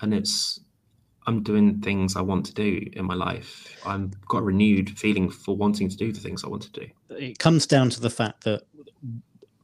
and 0.00 0.12
it's 0.14 0.60
I'm 1.26 1.42
doing 1.42 1.80
things 1.80 2.16
I 2.16 2.22
want 2.22 2.46
to 2.46 2.54
do 2.54 2.86
in 2.94 3.04
my 3.04 3.14
life. 3.14 3.76
I've 3.86 4.10
got 4.26 4.38
a 4.38 4.42
renewed 4.42 4.98
feeling 4.98 5.30
for 5.30 5.56
wanting 5.56 5.88
to 5.88 5.96
do 5.96 6.12
the 6.12 6.20
things 6.20 6.44
I 6.44 6.48
want 6.48 6.62
to 6.62 6.72
do. 6.72 6.86
it 7.10 7.38
comes 7.38 7.66
down 7.66 7.90
to 7.90 8.00
the 8.00 8.10
fact 8.10 8.44
that 8.44 8.62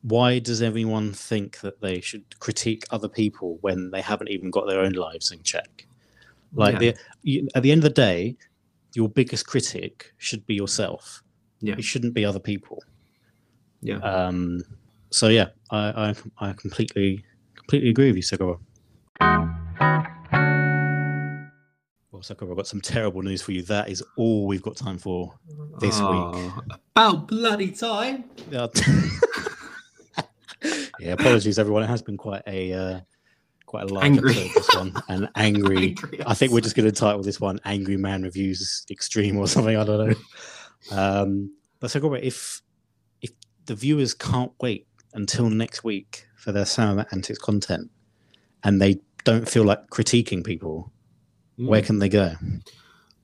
why 0.02 0.38
does 0.38 0.62
everyone 0.62 1.12
think 1.12 1.60
that 1.60 1.80
they 1.80 2.00
should 2.00 2.38
critique 2.38 2.84
other 2.90 3.08
people 3.08 3.58
when 3.62 3.90
they 3.90 4.00
haven't 4.00 4.30
even 4.30 4.50
got 4.50 4.66
their 4.68 4.80
own 4.80 4.92
lives 4.92 5.32
in 5.32 5.42
check? 5.42 5.86
Like 6.52 6.74
Yeah. 6.74 6.78
the, 6.78 6.96
you, 7.22 7.48
at 7.54 7.62
the 7.62 7.72
end 7.72 7.80
of 7.80 7.84
the 7.84 7.90
day, 8.02 8.36
your 8.94 9.08
biggest 9.08 9.46
critic 9.46 10.12
should 10.18 10.46
be 10.46 10.54
yourself. 10.54 11.22
Yeah. 11.60 11.74
It 11.76 11.84
shouldn't 11.84 12.14
be 12.14 12.24
other 12.24 12.38
people. 12.38 12.84
Yeah. 13.80 13.96
Um, 13.98 14.62
so 15.16 15.28
yeah, 15.28 15.48
I, 15.70 16.14
I 16.40 16.48
I 16.50 16.52
completely 16.52 17.24
completely 17.54 17.88
agree 17.88 18.08
with 18.08 18.16
you, 18.16 18.22
Sakura. 18.22 18.58
Well, 22.10 22.22
Sakura, 22.22 22.50
I've 22.50 22.56
got 22.56 22.66
some 22.66 22.82
terrible 22.82 23.22
news 23.22 23.40
for 23.40 23.52
you. 23.52 23.62
That 23.62 23.88
is 23.88 24.02
all 24.18 24.46
we've 24.46 24.60
got 24.60 24.76
time 24.76 24.98
for 24.98 25.34
this 25.80 25.98
week. 25.98 26.08
Oh, 26.10 26.62
About 26.94 27.28
bloody 27.28 27.70
time. 27.70 28.24
Yeah. 28.50 28.66
yeah, 31.00 31.12
apologies 31.12 31.58
everyone. 31.58 31.82
It 31.82 31.88
has 31.88 32.02
been 32.02 32.18
quite 32.18 32.42
a 32.46 32.72
uh, 32.74 33.00
quite 33.64 33.90
a 33.90 33.94
large 33.94 34.04
Angry. 34.04 34.32
episode, 34.32 34.54
this 34.54 34.74
one, 34.74 35.02
and 35.08 35.28
angry. 35.36 35.88
Angry 35.88 36.26
I 36.26 36.34
think 36.34 36.52
we're 36.52 36.60
just 36.60 36.76
going 36.76 36.90
to 36.90 36.92
title 36.92 37.22
this 37.22 37.40
one 37.40 37.58
"Angry 37.64 37.96
Man 37.96 38.22
Reviews 38.22 38.84
Extreme" 38.90 39.38
or 39.38 39.48
something. 39.48 39.78
I 39.78 39.84
don't 39.84 40.10
know. 40.10 40.16
Um, 40.92 41.56
but 41.80 41.92
Robert, 41.96 42.22
if 42.22 42.62
if 43.20 43.30
the 43.64 43.74
viewers 43.74 44.14
can't 44.14 44.52
wait 44.60 44.86
until 45.14 45.48
next 45.50 45.84
week 45.84 46.26
for 46.36 46.52
their 46.52 46.66
Sam 46.66 47.04
Antics 47.12 47.38
content, 47.38 47.90
and 48.62 48.80
they 48.80 49.00
don't 49.24 49.48
feel 49.48 49.64
like 49.64 49.88
critiquing 49.90 50.44
people, 50.44 50.92
where 51.56 51.80
Mm. 51.82 51.86
can 51.86 51.98
they 51.98 52.08
go? 52.08 52.34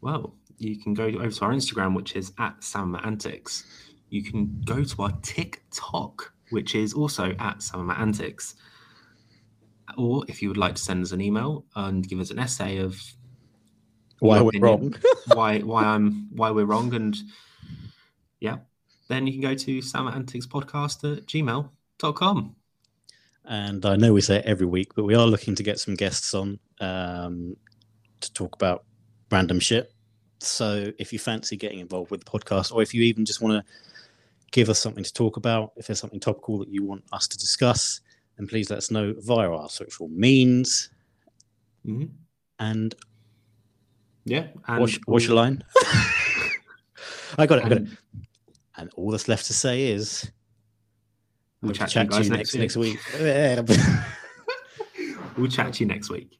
Well, 0.01 0.35
you 0.59 0.79
can 0.81 0.95
go 0.95 1.05
over 1.07 1.31
to 1.31 1.45
our 1.45 1.53
Instagram, 1.53 1.95
which 1.95 2.17
is 2.17 2.33
at 2.39 2.63
Sam 2.65 2.97
Antics. 3.05 3.65
You 4.11 4.23
can 4.23 4.63
go 4.65 4.83
to 4.85 5.03
our 5.03 5.13
TikTok, 5.23 6.33
which 6.51 6.75
is 6.75 6.93
also 6.95 7.35
at 7.39 7.63
Sam 7.63 7.91
Antics. 7.91 8.55
Or 9.97 10.25
if 10.29 10.41
you 10.43 10.49
would 10.49 10.57
like 10.57 10.75
to 10.77 10.83
send 10.83 11.03
us 11.05 11.13
an 11.13 11.21
email 11.21 11.65
and 11.77 12.07
give 12.09 12.21
us 12.21 12.31
an 12.31 12.39
essay 12.39 12.79
of 12.79 13.01
Why 14.21 14.41
we're 14.41 14.49
opinion. 14.49 14.63
wrong? 14.63 14.95
why 15.35 15.59
why 15.61 15.85
I'm 15.85 16.29
why 16.33 16.51
we're 16.51 16.65
wrong 16.65 16.95
and 16.95 17.17
yeah, 18.41 18.59
then 19.09 19.27
you 19.27 19.33
can 19.33 19.43
go 19.43 19.55
to 19.55 19.83
Sam 19.83 20.09
Antics 20.09 20.47
Podcast 20.47 21.17
at 21.17 21.27
gmail.com. 21.27 22.57
And 23.45 23.85
I 23.85 23.97
know 23.97 24.13
we 24.13 24.21
say 24.21 24.37
it 24.37 24.47
every 24.47 24.67
week, 24.67 24.95
but 24.95 25.05
we 25.05 25.15
are 25.15 25.27
looking 25.27 25.55
to 25.57 25.63
get 25.63 25.81
some 25.81 25.95
guests 25.95 26.33
on 26.33 26.59
um, 26.81 27.57
to 28.21 28.33
talk 28.33 28.55
about 28.55 28.85
random 29.31 29.59
shit. 29.59 29.93
So 30.39 30.93
if 30.99 31.13
you 31.13 31.19
fancy 31.19 31.57
getting 31.57 31.81
involved 31.81 32.11
with 32.11 32.25
the 32.25 32.31
podcast, 32.31 32.73
or 32.73 32.83
if 32.83 32.95
you 32.95 33.03
even 33.03 33.25
just 33.25 33.41
want 33.41 33.55
to 33.55 33.73
give 34.53 34.69
us 34.69 34.79
something 34.79 35.05
to 35.05 35.13
talk 35.13 35.37
about, 35.37 35.73
if 35.77 35.87
there's 35.87 35.99
something 35.99 36.21
topical 36.21 36.59
that 36.59 36.69
you 36.69 36.85
want 36.85 37.05
us 37.13 37.27
to 37.29 37.39
discuss, 37.39 38.01
then 38.37 38.47
please 38.47 38.71
let 38.71 38.79
us 38.79 38.91
know 38.91 39.15
via 39.19 39.51
our 39.51 39.69
social 39.69 40.09
means. 40.09 40.91
Mhm. 41.87 42.11
And 42.59 42.95
Yeah. 44.25 44.49
And 44.69 44.81
what's, 44.81 44.99
what's 45.07 45.27
your 45.27 45.35
line? 45.35 45.65
I 47.39 47.47
got 47.47 47.59
it. 47.59 47.65
I 47.65 47.69
got 47.69 47.79
it. 47.79 47.89
And 48.77 48.91
all 48.97 49.11
that's 49.11 49.29
left 49.29 49.47
to 49.47 49.55
say 49.55 49.89
is 49.91 50.31
We'll 51.61 51.73
to 51.73 51.87
chat 51.87 52.11
to 52.11 52.23
you 52.23 52.31
next 52.31 52.55
next 52.55 52.77
week. 52.77 52.99
next 53.21 53.69
week. 53.69 53.79
we'll 55.37 55.51
chat 55.51 55.73
to 55.75 55.85
you 55.85 55.87
next 55.87 56.11
week. 56.11 56.39